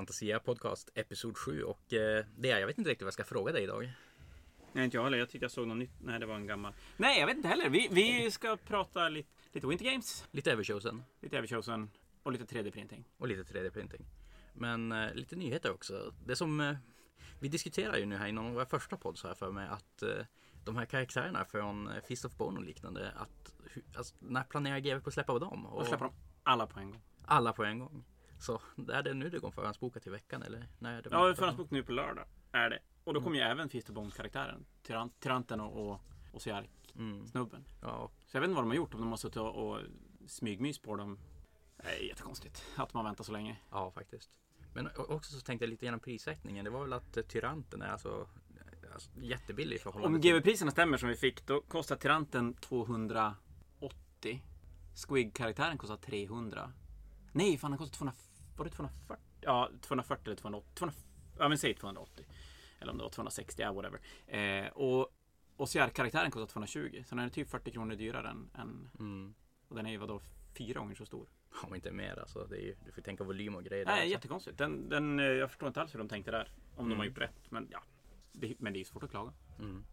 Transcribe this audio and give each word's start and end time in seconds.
Fantasia 0.00 0.40
Podcast 0.40 0.90
Episod 0.94 1.36
7 1.36 1.62
och 1.62 1.92
eh, 1.92 2.24
det 2.36 2.50
är, 2.50 2.60
jag 2.60 2.66
vet 2.66 2.78
inte 2.78 2.90
riktigt 2.90 3.02
vad 3.02 3.06
jag 3.06 3.14
ska 3.14 3.24
fråga 3.24 3.52
dig 3.52 3.62
idag. 3.62 3.92
Nej, 4.72 4.84
inte 4.84 4.96
jag 4.96 5.04
heller. 5.04 5.18
Jag 5.18 5.28
tyckte 5.30 5.44
jag 5.44 5.50
såg 5.50 5.68
något 5.68 5.76
nytt. 5.76 5.90
Nej, 6.00 6.20
det 6.20 6.26
var 6.26 6.34
en 6.34 6.46
gammal. 6.46 6.72
Nej, 6.96 7.20
jag 7.20 7.26
vet 7.26 7.36
inte 7.36 7.48
heller. 7.48 7.68
Vi, 7.68 7.88
vi 7.90 8.30
ska 8.30 8.56
prata 8.56 9.08
lite, 9.08 9.28
lite 9.52 9.66
Winter 9.66 9.84
Games, 9.84 10.28
Lite 10.30 10.52
Everchosen 10.52 11.02
lite 11.20 11.38
Everchosen 11.38 11.90
och 12.22 12.32
lite 12.32 12.44
3D-printing. 12.44 13.04
och 13.18 13.28
lite 13.28 13.42
3D-printing. 13.42 14.04
Men 14.52 14.92
eh, 14.92 15.14
lite 15.14 15.36
nyheter 15.36 15.72
också. 15.72 16.14
Det 16.26 16.36
som 16.36 16.60
eh, 16.60 16.76
vi 17.40 17.48
diskuterar 17.48 17.96
ju 17.96 18.06
nu 18.06 18.16
här 18.16 18.28
i 18.28 18.32
någon 18.32 18.46
av 18.46 18.52
våra 18.52 18.66
första 18.66 18.96
pods 18.96 19.24
här 19.24 19.34
för 19.34 19.52
mig 19.52 19.68
att 19.68 20.02
eh, 20.02 20.24
de 20.64 20.76
här 20.76 20.84
karaktärerna 20.84 21.44
från 21.44 21.88
eh, 21.88 22.02
Fist 22.02 22.24
of 22.24 22.36
Bone 22.36 22.58
och 22.58 22.64
liknande 22.64 23.12
att 23.16 23.54
alltså, 23.96 24.14
när 24.18 24.42
planerar 24.42 24.78
GW 24.78 25.00
på 25.00 25.08
att 25.08 25.14
släppa 25.14 25.38
dem? 25.38 25.66
Och 25.66 25.86
släppa 25.86 26.04
dem 26.04 26.14
alla 26.42 26.66
på 26.66 26.80
en 26.80 26.90
gång. 26.90 27.02
alla 27.24 27.52
på 27.52 27.64
en 27.64 27.78
gång. 27.78 28.04
Så 28.40 28.60
är 28.92 29.02
det 29.02 29.14
nu 29.14 29.30
det 29.30 29.38
går 29.38 29.50
förhandsbokat 29.50 30.02
till 30.02 30.12
veckan 30.12 30.42
eller? 30.42 30.58
Är 30.80 31.02
det 31.02 31.08
Ja, 31.10 31.34
förhandsbok 31.34 31.70
nu 31.70 31.82
på 31.82 31.92
lördag 31.92 32.24
är 32.52 32.70
det. 32.70 32.78
Och 33.04 33.14
då 33.14 33.20
kommer 33.20 33.36
ju 33.36 33.42
även 33.42 33.68
Fist 33.68 33.90
of 33.90 33.94
Bones-karaktären. 33.94 34.64
Tyran- 34.86 35.10
Tyranten 35.20 35.60
och, 35.60 35.90
och, 35.90 36.00
och 36.32 36.42
Siark-snubben. 36.42 37.60
Mm. 37.60 37.64
Ja, 37.82 38.10
Så 38.26 38.36
jag 38.36 38.40
vet 38.40 38.48
inte 38.48 38.54
vad 38.54 38.64
de 38.64 38.68
har 38.70 38.76
gjort. 38.76 38.94
Om 38.94 39.00
de 39.00 39.10
har 39.10 39.16
suttit 39.16 39.36
och, 39.36 39.70
och 39.72 39.78
smygmys 40.26 40.78
på 40.78 40.96
dem. 40.96 41.18
Det 41.76 41.88
är 41.88 42.02
jättekonstigt 42.02 42.64
att 42.76 42.94
man 42.94 43.04
väntar 43.04 43.24
så 43.24 43.32
länge. 43.32 43.56
ja, 43.70 43.90
faktiskt. 43.90 44.30
Men 44.74 44.88
också 44.96 45.32
så 45.32 45.40
tänkte 45.40 45.64
jag 45.64 45.70
lite 45.70 45.92
på 45.92 45.98
prissättningen. 45.98 46.64
Det 46.64 46.70
var 46.70 46.80
väl 46.82 46.92
att 46.92 47.28
Tyranten 47.28 47.82
är 47.82 47.88
alltså, 47.88 48.28
alltså 48.92 49.10
jättebillig 49.20 49.76
i 49.76 49.78
förhållande 49.78 50.16
Om 50.16 50.20
GW-priserna 50.22 50.70
stämmer 50.70 50.96
som 50.96 51.08
vi 51.08 51.16
fick, 51.16 51.46
då 51.46 51.60
kostar 51.60 51.96
Tyranten 51.96 52.54
280. 52.54 54.42
Squig-karaktären 54.94 55.78
kostar 55.78 55.96
300. 55.96 56.72
Nej, 57.32 57.58
fan 57.58 57.70
den 57.70 57.78
kostar 57.78 57.96
200, 57.96 58.12
var 58.60 58.64
det 58.64 58.70
240? 58.70 59.24
Ja, 59.40 59.70
240 59.80 60.24
eller 60.26 60.36
280. 60.36 60.70
200, 60.74 60.94
ja, 61.38 61.48
men 61.48 61.58
säg 61.58 61.74
280. 61.74 62.24
Eller 62.80 62.92
om 62.92 62.98
det 62.98 63.04
var 63.04 63.10
260, 63.10 63.62
ja 63.62 63.72
whatever. 63.72 64.00
Eh, 64.26 64.68
och 64.72 65.14
och 65.56 65.68
karaktären 65.70 66.30
kostar 66.30 66.46
220. 66.46 67.02
Så 67.06 67.14
den 67.14 67.24
är 67.24 67.28
typ 67.28 67.48
40 67.50 67.70
kronor 67.70 67.94
dyrare 67.94 68.28
än, 68.28 68.50
än 68.54 68.90
Mm. 68.98 69.34
och 69.68 69.76
den 69.76 69.86
är 69.86 69.90
ju 69.90 69.96
vadå 69.96 70.20
fyra 70.58 70.80
gånger 70.80 70.94
så 70.94 71.06
stor. 71.06 71.28
Om 71.62 71.74
inte 71.74 71.90
mer 71.90 72.18
alltså. 72.18 72.46
Det 72.46 72.56
är 72.56 72.60
ju, 72.62 72.76
du 72.86 72.92
får 72.92 73.02
tänka 73.02 73.24
volym 73.24 73.54
och 73.54 73.64
grejer. 73.64 73.86
Nej, 73.86 73.94
också. 74.02 74.10
jättekonstigt. 74.10 74.58
Den, 74.58 74.88
den, 74.88 75.18
eh, 75.20 75.24
jag 75.26 75.50
förstår 75.50 75.66
inte 75.68 75.80
alls 75.80 75.94
hur 75.94 75.98
de 75.98 76.08
tänkte 76.08 76.30
där. 76.30 76.48
Om 76.70 76.76
de 76.76 76.84
Mm. 76.84 76.98
har 76.98 77.04
gjort 77.04 77.18
rätt. 77.18 77.50
Men 77.50 77.68
ja, 77.70 77.82
det, 78.32 78.54
men 78.58 78.72
det 78.72 78.76
är 78.76 78.80
ju 78.80 78.84
svårt 78.84 79.02
att 79.02 79.10
klaga. 79.10 79.32
Mm. 79.58 79.84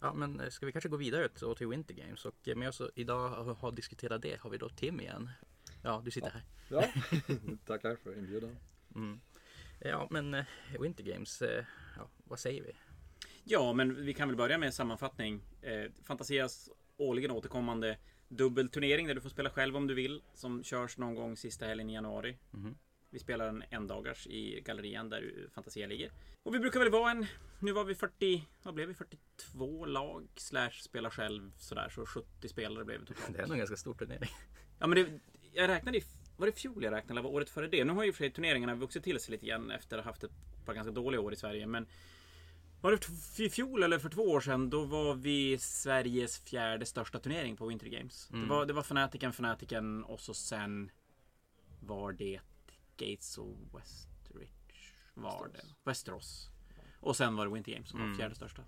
Ja, 0.00 0.12
men 0.14 0.40
eh, 0.40 0.48
ska 0.48 0.66
vi 0.66 0.72
kanske 0.72 0.88
gå 0.88 0.96
vidare 0.96 1.28
till, 1.56 1.66
Winter 1.68 1.94
Games? 1.94 2.24
Och 2.24 2.48
eh, 2.48 2.56
med 2.56 2.68
oss 2.68 2.82
idag 2.94 3.28
har, 3.28 3.54
har 3.54 3.72
diskuterat 3.72 4.22
det 4.22 4.40
har 4.40 4.50
vi 4.50 4.58
då 4.58 4.68
Tim 4.68 5.00
igen. 5.00 5.30
Ja, 5.86 6.02
du 6.04 6.10
sitter 6.10 6.30
här. 6.30 6.42
Ja, 6.68 6.84
tackar 7.66 7.96
för 7.96 8.18
inbjudan. 8.18 8.56
Mm. 8.94 9.20
Ja, 9.78 10.08
men 10.10 10.34
eh, 10.34 10.44
Winter 10.80 11.04
Games, 11.04 11.42
eh, 11.42 11.64
ja, 11.96 12.08
vad 12.24 12.38
säger 12.38 12.62
vi? 12.62 12.72
Ja, 13.44 13.72
men 13.72 14.04
vi 14.04 14.14
kan 14.14 14.28
väl 14.28 14.36
börja 14.36 14.58
med 14.58 14.66
en 14.66 14.72
sammanfattning. 14.72 15.42
Eh, 15.62 15.92
Fantasias 16.04 16.70
årligen 16.96 17.30
återkommande 17.30 17.98
dubbelturnering 18.28 19.06
där 19.06 19.14
du 19.14 19.20
får 19.20 19.28
spela 19.28 19.50
själv 19.50 19.76
om 19.76 19.86
du 19.86 19.94
vill. 19.94 20.22
Som 20.34 20.64
körs 20.64 20.98
någon 20.98 21.14
gång 21.14 21.36
sista 21.36 21.66
helgen 21.66 21.90
i 21.90 21.94
januari. 21.94 22.38
Mhm. 22.50 22.76
Vi 23.10 23.18
spelar 23.18 23.48
en 23.48 23.64
endagars 23.70 24.26
i 24.26 24.60
gallerian 24.60 25.10
där 25.10 25.48
Fantasia 25.54 25.86
ligger. 25.86 26.12
Och 26.42 26.54
vi 26.54 26.58
brukar 26.58 26.80
väl 26.80 26.90
vara 26.90 27.10
en... 27.10 27.26
Nu 27.60 27.72
var 27.72 27.84
vi 27.84 27.94
40... 27.94 28.48
Vad 28.62 28.74
blev 28.74 28.88
vi? 28.88 28.94
42 28.94 29.84
lag 29.84 30.28
slash 30.36 30.70
spela 30.70 31.10
själv 31.10 31.52
sådär. 31.58 31.88
Så 31.88 32.06
70 32.06 32.48
spelare 32.48 32.84
blev 32.84 33.00
det 33.00 33.06
totalt. 33.06 33.32
Det 33.36 33.42
är 33.42 33.46
nog 33.46 33.52
en 33.52 33.58
ganska 33.58 33.76
stor 33.76 33.94
turnering. 33.94 34.30
Ja, 34.78 34.86
men 34.86 34.96
det, 34.96 35.20
jag 35.56 35.68
räknade 35.68 35.98
i... 35.98 36.04
Var 36.36 36.46
det 36.46 36.52
fjol 36.52 36.84
jag 36.84 36.92
räknade 36.92 37.12
eller 37.20 37.22
var 37.28 37.36
året 37.36 37.50
före 37.50 37.68
det? 37.68 37.84
Nu 37.84 37.92
har 37.92 38.04
ju 38.04 38.12
för 38.12 38.18
sig 38.18 38.30
turneringarna 38.30 38.74
vuxit 38.74 39.04
till 39.04 39.20
sig 39.20 39.32
lite 39.32 39.46
grann 39.46 39.70
efter 39.70 39.98
att 39.98 40.04
ha 40.04 40.10
haft 40.10 40.24
ett 40.24 40.30
par 40.64 40.74
ganska 40.74 40.90
dåliga 40.92 41.20
år 41.20 41.32
i 41.32 41.36
Sverige. 41.36 41.66
Men 41.66 41.86
var 42.80 42.90
det 42.90 43.44
i 43.44 43.50
fjol 43.50 43.82
eller 43.82 43.98
för 43.98 44.08
två 44.08 44.22
år 44.22 44.40
sedan? 44.40 44.70
Då 44.70 44.84
var 44.84 45.14
vi 45.14 45.58
Sveriges 45.58 46.38
fjärde 46.38 46.86
största 46.86 47.18
turnering 47.18 47.56
på 47.56 47.66
Winter 47.66 47.86
Games. 47.88 48.30
Mm. 48.30 48.42
Det, 48.42 48.48
var, 48.48 48.66
det 48.66 48.72
var 48.72 48.82
Fanatiken, 48.82 49.32
Fanatiken 49.32 50.04
och 50.04 50.20
så 50.20 50.34
sen 50.34 50.90
var 51.80 52.12
det 52.12 52.40
Gates 52.96 53.38
och 53.38 53.56
Westrich. 53.74 54.92
Var 55.14 55.48
det? 55.52 55.64
Westeros. 55.84 56.50
Och 57.00 57.16
sen 57.16 57.36
var 57.36 57.46
det 57.46 57.52
Winter 57.54 57.72
Games 57.72 57.88
som 57.88 57.98
var 57.98 58.06
Mm. 58.06 58.18
fjärde 58.18 58.34
största. 58.34 58.62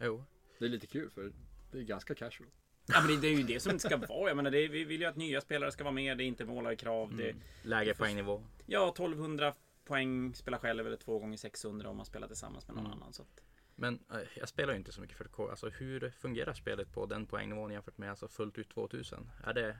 Jo, 0.00 0.24
Det 0.58 0.64
är 0.64 0.68
lite 0.68 0.86
kul 0.86 1.10
för 1.10 1.32
det 1.72 1.78
är 1.78 1.82
ganska 1.82 2.14
casual. 2.14 2.50
Ja, 2.92 3.00
men 3.00 3.14
det, 3.14 3.20
det 3.20 3.28
är 3.28 3.36
ju 3.36 3.42
det 3.42 3.60
som 3.60 3.72
det 3.72 3.78
ska 3.78 3.96
vara. 3.96 4.28
Jag 4.28 4.36
menar, 4.36 4.50
det, 4.50 4.68
vi 4.68 4.84
vill 4.84 5.00
ju 5.00 5.06
att 5.06 5.16
nya 5.16 5.40
spelare 5.40 5.72
ska 5.72 5.84
vara 5.84 5.94
med. 5.94 6.18
Det 6.18 6.24
är 6.24 6.26
inte 6.26 6.44
målarkrav. 6.44 7.16
Det, 7.16 7.30
mm. 7.30 7.42
lägre 7.62 7.94
poängnivå. 7.94 8.42
Ja, 8.66 8.88
1200 8.88 9.54
poäng 9.84 10.34
spela 10.34 10.58
själv 10.58 10.86
eller 10.86 10.96
två 10.96 11.18
gånger 11.18 11.36
600 11.36 11.88
om 11.88 11.96
man 11.96 12.06
spelar 12.06 12.26
tillsammans 12.26 12.66
med 12.66 12.76
någon 12.76 12.86
Mm. 12.86 12.98
annan. 12.98 13.12
Så 13.12 13.22
att, 13.22 13.40
Men 13.74 13.98
eh, 14.12 14.18
jag 14.36 14.48
spelar 14.48 14.72
ju 14.72 14.78
inte 14.78 14.92
så 14.92 15.00
mycket 15.00 15.16
för 15.16 15.24
K. 15.24 15.50
Alltså 15.50 15.68
hur 15.68 16.10
fungerar 16.10 16.52
spelet 16.52 16.92
på 16.92 17.06
den 17.06 17.26
poängnivån 17.26 17.72
jämfört 17.72 17.98
med 17.98 18.10
alltså 18.10 18.28
fullt 18.28 18.58
ut 18.58 18.68
2000? 18.70 19.30
Är 19.44 19.54
det 19.54 19.76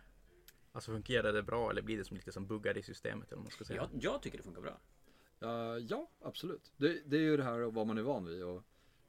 Alltså 0.72 0.92
fungerar 0.92 1.32
det 1.32 1.42
bra 1.42 1.70
eller 1.70 1.82
blir 1.82 1.98
det 1.98 2.04
som 2.04 2.16
lite 2.16 2.32
som 2.32 2.46
buggar 2.46 2.78
i 2.78 2.82
systemet 2.82 3.32
eller 3.32 3.42
man 3.42 3.50
ska 3.50 3.64
säga? 3.64 3.88
jag, 3.92 4.02
jag 4.02 4.22
tycker 4.22 4.38
det 4.38 4.44
funkar 4.44 4.62
bra. 4.62 4.80
Uh, 5.42 5.78
ja, 5.88 6.10
absolut. 6.22 6.72
Det, 6.76 7.00
det 7.06 7.16
är 7.16 7.20
ju 7.20 7.36
det 7.36 7.42
här 7.42 7.58
vad 7.58 7.86
man 7.86 7.98
är 7.98 8.02
van 8.02 8.24
vid. 8.24 8.44
Och 8.44 8.62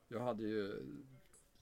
jag 0.07 0.19
hade 0.19 0.43
ju 0.43 0.75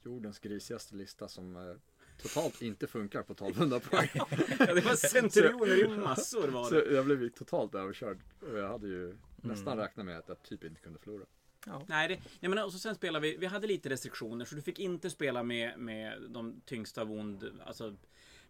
jordens 0.03 0.39
grisigaste 0.39 0.95
lista 0.95 1.27
som 1.27 1.55
eh, 1.55 1.75
totalt 2.21 2.61
inte 2.61 2.87
funkar 2.87 3.23
på 3.23 3.33
1200 3.33 3.79
poäng. 3.91 4.09
Ja, 4.13 4.27
det 4.59 4.81
var 4.85 4.95
centurioner 5.09 5.83
i 5.85 5.97
massor 5.97 6.47
var 6.47 6.63
Så 6.69 6.73
det. 6.73 6.91
jag 6.93 7.05
blev 7.05 7.21
ju 7.23 7.29
totalt 7.29 7.75
överkörd. 7.75 8.19
Och 8.41 8.59
jag 8.59 8.67
hade 8.69 8.87
ju 8.87 9.17
nästan 9.35 9.73
Mm. 9.73 9.79
räknat 9.85 10.05
med 10.05 10.17
att 10.17 10.27
jag 10.27 10.43
typ 10.43 10.63
inte 10.63 10.81
kunde 10.81 10.99
förlora. 10.99 11.25
Ja. 11.65 11.81
Nej, 11.87 12.07
det, 12.07 12.19
jag 12.39 12.49
menar, 12.49 12.65
och 12.65 12.71
så 12.71 12.79
sen 12.79 12.95
spelade 12.95 13.27
vi, 13.27 13.37
vi 13.37 13.45
hade 13.45 13.67
lite 13.67 13.89
restriktioner 13.89 14.45
så 14.45 14.55
du 14.55 14.61
fick 14.61 14.79
inte 14.79 15.09
spela 15.09 15.43
med, 15.43 15.79
med 15.79 16.21
de 16.29 16.61
tyngsta 16.65 17.03
wound. 17.03 17.61
Alltså, 17.65 17.95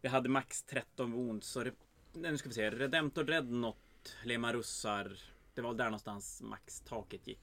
vi 0.02 0.08
hade 0.10 0.30
max 0.30 0.64
13 0.64 1.12
wounds. 1.12 1.48
Så 1.48 1.64
det, 1.64 1.72
nej, 2.14 2.32
nu 2.32 2.38
ska 2.38 2.50
vi 2.50 2.56
se, 2.56 2.70
Redemptor 2.70 3.24
Dreadnought, 3.24 4.16
Lemarussar. 4.24 5.18
Det 5.54 5.62
var 5.62 5.74
där 5.74 5.86
någonstans 5.86 6.42
max-taket 6.42 7.28
gick. 7.28 7.40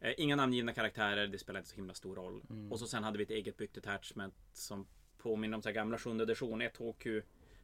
Eh, 0.00 0.12
inga 0.18 0.36
namngivna 0.36 0.72
karaktärer, 0.74 1.26
det 1.26 1.38
spelar 1.38 1.60
inte 1.60 1.70
så 1.70 1.76
himla 1.76 1.94
stor 1.94 2.16
roll. 2.16 2.42
Mm. 2.50 2.72
Och 2.72 2.78
så 2.78 2.86
sen 2.86 3.04
hade 3.04 3.18
vi 3.18 3.24
ett 3.24 3.30
eget 3.30 3.56
byggt 3.56 3.78
attachment 3.78 4.34
som 4.52 4.86
påminner 5.22 5.56
om 5.56 5.62
så 5.62 5.70
gamla 5.72 5.98
sjunde 5.98 6.24
edition, 6.24 6.62
ett 6.62 6.76
HQ. 6.76 7.06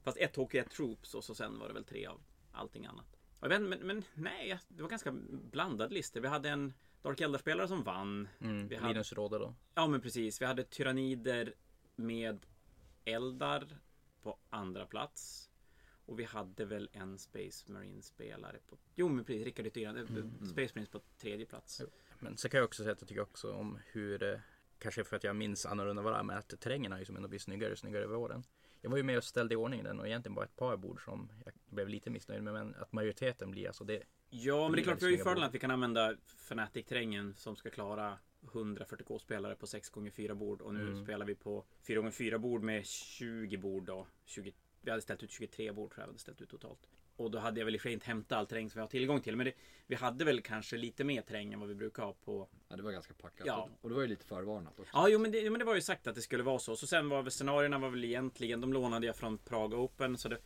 Fast 0.03 0.17
ett 0.19 0.37
HQ, 0.37 0.55
ett 0.55 0.71
troops 0.71 1.15
och 1.15 1.25
så 1.25 1.35
sen 1.35 1.59
var 1.59 1.69
det 1.69 1.75
väl 1.75 1.85
tre 1.85 2.07
av 2.07 2.21
allting 2.53 2.87
annat. 2.87 3.17
Jag 3.41 3.49
vet, 3.49 3.63
men, 3.63 3.79
men 3.79 4.05
nej, 4.15 4.59
det 4.69 4.83
var 4.83 4.91
ganska 4.91 5.13
blandad 5.31 5.93
lista. 5.93 6.21
Vi 6.21 6.29
hade 6.29 6.49
en 6.49 6.73
Dark 7.03 7.21
Eldar-spelare 7.21 7.69
som 7.69 7.83
vann. 7.83 8.29
Mm. 8.41 8.69
Vi 8.69 8.77
hade- 8.77 8.93
Linus 8.93 9.13
råder 9.13 9.39
då. 9.39 9.55
Ja 9.75 9.87
men 9.87 10.01
precis, 10.01 10.41
vi 10.43 10.47
hade 10.47 10.65
Tyrannider 10.65 11.55
med 11.97 12.47
Eldar 13.05 13.79
på 14.23 14.39
andra 14.51 14.87
plats. 14.87 15.51
Och 16.07 16.19
vi 16.21 16.25
hade 16.25 16.65
väl 16.65 16.89
en 16.93 17.19
Space 17.19 17.73
Marine-spelare 17.73 18.57
på... 18.67 18.79
Jo 18.95 19.09
men 19.09 19.25
precis, 19.25 19.45
Rickard 19.45 19.67
Yttergren. 19.67 19.97
Mm. 19.97 20.33
Space 20.47 20.73
Marines 20.75 20.89
på 20.89 21.01
tredje 21.19 21.47
plats. 21.47 21.81
Jo. 21.85 21.89
Men 22.19 22.37
så 22.37 22.49
kan 22.49 22.59
jag 22.59 22.65
också 22.65 22.83
säga 22.83 22.93
att 22.93 23.01
jag 23.01 23.09
tycker 23.09 23.23
också 23.23 23.53
om 23.53 23.79
hur 23.93 24.23
eh, 24.23 24.39
Kanske 24.79 25.05
för 25.05 25.17
att 25.17 25.25
jag 25.25 25.37
minns 25.37 25.67
annorlunda 25.67 26.03
vad 26.03 26.13
det 26.13 26.19
är 26.19 26.23
med 26.23 26.39
att 26.39 26.61
terrängen 26.61 26.93
har 26.93 26.99
ju 26.99 27.05
som 27.05 27.17
ändå 27.17 27.29
blivit 27.29 27.43
snyggare 27.43 27.73
och 27.73 27.79
snyggare 27.79 28.05
över 28.05 28.17
åren. 28.17 28.45
Jag 28.81 28.91
var 28.91 28.97
ju 28.97 29.03
med 29.03 29.17
och 29.17 29.25
ställde 29.25 29.55
i 29.55 29.57
ordning 29.57 29.83
den 29.85 30.01
och 30.01 30.07
egentligen 30.07 30.35
bara 30.35 30.45
ett 30.45 30.57
par 30.57 30.77
bord 30.77 31.05
som 31.05 31.33
jag 31.45 31.55
blev 31.71 31.89
lite 31.89 32.11
missnöjd 32.11 32.43
med. 32.43 32.53
Men 32.53 32.75
att 32.75 32.93
majoriteten 32.93 33.51
blir 33.51 33.67
alltså 33.67 33.85
det. 33.85 34.03
Ja, 34.31 34.63
men 34.69 34.73
det 34.73 34.81
är 34.81 34.85
klart 34.85 35.03
vi 35.03 35.07
har 35.07 35.11
ju 35.11 35.19
fördelen 35.19 35.49
att 35.49 35.55
vi 35.55 35.59
kan 35.59 35.71
använda 35.71 36.15
Fnatic-terrängen 36.49 37.35
som 37.37 37.57
ska 37.57 37.71
klara 37.71 38.19
140k 38.43 39.19
spelare 39.19 39.55
på 39.57 39.67
6x4 39.67 40.35
bord 40.35 40.61
och 40.61 40.75
nu 40.75 40.81
Mm. 40.83 41.05
spelar 41.05 41.27
vi 41.27 41.35
på 41.35 41.65
4x4 41.87 42.39
bord 42.39 42.63
med 42.63 42.87
20 42.87 43.57
bord 43.57 43.85
då. 43.85 44.07
20, 44.25 44.53
vi 44.81 44.91
hade 44.91 45.03
ställt 45.03 45.23
ut 45.23 45.31
23 45.31 45.73
bord 45.73 45.91
tror 45.91 46.03
jag 46.03 46.07
vi 46.07 46.11
hade 46.11 46.19
ställt 46.19 46.41
ut 46.41 46.51
totalt. 46.51 46.89
Och 47.19 47.31
då 47.31 47.39
hade 47.39 47.61
jag 47.61 47.65
väl 47.65 47.75
i 47.75 47.79
och 47.79 47.81
för 47.83 47.89
sig 47.89 47.93
inte 47.93 48.07
hämtat 48.07 48.39
all 48.39 48.47
terräng 48.47 48.71
som 48.71 48.79
vi 48.79 48.81
har 48.81 48.89
tillgång 48.89 49.21
till. 49.21 49.37
Men 49.37 49.47
det, 49.47 49.53
vi 49.87 49.95
hade 49.95 50.25
väl 50.25 50.41
kanske 50.43 50.77
lite 50.77 51.05
mer 51.05 51.23
terräng 51.23 51.53
än 51.53 51.61
vad 51.61 51.69
vi 51.69 51.75
brukar 51.75 52.03
ha 52.03 52.13
på 52.13 52.49
Ja, 52.69 52.77
det 52.77 52.83
var 52.83 52.93
ganska 52.93 53.15
packat. 53.15 53.47
Ja. 53.47 53.69
Och 53.81 53.89
det 53.89 53.95
var 53.95 54.03
ju 54.03 54.09
lite 54.09 54.25
förvarnat 54.25 54.81
också. 54.81 54.91
Ja, 54.95 55.09
jo, 55.09 55.19
men 55.19 55.31
det, 55.33 55.51
men 55.51 55.59
det 55.59 55.65
var 55.65 55.75
ju 55.75 55.81
sagt 55.81 56.07
att 56.07 56.15
det 56.15 56.23
skulle 56.23 56.43
vara 56.43 56.59
så. 56.59 56.77
Så 56.77 56.87
sen 56.87 57.09
var 57.09 57.23
väl 57.23 57.31
scenarierna 57.31 57.79
var 57.79 57.91
väl 57.91 58.05
egentligen, 58.05 58.61
de 58.61 58.73
lånade 58.73 59.07
jag 59.07 59.17
från 59.17 59.39
Praga 59.39 59.77
Open. 59.77 60.17
Så 60.17 60.29
det, 60.29 60.39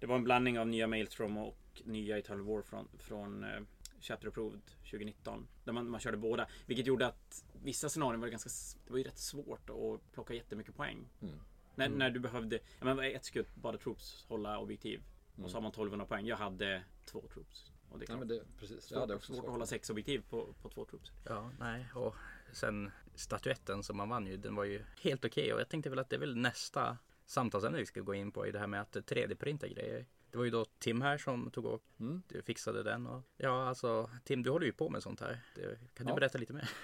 det 0.00 0.06
var 0.06 0.16
en 0.16 0.24
blandning 0.24 0.58
av 0.58 0.66
nya 0.68 0.86
Maelstrom 0.86 1.36
och 1.36 1.82
nya 1.84 2.18
Eternal 2.18 2.44
War 2.44 2.62
från, 2.62 2.88
från 2.98 3.44
uh, 3.44 3.60
Chatter 4.00 4.28
Approved 4.28 4.62
2019. 4.66 5.48
Där 5.64 5.72
man, 5.72 5.90
man 5.90 6.00
körde 6.00 6.16
båda. 6.16 6.46
Vilket 6.66 6.86
gjorde 6.86 7.06
att 7.06 7.44
vissa 7.62 7.88
scenarier 7.88 8.20
var 8.20 8.28
ganska, 8.28 8.50
det 8.86 8.90
var 8.90 8.98
ju 8.98 9.04
rätt 9.04 9.18
svårt 9.18 9.70
att 9.70 10.12
plocka 10.12 10.34
jättemycket 10.34 10.76
poäng. 10.76 11.08
Mm. 11.22 11.34
När, 11.74 11.86
Mm. 11.86 11.98
när 11.98 12.10
du 12.10 12.20
behövde, 12.20 12.58
ja 12.78 12.84
men 12.94 12.98
ett 13.00 13.24
skutt, 13.24 13.54
bara 13.54 13.78
troops, 13.78 14.24
hålla 14.28 14.58
objektiv. 14.58 15.00
Mm. 15.34 15.44
Och 15.44 15.50
så 15.50 15.56
har 15.56 15.62
man 15.62 15.68
1200 15.70 16.06
poäng. 16.06 16.26
Jag 16.26 16.36
hade 16.36 16.82
två 17.04 17.24
troops. 17.32 17.70
Och 17.90 17.98
det 17.98 18.04
är 18.04 18.06
klart. 18.06 18.18
men 18.18 18.28
det, 18.28 18.42
precis. 18.58 18.82
svårt, 18.84 18.90
Jag 18.90 19.00
hade 19.00 19.14
också 19.14 19.34
svårt 19.34 19.44
att 19.44 19.50
hålla 19.50 19.66
sex 19.66 19.90
objektiv 19.90 20.22
på, 20.30 20.54
på 20.62 20.68
två 20.68 20.84
troops. 20.84 21.12
Ja, 21.24 21.50
nej. 21.58 21.86
Och 21.94 22.14
sen 22.52 22.90
statyetten 23.14 23.82
som 23.82 23.96
man 23.96 24.08
vann 24.08 24.26
ju, 24.26 24.36
den 24.36 24.54
var 24.54 24.64
ju 24.64 24.84
helt 25.00 25.24
okej. 25.24 25.54
Och 25.54 25.60
jag 25.60 25.68
tänkte 25.68 25.90
väl 25.90 25.98
att 25.98 26.10
det 26.10 26.16
är 26.16 26.20
väl 26.20 26.36
nästa 26.36 26.98
samtalsämne 27.26 27.78
vi 27.78 27.86
ska 27.86 28.00
gå 28.00 28.14
in 28.14 28.32
på 28.32 28.46
i 28.46 28.50
det 28.50 28.58
här 28.58 28.66
med 28.66 28.80
att 28.80 28.96
3D-printa 28.96 29.68
grejer. 29.68 30.06
Det 30.30 30.36
var 30.38 30.44
ju 30.44 30.50
då 30.50 30.64
Tim 30.78 31.00
här 31.02 31.18
som 31.18 31.50
tog 31.50 31.64
och 31.64 31.82
Mm. 32.00 32.22
fixade 32.44 32.82
den. 32.82 33.06
Och, 33.06 33.22
ja, 33.36 33.68
alltså 33.68 34.10
Tim, 34.24 34.42
du 34.42 34.50
håller 34.50 34.66
ju 34.66 34.72
på 34.72 34.88
med 34.90 35.02
sånt 35.02 35.20
här. 35.20 35.40
Det, 35.54 35.78
kan 35.94 36.06
du 36.06 36.10
Ja. 36.12 36.14
berätta 36.16 36.38
lite 36.38 36.52
mer? 36.52 36.70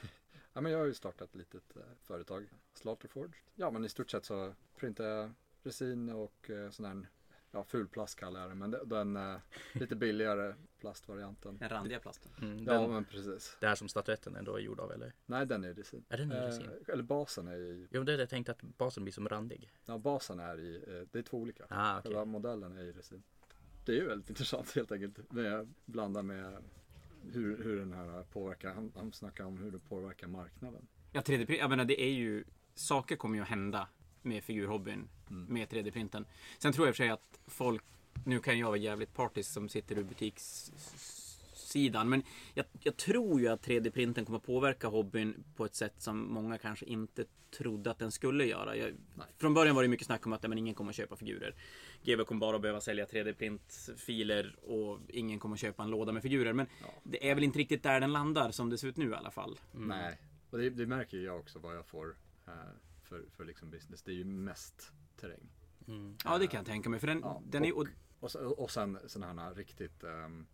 Ja, 0.52 0.60
men 0.60 0.72
jag 0.72 0.78
har 0.78 0.86
ju 0.86 0.94
startat 0.94 1.28
ett 1.28 1.34
litet 1.34 1.76
eh, 1.76 1.82
företag, 2.02 2.46
Slaughterforge. 2.74 3.34
Ja, 3.54 3.70
men 3.70 3.84
i 3.84 3.88
stort 3.88 4.10
sett 4.10 4.24
så 4.24 4.54
printar 4.76 5.04
jag 5.04 5.32
resin 5.62 6.08
och 6.10 6.50
eh, 6.50 6.70
sån 6.70 6.84
här, 6.86 7.08
ja, 7.56 7.64
fulplast 7.64 8.18
kallar 8.18 8.40
jag 8.40 8.50
det, 8.50 8.54
men 8.54 8.70
den 8.84 9.16
eh, 9.16 9.36
lite 9.72 9.96
billigare 9.96 10.54
plastvarianten. 10.80 11.56
Den 11.58 11.68
randiga 11.68 12.00
plasten. 12.00 12.32
Mm, 12.42 12.64
Ja, 12.64 12.72
den, 12.80 12.90
men 12.90 13.04
precis. 13.04 13.56
Det 13.60 13.66
här 13.66 13.74
som 13.74 13.88
statyetten 13.88 14.36
ändå 14.36 14.54
är 14.56 14.60
gjord 14.60 14.80
av 14.80 14.92
eller? 14.92 15.12
Nej, 15.26 15.46
den 15.46 15.64
är 15.64 15.74
resin. 15.74 16.04
Är 16.08 16.18
den 16.18 16.32
i 16.32 16.34
resin? 16.34 16.64
Eh, 16.66 16.92
eller 16.92 17.02
basen 17.02 17.48
är 17.48 17.56
i, 17.56 17.86
Jo, 17.90 18.02
det 18.02 18.12
är 18.12 18.16
det 18.16 18.22
jag 18.22 18.30
tänkte 18.30 18.52
att 18.52 18.62
basen 18.62 19.04
blir 19.04 19.12
som 19.12 19.28
randig. 19.28 19.72
ja, 19.86 19.98
basen 19.98 20.40
är 20.40 20.60
i, 20.60 20.76
eh, 20.76 21.08
det 21.12 21.18
är 21.18 21.22
två 21.22 21.36
olika. 21.38 21.64
Ah, 21.68 21.98
okej. 21.98 22.02
Själva 22.10 22.24
modellen 22.24 22.76
är 22.76 22.82
i 22.84 22.92
resin. 22.92 23.22
Det 23.84 23.92
är 23.92 23.96
ju 23.96 24.06
väldigt 24.06 24.28
intressant 24.30 24.72
helt 24.74 24.92
enkelt. 24.92 25.32
Med, 25.32 25.68
blanda 25.84 26.22
med 26.22 26.56
hur, 27.32 27.62
hur 27.64 27.78
den 27.78 27.92
här 27.92 28.22
påverkar, 28.22 28.74
han, 28.74 28.92
han 28.96 29.12
snackar 29.12 29.44
om 29.44 29.58
hur 29.58 29.70
det 29.70 29.78
påverkar 29.78 30.26
marknaden. 30.26 30.86
Ja, 31.12 31.20
3D-print, 31.20 31.58
jag 31.58 31.70
menar 31.70 31.84
det 31.84 32.00
är 32.02 32.12
ju, 32.12 32.44
saker 32.74 33.16
kommer 33.16 33.36
ju 33.36 33.42
att 33.42 33.48
hända 33.48 33.88
med 34.26 34.44
figurhobbyn 34.44 35.08
med 35.28 35.68
3D-printen. 35.68 36.24
Sen 36.58 36.72
tror 36.72 36.86
jag 36.86 36.90
i 36.90 36.92
och 36.92 36.96
för 36.96 37.04
sig 37.04 37.10
att 37.10 37.40
folk, 37.46 37.82
nu 38.24 38.40
kan 38.40 38.58
jag 38.58 38.66
vara 38.66 38.76
jävligt 38.76 39.14
partisk 39.14 39.52
som 39.52 39.68
sitter 39.68 39.98
ur 39.98 40.04
butikssidan, 40.04 42.08
men 42.08 42.22
jag, 42.54 42.66
jag 42.80 42.96
tror 42.96 43.40
ju 43.40 43.48
att 43.48 43.66
3D-printen 43.66 44.24
kommer 44.24 44.38
påverka 44.38 44.88
hobbyn 44.88 45.44
på 45.56 45.64
ett 45.64 45.74
sätt 45.74 45.94
som 45.98 46.32
många 46.32 46.58
kanske 46.58 46.86
inte 46.86 47.24
trodde 47.50 47.90
att 47.90 47.98
den 47.98 48.12
skulle 48.12 48.44
göra. 48.44 48.76
Jag, 48.76 48.92
från 49.38 49.54
början 49.54 49.76
var 49.76 49.82
det 49.82 49.88
mycket 49.88 50.06
snack 50.06 50.26
om 50.26 50.32
att 50.32 50.42
men, 50.42 50.58
ingen 50.58 50.74
kommer 50.74 50.90
att 50.90 50.96
köpa 50.96 51.16
figurer. 51.16 51.54
GW 52.04 52.24
kommer 52.24 52.40
bara 52.40 52.56
att 52.56 52.62
behöva 52.62 52.80
sälja 52.80 53.06
3D-printfiler 53.06 54.56
och 54.56 54.98
ingen 55.08 55.38
kommer 55.38 55.56
att 55.56 55.60
köpa 55.60 55.82
en 55.82 55.90
låda 55.90 56.12
med 56.12 56.22
figurer. 56.22 56.52
Men 56.52 56.66
det 57.02 57.30
är 57.30 57.34
väl 57.34 57.44
inte 57.44 57.58
riktigt 57.58 57.82
där 57.82 58.00
den 58.00 58.12
landar 58.12 58.50
som 58.50 58.70
det 58.70 58.78
ser 58.78 58.88
ut 58.88 58.96
nu 58.96 59.10
i 59.10 59.14
alla 59.14 59.30
fall. 59.30 59.58
Nej, 59.72 60.18
och 60.50 60.58
det, 60.58 60.70
det 60.70 60.86
märker 60.86 61.18
jag 61.18 61.38
också 61.38 61.58
vad 61.58 61.76
jag 61.76 61.86
får 61.86 62.16
eh, 62.46 62.52
för, 63.06 63.24
för 63.36 63.44
liksom 63.44 63.70
business. 63.70 64.02
Det 64.02 64.10
är 64.10 64.16
ju 64.16 64.24
mest 64.24 64.92
terräng. 65.16 65.48
Mm. 65.88 66.16
Ja, 66.24 66.38
det 66.38 66.46
kan 66.46 66.58
jag 66.58 66.66
tänka 66.66 66.90
mig. 66.90 67.00
För 67.00 67.06
den, 67.06 67.20
Ja, 67.22 67.42
den 67.46 67.64
är, 67.64 67.76
och, 67.76 67.86
Och, 68.20 68.30
så, 68.30 68.48
och 68.48 68.70
sen 68.70 68.98
sådana 69.06 69.42
här 69.42 69.54
riktigt 69.54 70.04
um, 70.04 70.46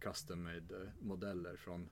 custom 0.00 0.42
made 0.42 0.82
eh, 0.82 0.88
modeller 1.00 1.56
från 1.56 1.90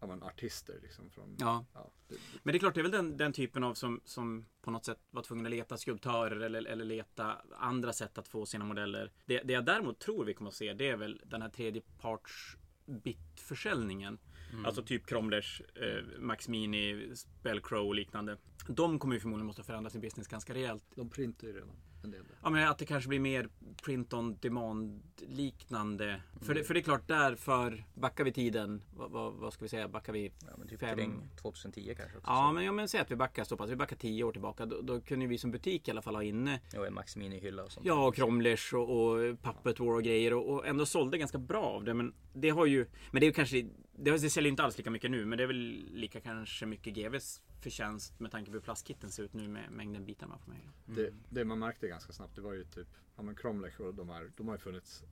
ja, 0.00 0.06
men 0.06 0.22
artister. 0.22 0.78
Liksom, 0.82 1.10
från, 1.10 1.36
ja. 1.38 1.64
ja, 1.74 1.90
det, 2.08 2.16
Men 2.42 2.52
det 2.52 2.56
är 2.56 2.58
klart, 2.58 2.74
det 2.74 2.80
är 2.80 2.82
väl 2.82 2.92
den, 2.92 3.16
den 3.16 3.32
typen 3.32 3.64
av 3.64 3.74
som, 3.74 4.00
som 4.04 4.46
på 4.60 4.70
något 4.70 4.84
sätt 4.84 4.98
var 5.10 5.22
tvungen 5.22 5.46
att 5.46 5.50
leta 5.50 5.76
skulptörer 5.76 6.40
eller, 6.40 6.66
eller 6.66 6.84
leta 6.84 7.42
andra 7.58 7.92
sätt 7.92 8.18
att 8.18 8.28
få 8.28 8.46
sina 8.46 8.64
modeller. 8.64 9.12
Det, 9.26 9.42
det 9.42 9.52
jag 9.52 9.64
däremot 9.64 9.98
tror 9.98 10.24
vi 10.24 10.34
kommer 10.34 10.48
att 10.48 10.54
se, 10.54 10.72
det 10.72 10.88
är 10.88 10.96
väl 10.96 11.20
den 11.24 11.42
här 11.42 11.48
tredjeparts 11.48 12.56
bitförsäljningen. 12.86 14.18
Alltså 14.64 14.82
typ 14.82 15.06
Cromlers, 15.06 15.62
eh, 15.74 16.20
Max 16.20 16.48
Mini, 16.48 17.10
Spellcrow 17.14 17.86
och 17.86 17.94
liknande. 17.94 18.36
De 18.68 18.98
kommer 18.98 19.14
ju 19.14 19.20
förmodligen 19.20 19.46
måste 19.46 19.62
förändra 19.62 19.90
sin 19.90 20.00
business 20.00 20.28
ganska 20.28 20.54
rejält. 20.54 20.82
de 20.94 21.10
printar 21.10 21.46
ju 21.46 21.52
redan 21.52 21.68
en 22.04 22.10
del. 22.10 22.24
Ja 22.42 22.50
men 22.50 22.68
att 22.68 22.78
det 22.78 22.86
kanske 22.86 23.08
blir 23.08 23.20
mer 23.20 23.48
print 23.84 24.12
on 24.12 24.38
demand 24.40 25.02
liknande. 25.28 26.22
För, 26.40 26.54
det, 26.54 26.64
för 26.64 26.74
det 26.74 26.80
är 26.80 26.84
klart 26.84 27.08
där 27.08 27.34
för, 27.34 27.84
backar 27.94 28.24
vi 28.24 28.32
tiden, 28.32 28.82
vad, 28.96 29.10
vad, 29.10 29.32
vad 29.32 29.52
ska 29.52 29.64
vi 29.64 29.68
säga, 29.68 29.88
backar 29.88 30.12
vi 30.12 30.32
Ja, 30.46 30.56
men 30.58 30.68
typ 30.68 30.80
Fem- 30.80 30.96
kring 30.98 31.28
2010 31.42 31.94
kanske 31.96 32.18
också. 32.18 32.30
Ja 32.30 32.46
så. 32.48 32.52
men, 32.52 32.64
ja, 32.64 32.72
men 32.72 32.88
säg 32.88 33.00
att 33.00 33.10
vi 33.10 33.16
backar 33.16 33.44
så 33.44 33.56
pass, 33.56 33.70
vi 33.70 33.76
backar 33.76 33.96
tio 33.96 34.24
år 34.24 34.32
tillbaka. 34.32 34.66
Då, 34.66 34.80
då 34.80 35.00
kunde 35.00 35.26
vi 35.26 35.38
som 35.38 35.50
butik 35.50 35.88
i 35.88 35.90
alla 35.90 36.02
fall 36.02 36.14
ha 36.14 36.22
inne 36.22 36.60
Jo, 36.74 36.84
en 36.84 36.94
Max 36.94 37.16
Mini-hylla 37.16 37.62
och 37.64 37.72
sånt. 37.72 37.86
Ja, 37.86 38.06
och 38.06 38.14
Cromlers 38.14 38.72
och, 38.74 38.90
och 39.02 39.18
Puppet 39.42 39.80
War 39.80 39.94
och 39.94 40.02
grejer 40.02 40.34
och, 40.34 40.54
och 40.54 40.66
ändå 40.66 40.86
sålde 40.86 41.18
ganska 41.18 41.38
bra 41.38 41.64
av 41.64 41.84
det. 41.84 41.94
Men 41.94 42.14
det 42.32 42.50
har 42.50 42.66
ju, 42.66 42.86
men 43.10 43.20
det 43.20 43.24
är 43.24 43.28
ju 43.28 43.34
kanske, 43.34 43.68
det, 43.92 44.10
det 44.10 44.30
säljer 44.30 44.50
inte 44.50 44.62
alls 44.62 44.78
lika 44.78 44.90
mycket 44.90 45.10
nu, 45.10 45.24
men 45.24 45.38
det 45.38 45.44
är 45.44 45.48
väl 45.48 45.84
lika 45.92 46.20
kanske 46.20 46.66
mycket 46.66 46.94
GVs 46.94 47.42
förtjänst 47.60 48.20
med 48.20 48.30
tanke 48.30 48.50
på 48.50 48.52
hur 48.54 48.60
plastkitten 48.60 49.10
ser 49.10 49.22
ut 49.22 49.32
nu 49.32 49.48
med 49.48 49.70
mängden 49.72 50.04
bitar 50.04 50.26
man 50.26 50.38
får 50.38 50.50
med. 50.50 50.60
Det, 50.86 51.14
det 51.30 51.44
man 51.44 51.58
märkte 51.58 51.88
ganska 51.88 52.12
snabbt 52.12 52.34
det 52.34 52.40
var 52.40 52.52
ju 52.52 52.64
typ, 52.64 52.88
ja 53.16 53.22
men 53.22 53.34
Cromlech 53.34 53.80
och 53.80 53.94
de 53.94 54.08
här, 54.08 54.30
de 54.36 54.48
har 54.48 54.54
ju 54.54 54.58
funnits 54.58 55.02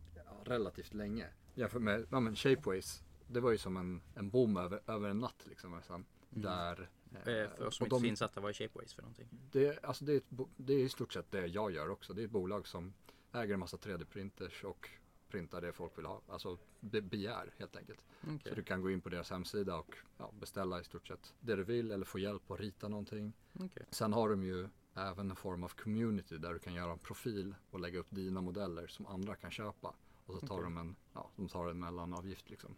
relativt 0.44 0.94
länge. 0.94 1.26
Jämfört 1.54 1.82
med, 1.82 2.06
ja 2.10 2.20
men 2.20 2.36
Shapeways, 2.36 3.02
det 3.28 3.40
var 3.40 3.50
ju 3.50 3.58
som 3.58 3.76
en, 3.76 4.00
en 4.14 4.30
boom 4.30 4.56
över, 4.56 4.80
över 4.86 5.08
en 5.08 5.18
natt 5.18 5.46
liksom. 5.48 5.70
Nästan, 5.70 6.04
Där, 6.30 6.90
Eh, 7.14 7.22
För 7.24 7.66
oss 7.66 7.76
som 7.76 7.84
och 7.84 7.86
inte 7.86 7.96
de- 7.96 8.04
är 8.04 8.08
insatta, 8.10 8.40
vad 8.40 8.48
är 8.48 8.52
Shapeways 8.54 8.94
för 8.94 9.02
någonting? 9.02 9.28
det, 9.52 9.84
alltså 9.84 10.04
det, 10.04 10.12
är 10.12 10.16
ett, 10.16 10.24
det 10.56 10.72
är 10.74 10.78
i 10.78 10.88
stort 10.88 11.12
sett 11.12 11.30
det 11.30 11.46
jag 11.46 11.70
gör 11.72 11.88
också. 11.90 12.12
Det 12.14 12.22
är 12.22 12.24
ett 12.24 12.30
bolag 12.30 12.66
som 12.68 12.94
äger 13.32 13.54
en 13.54 13.60
massa 13.60 13.76
3D-printers 13.76 14.64
och 14.64 14.88
printar 15.28 15.60
det 15.60 15.72
folk 15.72 15.98
vill 15.98 16.06
ha. 16.06 16.20
Alltså 16.28 16.58
be, 16.80 17.02
begär 17.02 17.54
helt 17.58 17.76
enkelt. 17.76 18.04
Okej. 18.22 18.40
Så 18.44 18.54
du 18.54 18.62
kan 18.62 18.82
gå 18.82 18.90
in 18.90 19.00
på 19.00 19.08
deras 19.08 19.30
hemsida 19.30 19.76
och 19.76 19.96
ja, 20.18 20.32
beställa 20.40 20.80
i 20.80 20.84
stort 20.84 21.08
sett 21.08 21.34
det 21.40 21.56
du 21.56 21.64
vill 21.64 21.90
eller 21.90 22.04
få 22.04 22.18
hjälp 22.18 22.50
att 22.50 22.60
rita 22.60 22.88
någonting. 22.88 23.32
Okej. 23.52 23.86
Sen 23.90 24.12
har 24.12 24.28
de 24.28 24.42
ju 24.44 24.68
även 24.94 25.30
en 25.30 25.36
form 25.36 25.64
av 25.64 25.68
community 25.68 26.38
där 26.38 26.52
du 26.52 26.58
kan 26.58 26.74
göra 26.74 26.92
en 26.92 26.98
profil 26.98 27.54
och 27.70 27.80
lägga 27.80 27.98
upp 27.98 28.10
dina 28.10 28.40
modeller 28.40 28.86
som 28.86 29.06
andra 29.06 29.36
kan 29.36 29.50
köpa. 29.50 29.94
Och 30.26 30.34
så 30.34 30.46
tar 30.46 30.54
Okej. 30.54 30.64
de 30.64 30.76
en, 30.76 30.96
ja, 31.12 31.30
de 31.36 31.48
tar 31.48 31.68
en 31.68 31.80
mellanavgift 31.80 32.50
liksom. 32.50 32.76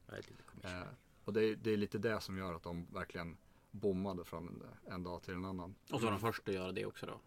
Eh, 0.63 0.83
och 1.25 1.33
det 1.33 1.45
är, 1.45 1.57
det 1.57 1.71
är 1.71 1.77
lite 1.77 1.99
det 1.99 2.21
som 2.21 2.39
gör 2.39 2.55
att 2.55 2.63
de 2.63 2.87
verkligen 2.93 3.37
bommade 3.71 4.25
från 4.25 4.49
en, 4.49 4.93
en 4.93 5.03
dag 5.03 5.23
till 5.23 5.35
en 5.35 5.45
annan. 5.45 5.75
Och 5.93 6.01
så 6.01 6.07
var 6.07 6.11
de 6.11 6.21
först 6.21 6.49
att 6.49 6.55
göra 6.55 6.73
det 6.73 6.87
också 6.87 7.07
då. 7.07 7.21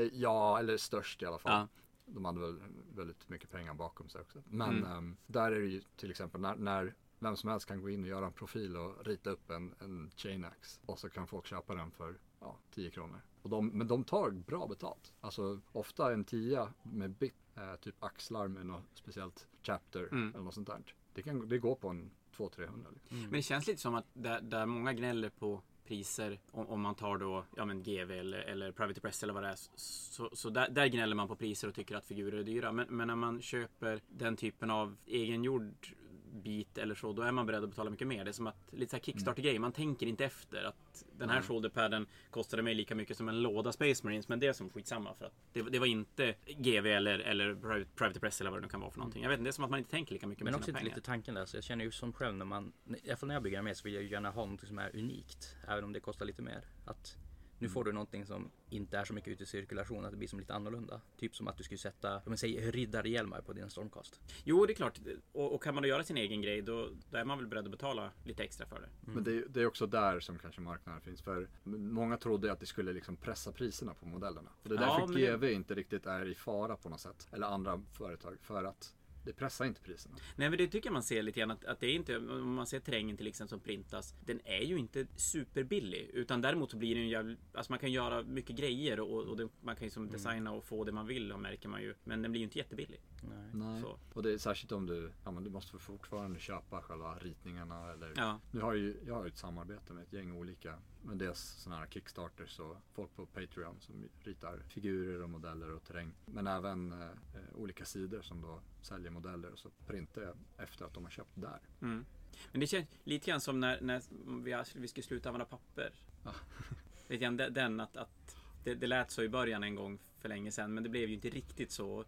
Eh, 0.00 0.08
ja, 0.12 0.58
eller 0.58 0.76
störst 0.76 1.22
i 1.22 1.26
alla 1.26 1.38
fall. 1.38 1.68
De 2.06 2.24
hade 2.24 2.40
väl 2.40 2.60
väldigt 2.94 3.28
mycket 3.28 3.50
pengar 3.50 3.74
bakom 3.74 4.08
sig 4.08 4.20
också. 4.20 4.42
Men 4.48 4.70
Mm. 4.76 4.92
ehm, 4.92 5.16
där 5.26 5.52
är 5.52 5.60
det 5.60 5.66
ju 5.66 5.82
till 5.96 6.10
exempel 6.10 6.40
när, 6.40 6.54
när 6.56 6.94
vem 7.18 7.36
som 7.36 7.50
helst 7.50 7.66
kan 7.66 7.82
gå 7.82 7.90
in 7.90 8.02
och 8.02 8.08
göra 8.08 8.26
en 8.26 8.32
profil 8.32 8.76
och 8.76 9.06
rita 9.06 9.30
upp 9.30 9.50
en, 9.50 9.74
en 9.80 10.10
chain 10.16 10.44
axe. 10.44 10.80
Och 10.86 10.98
så 10.98 11.08
kan 11.10 11.26
folk 11.26 11.46
köpa 11.46 11.74
den 11.74 11.90
för 11.90 12.18
ja, 12.40 12.56
10 12.70 12.90
kronor. 12.90 13.20
Och 13.42 13.50
de, 13.50 13.66
men 13.68 13.86
de 13.88 14.04
tar 14.04 14.30
bra 14.30 14.66
betalt. 14.66 15.12
Alltså 15.20 15.60
ofta 15.72 16.12
en 16.12 16.24
tia 16.24 16.72
med 16.82 17.10
bit, 17.10 17.34
eh, 17.56 17.74
typ 17.76 18.04
axlar 18.04 18.48
med 18.48 18.66
något 18.66 18.84
speciellt 18.94 19.46
chapter 19.62 20.08
Mm. 20.12 20.28
eller 20.34 20.44
något 20.44 20.54
sånt 20.54 20.66
där. 20.66 20.82
Det, 21.14 21.22
kan, 21.22 21.48
det 21.48 21.58
går 21.58 21.74
på 21.74 21.88
en 21.88 22.10
200-300 22.36 22.92
liksom. 22.94 23.20
Men 23.20 23.30
det 23.32 23.42
känns 23.42 23.66
lite 23.66 23.80
som 23.80 23.94
att 23.94 24.06
där, 24.12 24.40
där 24.40 24.66
många 24.66 24.92
gnäller 24.92 25.30
på 25.30 25.62
priser 25.84 26.38
om, 26.50 26.68
om 26.68 26.80
man 26.80 26.94
tar 26.94 27.18
då 27.18 27.44
ja, 27.56 27.64
men 27.64 27.82
GV 27.82 28.10
eller, 28.10 28.38
eller 28.38 28.72
Private 28.72 29.00
Press 29.00 29.22
eller 29.22 29.34
vad 29.34 29.42
det 29.42 29.48
är. 29.48 29.58
Så, 29.76 30.30
så 30.32 30.50
där, 30.50 30.68
där 30.68 30.86
gnäller 30.86 31.14
man 31.14 31.28
på 31.28 31.36
priser 31.36 31.68
och 31.68 31.74
tycker 31.74 31.96
att 31.96 32.06
figurer 32.06 32.38
är 32.38 32.42
dyra. 32.42 32.72
Men, 32.72 32.86
men 32.88 33.08
när 33.08 33.16
man 33.16 33.42
köper 33.42 34.00
den 34.08 34.36
typen 34.36 34.70
av 34.70 34.96
egengjord 35.06 35.94
bit 36.34 36.78
eller 36.78 36.94
så, 36.94 37.12
då 37.12 37.22
är 37.22 37.32
man 37.32 37.46
beredd 37.46 37.64
att 37.64 37.70
betala 37.70 37.90
mycket 37.90 38.06
mer. 38.06 38.24
Det 38.24 38.30
är 38.30 38.32
som 38.32 38.46
att 38.46 38.56
lite 38.70 38.90
så 38.90 38.96
här 38.96 39.02
Kickstarter-grej. 39.02 39.58
Man 39.58 39.72
tänker 39.72 40.06
inte 40.06 40.24
efter 40.24 40.64
att 40.64 41.04
den 41.18 41.28
här 41.28 41.36
Nej. 41.36 41.48
shoulderpaden 41.48 42.06
kostade 42.30 42.62
mig 42.62 42.74
lika 42.74 42.94
mycket 42.94 43.16
som 43.16 43.28
en 43.28 43.42
låda 43.42 43.72
Space 43.72 44.06
Marines. 44.06 44.28
Men 44.28 44.40
det 44.40 44.46
är 44.46 44.52
som 44.52 44.70
skitsamma 44.70 45.14
för 45.14 45.24
att 45.24 45.32
det, 45.52 45.62
det 45.62 45.78
var 45.78 45.86
inte 45.86 46.34
GV 46.46 46.86
eller, 46.86 47.18
eller 47.18 47.54
Private, 47.94 48.20
Press 48.20 48.40
eller 48.40 48.50
vad 48.50 48.60
det 48.60 48.62
nu 48.62 48.68
kan 48.68 48.80
vara 48.80 48.90
för 48.90 48.98
någonting. 48.98 49.22
Jag 49.22 49.30
vet 49.30 49.38
inte, 49.38 49.46
det 49.46 49.50
är 49.50 49.52
som 49.52 49.64
att 49.64 49.70
man 49.70 49.78
inte 49.78 49.90
tänker 49.90 50.12
lika 50.12 50.26
mycket 50.26 50.44
Men 50.44 50.52
med 50.52 50.58
också 50.58 50.66
sina 50.66 50.78
pengar. 50.78 50.94
lite 50.94 51.06
tanken 51.06 51.34
där, 51.34 51.46
så 51.46 51.56
jag 51.56 51.64
känner 51.64 51.84
ju 51.84 51.90
som 51.90 52.12
själv 52.12 52.34
när 52.34 52.44
man, 52.44 52.72
i 53.02 53.08
alla 53.08 53.16
fall 53.16 53.26
när 53.26 53.34
jag 53.34 53.42
bygger 53.42 53.58
armé 53.58 53.74
så 53.74 53.84
vill 53.84 53.94
jag 53.94 54.02
ju 54.02 54.10
gärna 54.10 54.30
ha 54.30 54.46
något 54.46 54.68
som 54.68 54.78
är 54.78 54.96
unikt. 54.96 55.56
Även 55.68 55.84
om 55.84 55.92
det 55.92 56.00
kostar 56.00 56.26
lite 56.26 56.42
mer. 56.42 56.64
Att 56.84 57.16
nu 57.64 57.70
får 57.70 57.84
du 57.84 57.92
någonting 57.92 58.26
som 58.26 58.50
inte 58.70 58.98
är 58.98 59.04
så 59.04 59.14
mycket 59.14 59.28
ute 59.32 59.42
i 59.42 59.46
cirkulation, 59.46 60.04
att 60.04 60.10
det 60.10 60.16
blir 60.16 60.28
som 60.28 60.38
lite 60.40 60.54
annorlunda. 60.54 61.00
Typ 61.16 61.36
som 61.36 61.48
att 61.48 61.56
du 61.56 61.64
skulle 61.64 61.78
sätta, 61.78 62.16
om 62.16 62.22
man 62.26 62.38
säger 62.38 62.72
riddarhjälmar 62.72 63.40
på 63.40 63.52
din 63.52 63.70
stormcast. 63.70 64.20
Jo, 64.44 64.66
det 64.66 64.72
är 64.72 64.74
klart. 64.74 65.00
Och, 65.32 65.54
och 65.54 65.62
kan 65.62 65.74
man 65.74 65.82
då 65.82 65.88
göra 65.88 66.04
sin 66.04 66.16
egen 66.16 66.42
grej, 66.42 66.62
då, 66.62 66.88
då 67.10 67.18
är 67.18 67.24
man 67.24 67.38
väl 67.38 67.46
beredd 67.46 67.64
att 67.64 67.70
betala 67.70 68.10
lite 68.24 68.44
extra 68.44 68.66
för 68.66 68.80
det. 68.80 68.88
Men 69.00 69.24
det, 69.24 69.44
det 69.48 69.60
är 69.62 69.66
också 69.66 69.86
där 69.86 70.20
som 70.20 70.38
kanske 70.38 70.60
marknaden 70.60 71.00
finns. 71.00 71.22
För 71.22 71.48
många 71.64 72.16
trodde 72.16 72.52
att 72.52 72.60
det 72.60 72.66
skulle 72.66 72.92
liksom 72.92 73.16
pressa 73.16 73.52
priserna 73.52 73.94
på 73.94 74.06
modellerna. 74.06 74.50
Och 74.62 74.68
det 74.68 74.74
är 74.74 74.80
Ja, 74.80 74.86
därför 74.86 75.06
men 75.12 75.22
det- 75.22 75.32
GV 75.36 75.44
inte 75.52 75.74
riktigt 75.74 76.06
är 76.06 76.26
i 76.26 76.34
fara 76.34 76.76
på 76.76 76.88
något 76.88 77.00
sätt. 77.00 77.28
Eller 77.32 77.46
andra 77.46 77.82
företag. 77.92 78.36
För 78.40 78.64
att 78.64 78.94
det 79.24 79.32
pressar 79.32 79.64
inte 79.64 79.80
priserna. 79.80 80.16
Nej, 80.36 80.50
men 80.50 80.58
det 80.58 80.68
tycker 80.68 80.86
jag 80.86 80.92
man 80.92 81.02
ser 81.02 81.22
lite 81.22 81.40
grann 81.40 81.50
att, 81.50 81.64
att 81.64 81.80
det 81.80 81.86
är 81.86 81.94
inte, 81.94 82.16
om 82.16 82.54
man 82.54 82.66
ser 82.66 82.80
terrängen 82.80 83.16
till 83.16 83.26
exempel 83.26 83.48
som 83.48 83.60
printas, 83.60 84.14
den 84.24 84.40
är 84.44 84.62
ju 84.62 84.78
inte 84.78 85.06
superbillig. 85.16 86.10
Utan 86.12 86.40
däremot 86.40 86.70
så 86.70 86.76
blir 86.76 86.94
den 86.94 87.04
ju 87.04 87.10
jävligt, 87.10 87.38
alltså 87.52 87.72
man 87.72 87.78
kan 87.78 87.92
göra 87.92 88.22
mycket 88.22 88.56
grejer 88.56 89.00
och, 89.00 89.24
och 89.24 89.36
det, 89.36 89.48
man 89.60 89.76
kan 89.76 89.84
ju 89.84 89.90
som 89.90 90.10
designa 90.10 90.52
och 90.52 90.64
få 90.64 90.84
det 90.84 90.92
man 90.92 91.06
vill, 91.06 91.32
och 91.32 91.40
märker 91.40 91.68
man 91.68 91.82
ju. 91.82 91.94
Men 92.04 92.22
den 92.22 92.32
blir 92.32 92.40
ju 92.40 92.44
inte 92.44 92.58
jättebillig. 92.58 93.00
Nej. 93.22 93.50
Nej. 93.52 93.82
Så. 93.82 93.98
Och 94.12 94.22
det 94.22 94.32
är 94.32 94.38
särskilt 94.38 94.72
om 94.72 94.86
du, 94.86 95.10
ja 95.24 95.30
men 95.30 95.44
du 95.44 95.50
måste 95.50 95.78
fortfarande 95.78 96.40
köpa 96.40 96.82
själva 96.82 97.18
ritningarna 97.18 97.92
eller 97.92 98.12
Ja. 98.16 98.40
Nu 98.50 98.60
har 98.60 98.74
ju, 98.74 98.96
jag 99.06 99.14
har 99.14 99.24
ju 99.24 99.28
ett 99.28 99.38
samarbete 99.38 99.92
med 99.92 100.02
ett 100.02 100.12
gäng 100.12 100.32
olika, 100.32 100.78
men 101.04 101.18
dels 101.18 101.40
sådana 101.40 101.80
här 101.80 101.86
Kickstarters 101.86 102.60
och 102.60 102.76
folk 102.92 103.16
på 103.16 103.26
Patreon 103.26 103.80
som 103.80 104.08
ritar 104.20 104.62
figurer 104.68 105.22
och 105.22 105.30
modeller 105.30 105.70
och 105.70 105.84
terräng. 105.84 106.14
Men 106.26 106.46
även 106.46 106.92
eh, 106.92 107.08
olika 107.54 107.84
sidor 107.84 108.22
som 108.22 108.42
då 108.42 108.60
säljer 108.82 109.10
modeller 109.10 109.52
och 109.52 109.58
så 109.58 109.70
printar 109.86 110.22
jag 110.22 110.36
efter 110.56 110.84
att 110.84 110.94
de 110.94 111.04
har 111.04 111.10
köpt 111.10 111.30
där. 111.34 111.60
Mm. 111.82 112.04
Men 112.52 112.60
det 112.60 112.66
känns 112.66 112.88
lite 113.04 113.30
grann 113.30 113.40
som 113.40 113.60
när, 113.60 113.80
när 113.80 114.02
vi, 114.44 114.62
vi 114.74 114.88
skulle 114.88 115.04
sluta 115.04 115.28
använda 115.28 115.44
papper. 115.44 115.92
Ja. 116.24 116.34
Lite 117.08 117.22
grann 117.22 117.36
den 117.36 117.80
att, 117.80 117.96
att 117.96 118.36
det, 118.64 118.74
det 118.74 118.86
lät 118.86 119.10
så 119.10 119.22
i 119.22 119.28
början 119.28 119.64
en 119.64 119.74
gång 119.74 119.98
för 120.18 120.28
länge 120.28 120.50
sedan, 120.52 120.74
men 120.74 120.82
det 120.82 120.88
blev 120.88 121.08
ju 121.08 121.14
inte 121.14 121.28
riktigt 121.28 121.72
så. 121.72 122.04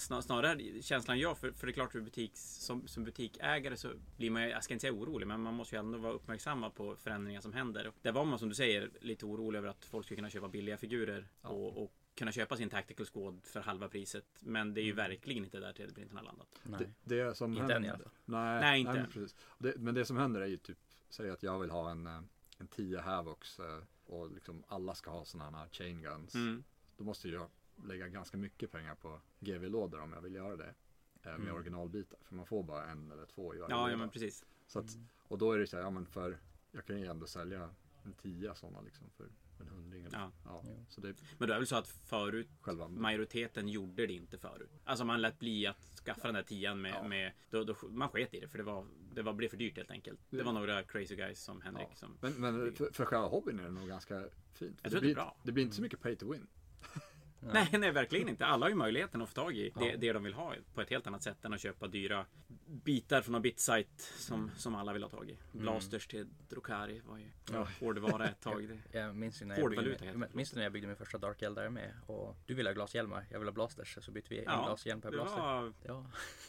Snar, 0.00 0.20
snarare 0.20 0.82
känslan 0.82 1.18
jag, 1.18 1.38
för, 1.38 1.52
för 1.52 1.66
det 1.66 1.70
är 1.70 1.74
klart 1.74 1.92
för 1.92 2.00
butiks, 2.00 2.40
som, 2.54 2.88
som 2.88 3.04
butikägare 3.04 3.76
så 3.76 3.92
blir 4.16 4.30
man, 4.30 4.42
jag 4.42 4.64
ska 4.64 4.74
inte 4.74 4.80
säga 4.80 4.92
orolig, 4.92 5.26
men 5.26 5.40
man 5.40 5.54
måste 5.54 5.74
ju 5.74 5.78
ändå 5.80 5.98
vara 5.98 6.12
uppmärksamma 6.12 6.70
på 6.70 6.96
förändringar 6.96 7.40
som 7.40 7.52
händer. 7.52 7.86
Och 7.86 7.94
Där 8.02 8.12
var 8.12 8.24
man 8.24 8.38
som 8.38 8.48
du 8.48 8.54
säger 8.54 8.90
lite 9.00 9.26
orolig 9.26 9.58
över 9.58 9.68
att 9.68 9.84
folk 9.84 10.04
skulle 10.06 10.16
kunna 10.16 10.30
köpa 10.30 10.48
billiga 10.48 10.76
figurer 10.76 11.28
Ja. 11.42 11.48
och, 11.48 11.82
och 11.82 11.92
kunna 12.14 12.32
köpa 12.32 12.56
sin 12.56 12.70
Tactical 12.70 13.06
Squad 13.06 13.40
för 13.44 13.60
halva 13.60 13.88
priset. 13.88 14.24
Men 14.40 14.74
det 14.74 14.80
är 14.80 14.84
ju 14.84 14.92
verkligen 14.92 15.44
inte 15.44 15.60
där 15.60 15.72
3D-printen 15.72 16.16
har 16.16 16.22
landat. 16.24 16.48
Nej. 16.62 16.80
Det, 17.04 17.14
det 17.24 17.34
som 17.34 17.50
Inte 17.52 17.60
händer, 17.60 17.76
än 17.76 17.84
i 17.84 17.88
alla 17.88 17.98
fall. 17.98 18.12
Nej, 18.24 18.60
Nej, 18.60 18.80
inte 18.80 18.92
men, 18.92 19.00
än. 19.04 19.10
precis. 19.10 19.36
Det, 19.58 19.74
men 19.78 19.94
det 19.94 20.04
som 20.04 20.16
händer 20.16 20.40
är 20.40 20.46
ju 20.46 20.56
typ, 20.56 20.78
säg 21.08 21.30
att 21.30 21.42
jag 21.42 21.58
vill 21.58 21.70
ha 21.70 21.90
en, 21.90 22.06
eh, 22.06 22.20
en 22.58 22.68
10 22.68 23.00
Havocs 23.00 23.58
eh, 23.58 23.82
och 24.06 24.30
liksom 24.32 24.64
alla 24.68 24.94
ska 24.94 25.10
ha 25.10 25.24
sådana 25.24 25.58
här 25.58 25.68
chain 25.68 26.02
guns. 26.02 26.34
Mm. 26.34 26.64
Då 26.96 27.04
måste 27.04 27.28
jag 27.28 27.48
lägga 27.84 28.08
ganska 28.08 28.36
mycket 28.36 28.72
pengar 28.72 28.94
på 28.94 29.20
GV-lådor 29.40 30.00
om 30.00 30.12
jag 30.12 30.20
vill 30.20 30.34
göra 30.34 30.56
det. 30.56 30.74
eh, 31.22 31.30
Med 31.30 31.34
Mm. 31.40 31.54
originalbitar. 31.54 32.18
För 32.22 32.34
man 32.34 32.46
får 32.46 32.62
bara 32.62 32.84
en 32.90 33.12
eller 33.12 33.26
två 33.26 33.54
i 33.54 33.58
varje 33.58 33.74
Ja, 33.74 33.80
låda. 33.80 33.90
ja, 33.90 33.96
men 33.96 34.10
precis. 34.10 34.44
Så 34.66 34.78
att, 34.78 34.86
och 35.28 35.38
då 35.38 35.52
är 35.52 35.58
det 35.58 35.66
så 35.66 35.76
här, 35.76 35.84
ja 35.84 35.90
men 35.90 36.06
för, 36.06 36.38
jag 36.72 36.84
kan 36.86 37.00
ju 37.00 37.06
ändå 37.06 37.26
sälja 37.26 37.70
en 38.04 38.12
10 38.12 38.54
sådana 38.54 38.80
liksom 38.80 39.10
för 39.10 39.28
en 39.60 39.68
hundring. 39.68 40.04
Eller, 40.04 40.18
Ja. 40.18 40.32
ja. 40.44 40.62
Så 40.88 41.00
det 41.00 41.08
Men 41.38 41.38
då 41.38 41.44
är 41.44 41.48
det 41.48 41.54
väl 41.54 41.66
så 41.66 41.76
att 41.76 41.88
förut 41.88 42.48
själva 42.60 42.88
majoriteten 42.88 43.68
gjorde 43.68 44.06
det 44.06 44.12
inte 44.12 44.38
förut. 44.38 44.70
Alltså 44.84 45.04
man 45.04 45.20
lät 45.22 45.38
bli 45.38 45.66
att 45.66 45.82
skaffa 46.04 46.28
den 46.28 46.34
där 46.34 46.42
tian 46.42 46.80
med, 46.80 46.92
Ja. 46.94 47.08
med 47.08 47.32
då, 47.50 47.64
då, 47.64 47.74
man 47.88 48.08
sket 48.08 48.34
i 48.34 48.40
det 48.40 48.48
för 48.48 48.58
det 48.58 48.64
var, 48.64 48.86
det 49.12 49.22
var, 49.22 49.32
blev 49.32 49.48
för 49.48 49.56
dyrt 49.56 49.76
helt 49.76 49.90
enkelt. 49.90 50.20
Det 50.30 50.42
var 50.42 50.52
några 50.52 50.82
crazy 50.82 51.16
guys 51.16 51.40
som 51.44 51.60
Henrik 51.60 51.86
Ja. 51.90 51.94
som 51.96 52.18
Men, 52.20 52.32
men 52.32 52.72
för, 52.72 52.90
för 52.92 53.04
själva 53.04 53.26
hobbyn 53.26 53.58
är 53.60 53.64
det 53.64 53.70
nog 53.70 53.88
ganska 53.88 54.20
fint. 54.20 54.30
Jag 54.60 54.70
det, 54.82 54.90
tror 54.90 54.90
det 54.90 54.96
är 54.96 55.00
blir, 55.00 55.14
bra. 55.14 55.36
det 55.42 55.52
blir 55.52 55.64
inte 55.64 55.76
så 55.76 55.82
mycket 55.82 56.00
pay 56.00 56.16
to 56.16 56.32
win. 56.32 56.46
Nej, 57.40 57.68
nej, 57.72 57.90
verkligen 57.90 58.28
inte. 58.28 58.46
Alla 58.46 58.64
har 58.66 58.70
ju 58.70 58.74
möjligheten 58.76 59.22
att 59.22 59.28
få 59.28 59.34
tag 59.34 59.56
i 59.56 59.72
det, 59.78 59.84
Ja. 59.90 59.96
det 59.98 60.12
de 60.12 60.22
vill 60.24 60.34
ha 60.34 60.54
på 60.74 60.80
ett 60.80 60.90
helt 60.90 61.06
annat 61.06 61.22
sätt 61.22 61.44
än 61.44 61.52
att 61.52 61.60
köpa 61.60 61.86
dyra 61.86 62.26
bitar 62.66 63.22
från 63.22 63.32
någon 63.32 63.42
bitsite 63.42 64.02
som, 64.16 64.50
som 64.56 64.74
alla 64.74 64.92
vill 64.92 65.02
ha 65.02 65.10
tag 65.10 65.30
i. 65.30 65.36
Blasters 65.52 66.06
till 66.06 66.26
Drukari 66.48 67.00
var 67.06 67.18
ju 67.18 67.30
Ja. 67.52 67.68
hårdvara 67.80 68.28
ett 68.28 68.40
tag. 68.42 68.68
Det. 68.92 68.98
Jag 68.98 69.16
minns 69.16 69.42
ju 69.42 69.46
när 69.46 69.58
jag, 69.58 69.70
byggde, 69.70 69.96
det. 69.96 70.28
minns 70.34 70.54
när 70.54 70.62
jag 70.62 70.72
byggde 70.72 70.86
min 70.88 70.96
första 70.96 71.18
Dark 71.18 71.42
Eldar 71.42 71.68
med 71.68 71.92
och 72.06 72.36
du 72.46 72.54
ville 72.54 72.68
ha 72.68 72.74
glashjälmar, 72.74 73.26
jag 73.30 73.38
ville 73.38 73.50
ha 73.50 73.54
blasters 73.54 73.98
så 74.00 74.10
bytte 74.10 74.28
vi 74.30 74.38
en 74.38 74.44
Ja, 74.46 74.64
glashjälm 74.66 75.00
per 75.00 75.10
Det 75.10 75.16
blaster. 75.16 75.40
var, 75.40 75.72
Ja. 75.84 76.06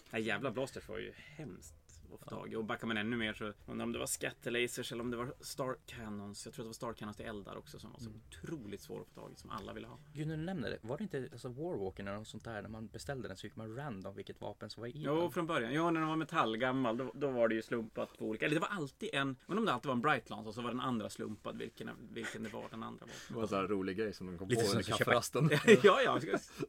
nej, 0.10 0.22
jävla 0.22 0.52
Blasters 0.52 0.88
var 0.88 0.98
ju 0.98 1.14
hemskt 1.16 1.76
att 2.14 2.20
få 2.20 2.26
tag 2.26 2.54
i. 2.54 2.56
Och 2.56 2.66
backar 2.66 2.88
man 2.88 2.98
ännu 2.98 3.18
mer 3.18 3.34
så 3.34 3.54
undrar 3.66 3.84
om 3.86 3.92
det 3.92 4.00
var 4.00 4.06
scatterlasers 4.06 4.92
eller 4.92 5.04
om 5.04 5.12
det 5.12 5.18
var 5.18 5.34
Star 5.42 5.76
Cannons. 5.86 6.46
Jag 6.46 6.54
tror 6.54 6.64
att 6.64 6.66
det 6.66 6.70
var 6.70 6.74
Star 6.74 6.94
Cannons 6.94 7.18
till 7.18 7.26
eldar 7.26 7.58
också 7.58 7.80
som 7.80 7.92
var 7.92 8.00
så 8.00 8.10
otroligt 8.10 8.82
svår 8.82 9.02
att 9.02 9.08
få 9.08 9.22
tag 9.22 9.32
i 9.32 9.36
som 9.36 9.50
alla 9.50 9.74
ville 9.74 9.88
ha. 9.88 9.98
Gud, 10.14 10.28
när 10.28 10.38
du 10.38 10.44
nämner 10.44 10.70
det, 10.70 10.78
var 10.82 10.98
det 10.98 11.04
inte 11.04 11.30
alltså 11.32 11.50
Warwalker 11.50 12.04
eller 12.04 12.14
något 12.18 12.28
sånt 12.28 12.44
där 12.44 12.62
när 12.62 12.70
man 12.70 12.88
beställde 12.88 13.28
den 13.28 13.38
så 13.38 13.42
fick 13.42 13.56
man 13.56 13.76
random 13.76 14.16
vilket 14.16 14.42
vapen 14.42 14.70
som 14.70 14.82
var 14.82 14.88
i 14.88 14.92
Jo, 14.96 15.22
den? 15.22 15.32
från 15.32 15.48
början. 15.48 15.74
Jo, 15.74 15.90
när 15.90 16.00
den 16.00 16.10
var 16.10 16.16
metallgammal 16.16 16.98
då, 16.98 17.12
då 17.16 17.32
var 17.32 17.48
det 17.48 17.56
ju 17.56 17.62
slumpat 17.62 18.18
på 18.18 18.26
olika. 18.26 18.46
Eller 18.46 18.56
det 18.56 18.62
var 18.62 18.68
alltid 18.68 19.10
en, 19.14 19.36
men 19.46 19.58
om 19.58 19.66
det 19.66 19.74
alltid 19.74 19.88
var 19.88 19.96
en 19.96 20.02
Brightlance 20.02 20.48
och 20.50 20.54
så 20.56 20.62
var 20.62 20.70
den 20.70 20.80
andra 20.80 21.10
slumpad 21.10 21.58
vilken, 21.58 21.90
vilken 22.12 22.44
det 22.44 22.50
var 22.50 22.64
den 22.72 22.84
andra 22.84 23.06
var. 23.06 23.14
Det 23.28 23.34
var 23.34 23.42
en 23.42 23.48
sån 23.48 23.58
här 23.58 23.68
rolig 23.68 23.98
grej 23.98 24.14
som 24.14 24.28
de 24.28 24.38
kom 24.38 24.48
Lite 24.50 24.62
på 24.62 24.68
som 24.68 24.78
under 24.78 24.80
att 24.94 25.00
köpa- 25.00 25.12
kafferasten. 25.12 25.50
ja, 25.84 26.02
ja. 26.02 26.20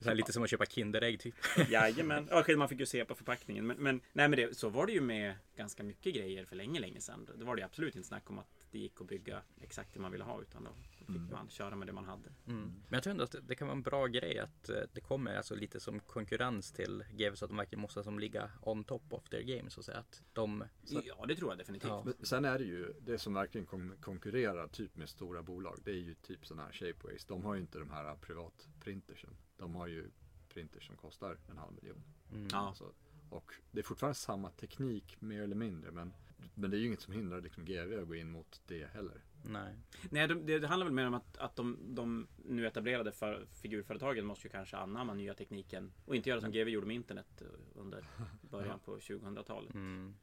Så 0.01 0.09
här, 0.09 0.15
lite 0.15 0.33
som 0.33 0.43
att 0.43 0.51
köpa 0.51 0.67
Kinderägg 0.67 1.21
typ. 1.21 1.35
Jajamän. 1.69 2.29
Okej, 2.33 2.57
man 2.57 2.69
fick 2.69 2.81
ju 2.81 2.87
se 2.87 3.05
på 3.05 3.15
förpackningen. 3.15 3.67
Men, 3.67 3.77
men, 3.77 4.01
nej, 4.13 4.29
men 4.29 4.37
det, 4.39 4.57
så 4.57 4.69
var 4.69 4.87
det 4.87 4.93
ju 4.93 5.01
med 5.01 5.30
ganska 5.57 5.83
mycket 5.83 6.15
grejer 6.15 6.45
för 6.45 6.57
länge, 6.57 6.81
länge 6.81 7.01
sedan. 7.01 7.29
Det 7.39 7.45
var 7.45 7.57
det 7.57 7.63
absolut 7.63 7.97
inte 7.97 8.09
snack 8.09 8.31
om 8.31 8.39
att 8.39 8.67
det 8.71 8.79
gick 8.79 9.01
att 9.01 9.07
bygga 9.07 9.43
exakt 9.61 9.95
det 9.95 10.01
man 10.01 10.13
ville 10.13 10.25
ha. 10.25 10.43
Utan 10.43 10.65
då 10.65 10.71
fick 10.99 11.09
man 11.09 11.49
köra 11.49 11.77
med 11.77 11.89
det 11.89 11.93
man 11.93 12.05
hade. 12.05 12.29
Mm. 12.47 12.63
Men 12.63 12.97
jag 12.97 13.03
tror 13.03 13.11
ändå 13.11 13.25
att 13.25 13.35
det, 13.43 13.55
kan 13.55 13.67
vara 13.69 13.77
en 13.77 13.83
bra 13.83 14.07
grej 14.07 14.39
att 14.39 14.69
eh, 14.69 14.77
det 14.93 15.01
kommer 15.01 15.37
alltså 15.37 15.55
lite 15.55 15.81
som 15.81 16.01
konkurrens 16.01 16.73
till 16.73 17.05
GW 17.13 17.37
så 17.37 17.45
att 17.45 17.49
de 17.51 17.57
verkligen 17.57 17.83
måste 17.83 18.03
som 18.05 18.19
ligga 18.19 18.51
on 18.63 18.85
top 18.85 19.13
of 19.13 19.29
their 19.29 19.43
games 19.57 19.79
och 19.79 19.85
säga 19.85 19.99
att 19.99 20.23
de 20.33 20.65
Så- 20.85 21.03
Ja, 21.05 21.25
det 21.27 21.37
tror 21.37 21.51
jag 21.51 21.59
definitivt. 21.59 21.89
Ja. 21.91 22.03
Men 22.05 22.15
sen 22.27 22.45
är 22.45 22.59
det 22.59 22.65
ju, 22.65 22.93
det 23.01 23.19
som 23.19 23.35
verkligen 23.35 23.67
kon- 23.67 23.97
konkurrerar 24.01 24.69
typ 24.69 24.97
med 24.97 25.09
stora 25.09 25.43
bolag, 25.43 25.79
det 25.85 25.91
är 25.91 25.95
ju 25.95 26.15
typ 26.15 26.47
sådana 26.47 26.63
här 26.65 26.73
Shapeways. 26.73 27.25
De 27.25 27.45
har 27.45 27.55
ju 27.55 27.61
inte 27.61 27.79
de 27.79 27.91
här 27.91 28.15
privatprintersen. 28.17 29.37
De 29.57 29.75
har 29.75 29.87
ju 29.87 30.11
printers 30.49 30.87
som 30.87 30.97
kostar 30.97 31.39
en 31.51 31.59
halv 31.59 31.73
miljon. 31.75 32.03
mm, 32.33 32.49
Ja. 32.53 32.59
Alltså, 32.59 32.93
och 33.31 33.55
det 33.71 33.79
är 33.79 33.83
fortfarande 33.83 34.15
samma 34.15 34.51
teknik 34.51 35.21
mer 35.21 35.43
eller 35.43 35.57
mindre, 35.57 35.91
men, 35.91 36.15
men 36.55 36.71
det 36.71 36.77
är 36.77 36.79
ju 36.79 36.87
inget 36.87 37.01
som 37.01 37.13
hindrar 37.13 37.41
liksom 37.41 37.65
GV 37.65 38.01
att 38.01 38.09
gå 38.09 38.15
in 38.15 38.31
mot 38.31 38.61
det 38.67 38.87
heller. 38.93 39.25
nej. 39.45 39.75
Nej, 40.11 40.29
det, 40.29 40.35
det, 40.35 40.59
det 40.59 40.67
handlar 40.67 40.87
väl 40.87 40.95
mer 40.95 41.07
om 41.07 41.15
att, 41.15 41.37
att 41.37 41.57
de, 41.57 41.79
de 41.95 42.29
nu 42.37 42.67
etablerade 42.67 43.13
för, 43.13 43.47
figurföretagen 43.47 44.27
måste 44.27 44.47
ju 44.47 44.51
kanske 44.51 44.77
anamma 44.77 45.15
nya 45.15 45.35
tekniken 45.35 45.93
och 46.05 46.17
inte 46.17 46.29
göra 46.29 46.41
som 46.41 46.51
GW 46.51 46.71
gjorde 46.71 46.87
med 46.87 46.97
internet 46.97 47.43
eh, 47.43 47.47
under 47.75 48.05
början 48.41 48.79
på 48.85 48.99
2000-talet. 48.99 49.75
Mm. 49.75 50.15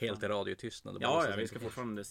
Helt 0.00 0.22
i 0.22 0.26
radiotystnad. 0.26 0.96
Ja, 1.00 1.28
ja, 1.28 1.36
vi 1.36 1.48
ska 1.48 1.58
fortfarande 1.58 2.04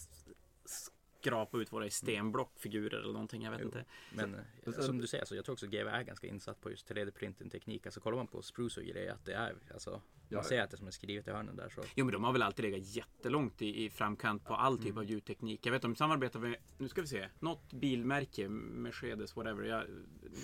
skrapa 1.22 1.58
ut 1.58 1.74
våra 1.74 1.90
stenblockfigurer 1.90 3.00
eller 3.00 3.14
någonting. 3.14 3.42
Jag 3.44 3.52
vet 3.52 3.60
Jo. 3.62 3.66
inte. 3.66 3.86
Men 4.14 4.34
eh, 4.36 4.42
Men 4.66 4.74
sen- 4.74 4.84
som 4.84 4.98
du 4.98 5.08
säger, 5.08 5.26
så 5.26 5.36
jag 5.36 5.46
tror 5.46 5.54
också 5.54 5.66
att 5.66 5.72
GW 5.72 5.90
är 5.90 6.04
ganska 6.04 6.28
insatt 6.28 6.62
på 6.62 6.70
just 6.72 6.90
3D-printing 6.92 7.50
teknik. 7.50 7.86
Alltså 7.86 8.00
kollar 8.00 8.18
man 8.18 8.28
på 8.28 8.42
Spruce 8.42 8.80
och 8.82 8.86
grejer 8.88 9.12
att 9.12 9.26
det 9.26 9.34
är, 9.34 9.56
alltså 9.74 10.02
Ja, 10.32 10.36
man 10.38 10.44
ser 10.46 10.62
att 10.62 10.72
det 10.72 10.78
som 10.78 10.88
är 10.88 10.92
skrivet 10.92 11.28
i 11.28 11.32
hörnen 11.32 11.56
där 11.56 11.70
så. 11.70 11.82
Jo, 11.96 12.06
men 12.06 12.14
de 12.14 12.24
har 12.24 12.32
väl 12.34 12.42
alltid 12.42 12.66
legat 12.66 12.96
jättelångt 12.96 13.62
i, 13.62 13.84
i 13.86 13.90
framkant 13.90 14.46
på 14.46 14.54
all 14.56 14.78
typ 14.78 14.98
av 14.98 15.04
ljudteknik. 15.06 15.66
Jag 15.66 15.72
vet 15.72 15.82
de 15.82 15.96
samarbetar 15.96 16.40
med, 16.40 16.56
nu 16.78 16.88
ska 16.88 17.02
vi 17.02 17.08
se, 17.08 17.28
något 17.40 17.74
bilmärke, 17.74 18.50
Mercedes, 18.50 19.36
whatever. 19.36 19.64
Jag, 19.64 19.84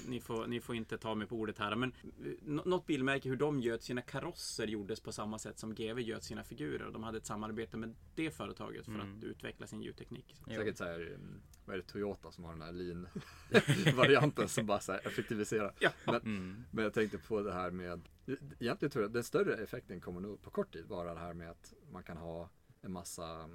ni, 0.07 0.19
får, 0.21 0.47
ni 0.47 0.61
får 0.61 0.75
inte 0.75 0.97
ta 0.97 1.15
mig 1.15 1.27
på 1.27 1.35
ordet 1.35 1.59
här, 1.59 1.75
men 1.75 1.91
eh, 2.03 2.31
nå- 2.41 2.63
något 2.65 2.85
bilmärke, 2.85 3.29
hur 3.29 3.35
de 3.35 3.59
göt 3.59 3.83
sina 3.83 4.01
karosser 4.01 4.67
gjordes 4.67 4.99
på 4.99 5.11
samma 5.11 5.39
sätt 5.39 5.59
som 5.59 5.75
GW 5.75 6.01
göt 6.01 6.23
sina 6.23 6.43
figurer. 6.43 6.85
Och 6.85 6.93
de 6.93 7.03
hade 7.03 7.17
ett 7.17 7.25
samarbete 7.25 7.77
med 7.77 7.95
det 8.15 8.31
företaget 8.31 8.85
för 8.85 8.91
Mm. 8.95 9.17
att 9.17 9.23
utveckla 9.23 9.67
sin 9.67 9.81
ljudteknik. 9.81 10.35
Jo. 10.47 10.61
Säkert 10.65 10.77
så 10.77 10.83
här, 10.83 10.99
mm, 11.15 11.41
vad 11.65 11.73
är 11.73 11.77
det, 11.81 11.87
Toyota 11.87 12.31
som 12.31 12.43
har 12.43 12.51
den 12.51 12.61
här 12.61 12.71
lean-varianten 12.71 14.47
som 14.49 14.65
bara 14.65 14.79
så 14.79 14.91
här 14.91 15.07
effektiviserar. 15.07 15.73
Ja, 15.79 15.89
Men, 16.05 16.15
Mm. 16.15 16.63
men 16.71 16.83
jag 16.83 16.93
tänkte 16.93 17.17
på 17.17 17.41
det 17.41 17.53
här 17.53 17.71
med, 17.71 18.01
egentligen 18.59 18.91
tror 18.91 19.03
jag 19.03 19.11
den 19.13 19.23
större 19.23 19.55
effekten 19.55 20.01
kommer 20.01 20.21
nog 20.21 20.41
på 20.41 20.49
kort 20.49 20.73
tid 20.73 20.85
vara 20.87 21.13
det 21.13 21.19
här 21.19 21.33
med 21.33 21.49
att 21.51 21.73
man 21.91 22.03
kan 22.03 22.17
ha 22.17 22.49
en 22.81 22.91
massa 22.91 23.49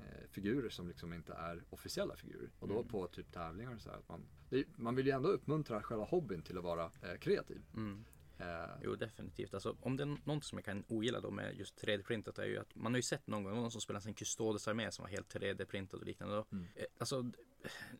eh, 0.00 0.28
figurer 0.30 0.70
som 0.70 0.88
liksom 0.88 1.12
inte 1.12 1.32
är 1.32 1.62
officiella 1.70 2.16
figurer. 2.16 2.50
Och 2.58 2.68
då 2.68 2.74
Mm. 2.78 2.88
på 2.88 3.06
typ 3.06 3.32
tävlingar 3.32 3.74
och 3.74 3.80
så 3.80 3.90
här. 3.90 3.96
Att 3.98 4.08
man, 4.08 4.24
det, 4.50 4.64
man 4.76 4.94
vill 4.96 5.06
ju 5.06 5.12
ändå 5.12 5.28
uppmuntra 5.28 5.82
själva 5.82 6.04
hobbyn 6.04 6.42
till 6.42 6.58
att 6.58 6.64
vara 6.64 6.84
eh, 7.02 7.18
kreativ. 7.20 7.62
Mm. 7.76 8.04
Eh, 8.42 8.70
Jo, 8.82 8.94
definitivt. 8.96 9.54
Alltså, 9.54 9.76
om 9.80 9.96
det 9.96 10.02
är 10.02 10.16
något 10.24 10.44
som 10.44 10.58
jag 10.58 10.64
kan 10.64 10.84
ogilla 10.88 11.20
då 11.20 11.30
med 11.30 11.54
just 11.56 11.84
3D-printat 11.84 12.38
är 12.42 12.46
ju 12.46 12.58
att 12.58 12.74
man 12.74 12.92
har 12.92 12.98
ju 12.98 13.02
sett 13.02 13.26
någon 13.26 13.44
gång 13.44 13.54
någon 13.54 13.70
som 13.70 13.80
spelar 13.80 14.00
sin 14.00 14.14
Custodes 14.14 14.68
armé 14.68 14.90
som 14.90 15.02
var 15.02 15.10
helt 15.10 15.34
3D-printad 15.34 16.00
och 16.00 16.06
liknande. 16.06 16.44
Mm. 16.52 16.66
eh, 16.76 16.84
Alltså, 16.98 17.30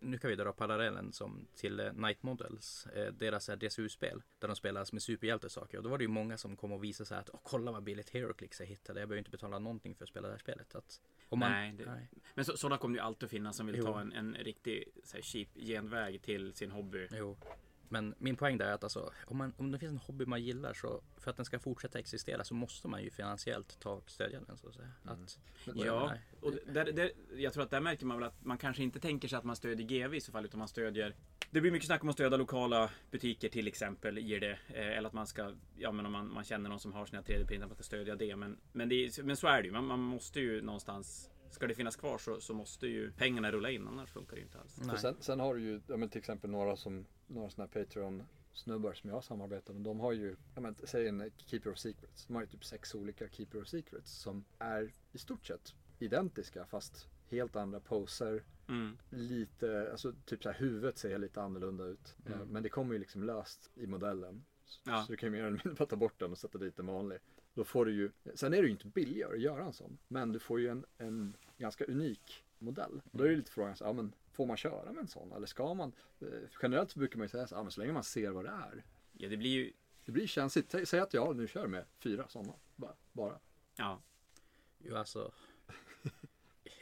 nu 0.01 0.19
kan 0.19 0.31
vi 0.31 0.37
dra 0.37 0.53
parallellen 0.53 1.13
som 1.13 1.47
till 1.57 1.81
eh, 1.81 1.93
Night 1.93 2.23
Models, 2.23 2.87
deras 3.13 3.47
DSU-spel, 3.47 4.23
där 4.39 4.49
de 4.49 4.57
spelar 4.57 4.87
med 4.93 5.03
superhjältesaker. 5.03 5.79
Och 5.79 5.85
då 5.85 5.91
var 5.91 5.99
det 5.99 6.05
ju 6.05 6.09
många 6.09 6.39
som 6.39 6.57
kom 6.57 6.73
och 6.73 6.85
visade 6.85 7.07
sig 7.09 7.19
att 7.19 7.31
Åh, 7.33 7.41
kolla 7.43 7.73
vad 7.73 7.83
billigt 7.83 8.11
HeroClix 8.11 8.61
jag 8.61 8.67
hittade, 8.67 9.01
jag 9.01 9.09
behöver 9.09 9.19
inte 9.19 9.31
betala 9.31 9.59
någonting 9.59 9.95
för 9.95 10.05
att 10.05 10.09
spela 10.09 10.29
det 10.29 10.35
här 10.35 10.39
spelet. 10.39 10.75
Att, 10.75 11.01
man, 11.31 11.39
Nej, 11.51 11.73
det- 11.73 12.07
Men 12.35 12.45
så, 12.45 12.57
sådana 12.57 12.79
kommer 12.79 12.95
ju 12.97 13.01
alltid 13.01 13.25
att 13.27 13.31
finnas 13.31 13.57
som 13.57 13.67
vill 13.67 13.77
Jo. 13.77 13.85
ta 13.85 14.01
en, 14.01 14.13
en 14.13 14.35
riktig 14.35 14.85
så 15.05 15.17
här, 15.17 15.23
cheap 15.23 15.49
genväg 15.55 16.23
till 16.23 16.55
sin 16.55 16.71
hobby. 16.71 17.09
Jo. 17.11 17.37
Men 17.93 18.15
min 18.19 18.37
poäng 18.37 18.59
där 18.59 18.67
är 18.67 18.73
att 18.73 18.83
alltså, 18.83 19.13
om, 19.27 19.37
man, 19.37 19.53
om 19.57 19.71
det 19.71 19.79
finns 19.79 19.93
en 19.93 19.99
hobby 19.99 20.27
man 20.27 20.43
gillar 20.43 20.75
så 20.75 21.03
för 21.19 21.31
att 21.31 21.37
den 21.37 21.47
ska 21.47 21.59
fortsätta 21.59 21.99
existera 21.99 22.45
så 22.45 22.55
måste 22.55 22.89
man 22.89 23.03
ju 23.03 23.11
finansiellt 23.11 23.81
ta 23.81 23.91
och 23.91 24.11
stödja 24.11 24.41
den 24.47 24.57
så 24.57 24.69
att 24.69 24.75
säga. 24.75 24.89
Att, 25.05 25.39
Ja, 25.75 26.13
och 26.41 26.53
där, 26.67 26.93
där, 26.93 27.13
jag 27.37 27.53
tror 27.53 27.63
att 27.63 27.71
där 27.71 27.81
märker 27.81 28.07
man 28.07 28.19
väl 28.19 28.27
att 28.27 28.45
man 28.45 28.59
kanske 28.59 28.83
inte 28.83 29.01
tänker 29.01 29.29
sig 29.29 29.39
att 29.39 29.45
man 29.45 29.57
stödjer 29.57 29.87
GV 29.87 30.15
i 30.15 30.21
så 30.21 30.33
fall, 30.33 30.45
utan 30.45 30.59
man 30.59 30.69
stödjer 30.69 31.15
det 31.51 31.61
blir 31.61 31.73
mycket 31.73 31.87
snack 31.87 32.03
om 32.03 32.09
att 32.09 32.15
stödja 32.15 32.37
lokala 32.37 32.91
butiker 33.11 33.49
till 33.49 33.69
exempel, 33.69 34.19
ger 34.19 34.41
det. 34.41 34.59
Eh, 34.69 34.99
eller 34.99 35.09
att 35.09 35.13
man 35.13 35.27
ska, 35.27 35.53
ja 35.77 35.93
men 35.93 36.07
om 36.07 36.13
man, 36.13 36.33
man 36.33 36.45
känner 36.45 36.71
någon 36.71 36.81
som 36.81 36.93
har 36.93 37.07
sina 37.07 37.23
3D-printar, 37.23 37.67
man 37.67 37.75
ska 37.75 37.83
stödja 37.83 38.17
det. 38.17 38.37
Men, 38.37 38.59
men, 38.73 38.89
det 38.89 39.23
men 39.25 39.37
så 39.37 39.47
är 39.47 39.63
det 39.63 39.67
ju, 39.67 39.73
man, 39.73 39.85
man 39.85 40.01
måste 40.01 40.41
ju 40.41 40.63
någonstans 40.63 41.31
Ska 41.55 41.67
det 41.67 41.75
finnas 41.75 41.97
kvar 41.97 42.19
så, 42.19 42.41
så 42.41 42.55
måste 42.55 42.87
ju 42.87 43.13
pengarna 43.13 43.53
rulla 43.53 43.71
in, 43.71 43.89
annars 43.89 44.11
funkar 44.11 44.33
det 44.37 44.41
ju 44.41 44.45
inte 44.47 44.59
alls. 44.59 45.01
Sen, 45.01 45.17
sen 45.21 45.41
har 45.41 45.55
du 45.55 45.61
ju 45.63 45.81
ja, 45.87 45.97
men 45.97 46.09
till 46.09 46.19
exempel 46.19 46.51
några 46.51 46.77
som 46.77 47.07
några 47.27 47.51
sådana 47.51 47.71
här 47.75 47.85
Patreon 47.85 48.23
snubbar 48.53 48.93
som 48.93 49.11
jag 49.11 49.25
samarbetar 49.25 49.75
med. 49.75 49.83
De 49.83 50.01
har 50.01 50.13
ju, 50.13 50.37
men, 50.55 50.75
säg 50.85 51.09
en 51.09 51.31
Keeper 51.37 51.71
of 51.71 51.79
Secrets. 51.79 52.27
De 52.27 52.35
har 52.35 52.43
ju 52.43 52.49
typ 52.49 52.65
sex 52.65 52.95
olika 52.95 53.29
Keeper 53.29 53.61
of 53.63 53.69
Secrets 53.69 54.13
som 54.13 54.45
är 54.59 54.93
i 55.13 55.19
stort 55.19 55.47
sett 55.47 55.75
identiska 55.99 56.67
fast 56.67 57.09
helt 57.29 57.57
andra 57.57 57.81
poser. 57.81 58.45
Mm. 58.69 58.97
Lite, 59.11 59.89
alltså 59.93 60.13
typ 60.25 60.43
så 60.43 60.51
här 60.51 60.59
huvudet 60.59 60.99
ser 60.99 61.19
lite 61.19 61.43
annorlunda 61.43 61.85
ut. 61.85 62.17
Mm. 62.27 62.41
Eh, 62.41 62.47
Men 62.47 62.63
det 62.63 62.69
kommer 62.69 62.93
ju 62.93 62.99
liksom 62.99 63.23
löst 63.23 63.71
i 63.75 63.87
modellen. 63.87 64.45
Så, 64.65 64.81
Ja. 64.85 65.03
så 65.07 65.13
du 65.13 65.17
kan 65.17 65.27
ju 65.27 65.31
mer 65.31 65.41
eller 65.41 65.51
mindre 65.51 65.75
bara 65.75 65.87
ta 65.87 65.97
bort 65.97 66.19
den 66.21 66.31
och 66.33 66.39
sätta 66.39 66.59
dit 66.59 66.79
en 66.79 66.87
vanlig. 66.87 67.19
Då 67.55 67.65
får 67.65 67.85
du 67.85 67.93
ju, 67.93 68.11
sen 68.35 68.55
är 68.55 68.57
det 68.63 68.67
ju 68.67 68.71
inte 68.73 68.87
billigare 68.87 69.33
att 69.35 69.41
göra 69.41 69.65
en 69.65 69.73
sån. 69.73 69.99
Men 70.09 70.33
du 70.33 70.39
får 70.39 70.61
ju 70.61 70.69
en, 70.69 70.85
en 70.99 71.37
ganska 71.59 71.85
unik 71.85 72.45
modell. 72.59 73.03
Och 73.13 73.19
Då 73.19 73.25
är 73.25 73.29
det 73.29 73.37
lite 73.37 73.51
frågan, 73.51 73.77
så, 73.77 73.85
ja, 73.85 73.93
men 73.93 74.13
får 74.33 74.47
man 74.47 74.57
köra 74.57 74.93
med 74.93 75.01
en 75.01 75.09
sån? 75.09 75.33
Eller 75.33 75.47
ska 75.47 75.75
man? 75.75 75.93
Eh, 76.21 76.27
generellt 76.63 76.95
brukar 76.95 77.19
man 77.19 77.25
ju 77.25 77.29
säga 77.29 77.47
så, 77.47 77.55
ja, 77.55 77.63
men 77.63 77.71
så 77.73 77.81
länge 77.81 77.93
man 77.93 78.05
ser 78.05 78.31
vad 78.31 78.45
det 78.45 78.51
är. 78.51 78.85
Ja, 79.13 79.29
det 79.29 79.37
blir 79.37 79.51
ju 79.51 79.73
Det 80.05 80.13
blir 80.13 80.27
känsligt. 80.27 80.75
Sä- 80.75 80.85
Säg 80.85 81.01
att 81.01 81.15
jag 81.15 81.37
nu 81.37 81.47
kör 81.49 81.67
med 81.67 81.85
fyra 81.99 82.29
sådana. 82.29 82.53
Bara. 82.77 82.95
bara. 83.13 83.39
Ja. 83.77 84.03
Jo, 84.79 84.97
alltså. 84.97 85.33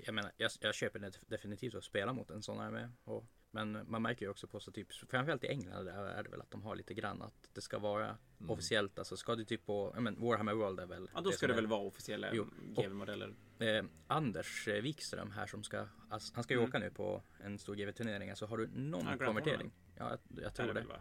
Jag 0.05 0.15
menar, 0.15 0.33
jag, 0.37 0.50
jag 0.61 0.75
köper 0.75 0.99
det 0.99 1.21
definitivt 1.27 1.75
att 1.75 1.85
spela 1.85 2.12
mot 2.12 2.31
en 2.31 2.43
sån 2.43 2.59
här 2.59 2.71
med. 2.71 2.91
Och, 3.05 3.25
men 3.50 3.78
man 3.90 4.02
märker 4.02 4.26
ju 4.26 4.30
också 4.30 4.47
på 4.47 4.61
så 4.61 4.73
typ, 4.73 4.92
framförallt 4.92 5.45
i 5.45 5.47
England 5.49 5.85
där 5.85 6.04
är 6.04 6.23
det 6.23 6.28
väl 6.28 6.40
att 6.40 6.50
de 6.50 6.62
har 6.62 6.76
lite 6.76 6.95
grann 6.95 7.23
att 7.23 7.49
det 7.52 7.61
ska 7.61 7.78
vara 7.78 8.16
officiellt. 8.49 8.99
Alltså 8.99 9.16
ska 9.16 9.35
du 9.37 9.45
typ 9.45 9.66
på, 9.66 9.92
ja 9.95 10.00
men 10.00 10.21
Warhammer 10.21 10.54
World 10.54 10.80
är 10.80 10.87
väl. 10.87 11.09
ja, 11.14 11.21
då 11.21 11.33
ska 11.33 11.47
det 11.47 11.52
är- 11.52 11.57
väl 11.57 11.66
vara 11.66 11.80
officiella 11.80 12.28
Jo. 12.35 12.47
GV-modeller. 12.76 13.35
eh, 13.59 13.85
Anders 14.07 14.69
Wikström 14.69 15.30
här 15.30 15.47
som 15.47 15.62
ska, 15.62 15.87
alltså, 16.11 16.35
han 16.35 16.45
ska 16.45 16.54
ju 16.54 16.59
Mm. 16.61 16.69
åka 16.71 16.78
nu 16.78 16.90
på 16.90 17.23
en 17.45 17.59
stor 17.59 17.75
GV-turnering. 17.75 18.30
Alltså 18.30 18.47
har 18.47 18.57
du 18.59 18.66
någon 18.75 19.07
Ja, 19.19 19.26
konvertering? 19.26 19.71
Ja, 19.97 20.11
jag, 20.28 20.42
jag 20.45 20.54
tror 20.54 20.64
Är 20.69 20.75
det. 20.75 20.80
väl, 20.80 20.88
va? 20.88 21.00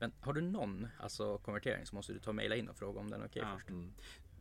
Men 0.00 0.12
har 0.20 0.32
du 0.32 0.40
någon 0.40 0.86
alltså 0.98 1.38
konvertering 1.38 1.86
så 1.86 1.94
måste 1.96 2.12
du 2.12 2.18
ta 2.18 2.30
och 2.30 2.34
mejla 2.34 2.56
in 2.56 2.68
och 2.68 2.76
fråga 2.76 3.00
om 3.00 3.10
den 3.10 3.22
är 3.22 3.26
okej 3.26 3.42
Ja. 3.42 3.54
först. 3.58 3.68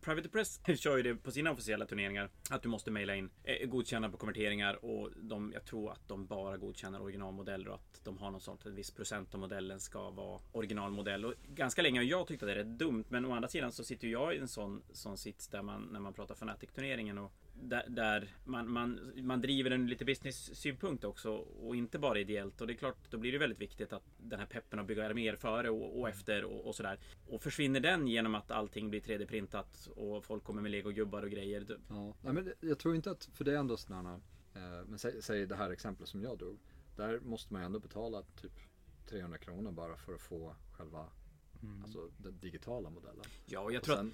Private 0.02 0.30
Press 0.30 0.62
kör 0.80 0.98
ju 0.98 1.04
det 1.04 1.16
på 1.16 1.32
sina 1.32 1.52
officiella 1.52 1.86
turneringar. 1.86 2.30
Att 2.50 2.64
du 2.64 2.70
måste 2.70 2.92
mejla 2.92 3.16
in 3.16 3.30
eh, 3.44 3.68
godkänna 3.68 4.10
på 4.10 4.18
konverteringar 4.18 4.86
och 4.86 5.10
de, 5.16 5.52
jag 5.54 5.66
tror 5.66 5.92
att 5.92 6.08
de 6.08 6.26
bara 6.26 6.58
godkänner 6.58 7.02
originalmodeller 7.02 7.68
och 7.68 7.76
att 7.76 8.02
de 8.04 8.18
har 8.18 8.32
något 8.32 8.44
sånt. 8.44 8.66
En 8.66 8.76
viss 8.76 8.92
procent 8.92 9.34
av 9.34 9.40
modellen 9.40 9.80
ska 9.80 10.10
vara 10.10 10.40
originalmodell. 10.52 11.26
Och 11.26 11.34
ganska 11.48 11.82
länge 11.82 12.00
har 12.00 12.06
jag 12.06 12.28
tyckt 12.28 12.44
att 12.44 12.48
det 12.48 12.54
är 12.54 12.58
rätt 12.58 12.80
dumt. 12.80 13.04
Men 13.10 13.26
å 13.26 13.32
andra 13.32 13.50
sidan 13.50 13.72
så 13.72 13.84
sitter 13.84 14.08
jag 14.08 14.36
i 14.36 14.38
en 14.38 14.48
sån, 14.48 14.84
sån 14.92 15.18
sits 15.18 15.48
där 15.48 15.62
man 15.62 15.90
när 15.92 16.00
man 16.00 16.14
pratar 16.14 16.36
Fnatic-turneringen 16.36 17.18
och 17.18 17.32
där, 17.62 17.86
där 17.90 18.36
man, 18.44 18.72
man, 18.72 19.12
man 19.16 19.42
driver 19.42 19.72
en 19.72 19.88
lite 19.88 20.06
business-synpunkt 20.06 21.04
också 21.04 21.32
och 21.32 21.76
inte 21.76 22.00
bara 22.00 22.20
ideellt. 22.20 22.62
Och 22.62 22.68
det 22.68 22.74
är 22.74 22.78
klart, 22.78 22.98
då 23.10 23.18
blir 23.18 23.32
det 23.32 23.38
väldigt 23.38 23.62
viktigt 23.62 23.94
att 23.94 24.04
den 24.18 24.40
här 24.40 24.46
peppen 24.46 24.80
att 24.80 24.88
bygga 24.88 25.06
arméer 25.06 25.36
före 25.36 25.70
och, 25.70 26.00
och 26.00 26.10
efter 26.10 26.44
och, 26.44 26.68
och 26.68 26.76
sådär. 26.76 27.00
Och 27.28 27.44
försvinner 27.44 27.80
den 27.80 28.08
genom 28.08 28.36
att 28.36 28.52
allting 28.52 28.90
blir 28.90 29.02
3D-printat 29.02 29.88
och 29.88 30.26
folk 30.26 30.44
kommer 30.44 30.62
med 30.62 30.72
legogubbar 30.72 31.24
och 31.24 31.30
grejer. 31.30 31.66
Ja, 31.90 32.14
nej, 32.22 32.34
men 32.34 32.54
jag 32.60 32.80
tror 32.80 32.96
inte 32.96 33.12
att, 33.12 33.30
för 33.34 33.46
det 33.46 33.54
är 33.54 33.58
ändå 33.58 33.78
sådana, 33.78 34.14
eh, 34.54 34.86
men 34.88 35.00
säg, 35.00 35.22
säg 35.22 35.46
det 35.46 35.56
här 35.56 35.70
exemplet 35.70 36.10
som 36.10 36.22
jag 36.22 36.38
drog. 36.38 36.60
Där 36.96 37.20
måste 37.20 37.54
man 37.54 37.62
ändå 37.62 37.80
betala 37.80 38.24
typ 38.42 38.52
300 39.10 39.38
kronor 39.38 39.72
bara 39.72 39.98
för 39.98 40.14
att 40.14 40.22
få 40.22 40.56
själva, 40.72 41.06
alltså 41.84 42.10
den 42.18 42.40
digitala 42.40 42.90
modellen. 42.90 43.26
Ja, 43.46 43.60
och 43.60 43.74
jag 43.74 43.80
Och 43.80 43.86
tror 43.86 43.96
att 43.96 44.06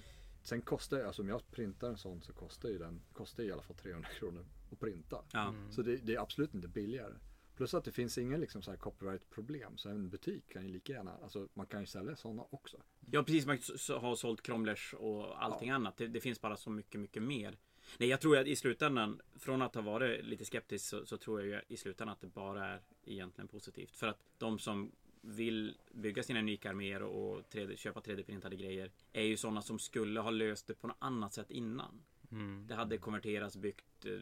sen, 0.44 0.62
kostar 0.62 1.04
alltså 1.04 1.22
om 1.22 1.28
jag 1.28 1.50
printar 1.50 1.88
en 1.88 1.96
sån 1.96 2.22
så 2.22 2.32
kostar 2.32 2.68
ju 2.68 2.78
den, 2.78 3.02
kostar 3.12 3.42
i 3.42 3.52
alla 3.52 3.62
fall 3.62 3.76
300 3.76 4.08
kronor 4.18 4.46
att 4.72 4.80
printa. 4.80 5.24
Ja. 5.32 5.54
Så 5.70 5.82
det, 5.82 5.96
det 5.96 6.14
är 6.14 6.20
absolut 6.20 6.54
inte 6.54 6.68
billigare. 6.68 7.14
Plus 7.56 7.74
att 7.74 7.84
det 7.84 7.92
finns 7.92 8.18
ingen 8.18 8.40
liksom 8.40 8.62
så 8.62 8.70
här 8.70 8.78
copyright-problem. 8.78 9.76
Så 9.76 9.88
en 9.88 10.10
butik 10.10 10.48
kan 10.48 10.62
ju 10.66 10.72
lika 10.72 10.92
gärna, 10.92 11.16
alltså 11.22 11.48
man 11.54 11.66
kan 11.66 11.80
ju 11.80 11.86
sälja 11.86 12.16
sådana 12.16 12.44
också. 12.50 12.82
Ja, 13.10 13.22
precis. 13.22 13.46
Man 13.46 13.58
har 14.00 14.14
sålt 14.14 14.42
Cromlers 14.42 14.94
och 14.94 15.44
allting 15.44 15.70
annat. 15.70 15.96
Det, 15.96 16.08
det 16.08 16.20
finns 16.20 16.40
bara 16.40 16.56
så 16.56 16.70
mycket, 16.70 17.00
mycket 17.00 17.22
mer. 17.22 17.58
Nej, 17.98 18.08
jag 18.08 18.20
tror 18.20 18.38
att 18.38 18.46
i 18.46 18.56
slutändan, 18.56 19.20
från 19.38 19.62
att 19.62 19.74
ha 19.74 19.82
varit 19.82 20.24
lite 20.24 20.44
skeptisk 20.44 20.84
så, 20.84 21.06
så 21.06 21.16
tror 21.16 21.40
jag 21.40 21.48
ju 21.48 21.74
i 21.74 21.76
slutändan 21.76 22.12
att 22.12 22.20
det 22.20 22.26
bara 22.26 22.66
är 22.66 22.80
egentligen 23.04 23.48
positivt. 23.48 23.96
För 23.96 24.06
att 24.06 24.18
de 24.38 24.58
som 24.58 24.92
vill 25.24 25.76
bygga 25.92 26.22
sina 26.22 26.38
unika 26.38 26.70
arméer 26.70 27.02
och 27.02 27.42
3D, 27.50 27.76
köpa 27.76 28.00
3D-printade 28.00 28.56
grejer 28.56 28.90
är 29.12 29.22
ju 29.22 29.36
sådana 29.36 29.62
som 29.62 29.78
skulle 29.78 30.20
ha 30.20 30.30
löst 30.30 30.66
det 30.66 30.74
på 30.74 30.86
något 30.86 30.96
annat 30.98 31.34
sätt 31.34 31.50
innan. 31.50 32.02
Mm. 32.30 32.66
Det 32.66 32.74
hade 32.74 32.98
konverterats, 32.98 33.56
byggt, 33.56 34.04
eh, 34.04 34.20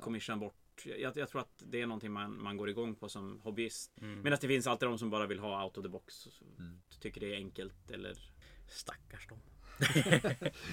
commission 0.00 0.38
bort. 0.38 0.54
Jag, 0.84 1.16
jag 1.16 1.28
tror 1.28 1.40
att 1.40 1.62
det 1.66 1.80
är 1.80 1.86
någonting 1.86 2.12
man, 2.12 2.42
man 2.42 2.56
går 2.56 2.68
igång 2.68 2.94
på 2.94 3.08
som 3.08 3.40
hobbyist. 3.40 4.00
Mm. 4.00 4.22
Medan 4.22 4.38
det 4.40 4.48
finns 4.48 4.66
alltid 4.66 4.88
de 4.88 4.98
som 4.98 5.10
bara 5.10 5.26
vill 5.26 5.38
ha 5.38 5.64
out 5.64 5.78
of 5.78 5.82
the 5.82 5.88
box. 5.88 6.28
Mm. 6.58 6.80
Tycker 7.00 7.20
det 7.20 7.34
är 7.34 7.36
enkelt 7.36 7.90
eller 7.90 8.16
Stackars 8.68 9.26
dem. 9.26 9.38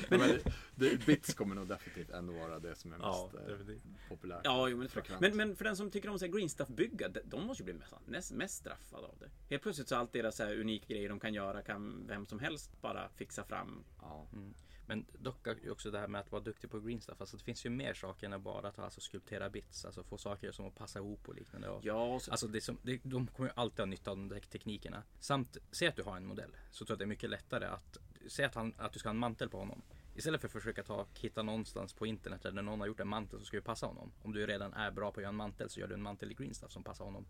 Men 0.09 0.19
det, 0.19 0.41
det, 0.75 1.05
bits 1.05 1.33
kommer 1.33 1.55
nog 1.55 1.67
definitivt 1.67 2.09
ändå 2.09 2.33
vara 2.33 2.59
det 2.59 2.75
som 2.75 2.93
är 2.93 2.97
Ja, 2.99 3.29
mest 3.33 3.47
eh, 3.49 3.51
definitivt. 3.57 3.83
populärt. 4.09 4.41
Ja, 4.43 4.67
jo, 4.67 4.77
men, 4.77 4.89
men, 5.19 5.37
men 5.37 5.55
för 5.55 5.65
den 5.65 5.75
som 5.75 5.91
tycker 5.91 6.09
om 6.09 6.19
så 6.19 6.25
här 6.25 6.33
green 6.33 6.49
stuff 6.49 6.67
bygga, 6.67 7.09
de, 7.09 7.19
de 7.25 7.45
måste 7.47 7.63
ju 7.63 7.65
bli 7.65 7.73
mest, 7.73 7.93
mest, 8.05 8.31
mest 8.31 8.55
straffade 8.55 9.07
av 9.07 9.15
det. 9.19 9.29
Helt 9.49 9.63
plötsligt 9.63 9.87
så 9.87 9.95
allt 9.95 10.13
deras 10.13 10.35
så 10.35 10.43
här 10.43 10.59
unika 10.59 10.93
grejer 10.93 11.09
de 11.09 11.19
kan 11.19 11.33
göra 11.33 11.61
kan 11.61 12.07
vem 12.07 12.25
som 12.25 12.39
helst 12.39 12.81
bara 12.81 13.09
fixa 13.09 13.43
fram. 13.43 13.83
Ja. 14.01 14.27
Men 14.89 15.05
dock 15.19 15.47
också 15.71 15.91
det 15.91 15.99
här 15.99 16.07
med 16.07 16.21
att 16.21 16.31
vara 16.31 16.41
duktig 16.41 16.71
på 16.71 16.79
green 16.79 17.01
stuff. 17.01 17.21
Alltså 17.21 17.37
det 17.37 17.43
finns 17.43 17.65
ju 17.65 17.69
mer 17.69 17.93
saker 17.93 18.29
än 18.29 18.43
bara 18.43 18.67
att 18.67 18.79
alltså, 18.79 19.01
skulptera 19.01 19.49
bits. 19.49 19.85
Alltså 19.85 20.03
få 20.03 20.17
saker 20.17 20.51
som 20.51 20.67
att 20.67 20.75
passa 20.75 20.99
ihop 20.99 21.27
och 21.27 21.35
liknande. 21.35 21.69
Och, 21.69 21.85
Ja, 21.85 22.19
så, 22.19 22.31
Alltså 22.31 22.47
det 22.47 22.61
som, 22.61 22.77
det, 22.81 22.99
de 23.03 23.27
kommer 23.27 23.49
ju 23.49 23.53
alltid 23.55 23.79
ha 23.79 23.85
nytta 23.85 24.11
av 24.11 24.17
de 24.17 24.29
där 24.29 24.39
teknikerna. 24.39 25.03
Samt, 25.19 25.57
säg 25.71 25.87
att 25.87 25.95
du 25.95 26.03
har 26.03 26.17
en 26.17 26.25
modell. 26.25 26.55
Så 26.71 26.85
tror 26.85 26.91
jag 26.91 26.95
att 26.95 26.99
det 26.99 27.05
är 27.05 27.07
mycket 27.07 27.29
lättare 27.29 27.65
att, 27.65 27.97
säg 28.29 28.45
att, 28.45 28.55
han, 28.55 28.73
att 28.77 28.93
du 28.93 28.99
ska 28.99 29.09
ha 29.09 29.13
en 29.13 29.19
mantel 29.19 29.49
på 29.49 29.57
honom. 29.57 29.81
Istället 30.17 30.41
för 30.41 30.47
att 30.47 30.51
försöka 30.51 30.83
ta, 30.83 31.07
hitta 31.19 31.43
någonstans 31.43 31.93
på 31.93 32.05
internet 32.05 32.41
där 32.43 32.51
någon 32.51 32.79
har 32.79 32.87
gjort 32.87 32.99
en 32.99 33.07
mantel 33.07 33.39
som 33.39 33.45
ska 33.45 33.57
ju 33.57 33.61
passa 33.61 33.85
honom. 33.85 34.11
Om 34.23 34.33
du 34.33 34.47
redan 34.47 34.73
är 34.73 34.91
bra 34.91 35.11
på 35.11 35.19
att 35.19 35.21
göra 35.21 35.29
en 35.29 35.35
mantel 35.35 35.69
så 35.69 35.79
gör 35.79 35.87
du 35.87 35.93
en 35.93 36.01
mantel 36.01 36.31
i 36.31 36.33
green 36.33 36.53
stuff 36.53 36.71
som 36.71 36.83
passar 36.83 37.05
honom. 37.05 37.25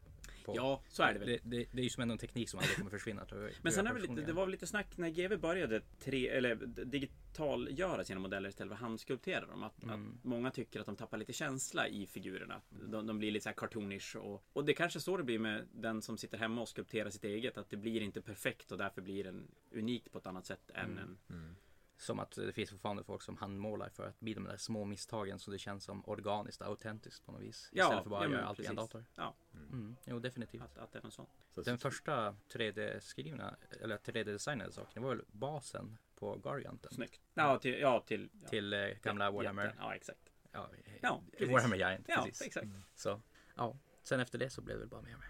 På. 0.45 0.53
ja, 0.55 0.81
så 0.89 1.03
är 1.03 1.13
det 1.13 1.19
väl. 1.19 1.27
Det, 1.27 1.39
det, 1.43 1.65
det 1.71 1.79
är 1.81 1.83
ju 1.83 1.89
som 1.89 2.01
ändå 2.01 2.11
en 2.11 2.17
teknik 2.17 2.49
som 2.49 2.59
aldrig 2.59 2.77
kommer 2.77 2.89
försvinna. 2.91 3.25
tror 3.25 3.41
jag. 3.43 3.51
Men 3.61 3.71
sen 3.73 3.85
Jag 3.85 3.95
är 3.95 4.01
det, 4.01 4.07
lite, 4.07 4.27
det 4.27 4.33
var 4.33 4.45
väl 4.45 4.51
lite 4.51 4.67
snack 4.67 4.97
när 4.97 5.09
GW 5.09 5.37
började 5.37 5.81
tre, 5.99 6.27
eller 6.29 6.55
digitalgöra 6.85 8.03
sina 8.03 8.19
modeller 8.19 8.49
istället 8.49 8.69
för 8.69 8.75
att 8.75 8.81
handskulptera 8.81 9.45
dem. 9.45 9.63
Att, 9.63 9.83
Mm. 9.83 10.07
att 10.17 10.23
många 10.23 10.51
tycker 10.51 10.79
att 10.79 10.85
de 10.85 10.95
tappar 10.95 11.17
lite 11.17 11.33
känsla 11.33 11.87
i 11.87 12.07
figurerna. 12.07 12.61
De, 12.69 13.07
de 13.07 13.17
blir 13.19 13.31
lite 13.31 13.43
så 13.43 13.49
här 13.49 13.55
cartoonish. 13.55 14.15
Och, 14.17 14.43
och 14.53 14.65
det 14.65 14.73
kanske 14.73 14.99
så 14.99 15.17
det 15.17 15.23
blir 15.23 15.39
med 15.39 15.67
den 15.73 16.01
som 16.01 16.17
sitter 16.17 16.37
hemma 16.37 16.61
och 16.61 16.69
skulpterar 16.69 17.09
sitt 17.09 17.23
eget. 17.23 17.57
Att 17.57 17.69
det 17.69 17.77
blir 17.77 18.01
inte 18.01 18.21
perfekt 18.21 18.71
och 18.71 18.77
därför 18.77 19.01
blir 19.01 19.23
den 19.23 19.47
unikt 19.71 20.11
på 20.11 20.17
ett 20.17 20.25
annat 20.27 20.45
sätt 20.45 20.71
än 20.73 20.91
Mm. 20.91 21.17
en 21.29 21.55
Som 21.99 22.19
att 22.19 22.31
det 22.31 22.53
finns 22.53 22.69
fortfarande 22.69 23.03
folk 23.03 23.21
som 23.21 23.37
handmålar 23.37 23.89
för 23.89 24.07
att 24.07 24.19
bli 24.19 24.33
de 24.33 24.43
där 24.43 24.57
små 24.57 24.85
misstagen 24.85 25.39
så 25.39 25.51
det 25.51 25.59
känns 25.59 25.83
som 25.83 26.05
organiskt 26.09 26.61
och 26.61 26.67
autentiskt 26.67 27.25
på 27.25 27.31
något 27.31 27.41
vis. 27.41 27.69
Ja, 27.73 27.83
Istället 27.83 28.03
för 28.03 28.09
bara 28.09 28.21
ja, 28.21 28.25
att 28.27 28.31
göra 28.33 28.45
allt 28.45 28.59
i 28.59 28.65
en 28.65 28.75
dator. 28.75 29.05
Ja, 29.15 29.35
Mm. 29.71 29.95
Jo, 30.05 30.19
definitivt. 30.19 30.61
att, 30.61 30.77
att 30.77 30.91
det 30.91 30.99
är 30.99 31.03
något 31.03 31.13
sånt. 31.13 31.29
Så- 31.55 31.61
Den 31.61 31.77
första 31.77 32.35
3D-skrivna, 32.53 33.55
eller 33.81 33.97
3D-designade 33.97 34.71
saken, 34.71 34.91
det 34.93 34.99
var 35.07 35.15
väl 35.15 35.25
basen 35.31 35.97
på 36.15 36.35
Garganten. 36.35 36.91
Snyggt. 36.93 37.21
Ja, 37.33 37.59
till, 37.59 37.79
ja, 37.79 37.99
till 38.07 38.29
ja, 38.41 38.47
Till 38.49 38.73
eh, 38.73 38.87
gamla 39.03 39.31
Warhammer. 39.31 39.75
Ja, 39.79 39.95
exakt. 39.95 40.29
Ja, 40.51 40.69
Ja, 41.01 41.21
precis. 41.31 41.49
Warhammer 41.53 41.77
Giant. 41.77 42.05
Ja, 42.09 42.23
precis. 42.25 42.41
exakt. 42.47 42.67
Så, 42.95 43.21
ja. 43.55 43.77
Sen 44.03 44.19
efter 44.19 44.37
det 44.39 44.49
så 44.49 44.61
blev 44.61 44.75
det 44.77 44.79
väl 44.79 44.89
bara 44.89 45.01
mer 45.01 45.13
och 45.13 45.19
mer. 45.19 45.29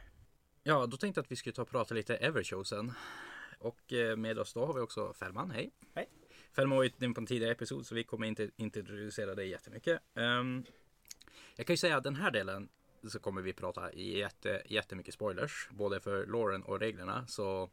Ja, 0.64 0.86
då 0.86 0.98
tänkte 0.98 1.20
jag 1.20 1.24
att 1.26 1.32
vi 1.32 1.36
skulle 1.36 1.54
ta 1.54 1.62
och 1.62 1.70
prata 1.70 1.94
lite 1.94 2.18
Everchosen. 2.18 2.92
Och 3.60 3.94
eh, 3.94 4.16
med 4.18 4.40
oss 4.40 4.54
då 4.54 4.66
har 4.66 4.74
vi 4.74 4.80
också 4.82 5.14
Fällman, 5.14 5.52
hej. 5.52 5.72
Hej. 5.96 6.10
Fällman 6.58 6.78
var 6.78 6.84
ju 6.84 6.92
med 6.98 7.16
på 7.16 7.22
en 7.22 7.28
tidigare 7.28 7.52
episod 7.52 7.86
så 7.86 7.96
vi 7.96 8.04
kommer 8.04 8.28
inte 8.28 8.50
introducera 8.56 9.36
dig 9.36 9.50
jättemycket. 9.50 10.02
Um, 10.14 10.66
jag 11.56 11.68
kan 11.68 11.74
ju 11.74 11.78
säga 11.78 11.98
att 11.98 12.04
den 12.04 12.16
här 12.16 12.32
delen 12.32 12.70
så 13.10 13.20
kommer 13.20 13.42
vi 13.42 13.54
prata 13.54 13.94
i 13.94 14.20
jätte, 14.20 14.62
jättemycket 14.66 15.14
spoilers. 15.14 15.70
Både 15.72 16.00
för 16.00 16.26
Lauren 16.26 16.64
och 16.64 16.80
reglerna. 16.80 17.28
Så 17.28 17.70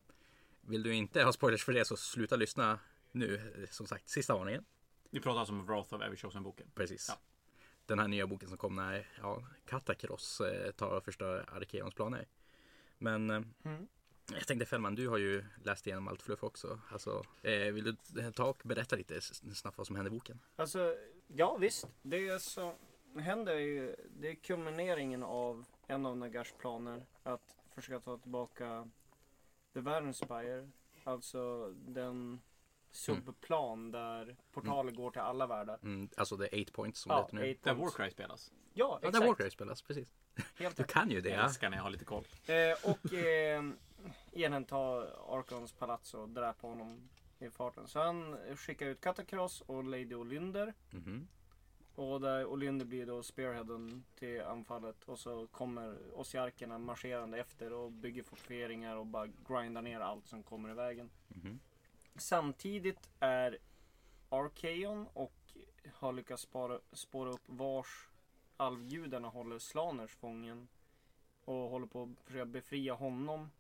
vill 0.60 0.82
du 0.82 0.94
inte 0.94 1.22
ha 1.22 1.32
spoilers 1.32 1.64
för 1.64 1.72
det 1.72 1.84
så 1.84 1.96
sluta 1.96 2.36
lyssna 2.36 2.78
nu. 3.12 3.40
Som 3.70 3.86
sagt, 3.86 4.08
sista 4.08 4.34
varningen. 4.34 4.64
Vi 5.10 5.20
pratar 5.20 5.40
alltså 5.40 5.54
om 5.54 5.66
Wrath 5.66 5.94
of 5.94 6.02
Everchosen-boken. 6.02 6.70
Precis. 6.74 7.06
Ja. 7.08 7.18
Den 7.86 7.98
här 7.98 8.08
nya 8.08 8.26
boken 8.26 8.48
som 8.48 8.58
kom 8.58 8.76
när 8.76 9.08
ja, 9.20 9.46
Katakross 9.66 10.40
eh, 10.40 10.70
tar 10.70 10.96
och 10.96 11.04
förstör 11.04 11.44
Arkeons 11.52 11.94
planer. 11.94 12.26
Men 12.98 13.30
eh, 13.30 13.42
Mm. 13.64 13.88
Jag 14.32 14.46
tänkte 14.46 14.66
Fällman, 14.66 14.94
du 14.94 15.08
har 15.08 15.18
ju 15.18 15.44
läst 15.64 15.86
igenom 15.86 16.08
allt 16.08 16.22
fluff 16.22 16.42
också. 16.44 16.80
Alltså, 16.90 17.22
eh, 17.42 17.52
vill 17.72 17.84
du 17.84 18.32
ta 18.32 18.44
och 18.44 18.60
berätta 18.64 18.96
lite 18.96 19.20
snabbt 19.20 19.78
vad 19.78 19.86
som 19.86 19.96
händer 19.96 20.12
i 20.12 20.14
boken? 20.14 20.40
Alltså, 20.56 20.96
ja 21.26 21.56
visst. 21.56 21.86
Det 22.02 22.42
som 22.42 22.72
händer 23.18 23.52
är 23.52 23.58
ju, 23.58 23.96
det 24.16 24.30
är 24.30 24.34
kulmineringen 24.34 25.22
av 25.22 25.64
en 25.86 26.06
av 26.06 26.16
Nagars 26.16 26.52
planer 26.52 27.06
att 27.22 27.56
försöka 27.74 28.00
ta 28.00 28.18
tillbaka 28.18 28.88
The 29.74 29.80
Varenspire. 29.80 30.70
Alltså 31.04 31.70
den 31.70 32.40
subplan 32.90 33.90
där 33.90 34.36
portaler 34.52 34.92
går 34.92 35.10
till 35.10 35.20
alla 35.20 35.46
världar. 35.46 35.78
Mm, 35.82 36.08
alltså 36.16 36.36
det 36.36 36.54
är 36.56 36.62
8 36.62 36.72
points 36.72 37.00
som 37.00 37.10
Ja, 37.10 37.16
det 37.16 37.22
heter 37.22 37.34
nu. 37.36 37.42
eight 37.44 37.62
Där. 37.62 37.74
Warcry 37.74 38.10
spelas. 38.10 38.52
Ja, 38.72 38.98
Ja, 39.02 39.08
exakt. 39.08 39.20
där 39.20 39.26
Warcry 39.28 39.50
spelas, 39.50 39.82
precis. 39.82 40.12
Helt 40.56 40.76
Du 40.76 40.84
kan 40.84 41.10
ju 41.10 41.20
det. 41.20 41.28
Jag 41.28 41.38
Ja. 41.38 41.44
älskar 41.44 41.70
när 41.70 41.76
jag 41.76 41.82
har 41.84 41.90
lite 41.90 42.04
koll. 42.04 42.24
Eh, 42.46 42.90
och 42.90 43.12
eh, 43.14 43.62
enheten 44.32 44.64
tar 44.64 45.02
Arkons 45.38 45.72
palats 45.72 46.14
och 46.14 46.28
dräper 46.28 46.68
honom 46.68 47.08
i 47.38 47.50
farten. 47.50 47.88
Så 47.88 48.00
han 48.00 48.36
skickar 48.56 48.86
ut 48.86 49.00
Katakross 49.00 49.60
och 49.60 49.84
Lady 49.84 50.14
Olynder. 50.14 50.74
Mhm. 50.90 51.28
Och 51.94 52.20
där 52.20 52.46
Olynder 52.46 52.86
blir 52.86 53.06
då 53.06 53.22
spearheaden 53.22 54.04
till 54.14 54.42
anfallet. 54.42 55.04
Och 55.04 55.18
så 55.18 55.46
kommer 55.46 55.98
ossiarkerna 56.14 56.78
marscherande 56.78 57.38
efter 57.40 57.72
och 57.72 57.92
bygger 57.92 58.22
fortifieringar 58.22 58.96
och 58.96 59.06
bara 59.06 59.26
grindar 59.48 59.82
ner 59.82 60.00
allt 60.00 60.26
som 60.26 60.42
kommer 60.42 60.70
i 60.70 60.74
vägen. 60.74 61.10
Mhm. 61.28 61.60
Samtidigt 62.16 63.10
är 63.20 63.58
Arkeon 64.28 65.06
och 65.12 65.32
har 65.92 66.12
lyckats 66.12 66.42
spara, 66.42 66.80
spåra 66.92 67.30
upp 67.30 67.42
vars 67.46 68.08
alvgudarna 68.56 69.28
håller 69.28 69.58
Slaners 69.58 70.14
fången. 70.14 70.68
Och 71.44 71.54
håller 71.54 71.86
på 71.86 72.02
att 72.02 72.26
försöka 72.26 72.46
befria 72.46 72.94
honom. 72.94 73.50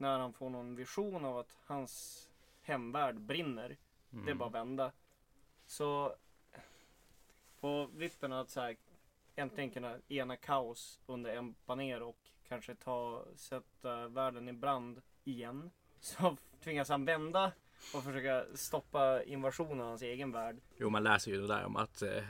När 0.00 0.18
han 0.18 0.32
får 0.32 0.50
någon 0.50 0.74
vision 0.76 1.24
av 1.24 1.38
att 1.38 1.56
hans 1.66 2.26
hemvärld 2.62 3.20
brinner. 3.20 3.76
Det 4.10 4.16
är 4.18 4.22
Mm. 4.22 4.38
bara 4.38 4.46
att 4.48 4.54
vända. 4.54 4.92
Så 5.66 6.14
på 7.60 7.88
vippen 7.94 8.32
att 8.32 8.50
så 8.50 8.60
här, 8.60 8.76
äntligen 9.36 9.70
kunna 9.70 9.96
ena 10.08 10.36
kaos 10.36 11.00
under 11.06 11.30
en 11.36 11.54
baner 11.66 12.02
och 12.02 12.16
kanske 12.48 12.74
ta, 12.74 13.24
sätta 13.36 14.08
världen 14.08 14.48
i 14.48 14.52
brand 14.52 15.02
igen. 15.24 15.70
Så 16.00 16.36
tvingas 16.64 16.88
han 16.88 17.04
vända 17.04 17.52
och 17.94 18.04
försöka 18.04 18.44
stoppa 18.54 19.22
invasionen 19.22 19.80
av 19.80 19.86
hans 19.88 20.02
egen 20.02 20.32
värld. 20.32 20.56
Jo, 20.76 20.90
man 20.90 21.02
läser 21.02 21.30
ju 21.30 21.40
det 21.40 21.46
där 21.46 21.64
om 21.64 21.76
att 21.76 22.02
eh, 22.02 22.22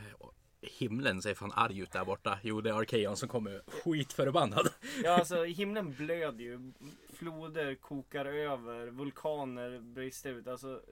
himlen 0.61 1.23
ser 1.23 1.35
fan 1.35 1.53
arg 1.55 1.79
ut 1.79 1.93
där 1.93 2.05
borta. 2.05 2.39
Jo, 2.43 2.61
det 2.61 2.71
är 2.71 2.75
Arkeon 2.75 3.17
som 3.17 3.29
kommer 3.29 3.63
skitförbannad. 3.67 4.69
Ja, 5.05 5.11
alltså 5.19 5.45
himlen 5.45 5.93
blöder 5.95 6.45
ju. 6.45 6.73
Floder 7.21 7.75
kokar 7.75 8.25
över, 8.27 8.87
vulkaner 8.87 9.79
brister 9.81 10.31
ut. 10.31 10.47
Alltså, 10.47 10.83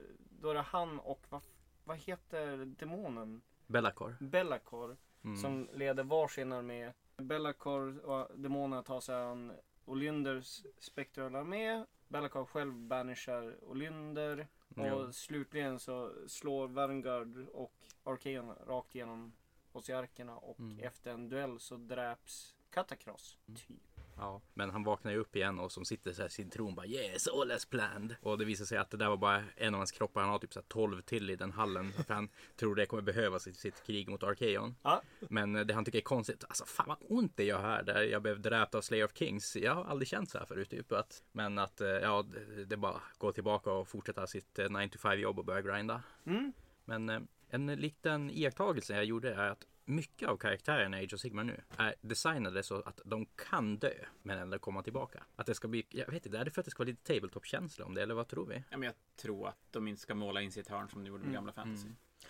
då 0.41 0.49
är 0.49 0.53
det 0.53 0.61
han 0.61 0.99
och 0.99 1.21
vad, 1.29 1.41
vad 1.83 1.97
heter 1.97 2.57
demonen? 2.65 3.41
Bellacor. 3.67 4.15
Bellacor. 4.19 4.97
Mm. 5.23 5.37
Som 5.37 5.69
leder 5.73 6.03
varsin 6.03 6.51
armé. 6.51 6.93
Bellacor 7.17 7.99
och 7.99 8.39
demonerna 8.39 8.83
tar 8.83 8.99
sig 8.99 9.15
an 9.15 9.53
Olynders 9.85 10.61
spektrala 10.77 11.39
armé. 11.39 11.85
Bellacor 12.07 12.45
själv 12.45 12.73
banishar 12.73 13.63
Olynder. 13.63 14.47
Och 14.75 14.87
Jo. 14.87 15.11
slutligen 15.13 15.79
så 15.79 16.13
slår 16.27 16.67
Vanguard 16.67 17.47
och 17.53 17.73
Arkeon 18.03 18.55
rakt 18.67 18.95
igenom 18.95 19.33
Osiarkerna 19.71 20.37
och 20.37 20.59
Mm. 20.59 20.79
efter 20.79 21.11
en 21.11 21.29
duell 21.29 21.59
så 21.59 21.75
dräps 21.77 22.55
Katakross. 22.69 23.37
Typ. 23.47 23.77
Ja, 24.19 24.41
men 24.53 24.69
han 24.69 24.83
vaknar 24.83 25.11
ju 25.11 25.17
upp 25.17 25.35
igen 25.35 25.59
och 25.59 25.71
som 25.71 25.85
sitter 25.85 26.13
så 26.13 26.21
här 26.21 26.29
i 26.29 26.31
sin 26.31 26.49
tron 26.49 26.75
bara 26.75 26.85
yes, 26.85 27.27
all 27.27 27.51
as 27.51 27.65
planned. 27.65 28.15
Och 28.21 28.37
det 28.37 28.45
visar 28.45 28.65
sig 28.65 28.77
att 28.77 28.89
det 28.89 28.97
där 28.97 29.09
var 29.09 29.17
bara 29.17 29.43
en 29.55 29.73
av 29.73 29.77
hans 29.77 29.91
kroppar. 29.91 30.21
Han 30.21 30.29
har 30.29 30.39
typ 30.39 30.53
så 30.53 30.59
här 30.59 30.65
12 30.67 31.01
till 31.01 31.29
i 31.29 31.35
den 31.35 31.51
hallen. 31.51 31.91
För 32.07 32.13
han 32.13 32.29
tror 32.55 32.75
det 32.75 32.85
kommer 32.85 33.03
behövas 33.03 33.47
i 33.47 33.53
sitt 33.53 33.83
krig 33.85 34.09
mot 34.09 34.23
Arkeon. 34.23 34.75
Ja. 34.83 35.01
Men 35.19 35.55
eh, 35.55 35.65
det 35.65 35.73
han 35.73 35.85
tycker 35.85 35.99
är 35.99 36.03
konstigt, 36.03 36.43
alltså 36.43 36.65
fan 36.65 36.85
vad 36.87 36.97
ont 37.19 37.37
det 37.37 37.43
gör 37.43 37.61
här. 37.61 37.83
Där 37.83 38.01
jag 38.01 38.21
blev 38.21 38.41
dräpt 38.41 38.75
av 38.75 38.81
Slayer 38.81 39.05
of 39.05 39.11
Kings. 39.13 39.55
Jag 39.55 39.75
har 39.75 39.85
aldrig 39.85 40.07
känt 40.07 40.29
så 40.29 40.37
här 40.37 40.45
förut. 40.45 40.69
Typ. 40.69 40.91
Att, 40.91 41.23
men 41.31 41.57
att 41.57 41.81
eh, 41.81 41.87
ja, 41.87 42.25
det, 42.67 42.77
bara 42.77 43.01
gå 43.17 43.31
tillbaka 43.31 43.71
och 43.71 43.87
fortsätta 43.87 44.27
sitt 44.27 44.59
eh, 44.59 44.69
9 44.69 44.89
to 44.89 44.97
5 44.97 45.19
jobb 45.19 45.39
och 45.39 45.45
börja 45.45 45.61
grinda. 45.61 46.03
Mm. 46.25 46.53
Men 46.85 47.09
eh, 47.09 47.19
en 47.49 47.67
liten 47.67 48.31
iakttagelse 48.31 48.95
jag 48.95 49.05
gjorde 49.05 49.33
är 49.33 49.49
att 49.49 49.65
mycket 49.89 50.29
av 50.29 50.37
karaktärerna 50.37 51.01
i 51.01 51.05
Age 51.05 51.13
of 51.13 51.19
Sigmar 51.19 51.43
nu 51.43 51.61
är 51.77 51.95
designade 52.01 52.63
så 52.63 52.81
att 52.81 53.01
de 53.05 53.25
kan 53.25 53.77
dö 53.77 53.93
men 54.21 54.37
ändå 54.39 54.59
komma 54.59 54.83
tillbaka. 54.83 55.23
Att 55.35 55.45
det 55.45 55.55
ska 55.55 55.67
bli, 55.67 55.85
jag 55.89 56.11
vet 56.11 56.25
inte, 56.25 56.37
är 56.37 56.45
det 56.45 56.51
för 56.51 56.61
att 56.61 56.65
det 56.65 56.71
ska 56.71 56.83
vara 56.83 56.89
lite 56.89 57.13
tabletop-känsla 57.13 57.85
om 57.85 57.93
det 57.93 58.03
eller 58.03 58.13
vad 58.15 58.27
tror 58.27 58.45
vi? 58.45 58.63
Ja, 58.69 58.77
men 58.77 58.83
jag 58.83 58.95
tror 59.15 59.47
att 59.47 59.57
de 59.71 59.87
inte 59.87 60.01
ska 60.01 60.15
måla 60.15 60.41
in 60.41 60.51
sitt 60.51 60.67
hörn 60.67 60.89
som 60.89 61.03
de 61.03 61.09
gjorde 61.09 61.23
med 61.23 61.33
gamla 61.33 61.51
fantasy. 61.51 61.87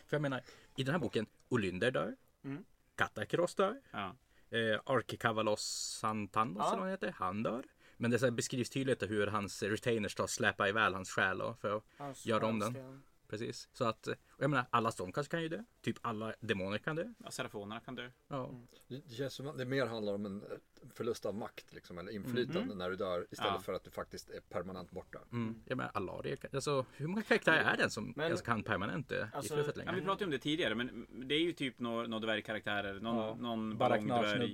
För 0.07 0.15
jag 0.15 0.21
menar, 0.21 0.41
i 0.75 0.83
den 0.83 0.93
här 0.93 0.99
boken, 0.99 1.25
Olynder 1.49 1.91
dör, 1.91 2.15
Mm. 2.43 2.63
Katakros 2.95 3.55
dör, 3.55 3.81
Ja. 3.91 4.15
eh, 4.49 4.79
Arkekavalos 4.85 5.61
Santandos 5.99 6.61
Ja. 6.63 6.67
eller 6.67 6.77
vad 6.77 6.83
han 6.85 6.91
heter, 6.91 7.11
han 7.11 7.43
dör. 7.43 7.63
Men 7.97 8.11
det 8.11 8.19
så 8.19 8.31
beskrivs 8.31 8.69
tydligt 8.69 9.03
hur 9.03 9.27
hans 9.27 9.63
retainers 9.63 10.15
tar 10.15 10.23
och 10.23 10.29
släpar 10.29 10.67
iväl 10.67 10.93
hans 10.93 11.09
själ 11.11 11.41
för 11.61 11.77
att 11.77 11.83
Hans 11.97 12.25
Gör 12.25 12.43
om 12.43 12.59
den. 12.59 13.03
Precis. 13.29 13.69
Så 13.73 13.85
att, 13.85 14.07
och 14.07 14.43
jag 14.43 14.49
menar, 14.49 14.65
alla 14.69 14.91
Stormcast 14.91 15.29
kan 15.29 15.41
ju 15.41 15.49
dö. 15.49 15.63
Typ 15.81 15.97
alla 16.01 16.33
demoner 16.39 16.77
kan 16.77 16.95
dö. 16.95 17.13
ja 17.17 17.31
Serafonerna 17.31 17.79
kan 17.79 17.95
dö. 17.95 18.09
Ja. 18.27 18.51
Det 18.87 19.01
det 19.07 19.15
känns 19.15 19.33
som 19.33 19.47
att 19.47 19.57
det 19.57 19.65
mer 19.65 19.85
handlar 19.85 20.13
om 20.13 20.25
en 20.25 20.43
förlust 20.95 21.25
av 21.25 21.35
makt 21.35 21.73
liksom, 21.73 21.97
eller 21.97 22.11
inflytande 22.11 22.75
när 22.75 22.89
du 22.89 22.95
dör 22.95 23.27
istället 23.31 23.53
Ja. 23.55 23.61
för 23.61 23.73
att 23.73 23.83
du 23.83 23.89
faktiskt 23.91 24.29
är 24.29 24.39
permanent 24.39 24.91
borta. 24.91 25.19
Mm. 25.31 25.61
Jag 25.65 25.77
menar, 25.77 25.91
Alaria, 25.93 26.37
alltså 26.53 26.85
hur 26.95 27.07
många 27.07 27.21
karaktärer 27.21 27.63
är 27.63 27.77
det 27.77 27.89
som 27.89 28.13
Men- 28.15 28.31
alltså, 28.31 28.45
kan 28.45 28.63
permanent 28.63 29.09
dö 29.09 29.27
Alltså, 29.33 29.55
i 29.59 29.63
Ja, 29.67 29.71
längre? 29.75 29.95
vi 29.95 30.01
pratade 30.01 30.25
om 30.25 30.31
det 30.31 30.39
tidigare, 30.39 30.75
men 30.75 31.07
det 31.27 31.35
är 31.35 31.39
ju 31.39 31.53
typ 31.53 31.79
några 31.79 32.19
dvärgkaraktärer. 32.19 32.99
Någon, 32.99 33.17
Ja. 33.17 33.35
någon 33.35 33.77
ballongdvärg. 33.77 34.53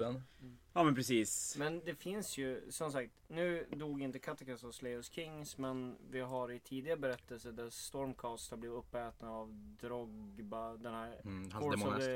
Ja, 0.73 0.83
men 0.83 0.95
precis. 0.95 1.55
Men 1.57 1.79
det 1.85 1.95
finns 1.95 2.37
ju, 2.37 2.61
som 2.69 2.91
sagt, 2.91 3.11
nu 3.27 3.65
dog 3.71 4.01
inte 4.01 4.19
Katakros 4.19 4.63
och 4.63 4.75
Slayers 4.75 5.11
Kings, 5.11 5.57
men 5.57 5.97
vi 6.09 6.19
har 6.19 6.51
i 6.51 6.59
tidigare 6.59 6.97
berättelser 6.99 7.51
där 7.51 7.69
Stormcast 7.69 8.51
har 8.51 8.57
blivit 8.57 8.77
uppätna 8.77 9.31
av 9.31 9.53
Drogba, 9.81 10.77
den 10.77 10.93
här 10.93 11.21
Mm, 11.23 11.51
hans 11.51 11.71
demonhäst. 11.81 12.09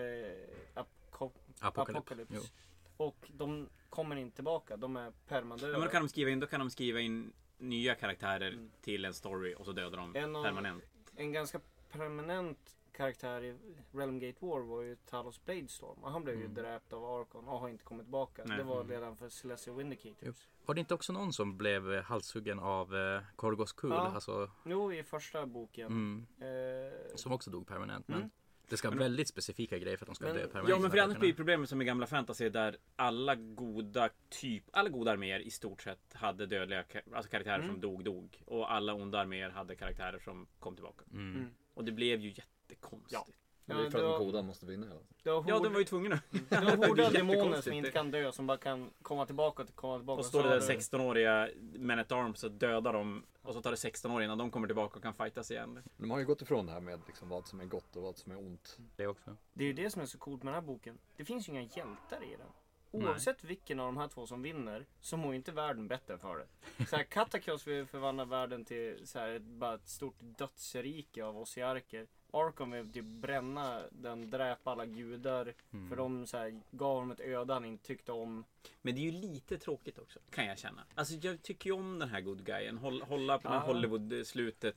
Apocalypse. 0.74 1.66
Apocalypse. 1.92 2.52
Och 3.00 3.32
de 3.38 3.70
kommer 3.90 4.16
inte 4.16 4.36
tillbaka, 4.36 4.78
de 4.78 4.98
är 4.98 5.12
permadöda. 5.28 5.68
Ja, 5.72 5.78
men 5.78 5.82
då 5.88 5.92
kan 5.92 6.02
de 6.02 6.10
skriva 6.10 6.30
in, 6.30 6.40
då 6.40 6.48
kan 6.48 6.60
de 6.60 6.70
skriva 6.70 7.00
in 7.00 7.34
nya 7.58 7.96
karaktärer 7.96 8.52
Mm. 8.52 8.72
till 8.82 9.06
en 9.06 9.14
story 9.14 9.56
och 9.58 9.66
så 9.66 9.72
dödar 9.72 9.98
de 9.98 10.16
En 10.16 10.36
av- 10.36 10.44
permanent. 10.44 10.84
En 11.16 11.32
ganska 11.32 11.60
permanent 11.92 12.76
karaktär 12.92 13.42
i 13.44 13.58
Realmgate 13.92 14.46
War 14.46 14.60
var 14.60 14.82
ju 14.82 14.96
Talos 14.96 15.46
Bladestorm. 15.46 16.04
Och 16.04 16.12
han 16.12 16.24
blev 16.24 16.36
ju 16.36 16.42
Mm. 16.42 16.54
dräpt 16.54 16.94
av 16.94 17.06
Arkon 17.06 17.48
och 17.48 17.60
har 17.60 17.70
inte 17.70 17.84
kommit 17.84 18.06
tillbaka. 18.06 18.44
Nej. 18.46 18.58
Det 18.58 18.64
var 18.64 18.76
Mm. 18.82 18.90
redan 18.92 19.18
för 19.18 19.30
Celestial 19.30 19.78
Vindicators. 19.78 20.48
Var 20.66 20.76
det 20.76 20.80
inte 20.80 20.94
också 20.94 21.14
någon 21.14 21.34
som 21.34 21.58
blev 21.58 21.94
eh, 21.94 22.04
halshuggen 22.04 22.60
av 22.60 22.96
eh, 22.96 23.22
Korgos 23.36 23.74
Kul? 23.74 23.90
Ja. 23.90 24.12
Alltså, 24.14 24.52
Jo, 24.66 24.94
i 24.94 25.04
första 25.04 25.46
boken. 25.46 25.88
mm, 25.88 26.26
Eh, 26.42 27.16
som 27.16 27.32
också 27.32 27.52
dog 27.52 27.68
permanent. 27.68 28.08
Men 28.08 28.18
Mm. 28.18 28.30
Det 28.70 28.78
ska 28.78 28.90
Men- 28.90 29.00
väldigt 29.00 29.28
specifika 29.28 29.78
grejer 29.78 29.98
för 29.98 30.06
att 30.06 30.08
de 30.08 30.16
ska 30.16 30.26
Men- 30.26 30.36
dö 30.36 30.48
permanent. 30.48 30.70
Ja 30.70 30.80
men 30.80 30.92
för 30.92 30.98
annars 30.98 31.18
blir 31.18 31.34
problemet 31.34 31.70
som 31.70 31.82
i 31.82 31.86
gamla 31.86 32.08
fantasy 32.08 32.50
där 32.50 32.78
alla 32.96 33.36
goda 33.36 34.10
typ, 34.30 34.64
alla 34.72 34.90
goda 34.90 35.12
arméer 35.12 35.40
i 35.40 35.50
stort 35.52 35.82
sett 35.82 36.14
hade 36.14 36.46
dödliga, 36.46 36.84
alltså 37.14 37.32
karaktärer 37.32 37.56
Mm. 37.60 37.68
som 37.68 37.82
dog, 37.82 38.04
dog. 38.04 38.44
Och 38.46 38.72
alla 38.74 38.94
onda 38.94 39.20
arméer 39.20 39.50
hade 39.50 39.76
karaktärer 39.76 40.20
som 40.20 40.48
kom 40.60 40.76
tillbaka. 40.76 41.06
Mm. 41.14 41.36
Mm. 41.36 41.50
Och 41.74 41.84
det 41.86 41.92
blev 41.92 42.20
ju 42.22 42.30
jättekonstigt. 42.30 43.14
Ja. 43.14 43.26
Men 43.66 43.78
det 43.78 43.84
är 43.84 43.86
Ja, 43.86 43.92
för 43.92 43.98
att 44.14 44.20
de 44.20 44.26
goda 44.26 44.42
måste 44.42 44.66
vinna 44.66 44.88
hela 44.88 45.00
Ja, 45.24 45.40
hord- 45.40 45.64
de 45.64 45.74
var 45.74 45.80
ju 45.80 45.86
tvungna. 45.86 46.20
du 46.30 46.56
har 46.56 46.62
horder 46.78 46.90
av 46.90 46.96
Det 46.96 47.04
är 47.04 47.12
demoner 47.12 47.34
jättekonstigt. 47.36 47.64
som 47.64 47.74
inte 47.74 47.92
kan 47.92 48.12
dö, 48.12 48.32
som 48.32 48.48
bara 48.48 48.58
kan 48.58 48.90
komma 49.02 49.26
tillbaka 49.26 49.64
och 49.64 49.76
komma 49.76 49.98
tillbaka. 49.98 50.20
Och 50.20 50.26
står 50.26 50.44
det 50.44 50.50
där 50.50 50.60
du- 50.60 50.66
16-åriga 50.66 51.50
Men 51.60 52.00
at 52.00 52.12
Arms 52.12 52.44
och 52.44 52.52
dödar 52.52 52.94
dem. 52.94 53.24
Och 53.50 53.56
så 53.56 53.62
tar 53.62 53.72
det 53.72 53.78
16 53.78 54.12
år 54.12 54.24
innan 54.24 54.38
de 54.38 54.52
kommer 54.52 54.68
tillbaka 54.68 54.96
och 54.98 55.04
kan 55.04 55.14
fightas 55.14 55.52
igen. 55.52 55.84
De 55.98 56.12
har 56.12 56.20
ju 56.20 56.26
gått 56.26 56.42
ifrån 56.42 56.66
det 56.66 56.72
här 56.72 56.80
med 56.80 57.02
liksom 57.08 57.30
vad 57.30 57.48
som 57.48 57.62
är 57.62 57.66
gott 57.66 57.96
och 57.96 58.04
vad 58.04 58.18
som 58.18 58.32
är 58.32 58.38
ont. 58.38 58.78
Det 58.96 59.08
också. 59.08 59.38
Det 59.54 59.64
är 59.64 59.68
ju 59.68 59.74
det 59.74 59.90
som 59.90 60.02
är 60.02 60.06
så 60.06 60.18
coolt 60.18 60.44
med 60.44 60.54
den 60.54 60.62
här 60.62 60.68
boken. 60.68 60.98
Det 61.18 61.26
finns 61.26 61.50
ju 61.50 61.52
inga 61.52 61.62
hjältar 61.62 62.24
i 62.24 62.36
den. 62.38 62.48
Oavsett 62.92 63.44
vilken 63.44 63.80
av 63.80 63.86
de 63.86 63.98
här 63.98 64.08
två 64.08 64.28
som 64.28 64.42
vinner 64.42 64.86
så 65.02 65.18
mår 65.18 65.32
ju 65.32 65.38
inte 65.38 65.52
världen 65.52 65.88
bättre 65.88 66.18
för 66.18 66.38
det. 66.38 66.86
Så 66.86 66.96
här, 66.96 67.04
Katakros 67.04 67.68
vill 67.68 67.86
förvandla 67.86 68.26
världen 68.26 68.66
till 68.66 69.08
så 69.08 69.20
här, 69.20 69.30
ett, 69.30 69.44
bara 69.44 69.76
ett 69.76 69.90
stort 69.90 70.18
dödsrike 70.20 71.26
av 71.26 71.38
ossiarker. 71.38 72.08
Arkon 72.34 72.72
vill 72.72 72.92
typ 72.92 73.06
bränna 73.06 73.82
den, 73.92 74.30
dräpa 74.30 74.72
alla 74.72 74.86
gudar. 74.86 75.54
Mm. 75.72 75.90
För 75.90 75.96
de 75.96 76.28
så 76.28 76.38
här, 76.38 76.62
gav 76.72 76.94
honom 76.94 77.12
ett 77.12 77.20
öde 77.20 77.54
han 77.54 77.66
inte 77.66 77.86
tyckte 77.88 78.12
om. 78.12 78.44
Men 78.82 78.96
det 78.96 79.02
är 79.02 79.04
ju 79.04 79.12
lite 79.12 79.58
tråkigt 79.58 80.00
också. 80.00 80.20
Kan 80.30 80.46
jag 80.46 80.58
känna. 80.58 80.84
Alltså 80.96 81.14
jag 81.14 81.42
tycker 81.42 81.70
ju 81.70 81.76
om 81.76 82.00
den 82.00 82.10
här 82.10 82.22
good 82.22 82.46
guyen. 82.46 82.78
Håll, 82.78 83.02
hålla 83.02 83.40
på 83.40 83.50
här 83.50 83.56
Ja. 83.56 83.62
Hollywood-slutet. 83.62 84.76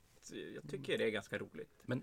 Jag 0.55 0.71
tycker 0.71 0.99
det 0.99 1.05
är 1.05 1.11
ganska 1.11 1.39
roligt. 1.39 1.71
Men 1.83 2.03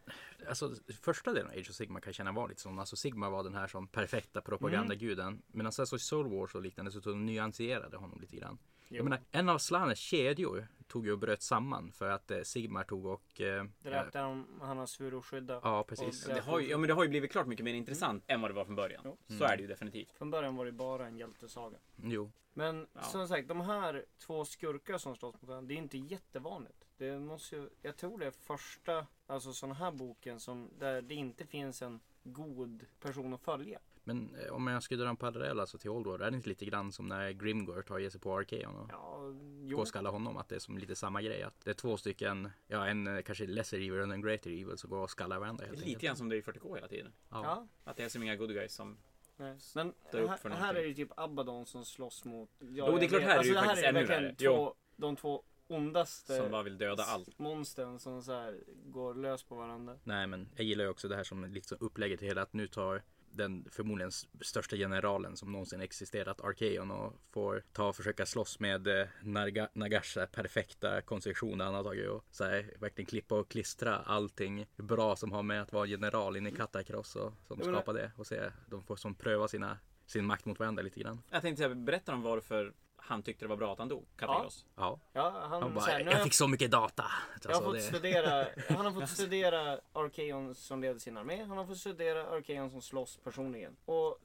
alltså 0.50 0.76
första 1.02 1.34
delen 1.34 1.52
av 1.52 1.58
Age 1.58 1.70
of 1.70 1.76
Sigma 1.76 2.02
kan 2.02 2.10
jag 2.10 2.16
känna 2.16 2.32
var 2.32 2.50
lite 2.50 2.62
sån. 2.62 2.80
Alltså 2.80 2.96
Sigma 2.96 3.30
var 3.30 3.44
den 3.44 3.56
här 3.56 3.68
som 3.68 3.88
perfekta 3.88 4.42
propagandaguden. 4.42 5.42
Men 5.48 5.72
sen 5.72 5.88
så 5.88 5.96
i 5.96 6.00
Soul 6.00 6.28
Wars 6.28 6.56
och 6.56 6.62
liknande 6.62 6.92
så 6.92 7.14
nyanserade 7.14 7.98
honom 7.98 8.22
lite 8.22 8.36
grann. 8.36 8.58
Jo. 8.89 8.95
Jag 8.97 9.04
menar, 9.04 9.19
en 9.32 9.49
av 9.49 9.58
Slanes 9.58 9.99
kedjor 9.99 10.67
tog 10.88 11.06
ju 11.06 11.12
och 11.12 11.19
bröt 11.19 11.41
samman 11.41 11.91
för 11.91 12.10
att 12.10 12.32
eh, 12.32 12.41
Sigmar 12.41 12.84
tog 12.84 13.06
och... 13.06 13.41
Eh, 13.41 13.63
Dräpte 13.84 14.19
han, 14.19 14.47
han 14.62 14.78
har 14.78 14.86
svur 14.86 15.13
och 15.13 15.25
skydda. 15.25 15.60
ja, 15.63 15.84
precis. 15.84 16.28
Och- 16.28 16.34
Det 16.34 16.39
har, 16.41 16.60
ju, 16.60 16.69
ja, 16.69 16.78
men 16.78 16.88
det 16.88 16.93
har 16.93 17.04
ju 17.04 17.10
blivit 17.10 17.32
klart 17.32 17.47
mycket 17.47 17.63
mer 17.65 17.73
intressant 17.73 18.23
än 18.28 18.41
vad 18.41 18.49
det 18.52 18.56
var 18.56 18.65
från 18.65 18.75
början. 18.75 19.02
Jo. 19.06 19.17
Så 19.38 19.43
är 19.43 19.56
det 19.58 19.62
ju 19.62 19.67
definitivt. 19.67 20.12
Från 20.17 20.32
början 20.32 20.56
var 20.56 20.65
det 20.65 20.71
bara 20.71 21.08
en 21.08 21.17
hjältesaga. 21.17 21.78
Jo. 22.04 22.32
Men 22.54 22.88
Ja. 22.93 23.02
som 23.02 23.28
sagt, 23.28 23.47
de 23.47 23.62
här 23.62 24.06
två 24.17 24.45
skurkar 24.45 24.97
som 24.97 25.15
slåss 25.15 25.34
mot 25.41 25.43
varandra, 25.49 25.67
det 25.67 25.73
är 25.73 25.78
inte 25.78 25.97
jättevanligt. 25.97 26.86
Det 26.97 27.19
måste 27.19 27.56
ju, 27.56 27.69
jag 27.82 27.97
tror 27.97 28.19
det 28.19 28.25
är 28.25 28.32
första, 28.32 29.06
alltså 29.28 29.54
sån 29.54 29.71
här 29.71 29.91
boken 29.91 30.39
som, 30.39 30.69
där 30.80 31.02
det 31.02 31.15
inte 31.15 31.45
finns 31.45 31.82
en 31.82 31.99
god 32.23 32.86
person 32.99 33.34
att 33.34 33.41
följa. 33.41 33.80
Men 34.04 34.36
eh, 34.36 34.54
om 34.54 34.68
jag 34.68 34.84
skulle 34.84 35.04
dra 35.04 35.10
en 35.10 35.16
parallell 35.18 35.60
alltså 35.60 35.78
till 35.78 35.90
Old 35.90 36.08
World, 36.08 36.22
är 36.24 36.32
det 36.32 36.38
inte 36.38 36.50
lite 36.50 36.66
grann 36.66 36.92
som 36.92 37.08
när 37.08 37.32
Grimgor 37.32 37.82
tar 37.82 38.00
ge 38.00 38.12
sig 38.12 38.22
på 38.22 38.38
Arkeon 38.38 38.76
och 38.76 38.90
Ja, 38.92 39.18
går 39.20 39.36
jo. 39.64 39.80
och 39.80 39.88
skallar 39.88 40.12
honom? 40.12 40.38
Att 40.38 40.50
det 40.50 40.56
är 40.56 40.60
som 40.60 40.78
lite 40.78 40.96
samma 40.96 41.22
grej. 41.22 41.44
Att 41.44 41.60
det 41.64 41.70
är 41.70 41.74
två 41.74 41.98
stycken, 41.98 42.50
ja 42.68 42.88
en 42.88 43.08
eh, 43.08 43.22
kanske 43.22 43.46
lesser 43.48 43.78
evil 43.78 43.94
och 43.94 44.14
en 44.14 44.22
greater 44.22 44.50
evil 44.50 44.78
som 44.78 44.90
går 44.90 44.98
och 45.00 45.10
skallar 45.10 45.40
varandra 45.40 45.66
helt 45.66 45.78
Lite 45.78 45.86
enkelt. 45.88 46.04
grann 46.04 46.16
som 46.16 46.30
det 46.30 46.36
är 46.36 46.38
i 46.38 46.42
40K 46.42 46.76
hela 46.76 46.88
tiden. 46.88 47.12
Ja. 47.30 47.42
Ja, 47.44 47.68
Att 47.92 47.98
det 47.98 48.04
är 48.04 48.10
som 48.10 48.24
inga 48.24 48.36
good 48.36 48.50
guys 48.54 48.74
som... 48.74 48.98
nej. 49.38 49.58
Men 49.76 49.94
Står 50.08 50.20
upp 50.22 50.30
här, 50.30 50.38
för 50.38 50.50
här 50.50 50.60
någonting. 50.60 50.84
är 50.84 50.88
det 50.88 50.94
typ 50.96 51.12
Abaddon 51.20 51.66
som 51.66 51.86
slåss 51.86 52.26
mot... 52.26 52.50
Ja, 52.60 52.66
Jo, 52.92 52.98
det 52.98 53.06
är 53.06 53.10
klart, 53.10 53.22
här 53.22 53.30
är 53.34 53.38
alltså, 53.38 53.54
det 53.54 53.60
ju 53.60 53.66
faktiskt 53.66 53.88
ännu 53.88 54.00
verkligen 54.00 54.24
värre. 54.24 54.36
Två, 54.36 54.74
de 54.96 55.16
två 55.16 55.44
ondaste 55.68 56.38
Som 56.38 56.52
bara 56.52 56.64
vill 56.64 56.78
döda 56.78 57.04
allt. 57.04 57.40
monstren 57.40 58.00
som 58.00 58.24
så 58.24 58.32
här 58.32 58.60
går 58.86 59.14
lös 59.16 59.44
på 59.44 59.56
varandra. 59.56 59.98
Nej 60.04 60.28
men 60.28 60.50
jag 60.56 60.66
gillar 60.66 60.84
ju 60.84 60.90
också 60.90 61.08
det 61.08 61.16
här 61.16 61.24
som 61.24 61.44
liksom 61.46 61.78
upplägget 61.82 62.20
till 62.20 62.28
hela 62.28 62.42
att 62.42 62.54
nu 62.54 62.68
tar 62.68 63.04
den 63.32 63.65
förmodligen 63.72 64.12
största 64.42 64.76
generalen 64.76 65.38
som 65.38 65.52
någonsin 65.52 65.82
existerat, 65.82 66.42
Arkeon, 66.42 66.92
och 66.92 67.13
får 67.32 67.63
ta 67.74 67.88
och 67.88 67.96
försöka 67.96 68.26
slåss 68.26 68.60
med 68.60 68.88
eh, 68.88 69.08
Naga, 69.24 69.70
Nagash 69.74 70.13
så 70.13 70.20
här 70.20 70.28
perfekta 70.28 71.02
konstruktion. 71.02 71.60
Han 71.60 71.74
har 71.74 71.84
tagit 71.84 72.10
och 72.10 72.26
så 72.32 72.44
här, 72.44 72.74
verkligen 72.80 73.06
klippa 73.06 73.36
och 73.36 73.50
klistra 73.50 73.98
allting 73.98 74.65
bra 74.78 75.15
som 75.15 75.32
har 75.32 75.44
med 75.44 75.62
att 75.62 75.74
vara 75.74 75.86
general 75.86 76.38
in 76.38 76.48
i 76.48 76.52
Katakross 76.52 77.15
och 77.15 77.34
som 77.48 77.60
skapar 77.60 77.94
det. 77.94 78.12
Och 78.15 78.28
se, 78.28 78.52
de 78.70 78.84
får 78.84 78.96
som 78.96 79.15
pröva 79.15 79.48
sina, 79.48 79.78
sin 80.06 80.26
makt 80.26 80.46
mot 80.46 80.60
varandra 80.60 80.84
lite 80.84 81.00
grann. 81.00 81.22
Jag 81.30 81.42
tänkte 81.42 81.70
berätta 81.70 82.13
om 82.13 82.22
varför 82.22 82.74
han 83.10 83.24
tyckte 83.24 83.45
det 83.45 83.50
var 83.50 83.56
bra 83.58 83.74
att 83.74 83.80
han 83.80 83.88
dog. 83.88 84.06
Katakross. 84.17 84.65
Ja, 84.76 85.00
Ja, 85.13 85.30
han, 85.50 85.62
han 85.62 85.74
bara, 85.74 85.86
så 85.86 85.91
här, 85.91 86.00
jag 86.00 86.13
jag, 86.13 86.24
fick 86.24 86.34
så 86.34 86.48
mycket 86.48 86.72
data. 86.72 87.06
jag 87.43 87.50
har 87.50 87.56
Alltså, 87.56 87.63
fått 87.63 87.76
det- 87.76 87.82
studera, 87.82 88.48
han 88.76 88.86
har 88.86 88.91
fått 89.02 89.10
studera 89.10 89.80
Arkeon 89.93 90.56
som 90.56 90.82
leder 90.82 91.00
sin 91.00 91.17
armé. 91.17 91.43
Han 91.43 91.58
har 91.58 91.65
fått 91.65 91.78
studera 91.78 92.28
Arkeon 92.30 92.69
som 92.69 92.82
slåss 92.82 93.17
personligen. 93.24 93.76
Och 93.86 94.17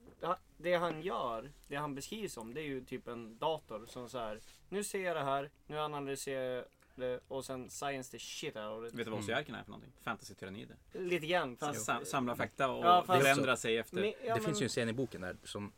det 0.57 0.75
han 0.75 1.03
gör, 1.03 1.51
det 1.68 1.77
han 1.77 1.94
beskrivs 1.94 2.33
som, 2.33 2.55
det 2.55 2.61
är 2.61 2.64
ju 2.64 2.85
typ 2.85 3.09
en 3.09 3.38
dator 3.38 3.87
som 3.87 4.09
så 4.09 4.18
här. 4.18 4.40
Nu 4.68 4.85
ser 4.85 5.05
jag 5.05 5.16
det 5.16 5.25
här, 5.25 5.51
nu 5.66 5.79
analyserar 5.81 6.55
jag 6.55 6.64
det 6.97 7.20
och 7.29 7.44
sen 7.44 7.70
science 7.70 8.11
the 8.11 8.18
shit 8.18 8.57
out 8.57 8.64
of 8.83 8.88
it. 8.88 8.94
Vet 8.94 9.05
du 9.05 9.11
vad 9.11 9.20
Ossiarkerna 9.20 9.59
är 9.59 9.62
för 9.62 9.70
någonting? 9.70 9.92
Fantasy-tyrannider. 10.03 10.77
Lite 10.92 11.27
grann. 11.27 11.57
Fast, 11.57 11.85
Sam, 11.85 12.05
samla 12.05 12.37
fakta 12.37 12.68
och 12.70 12.85
Ja, 12.85 13.05
fast- 13.07 13.23
förändra 13.23 13.57
sig 13.57 13.79
efter. 13.79 13.97
Men- 13.97 14.05
ja, 14.05 14.12
det 14.20 14.29
men- 14.31 14.40
finns 14.42 14.62
ju 14.62 14.64
en 14.64 14.68
scen 14.68 14.88
i 14.88 14.92
boken 14.92 15.20
där 15.20 15.37
som 15.44 15.73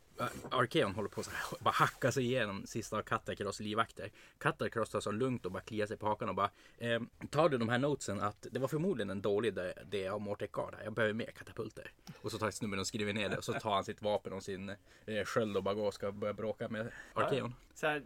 Arkeon 0.51 0.95
håller 0.95 1.09
på 1.09 1.21
att 1.21 1.59
bara 1.59 1.71
hacka 1.71 2.11
sig 2.11 2.23
igenom 2.23 2.65
sista 2.65 2.97
av 2.97 3.01
Katakross 3.01 3.59
livvakter. 3.59 4.11
Katakross 4.37 4.89
tar 4.89 4.99
så 4.99 5.11
lugnt 5.11 5.45
och 5.45 5.51
bara 5.51 5.61
kliar 5.61 5.87
sig 5.87 5.97
på 5.97 6.07
hakan 6.07 6.29
och 6.29 6.35
bara 6.35 6.49
eh, 6.77 7.01
Tar 7.29 7.49
du 7.49 7.57
de 7.57 7.69
här 7.69 7.77
notesen 7.77 8.21
att 8.21 8.47
det 8.51 8.59
var 8.59 8.67
förmodligen 8.67 9.09
en 9.09 9.21
dålig 9.21 9.47
idé 9.47 9.73
det 9.85 10.07
av 10.07 10.21
Mortekar 10.21 10.71
där. 10.71 10.83
Jag 10.83 10.93
behöver 10.93 11.13
mer 11.13 11.31
katapulter. 11.31 11.91
Och 12.21 12.31
så 12.31 12.37
tar 12.37 12.51
snubben 12.51 12.79
och 12.79 12.87
skriver 12.87 13.13
ner 13.13 13.29
det 13.29 13.37
och 13.37 13.43
så 13.43 13.53
tar 13.53 13.73
han 13.73 13.83
sitt 13.83 14.01
vapen 14.01 14.33
och 14.33 14.43
sin 14.43 14.69
eh, 15.05 15.25
sköld 15.25 15.57
och 15.57 15.63
bara 15.63 15.75
går 15.75 15.87
och 15.87 15.93
ska 15.93 16.11
börja 16.11 16.33
bråka 16.33 16.69
med 16.69 16.91
Arkeon. 17.13 17.53
Så 17.73 17.87
här, 17.87 18.03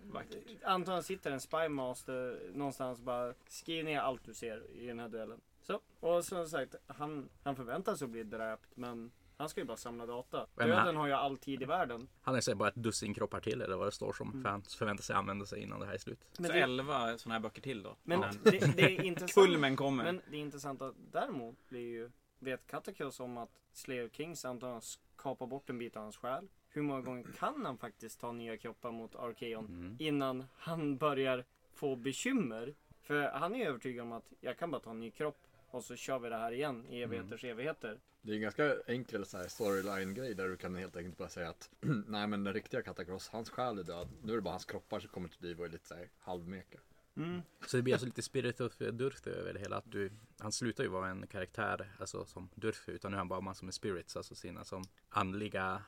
antagligen 0.63 1.04
sitter 1.04 1.32
en 1.32 1.41
spymaster 1.41 2.39
någonstans 2.54 3.00
och 3.00 3.06
bara 3.06 3.34
skriv 3.47 3.86
ner 3.86 4.00
allt 4.00 4.26
du 4.26 4.34
ser 4.34 4.71
i 4.71 4.88
den 4.88 5.00
här 5.00 5.10
duellen. 5.10 5.41
Så, 5.62 5.80
och 6.00 6.26
som 6.26 6.50
sagt, 6.50 6.76
han, 6.88 7.30
han 7.43 7.56
förväntar 7.56 7.95
sig 7.95 8.06
att 8.06 8.12
bli 8.12 8.24
dräpt 8.24 8.69
men 8.76 9.12
han 9.41 9.49
ska 9.49 9.62
ju 9.62 9.65
bara 9.67 9.77
samla 9.77 10.06
data. 10.06 10.47
Men 10.56 10.67
Döden 10.67 10.86
han- 10.86 10.95
har 10.95 11.08
ju 11.08 11.13
all 11.13 11.38
tid 11.38 11.62
i 11.62 11.65
världen. 11.65 12.08
Han 12.21 12.36
är 12.36 12.41
så 12.41 12.51
här 12.51 12.56
bara 12.56 12.69
ett 12.69 12.75
dussin 12.75 13.13
kroppar 13.13 13.39
till 13.41 13.62
eller 13.62 13.75
vad 13.75 13.88
det 13.88 13.91
står 13.91 14.13
som 14.13 14.43
fans 14.43 14.75
förväntar 14.75 15.04
sig 15.04 15.15
använda 15.15 15.45
sig 15.45 15.62
innan 15.62 15.80
det 15.80 15.86
här 15.86 15.93
är 15.93 15.97
slut. 15.97 16.19
Så 16.32 16.41
Men 16.41 16.51
det, 16.51 16.60
11 16.62 17.17
sådana 17.17 17.34
här 17.36 17.39
böcker 17.39 17.62
till 17.62 17.84
då. 17.84 17.95
men 18.04 18.19
När 18.19 18.51
det, 18.51 18.75
det 18.75 18.82
är 18.97 19.01
intressant. 19.04 19.47
Kulmen 19.47 19.75
kommer. 19.75 20.04
Men 20.04 20.21
det 20.32 20.38
intressanta 20.38 20.93
däremot 21.12 21.69
blir 21.69 21.89
ju, 21.89 22.12
vet 22.39 22.67
Katakos 22.67 23.19
om 23.19 23.38
att 23.38 23.49
Slayer 23.73 24.10
Kings 24.10 24.45
antagligen 24.45 24.82
kapar 25.17 25.47
bort 25.47 25.69
en 25.69 25.77
bit 25.77 25.95
av 25.95 26.04
hans 26.04 26.17
själ? 26.17 26.47
Hur 26.69 26.82
många 26.82 27.01
gånger 27.01 27.23
kan 27.39 27.65
han 27.65 27.77
faktiskt 27.77 28.19
ta 28.19 28.32
nya 28.32 28.58
kroppar 28.58 28.91
mot 28.91 29.15
Arkeon 29.15 29.65
Mm. 29.65 29.95
innan 29.99 30.43
han 30.58 30.97
börjar 30.97 31.45
få 31.73 31.95
bekymmer? 31.95 32.73
För 33.01 33.21
han 33.32 33.56
är 33.56 33.65
övertygad 33.65 34.04
om 34.06 34.12
att 34.12 34.34
jag 34.39 34.58
kan 34.58 34.71
bara 34.71 34.82
ta 34.82 34.89
en 34.91 34.99
ny 34.99 35.12
kropp 35.12 35.38
och 35.71 35.84
så 35.84 35.95
kör 35.95 36.19
vi 36.19 36.29
det 36.29 36.36
här 36.36 36.51
igen 36.51 36.86
i 36.89 37.01
evigheters 37.01 37.43
evigheter. 37.43 37.99
Det 38.21 38.31
är 38.31 38.36
en 38.36 38.41
ganska 38.41 38.75
enkel 38.88 39.25
storyline-grej 39.25 40.36
där 40.36 40.47
du 40.47 40.57
kan 40.57 40.75
helt 40.75 40.95
enkelt 40.95 41.17
bara 41.17 41.29
säga 41.29 41.49
att 41.49 41.69
nej 42.07 42.27
men 42.27 42.43
den 42.43 42.53
riktiga 42.53 42.81
Katakross, 42.81 43.29
hans 43.29 43.49
själ 43.49 43.79
är 43.79 43.84
död. 43.84 44.07
Nu 44.23 44.31
är 44.31 44.36
det 44.36 44.41
bara 44.41 44.53
hans 44.53 44.65
kroppar 44.65 44.99
som 44.99 45.10
kommer 45.10 45.29
till 45.29 45.41
liv 45.41 45.60
och 45.60 45.65
är 45.65 45.69
lite 45.69 45.88
så 45.88 45.95
här 45.95 46.10
halvmeka. 46.19 46.79
Mm. 47.17 47.41
Så 47.67 47.77
det 47.77 47.84
blir 47.84 47.93
alltså 47.93 48.05
lite 48.05 48.21
Spirit 48.21 48.62
of 48.62 48.77
Durth 48.77 49.27
över 49.27 49.53
det 49.53 49.60
hela. 49.60 49.77
Att 49.77 49.91
du, 49.91 50.12
han 50.39 50.51
slutar 50.51 50.84
ju 50.84 50.89
vara 50.89 51.10
en 51.10 51.27
karaktär 51.27 51.95
alltså, 51.99 52.25
som 52.25 52.49
Durth 52.55 52.89
utan 52.89 53.12
nu 53.12 53.15
är 53.15 53.17
han 53.17 53.27
bara 53.27 53.41
massor 53.41 53.65
med 53.65 53.73
spirits, 53.73 54.17
alltså 54.17 54.36
sina 54.36 54.63
som 54.63 54.84
andliga, 55.10 55.84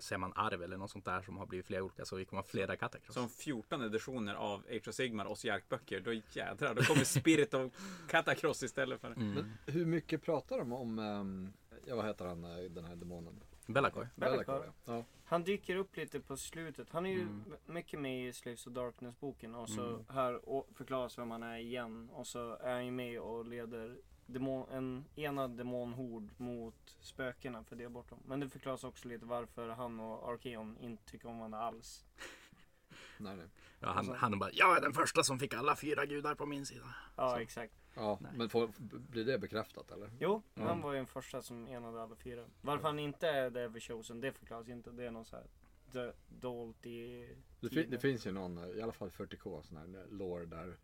säger 0.00 0.18
man, 0.18 0.32
arv 0.36 0.62
eller 0.62 0.76
något 0.76 0.90
sånt 0.90 1.04
där 1.04 1.22
som 1.22 1.36
har 1.36 1.46
blivit 1.46 1.66
flera 1.66 1.82
olika. 1.82 2.04
Så 2.04 2.16
vi 2.16 2.24
kommer 2.24 2.42
ha 2.42 2.48
flera 2.48 2.76
Katakross. 2.76 3.14
Som 3.14 3.28
14 3.28 3.82
editioner 3.82 4.34
av 4.34 4.64
Age 4.70 4.88
of 4.88 4.94
Sigmar 4.94 5.24
och 5.24 5.38
böcker 5.68 6.00
då 6.00 6.12
jädrar, 6.12 6.74
då 6.74 6.82
kommer 6.82 7.04
Spirit 7.04 7.54
of 7.54 7.72
Katakross 8.08 8.62
istället 8.62 9.00
för... 9.00 9.08
Mm. 9.10 9.32
Men 9.34 9.52
hur 9.66 9.86
mycket 9.86 10.22
pratar 10.22 10.58
de 10.58 10.72
om, 10.72 10.98
ehm, 10.98 11.52
ja 11.86 11.96
vad 11.96 12.06
heter 12.06 12.24
han, 12.24 12.44
eh, 12.44 12.70
den 12.70 12.84
här 12.84 12.96
demonen? 12.96 13.40
Bellacore. 13.66 14.08
Bellacore. 14.16 14.72
Ja. 14.84 15.04
Han 15.24 15.42
dyker 15.44 15.76
upp 15.76 15.96
lite 15.96 16.20
på 16.20 16.36
slutet. 16.36 16.90
Han 16.90 17.06
är 17.06 17.10
ju 17.10 17.20
Mm. 17.22 17.44
mycket 17.66 18.00
med 18.00 18.28
i 18.28 18.32
Slaves 18.32 18.66
of 18.66 18.72
Darkness 18.72 19.20
boken 19.20 19.54
och 19.54 19.68
så 19.68 19.86
Mm. 19.86 20.04
här 20.08 20.40
förklaras 20.74 21.18
vem 21.18 21.30
han 21.30 21.42
är 21.42 21.58
igen. 21.58 22.10
Och 22.12 22.26
så 22.26 22.54
är 22.56 22.72
han 22.74 22.84
ju 22.84 22.90
med 22.90 23.20
och 23.20 23.46
leder 23.46 23.96
demon, 24.32 24.68
en 24.70 25.04
enad 25.16 25.50
demonhord 25.50 26.28
mot 26.36 26.96
spökena 27.00 27.64
för 27.64 27.76
det 27.76 27.88
bortom. 27.88 28.18
Men 28.26 28.40
det 28.40 28.48
förklaras 28.48 28.84
också 28.84 29.08
lite 29.08 29.24
varför 29.26 29.68
han 29.68 30.00
och 30.00 30.32
Arkeon 30.32 30.76
inte 30.80 31.04
tycker 31.04 31.28
om 31.28 31.38
varandra 31.38 31.58
alls. 31.62 32.04
Nej, 33.18 33.36
nej. 33.36 33.46
Ja, 33.80 33.88
han, 33.88 33.96
Alltså- 33.98 34.12
han 34.14 34.38
bara, 34.38 34.50
jag 34.52 34.76
är 34.76 34.80
den 34.80 34.92
första 34.92 35.22
som 35.22 35.38
fick 35.38 35.54
alla 35.54 35.76
fyra 35.76 36.06
gudar 36.06 36.34
på 36.34 36.46
min 36.46 36.66
sida. 36.66 36.94
Ja, 37.16 37.30
Så. 37.30 37.36
exakt. 37.36 37.74
Ja, 37.94 38.18
Nej. 38.22 38.32
men 38.34 38.48
får, 38.48 38.70
blir 39.10 39.24
det 39.24 39.38
bekräftat 39.38 39.90
eller? 39.90 40.10
Jo, 40.20 40.42
Ja. 40.54 40.62
han 40.68 40.80
var 40.82 40.92
ju 40.92 40.96
den 40.96 41.06
första 41.06 41.42
som 41.42 41.66
enade 41.66 42.02
alla 42.02 42.16
fyra. 42.16 42.44
Varför 42.60 42.84
han 42.84 42.98
inte 42.98 43.28
är 43.28 43.50
The 43.50 43.58
Ever 43.60 43.80
Chosen, 43.80 44.20
det 44.20 44.32
förklaras 44.32 44.68
inte. 44.68 44.90
Det 44.90 45.06
är 45.06 45.10
någon 45.10 45.24
så 45.24 45.36
här 45.36 46.12
dolt 46.28 46.86
i 46.86 47.28
Det, 47.60 47.68
fin- 47.68 47.90
det 47.90 47.98
finns 47.98 48.26
ju 48.26 48.32
någon, 48.32 48.76
i 48.78 48.82
alla 48.82 48.92
fall 48.92 49.10
40k, 49.10 49.62
sån 49.62 49.76
här 49.76 50.06
lore 50.10 50.44
där 50.46 50.76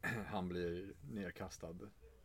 han 0.26 0.48
blir 0.48 0.92
nerkastad 1.12 1.74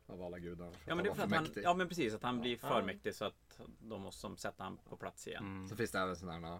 av 0.07 0.21
alla 0.23 0.39
gudarna. 0.39 0.71
för 0.71 0.89
Ja 0.89 0.95
men 0.95 1.03
det 1.03 1.09
är 1.09 1.13
för 1.13 1.23
att 1.23 1.31
han, 1.31 1.43
mäktig. 1.43 1.63
ja 1.63 1.73
men 1.73 1.87
precis, 1.87 2.13
att 2.13 2.23
han 2.23 2.39
blir 2.41 2.57
för 2.57 2.79
Ja. 2.79 2.85
mäktig 2.85 3.15
så 3.15 3.25
att 3.25 3.59
de 3.79 4.01
måste 4.01 4.21
som 4.21 4.37
sätta 4.37 4.63
han 4.63 4.77
på 4.77 4.97
plats 4.97 5.27
igen. 5.27 5.43
Mm. 5.43 5.67
Så 5.69 5.75
finns 5.75 5.91
det 5.91 5.99
även 5.99 6.15
sådana 6.15 6.47
här 6.47 6.59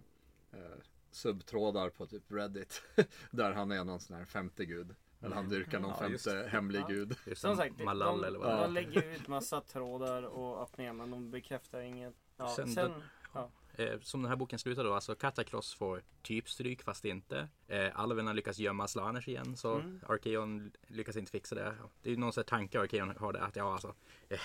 eh, 0.60 0.78
subtrådar 1.12 1.90
på 1.90 2.06
typ 2.06 2.24
Reddit. 2.32 2.84
där 3.32 3.52
han 3.52 3.72
är 3.72 3.84
någon 3.84 4.00
sån 4.00 4.16
här 4.18 4.26
femte 4.26 4.66
gud. 4.66 4.96
Eller 5.22 5.36
han 5.36 5.50
dyrkar 5.50 5.80
någon 5.80 5.94
Ja, 6.00 6.08
just 6.10 6.26
femte 6.32 6.48
hemlig 6.50 6.80
Ja. 6.80 6.88
gud. 6.88 7.16
Just 7.26 7.42
Som 7.42 7.56
sagt, 7.56 7.78
de, 7.78 7.84
Malal 7.84 8.22
de, 8.22 8.28
eller 8.28 8.40
vad 8.40 8.50
de, 8.52 8.58
det 8.60 8.64
är. 8.66 8.68
lägger 8.86 9.16
ut 9.16 9.28
massa 9.28 9.62
trådar 9.62 10.24
och 10.24 10.62
öppningar 10.64 10.94
men 10.94 11.12
de 11.12 11.32
bekräftar 11.32 11.82
inget. 11.82 12.14
Ja, 12.38 12.48
Sen 12.56 12.68
sen, 12.68 12.92
den- 12.92 13.02
ja. 13.34 13.50
Eh, 13.78 14.00
som 14.02 14.22
den 14.22 14.30
här 14.30 14.36
boken 14.36 14.60
slutar 14.60 14.84
då, 14.84 14.94
alltså 14.94 15.16
Katakross 15.16 15.74
får 15.74 16.02
typ 16.22 16.50
stryk 16.50 16.82
fast 16.84 17.06
inte. 17.06 17.48
Eh, 17.68 18.00
alverna 18.00 18.34
lyckas 18.34 18.60
gömma 18.60 18.88
Slaners 18.88 19.28
igen 19.28 19.58
så 19.58 19.74
Mm. 19.76 20.00
Arkeon 20.08 20.72
lyckas 20.88 21.16
inte 21.18 21.32
fixa 21.32 21.56
det. 21.56 21.74
Det 22.02 22.10
är 22.10 22.12
ju 22.14 22.20
någon 22.20 22.34
sån 22.34 22.44
tanke 22.44 22.80
Arkeon 22.82 23.14
har 23.18 23.34
det 23.34 23.42
att 23.42 23.56
ja 23.56 23.74
alltså 23.74 23.94
eh, 24.30 24.40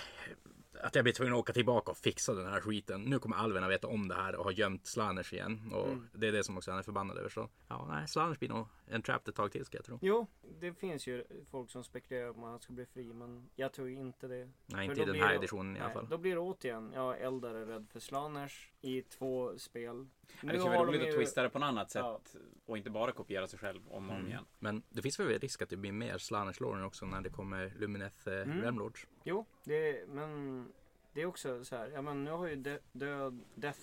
att 0.83 0.95
jag 0.95 1.05
blir 1.05 1.13
tvungen 1.15 1.35
att 1.35 1.41
åka 1.41 1.53
tillbaka 1.53 1.91
och 1.91 1.97
fixa 1.97 2.35
den 2.35 2.47
här 2.47 2.61
skiten. 2.61 3.03
Nu 3.03 3.19
kommer 3.19 3.37
alverna 3.37 3.69
veta 3.69 3.87
om 3.89 4.09
det 4.09 4.15
här 4.15 4.35
och 4.37 4.45
har 4.45 4.53
gömt 4.53 4.87
Slaners 4.87 5.33
igen. 5.33 5.73
Och 5.75 5.87
Mm. 5.87 6.09
det 6.15 6.29
är 6.29 6.33
det 6.33 6.45
som 6.45 6.57
också 6.57 6.71
han 6.71 6.79
är 6.79 6.83
förbannad 6.83 7.19
över. 7.19 7.29
Så 7.29 7.49
ja, 7.69 7.87
nej, 7.91 8.09
Slaners 8.09 8.39
blir 8.39 8.49
nog 8.49 8.67
en 8.87 9.03
trapped 9.03 9.29
ett 9.29 9.35
tag 9.35 9.53
till 9.53 9.65
ska 9.65 9.79
jag 9.79 9.85
tro. 9.85 9.99
Jo, 10.03 10.27
det 10.61 10.73
finns 10.75 11.07
ju 11.07 11.25
folk 11.51 11.71
som 11.71 11.85
spekulerar 11.85 12.31
om 12.31 12.45
att 12.45 12.51
han 12.51 12.61
ska 12.61 12.73
bli 12.73 12.87
fri 12.87 13.13
men 13.13 13.49
jag 13.57 13.73
tror 13.73 13.89
inte 13.89 14.29
det. 14.29 14.49
Nej, 14.67 14.87
För 14.87 14.93
inte 14.93 15.03
i 15.03 15.05
den 15.13 15.23
här 15.23 15.29
det- 15.29 15.35
editionen 15.35 15.77
i 15.77 15.81
alla 15.81 15.87
Nej, 15.89 15.95
fall. 15.95 16.09
Då 16.09 16.19
blir 16.19 16.35
det 16.35 16.41
återigen, 16.41 16.93
ja 16.95 17.15
Eldar 17.17 17.55
är 17.55 17.67
rädd 17.67 17.87
för 17.93 18.01
Slaners 18.01 18.71
i 18.81 19.03
två 19.03 19.59
spel. 19.59 20.07
det 20.41 20.49
kan 20.53 20.59
vara 20.61 20.85
roligt 20.87 21.03
att 21.09 21.15
twista 21.15 21.43
det 21.43 21.51
på 21.51 21.59
något 21.59 21.67
annat 21.67 21.91
sätt 21.91 22.03
Ja. 22.05 22.21
och 22.67 22.77
inte 22.77 22.91
bara 22.91 23.13
kopiera 23.13 23.47
sig 23.47 23.59
själv 23.59 23.81
om 23.89 23.93
och 23.93 24.15
om 24.15 24.21
Mm. 24.21 24.27
igen. 24.27 24.45
Men 24.59 24.83
det 24.89 25.03
finns 25.03 25.21
väl 25.21 25.39
risk 25.39 25.63
att 25.63 25.69
det 25.69 25.77
blir 25.77 25.93
mer 25.93 26.19
Slaners 26.19 26.61
lore 26.61 26.85
också 26.85 27.07
när 27.07 27.21
det 27.21 27.31
kommer 27.31 27.73
Lumineth 27.79 28.29
eh, 28.29 28.35
Mm. 28.43 28.63
Remlords. 28.63 29.07
Jo, 29.25 29.47
det, 29.65 30.09
men 30.09 30.73
det 31.13 31.23
är 31.23 31.27
också 31.27 31.65
så 31.65 31.77
här. 31.77 31.91
Ja, 31.91 32.03
men 32.03 32.25
nu 32.25 32.31
har 32.31 32.47
ju 32.49 32.57
de, 32.57 32.79
död, 32.93 33.41
Death 33.55 33.81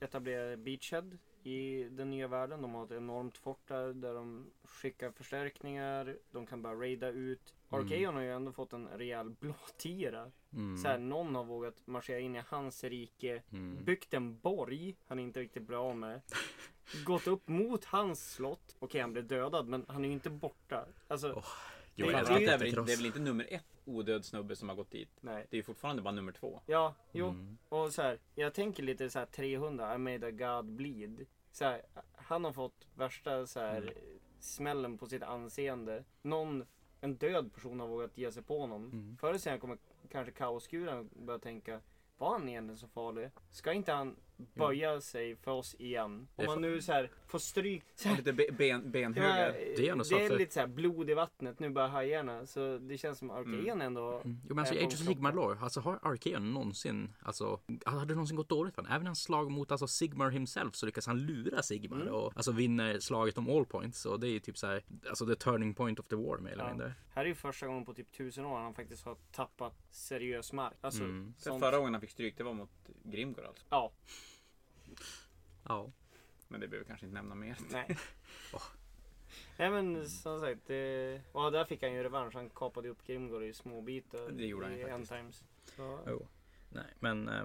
etablerat 0.00 0.58
Beachhead 0.58 1.10
i 1.42 1.84
den 1.84 2.10
nya 2.10 2.28
världen. 2.28 2.62
De 2.62 2.74
har 2.74 2.84
ett 2.84 2.90
enormt 2.90 3.38
fort 3.38 3.68
där, 3.68 3.92
där 3.92 4.14
de 4.14 4.46
skickar 4.64 5.10
förstärkningar. 5.10 6.16
De 6.30 6.46
kan 6.46 6.62
bara 6.62 6.74
raida 6.74 7.08
ut. 7.08 7.54
Mm. 7.70 7.84
Arkeon 7.84 8.14
har 8.14 8.22
ju 8.22 8.32
ändå 8.32 8.52
fått 8.52 8.72
en 8.72 8.88
rejäl 8.88 9.30
blåtira. 9.40 10.30
Mm. 10.52 10.76
Så 10.78 10.88
här, 10.88 10.98
någon 10.98 11.34
har 11.34 11.44
vågat 11.44 11.86
marschera 11.86 12.18
in 12.20 12.36
i 12.36 12.42
hans 12.48 12.84
rike. 12.84 13.42
Mm. 13.52 13.84
Byggt 13.84 14.14
en 14.14 14.38
borg 14.38 14.96
han 15.06 15.18
inte 15.18 15.40
riktigt 15.40 15.62
bra 15.62 15.94
med. 15.94 16.20
Gått 17.04 17.26
upp 17.26 17.48
mot 17.48 17.84
hans 17.84 18.32
slott. 18.32 18.76
Okej, 18.78 19.00
han 19.00 19.12
blev 19.12 19.26
dödad, 19.26 19.68
men 19.68 19.84
han 19.88 20.04
är 20.04 20.08
ju 20.08 20.14
inte 20.14 20.30
borta. 20.30 20.86
Alltså, 21.08 21.32
Åh, 21.36 21.44
Jo, 21.98 22.06
Det- 22.06 22.12
jag 22.12 22.18
Framförallt 22.26 22.40
älskar 22.42 22.54
är 22.54 22.74
väl, 22.76 22.86
det 22.86 22.92
är 22.92 22.96
väl 22.96 23.06
inte 23.06 23.18
nummer 23.18 23.46
ett 23.50 23.64
odöd 23.84 24.24
snubbe 24.24 24.56
som 24.56 24.68
har 24.68 24.76
gått 24.76 24.90
dit. 24.90 25.08
nej. 25.20 25.46
Det 25.50 25.56
är 25.56 25.58
ju 25.58 25.62
fortfarande 25.62 26.02
bara 26.02 26.14
nummer 26.14 26.32
två. 26.32 26.60
Ja, 26.66 26.94
jo. 27.12 27.28
Mm. 27.28 27.58
Och 27.68 27.92
så 27.92 28.02
här, 28.02 28.18
jag 28.34 28.54
tänker 28.54 28.82
lite 28.82 29.10
så 29.10 29.18
här 29.18 29.26
300, 29.26 29.94
I 29.94 29.98
made 29.98 30.26
a 30.26 30.30
God 30.30 30.64
bleed. 30.66 31.26
Så 31.52 31.64
här, 31.64 31.82
han 32.16 32.44
har 32.44 32.52
fått 32.52 32.86
värsta 32.94 33.46
så 33.46 33.60
här, 33.60 33.76
Mm. 33.82 33.94
smällen 34.40 34.98
på 34.98 35.06
sitt 35.06 35.22
anseende. 35.22 36.04
Någon, 36.22 36.64
en 37.00 37.16
död 37.16 37.54
person 37.54 37.80
har 37.80 37.86
vågat 37.86 38.18
ge 38.18 38.32
sig 38.32 38.42
på 38.42 38.60
honom. 38.60 38.84
Mm. 38.84 39.16
Förr 39.16 39.28
eller 39.28 39.38
senare 39.38 39.60
kommer 39.60 39.78
kanske 40.10 40.32
kaosguren 40.32 41.10
börja 41.14 41.38
tänka, 41.38 41.80
var 42.18 42.32
han 42.32 42.48
egentligen 42.48 42.78
så 42.78 42.88
farlig? 42.88 43.30
Ska 43.50 43.72
inte 43.72 43.92
han 43.92 44.16
böja 44.54 45.00
sig 45.00 45.36
för 45.36 45.50
oss 45.50 45.74
igen. 45.78 46.28
Om 46.36 46.44
man 46.46 46.60
nu 46.60 46.82
så 46.82 46.92
här 46.92 47.10
får 47.26 47.38
stryk. 47.38 47.82
Så 47.94 48.08
här, 48.08 48.16
Lite 48.16 48.32
be- 48.32 48.52
ben, 48.52 48.90
benhögar. 48.90 49.52
Det 49.52 49.72
är 49.88 49.96
det 50.16 50.24
är 50.34 50.38
lite 50.38 50.54
så 50.54 50.60
här 50.60 50.66
blod 50.66 51.10
i 51.10 51.14
vattnet 51.14 51.58
nu 51.60 51.70
bara 51.70 51.88
hajarna. 51.88 52.46
Så 52.46 52.78
det 52.78 52.98
känns 52.98 53.18
som 53.18 53.30
Arkean 53.30 53.82
ändå. 53.82 54.12
Mm. 54.24 54.40
Jo 54.48 54.54
men 54.54 54.58
alltså 54.58 54.74
Age 54.74 54.84
of. 54.86 54.92
Sigmar 54.98 55.32
lore, 55.32 55.58
alltså 55.60 55.80
har 55.80 55.98
Arkeon 56.02 56.52
någonsin, 56.54 57.12
alltså 57.22 57.60
hade 57.84 58.04
det 58.06 58.14
någonsin 58.14 58.36
gått 58.36 58.48
dåligt 58.48 58.74
för 58.74 58.82
honom? 58.82 58.94
Även 58.96 59.06
hans 59.06 59.22
slag 59.22 59.50
mot 59.50 59.70
alltså 59.72 59.86
Sigmar 59.86 60.30
himself 60.30 60.74
så 60.74 60.86
lyckas 60.86 61.06
han 61.06 61.18
lura 61.26 61.62
Sigmar 61.62 62.00
Mm. 62.00 62.14
och 62.14 62.32
alltså 62.36 62.52
vinner 62.52 62.98
slaget 63.00 63.38
om 63.38 63.50
all 63.50 63.66
points 63.66 64.06
och 64.06 64.20
det 64.20 64.28
är 64.28 64.30
ju 64.30 64.40
typ 64.40 64.58
så 64.58 64.66
här, 64.66 64.82
alltså 65.08 65.26
the 65.26 65.34
turning 65.34 65.74
point 65.74 65.98
of 65.98 66.06
the 66.08 66.16
war 66.16 66.38
mer 66.38 66.50
eller 66.52 66.64
Ja. 66.64 66.68
mindre. 66.70 66.94
Här 67.14 67.22
är 67.24 67.28
ju 67.28 67.34
första 67.34 67.66
gången 67.66 67.84
på 67.84 67.94
typ 67.94 68.12
tusen 68.12 68.44
år 68.44 68.58
han 68.58 68.74
faktiskt 68.74 69.04
har 69.04 69.16
tappat 69.32 69.74
seriös 69.90 70.52
mark. 70.52 70.74
Alltså, 70.80 71.02
Mm. 71.02 71.34
Förra 71.60 71.78
gången 71.78 71.94
han 71.94 72.00
fick 72.00 72.10
stryk 72.10 72.36
det 72.38 72.44
var 72.44 72.52
mot 72.52 72.70
Grimgor 73.02 73.46
alltså. 73.46 73.66
Ja, 73.70 73.92
Ja. 75.68 75.92
Men 76.48 76.60
det 76.60 76.68
behöver 76.68 76.84
vi 76.84 76.88
kanske 76.88 77.06
inte 77.06 77.14
nämna 77.14 77.34
mer. 77.34 77.56
nej. 77.70 77.96
Åh. 78.54 78.62
Nej 79.58 79.70
men 79.70 80.08
som 80.08 80.40
sagt, 80.40 80.60
det... 80.66 81.20
och 81.32 81.52
där 81.52 81.64
fick 81.64 81.82
han 81.82 81.92
ju 81.92 82.02
revansch. 82.02 82.34
Han 82.34 82.50
kapade 82.50 82.88
upp 82.88 83.06
Grimgor 83.06 83.44
i 83.44 83.52
små 83.52 83.80
bitar. 83.80 84.30
Det 84.30 84.46
gjorde 84.46 84.66
han 84.66 84.78
ju 84.78 84.88
faktiskt. 84.88 85.12
Endtimes. 85.12 85.44
Så, 85.76 86.00
Jo. 86.06 86.28
Nej, 86.68 86.94
men 87.00 87.28
eh, 87.28 87.44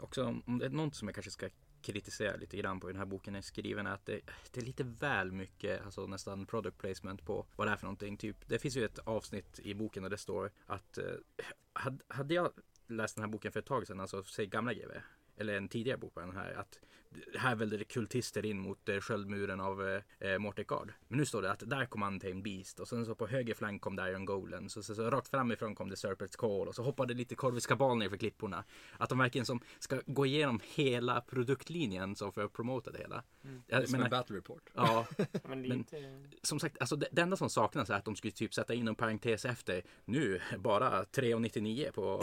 också 0.00 0.24
om, 0.24 0.58
det 0.58 0.66
är 0.66 0.70
något 0.70 0.94
som 0.94 1.08
jag 1.08 1.14
kanske 1.14 1.30
ska 1.30 1.48
kritisera 1.82 2.36
lite 2.36 2.56
grann 2.56 2.80
på 2.80 2.86
hur 2.86 2.94
den 2.94 2.98
här 2.98 3.06
boken 3.06 3.34
är 3.34 3.40
skriven 3.40 3.86
är 3.86 3.90
att 3.90 4.06
det, 4.06 4.20
det 4.50 4.60
är 4.60 4.64
lite 4.64 4.84
väl 4.84 5.32
mycket, 5.32 5.84
alltså 5.84 6.06
nästan 6.06 6.46
product 6.46 6.78
placement 6.78 7.24
på 7.24 7.46
vad 7.56 7.66
det 7.66 7.72
är 7.72 7.76
för 7.76 7.86
någonting. 7.86 8.16
Typ, 8.16 8.48
det 8.48 8.58
finns 8.58 8.76
ju 8.76 8.84
ett 8.84 8.98
avsnitt 8.98 9.58
i 9.58 9.74
boken 9.74 10.02
där 10.02 10.10
det 10.10 10.18
står 10.18 10.50
att 10.66 10.98
eh, 10.98 11.04
hade, 12.08 12.34
jag 12.34 12.52
läst 12.86 13.16
den 13.16 13.24
här 13.24 13.30
boken 13.30 13.52
för 13.52 13.60
ett 13.60 13.66
tag 13.66 13.86
sedan, 13.86 14.00
alltså 14.00 14.22
säg 14.22 14.46
gamla 14.46 14.74
GW, 14.74 15.00
eller 15.36 15.56
en 15.56 15.68
tidigare 15.68 15.98
bok 15.98 16.14
på 16.14 16.20
den 16.20 16.36
här, 16.36 16.52
att 16.52 16.78
här 17.38 17.54
välde 17.54 17.76
det 17.76 17.84
kultister 17.84 18.46
in 18.46 18.58
mot 18.58 18.88
eh, 18.88 19.00
sköldmuren 19.00 19.60
av 19.60 19.88
eh, 19.88 20.30
eh, 20.30 20.38
Mortegard. 20.38 20.92
Men 21.08 21.18
nu 21.18 21.26
står 21.26 21.42
det 21.42 21.50
att 21.50 21.70
där 21.70 21.86
kom 21.86 22.02
Untamed 22.02 22.42
Beast 22.42 22.80
och 22.80 22.88
sen 22.88 23.06
så 23.06 23.14
på 23.14 23.26
höger 23.26 23.54
flank 23.54 23.82
kom 23.82 23.96
Diron 23.96 24.24
Golem. 24.24 24.68
Så, 24.68 24.82
så, 24.82 24.94
så 24.94 25.10
rakt 25.10 25.28
framifrån 25.28 25.74
kom 25.74 25.88
det 25.88 25.94
Serpent's 25.94 26.36
Call 26.36 26.68
och 26.68 26.74
så 26.74 26.82
hoppade 26.82 27.14
lite 27.14 27.34
korviska 27.34 27.76
bal 27.76 27.98
ner 27.98 28.08
för 28.08 28.16
klipporna. 28.16 28.64
Att 28.98 29.08
de 29.08 29.18
verkligen 29.18 29.46
som 29.46 29.60
ska 29.78 30.00
gå 30.06 30.26
igenom 30.26 30.60
hela 30.74 31.20
produktlinjen 31.20 32.16
så 32.16 32.32
för 32.32 32.44
att 32.44 32.52
promota 32.52 32.90
det 32.90 32.98
hela. 32.98 33.22
Mm. 33.44 33.62
Jag 33.66 33.88
Som 33.88 34.02
en 34.02 34.10
battle 34.10 34.36
report. 34.36 34.70
ja, 34.74 35.06
men 35.48 35.62
lite... 35.62 35.96
som 36.42 36.60
sagt, 36.60 36.76
alltså 36.80 36.96
det, 36.96 37.08
det 37.12 37.22
enda 37.22 37.36
som 37.36 37.50
saknas 37.50 37.90
är 37.90 37.94
att 37.94 38.04
de 38.04 38.16
skulle 38.16 38.32
typ 38.32 38.54
sätta 38.54 38.74
in 38.74 38.88
en 38.88 38.94
parentes 38.94 39.44
efter. 39.44 39.82
Nu 40.04 40.40
bara 40.58 41.04
3,99 41.04 41.90
på 41.90 42.22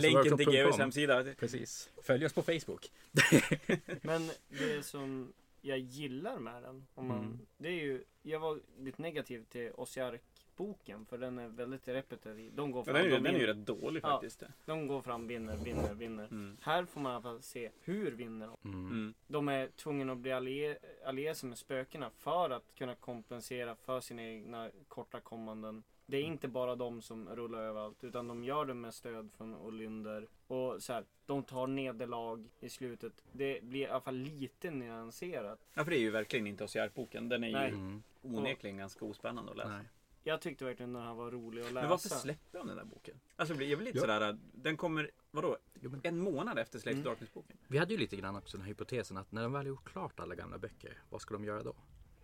Länken 0.00 0.36
till 0.36 0.46
GWs 0.46 0.78
hemsida. 0.78 1.24
Precis. 1.38 1.90
Följ 2.02 2.26
oss 2.26 2.32
på 2.32 2.42
Facebook. 2.42 2.90
Men 4.02 4.30
det 4.48 4.82
som 4.86 5.32
jag 5.60 5.78
gillar 5.78 6.38
med 6.38 6.62
den. 6.62 6.86
Om 6.94 7.06
man, 7.08 7.18
Mm. 7.18 7.38
Det 7.56 7.68
är 7.68 7.72
ju, 7.82 8.04
jag 8.22 8.40
var 8.40 8.60
lite 8.78 9.02
negativ 9.02 9.44
till 9.44 9.72
Osiark-boken. 9.74 11.06
För 11.06 11.18
den 11.18 11.38
är 11.38 11.48
väldigt 11.48 11.88
repetitiv. 11.88 12.52
De 12.54 12.70
går 12.70 12.80
Ja, 12.80 12.84
fram, 12.84 12.94
den, 12.94 13.02
är, 13.04 13.08
ju- 13.08 13.14
de, 13.16 13.22
den 13.24 13.34
är 13.34 13.38
ju 13.40 13.46
rätt 13.46 13.66
dålig 13.66 14.00
Ja. 14.04 14.08
faktiskt. 14.08 14.42
de 14.64 14.86
går 14.86 15.02
fram, 15.02 15.26
vinner, 15.26 15.56
vinner, 15.56 15.94
vinner. 15.94 16.24
Mm. 16.24 16.56
Här 16.60 16.84
får 16.84 17.00
man 17.00 17.12
i 17.12 17.14
alla 17.14 17.22
fall 17.22 17.42
se 17.42 17.70
hur 17.80 18.10
vinner 18.12 18.46
de. 18.46 18.56
Mm. 18.70 18.86
Mm. 18.90 19.14
De 19.26 19.48
är 19.48 19.68
tvungna 19.68 20.12
att 20.12 20.18
bli 20.18 20.32
allie- 20.32 20.76
alliera 21.04 21.34
sig 21.34 21.48
med 21.48 21.58
spökena 21.58 22.10
för 22.10 22.50
att 22.50 22.74
kunna 22.74 22.94
kompensera 22.94 23.74
för 23.76 24.00
sina 24.00 24.22
egna 24.22 24.70
korta 24.88 25.20
kommanden. 25.20 25.82
Det 26.06 26.16
är 26.16 26.22
inte 26.22 26.48
bara 26.48 26.74
de 26.76 27.02
som 27.02 27.28
rullar 27.28 27.58
överallt 27.62 28.04
utan 28.04 28.28
de 28.28 28.44
gör 28.44 28.64
det 28.64 28.74
med 28.74 28.94
stöd 28.94 29.30
från 29.36 29.54
Olynder. 29.54 30.28
Och 30.46 30.82
så 30.82 30.92
här, 30.92 31.04
de 31.26 31.42
tar 31.42 31.66
nederlag 31.66 32.48
i 32.60 32.68
slutet. 32.68 33.12
Det 33.32 33.62
blir 33.64 33.80
i 33.80 33.86
alla 33.86 34.00
fall 34.00 34.14
lite 34.16 34.70
nyanserat. 34.70 35.58
Ja, 35.74 35.84
för 35.84 35.90
det 35.90 35.96
är 35.96 36.00
ju 36.00 36.10
verkligen 36.10 36.46
inte 36.46 36.64
Osiark-boken. 36.64 37.28
Den 37.28 37.44
är 37.44 37.52
Nej. 37.52 37.68
ju 37.70 37.74
Mm. 37.74 38.02
onekligen 38.22 38.76
ganska 38.76 39.04
ospännande 39.04 39.50
att 39.50 39.56
läsa. 39.56 39.68
Nej. 39.76 39.84
Jag 40.26 40.40
tyckte 40.40 40.64
verkligen 40.64 40.92
den 40.92 41.02
här 41.02 41.14
var 41.14 41.30
rolig 41.30 41.60
att 41.62 41.66
läsa. 41.72 41.80
Men 41.80 41.90
varför 41.90 42.08
släppte 42.08 42.58
de 42.58 42.66
den 42.66 42.76
där 42.76 42.84
boken? 42.84 43.20
Alltså 43.36 43.54
jag 43.54 43.78
blir 43.78 43.86
lite 43.86 43.98
Ja. 43.98 44.00
sådär, 44.00 44.38
den 44.54 44.76
kommer, 44.76 45.10
vadå? 45.30 45.56
En 46.02 46.18
månad 46.18 46.58
efter 46.58 46.78
Slaves 46.78 46.94
Mm. 46.96 47.04
Darkness-boken? 47.04 47.56
Vi 47.68 47.78
hade 47.78 47.92
ju 47.94 47.98
lite 48.00 48.16
grann 48.16 48.36
också 48.36 48.56
den 48.56 48.62
här 48.64 48.68
hypotesen 48.68 49.16
att 49.16 49.32
när 49.32 49.42
de 49.42 49.52
väl 49.52 49.66
gjort 49.66 49.84
klart 49.84 50.20
alla 50.20 50.34
gamla 50.34 50.58
böcker, 50.58 50.98
vad 51.10 51.20
ska 51.20 51.34
de 51.34 51.44
göra 51.44 51.62
då? 51.62 51.74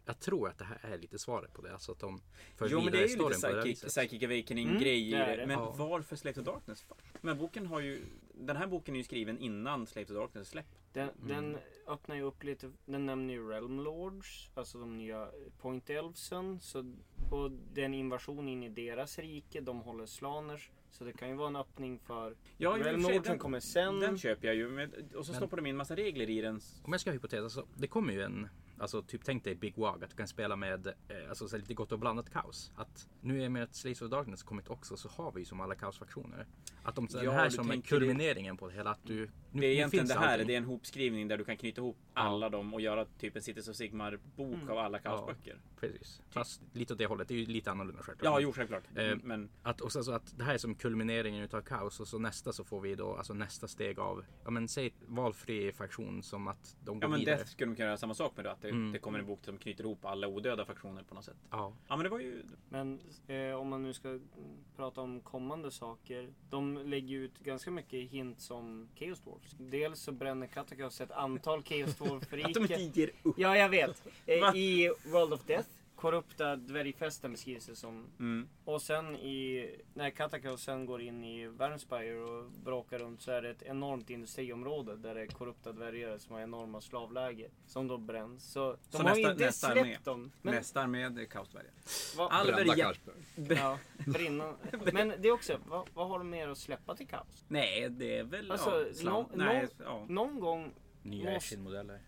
Jag 0.06 0.20
tror 0.20 0.48
att 0.48 0.58
det 0.58 0.64
här 0.64 0.78
är 0.82 0.98
lite 0.98 1.18
svaret 1.18 1.52
på 1.52 1.62
det. 1.62 1.72
Alltså 1.72 1.92
att 1.92 1.98
de 2.00 2.20
för 2.56 2.68
Jo 2.68 2.80
men 2.80 2.92
det 2.92 2.98
är 2.98 3.08
ju 3.08 3.16
lite 3.16 3.30
psychic, 3.62 3.80
psychic 3.82 4.22
awakening 4.22 4.68
Mm, 4.68 4.80
det. 4.82 5.44
Men 5.46 5.50
Ja. 5.58 5.74
varför 5.78 6.16
Slaves 6.16 6.38
of 6.38 6.44
Darkness? 6.44 6.86
Men 7.20 7.38
boken 7.38 7.66
har 7.66 7.80
ju, 7.80 8.02
den 8.34 8.56
här 8.56 8.66
boken 8.66 8.94
är 8.94 8.98
ju 8.98 9.04
skriven 9.04 9.38
innan 9.38 9.86
Slaves 9.86 10.10
of 10.10 10.16
Darkness 10.16 10.46
är 10.48 10.50
släppt. 10.50 10.76
Den, 10.92 11.08
Mm. 11.08 11.28
den 11.28 11.58
öppnar 11.86 12.16
ju 12.16 12.22
upp 12.22 12.42
lite, 12.44 12.70
den 12.86 13.06
nämner 13.06 13.34
ju 13.34 13.48
Realm 13.48 13.80
Lords, 13.80 14.50
alltså 14.54 14.78
de 14.78 14.98
nya 14.98 15.28
Point 15.58 15.90
Elfsen. 15.90 16.60
Så, 16.60 16.94
och 17.30 17.50
det 17.72 17.80
är 17.80 17.84
en 17.84 17.94
invasion 17.94 18.48
in 18.48 18.62
i 18.62 18.68
deras 18.68 19.18
rike, 19.18 19.60
de 19.60 19.80
håller 19.80 20.06
slaners. 20.06 20.70
Så 20.92 21.04
det 21.04 21.12
kan 21.12 21.28
ju 21.28 21.34
vara 21.34 21.48
en 21.48 21.56
öppning 21.56 21.98
för 21.98 22.36
Ja, 22.56 22.70
Realm 22.70 23.00
för 23.00 23.08
sig, 23.08 23.14
Lordsen 23.16 23.38
kommer 23.38 23.60
sen. 23.60 24.00
Den 24.00 24.18
köper 24.18 24.46
jag 24.48 24.56
ju. 24.56 24.68
Med, 24.68 25.14
och 25.14 25.26
så 25.26 25.32
Men- 25.32 25.36
stoppar 25.40 25.56
de 25.56 25.66
in 25.66 25.76
massa 25.76 25.96
regler 25.96 26.30
i 26.30 26.40
den. 26.40 26.60
Om 26.82 26.92
jag 26.92 27.00
ska 27.00 27.10
ha 27.10 27.12
hypotes, 27.12 27.40
alltså, 27.42 27.66
det 27.76 27.86
kommer 27.86 28.12
ju 28.12 28.22
en, 28.22 28.48
alltså 28.80 29.02
typ 29.02 29.20
tänk 29.24 29.44
dig 29.44 29.54
Big 29.54 29.76
Wag, 29.76 30.04
att 30.04 30.10
du 30.10 30.16
kan 30.16 30.28
spela 30.28 30.56
med 30.56 30.86
eh, 30.86 30.92
alltså, 31.28 31.48
så 31.48 31.56
här 31.56 31.60
lite 31.60 31.74
gott 31.74 31.92
och 31.92 31.98
blandat 31.98 32.30
kaos. 32.30 32.72
Att 32.76 33.08
nu 33.20 33.42
är 33.44 33.48
med 33.48 33.62
att 33.62 33.74
Slaves 33.74 34.02
of 34.02 34.10
Darkness 34.10 34.42
kommit 34.42 34.68
också 34.68 34.96
så 34.96 35.08
har 35.08 35.32
vi 35.32 35.40
ju 35.40 35.44
som 35.44 35.60
alla 35.60 35.74
kaosfaktioner. 35.74 36.46
Att 36.82 36.94
de, 36.94 37.08
Ja, 37.22 37.30
här 37.32 37.44
du 37.44 37.50
som 37.50 37.70
är 37.70 37.80
kulmineringen 37.80 38.56
på 38.56 38.68
det 38.68 38.74
hela, 38.74 38.90
att 38.90 39.00
du... 39.06 39.30
Nu, 39.52 39.60
Det 39.60 39.66
är 39.66 39.72
egentligen 39.72 40.06
det 40.06 40.14
här, 40.14 40.32
allting. 40.32 40.46
det 40.46 40.52
är 40.54 40.58
en 40.58 40.64
hopskrivning 40.64 41.28
där 41.28 41.38
du 41.38 41.44
kan 41.44 41.56
knyta 41.56 41.80
ihop 41.80 41.96
alla 42.14 42.48
dem 42.48 42.74
och 42.74 42.80
göra 42.80 43.04
typ 43.04 43.36
en 43.36 43.42
Cities 43.42 43.68
of 43.68 43.76
Sigmar 43.76 44.18
bok 44.36 44.54
Mm. 44.54 44.68
av 44.70 44.78
alla 44.78 44.98
kaosböcker. 44.98 45.60
Precis. 45.80 46.22
Fast 46.30 46.62
lite 46.72 46.92
åt 46.92 46.98
det 46.98 47.06
hållet, 47.06 47.28
det 47.28 47.34
är 47.34 47.38
ju 47.38 47.46
lite 47.46 47.70
annorlunda 47.70 48.02
självklart. 48.02 48.32
Ja, 48.32 48.40
jo 48.40 48.52
självklart. 48.52 48.82
Eh, 48.94 49.16
Men 49.22 49.50
Att, 49.62 49.80
och 49.80 49.92
så 49.92 50.12
att 50.12 50.38
det 50.38 50.44
här 50.44 50.54
är 50.54 50.58
som 50.58 50.74
kulmineringen 50.74 51.44
utav 51.44 51.60
kaos 51.62 52.00
och 52.00 52.08
så 52.08 52.18
nästa 52.18 52.52
så 52.52 52.64
får 52.64 52.80
vi 52.80 52.94
då 52.94 53.14
alltså 53.16 53.34
nästa 53.34 53.68
steg 53.68 53.98
av, 53.98 54.24
ja 54.44 54.50
men 54.50 54.68
säg 54.68 54.94
valfri 55.06 55.72
faktion 55.72 56.22
som 56.22 56.48
att 56.48 56.76
de 56.84 56.94
går 57.00 57.04
Ja 57.04 57.08
men 57.08 57.18
vidare. 57.20 57.36
Death 57.36 57.50
skulle 57.50 57.70
de 57.70 57.76
kunna 57.76 57.86
göra 57.86 57.96
samma 57.96 58.14
sak 58.14 58.36
med 58.36 58.44
då. 58.44 58.50
Att 58.50 58.62
det, 58.62 58.69
Mm. 58.70 58.92
det 58.92 58.98
kommer 58.98 59.18
en 59.18 59.26
bok 59.26 59.44
som 59.44 59.58
knyter 59.58 59.84
ihop 59.84 60.04
alla 60.04 60.28
odöda 60.28 60.64
faktioner 60.64 61.02
på 61.02 61.14
något 61.14 61.24
sätt. 61.24 61.36
Ja. 61.50 61.72
Ja 61.88 61.96
men 61.96 62.04
det 62.04 62.10
var 62.10 62.20
ju... 62.20 62.42
Men 62.68 63.00
eh, 63.26 63.52
om 63.52 63.68
man 63.68 63.82
nu 63.82 63.94
ska 63.94 64.18
prata 64.76 65.00
om 65.00 65.20
kommande 65.20 65.70
saker. 65.70 66.32
De 66.50 66.78
lägger 66.78 67.16
ut 67.16 67.38
ganska 67.38 67.70
mycket 67.70 68.10
hints 68.10 68.50
om 68.50 68.88
Chaos 68.94 69.20
Dwarfs. 69.20 69.56
Dels 69.58 70.00
så 70.00 70.12
bränner 70.12 70.46
Katakos 70.46 71.00
ett 71.00 71.10
antal 71.10 71.62
Chaos 71.62 72.00
Att 72.00 72.54
de 72.54 72.62
inte 72.62 73.00
ger 73.00 73.10
upp. 73.22 73.34
Ja, 73.38 73.56
jag 73.56 73.68
vet. 73.68 74.06
Eh? 74.26 74.56
I 74.56 74.90
World 75.04 75.32
of 75.32 75.44
Death. 75.44 75.68
Korrupta 76.00 76.56
dvärgfästen 76.56 77.32
beskrivs 77.32 77.66
det 77.66 77.76
som. 77.76 78.06
Mm. 78.18 78.48
Och 78.64 78.82
sen 78.82 79.16
i, 79.16 79.70
när 79.94 80.10
Katakos 80.10 80.62
sen 80.62 80.86
går 80.86 81.02
in 81.02 81.24
i 81.24 81.46
Värmspire 81.46 82.20
och 82.20 82.50
brakar 82.50 82.98
runt 82.98 83.22
så 83.22 83.30
är 83.32 83.42
det 83.42 83.50
ett 83.50 83.62
enormt 83.62 84.10
industriområde 84.10 84.96
där 84.96 85.14
det 85.14 85.20
är 85.22 85.26
korrupta 85.26 85.72
dvärgar 85.72 86.18
som 86.18 86.34
har 86.34 86.42
enorma 86.42 86.80
slavläger. 86.80 87.50
Som 87.66 87.88
då 87.88 87.98
bränns. 87.98 88.52
Så 88.52 88.72
de 88.90 88.96
Så 88.96 88.98
har 88.98 89.04
nästa- 89.04 89.30
inte 89.32 89.44
nästa 89.44 89.68
armé. 89.68 89.98
dem. 90.04 90.32
Men, 90.42 90.54
Nästa 90.54 90.86
med 90.86 91.18
är 91.18 91.24
kaosdvärgar. 91.24 91.70
Karlsberg. 92.16 93.56
Ja, 93.58 93.78
brinna. 94.06 94.54
Men 94.92 95.08
det 95.18 95.28
är 95.28 95.32
också, 95.32 95.58
vad, 95.66 95.88
vad 95.94 96.08
har 96.08 96.18
de 96.18 96.30
mer 96.30 96.48
att 96.48 96.58
släppa 96.58 96.96
till 96.96 97.08
kaos? 97.08 97.44
Nej, 97.48 97.88
det 97.90 98.18
är 98.18 98.24
väl... 98.24 98.50
Alltså, 98.50 98.86
ja, 99.04 99.28
Nej, 99.34 99.62
nå- 99.78 99.84
ja. 99.84 100.06
Någon 100.08 100.40
gång, 100.40 100.72
Nya 101.02 101.30
Måste- 101.32 101.54
Eshin-modeller. 101.54 102.00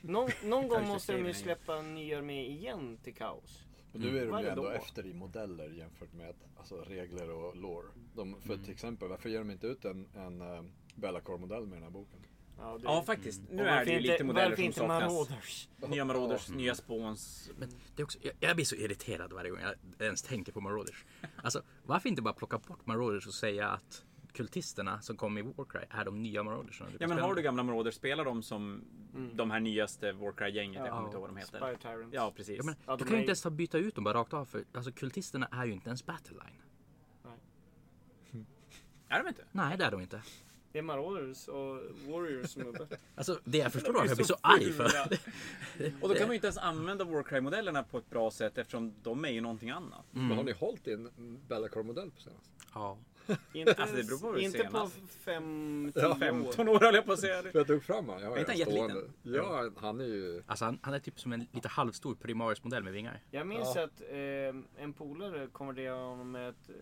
Någon, 0.00 0.30
någon 0.44 0.68
gång 0.68 0.88
måste 0.88 1.12
de 1.12 1.26
ju 1.26 1.34
släppa 1.34 1.76
en 1.78 1.94
ny 1.94 2.14
armé 2.14 2.46
igen 2.46 2.98
till 3.02 3.14
kaos. 3.14 3.62
Och 3.92 4.00
nu 4.00 4.18
är 4.18 4.26
de 4.26 4.40
ju 4.42 4.48
ändå 4.48 4.62
dag. 4.64 4.74
efter 4.76 5.06
i 5.06 5.14
modeller 5.14 5.68
jämfört 5.70 6.12
med 6.12 6.34
alltså, 6.56 6.76
regler 6.82 7.30
och 7.30 7.56
lore. 7.56 7.86
De, 8.14 8.40
för 8.40 8.52
Mm. 8.52 8.64
till 8.64 8.72
exempel, 8.72 9.08
varför 9.08 9.28
ger 9.28 9.38
de 9.38 9.50
inte 9.50 9.66
ut 9.66 9.84
en, 9.84 10.08
en 10.14 10.42
uh, 10.42 10.62
Bellacore-modell 10.94 11.66
med 11.66 11.76
den 11.76 11.82
här 11.82 11.90
boken? 11.90 12.18
Ja, 12.58 12.78
det, 12.78 12.84
ja 12.84 13.02
faktiskt. 13.02 13.42
Nu 13.50 13.62
Och 13.62 13.68
är 13.68 13.84
det 13.84 13.92
ju 13.92 14.00
lite 14.00 14.24
modeller 14.24 14.56
som 14.56 14.64
inte 14.64 14.78
saknas. 14.78 15.12
Marauders? 15.12 15.68
Nya 15.88 16.04
Marauders, 16.04 16.48
Mm. 16.48 16.60
nya 16.60 16.74
spawns. 16.74 17.50
Men 17.58 17.68
det 17.96 18.02
är 18.02 18.04
också, 18.04 18.18
jag, 18.22 18.32
jag 18.40 18.56
blir 18.56 18.64
så 18.64 18.76
irriterad 18.76 19.32
varje 19.32 19.50
gång 19.50 19.60
jag 19.60 20.06
ens 20.06 20.22
tänker 20.22 20.52
på 20.52 20.60
Marauders. 20.60 21.04
Alltså, 21.36 21.62
varför 21.86 22.08
inte 22.08 22.22
bara 22.22 22.34
plocka 22.34 22.58
bort 22.58 22.86
Marauders 22.86 23.26
och 23.26 23.34
säga 23.34 23.68
att 23.68 24.04
kultisterna 24.36 25.00
som 25.00 25.16
kom 25.16 25.38
i 25.38 25.42
Warcry 25.42 25.80
är 25.90 26.04
de 26.04 26.22
nya 26.22 26.42
Marauders? 26.42 26.82
Ja 26.98 27.08
men 27.08 27.18
har 27.18 27.34
du 27.34 27.42
gamla 27.42 27.62
Marauders, 27.62 27.94
spela 27.94 28.24
dem 28.24 28.42
som 28.42 28.84
Mm. 29.14 29.36
de 29.36 29.50
här 29.50 29.60
nyaste 29.60 30.12
Warcry-gänget. 30.12 30.78
Jag 30.78 30.86
Ja. 30.86 30.90
kommer 30.90 31.04
inte 31.04 31.16
ihåg 31.16 31.20
vad 31.20 31.30
de 31.30 31.36
heter. 31.36 31.58
Spire 31.58 31.76
Tyrants. 31.76 32.14
Ja, 32.14 32.32
precis. 32.36 32.56
Ja, 32.56 32.62
men, 32.64 32.74
Ja, 32.86 32.92
du 32.96 32.98
de 32.98 33.04
kan 33.04 33.12
ju 33.12 33.16
är- 33.16 33.20
inte 33.20 33.30
ens 33.30 33.42
ta 33.42 33.50
byta 33.50 33.78
ut 33.78 33.94
dem 33.94 34.04
bara 34.04 34.14
rakt 34.18 34.34
av 34.34 34.44
för 34.44 34.64
alltså, 34.72 34.92
kultisterna 34.92 35.48
är 35.52 35.64
ju 35.66 35.72
inte 35.72 35.88
ens 35.88 36.06
battleline. 36.06 36.62
Är 39.08 39.22
de 39.22 39.28
inte? 39.28 39.44
Nej, 39.52 39.78
det 39.78 39.84
är 39.84 39.90
de 39.90 40.00
inte. 40.00 40.22
Det 40.72 40.78
är 40.78 40.82
Marauders 40.82 41.48
och 41.48 41.76
Warriors 42.08 42.50
som 42.50 42.62
är 42.62 42.72
bättre. 42.72 42.96
Alltså, 43.14 43.40
det 43.44 43.58
jag 43.58 43.72
förstår 43.72 43.92
De 43.92 43.98
är 43.98 44.00
varför 44.00 44.08
jag 44.10 44.16
blir 44.16 44.26
så 44.26 44.36
arg 44.40 44.72
för. 44.72 45.18
Och 46.02 46.08
då 46.08 46.14
kan 46.14 46.22
man 46.22 46.30
ju 46.30 46.34
inte 46.34 46.46
ens 46.46 46.58
använda 46.58 47.04
Warcry-modellerna 47.04 47.82
på 47.82 47.98
ett 47.98 48.10
bra 48.10 48.30
sätt 48.30 48.58
eftersom 48.58 48.94
de 49.02 49.24
är 49.24 49.28
ju 49.28 49.40
någonting 49.40 49.70
annat. 49.70 50.14
Mm. 50.14 50.26
Men 50.28 50.36
har 50.36 50.44
ni 50.44 50.52
hållit 50.52 50.86
i 50.88 50.92
en 50.92 51.38
Bellacore-modell 51.48 52.10
på 52.10 52.20
senaste? 52.20 52.50
Ja. 52.76 52.98
Inte, 53.52 53.74
Alltså, 53.78 53.96
det 53.96 54.04
beror 54.04 54.18
på 54.18 54.26
hur 54.32 54.38
inte 54.38 54.58
på 54.58 54.70
senast. 54.70 54.96
fem, 55.24 55.92
Ja, 55.94 56.00
tio 56.00 56.10
år. 56.10 56.14
15 56.14 56.68
år 56.68 56.80
höll 56.80 56.94
jag 56.94 57.06
på 57.06 57.12
att 57.12 57.20
säga. 57.20 57.42
För 57.42 57.58
jag 57.58 57.66
tog 57.66 57.82
fram 57.82 58.08
han. 58.08 58.20
Jag 58.22 58.28
har 58.28 58.36
Är 58.36 58.40
inte 58.40 58.52
han 58.52 58.58
jätteliten? 58.58 59.12
Ja, 59.22 59.70
han 59.76 60.00
är 60.00 60.04
ju... 60.04 60.42
Alltså 60.46 60.64
han, 60.64 60.78
han 60.82 60.94
är 60.94 60.98
typ 60.98 61.20
som 61.20 61.32
en 61.32 61.46
lite 61.52 61.68
halvstor 61.68 62.14
Primaris-modell 62.14 62.82
med 62.84 62.92
vingar. 62.92 63.20
Jag 63.30 63.46
minns 63.46 63.72
Ja. 63.74 63.84
att 63.84 64.00
eh, 64.00 64.82
en 64.84 64.92
polare 64.92 65.46
konverterade 65.52 66.00
honom 66.04 66.30
med 66.30 66.48
ett 66.48 66.68
eh, 66.68 66.74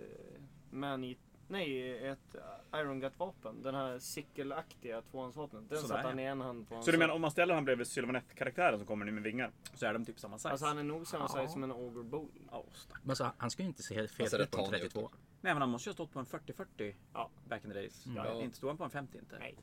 Nej, 1.55 1.99
ett 2.09 2.37
Iron 2.75 3.01
Gut-vapen. 3.01 3.63
Den 3.63 3.75
här 3.75 3.99
sickelaktiga 3.99 5.03
tvåhandsvapnet. 5.03 5.69
Den 5.69 5.79
Sådär, 5.79 5.95
satte 5.95 6.09
han 6.09 6.19
ja. 6.19 6.25
i 6.25 6.27
en 6.27 6.41
hand 6.41 6.69
på 6.69 6.83
Så 6.83 6.91
du 6.91 6.99
menar 6.99 7.15
om 7.15 7.21
man 7.21 7.31
ställer 7.31 7.55
han 7.55 7.65
bredvid 7.65 7.87
Sylvanette-karaktären 7.87 8.79
som 8.79 8.87
kommer 8.87 9.05
nu 9.05 9.13
med 9.13 9.23
vingar 9.23 9.53
så 9.75 9.87
är 9.87 9.93
de 9.93 10.05
typ 10.05 10.21
samma 10.21 10.39
size? 10.39 10.49
Alltså 10.51 10.67
han 10.67 10.79
är 10.79 10.83
nog 10.83 11.07
samma 11.07 11.25
Ja. 11.25 11.29
size 11.29 11.53
som 11.53 11.65
en 11.65 11.73
Ogre. 11.73 12.27
Ja, 12.51 12.65
stack. 12.73 13.01
Men 13.05 13.17
så, 13.17 13.31
han 13.39 13.51
ska 13.51 13.63
ju 13.63 13.69
inte 13.69 13.83
se 13.83 13.95
helt 13.95 14.11
fel 14.11 14.25
Alltså, 14.25 14.37
ut 14.39 14.51
det 14.51 14.57
på 14.57 14.65
en 14.65 14.71
tar 14.71 14.73
ni 14.73 14.79
32. 14.79 15.01
upp. 15.07 15.13
Nej 15.41 15.55
men 15.55 15.63
han 15.63 15.71
måste 15.71 15.89
ju 15.89 15.91
ha 15.91 15.95
stått 15.95 16.13
på 16.13 16.19
en 16.19 16.27
40-40 16.27 16.95
Ja. 17.13 17.31
back 17.49 17.65
in 17.65 17.71
the 17.71 17.75
days. 17.79 18.07
Mm. 18.07 18.17
Ja. 18.17 18.43
Inte 18.43 18.57
stod 18.57 18.71
han 18.71 18.77
på 18.77 18.85
en 18.85 18.91
50 18.91 19.19
inte? 19.19 19.39
Nej. 19.39 19.57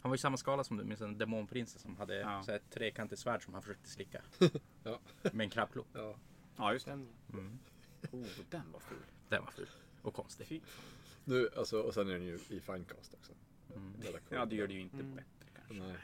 Han 0.00 0.10
var 0.10 0.14
i 0.14 0.18
samma 0.18 0.36
skala 0.36 0.64
som 0.64 0.76
du 0.76 0.84
minns 0.84 1.00
en 1.00 1.18
demonprinsen 1.18 1.80
som 1.80 1.96
hade 1.96 2.14
Ja. 2.20 2.42
så 2.42 2.50
här 2.50 2.58
ett 2.58 2.70
trekantigt 2.70 3.20
svärd 3.20 3.44
som 3.44 3.54
han 3.54 3.62
försökte 3.62 3.88
slicka. 3.88 4.22
Ja. 4.82 4.98
Med 5.22 5.44
en 5.44 5.50
krabbklo. 5.50 5.84
Ja. 5.92 6.14
Ja 6.56 6.72
just 6.72 6.86
det. 6.86 6.90
Den, 6.92 7.08
Mm. 7.32 7.58
Oh, 8.12 8.26
den 8.50 8.72
var 8.72 8.80
ful. 8.80 8.98
Den 9.28 9.44
var 9.44 9.50
ful. 9.50 9.68
Och 10.02 10.14
konstig. 10.14 10.46
Fy. 10.46 10.60
Nu, 11.28 11.48
alltså, 11.56 11.80
och 11.80 11.94
sen 11.94 12.08
är 12.08 12.12
den 12.12 12.24
ju 12.24 12.38
i 12.48 12.60
finecast 12.60 13.14
också. 13.14 13.32
Mm. 13.76 13.92
Ja 14.30 14.44
det 14.46 14.56
gör 14.56 14.66
det 14.66 14.74
ju 14.74 14.80
inte 14.80 14.96
Mm. 14.96 15.14
bättre 15.14 15.46
kanske. 15.56 15.74
Nej. 15.84 15.96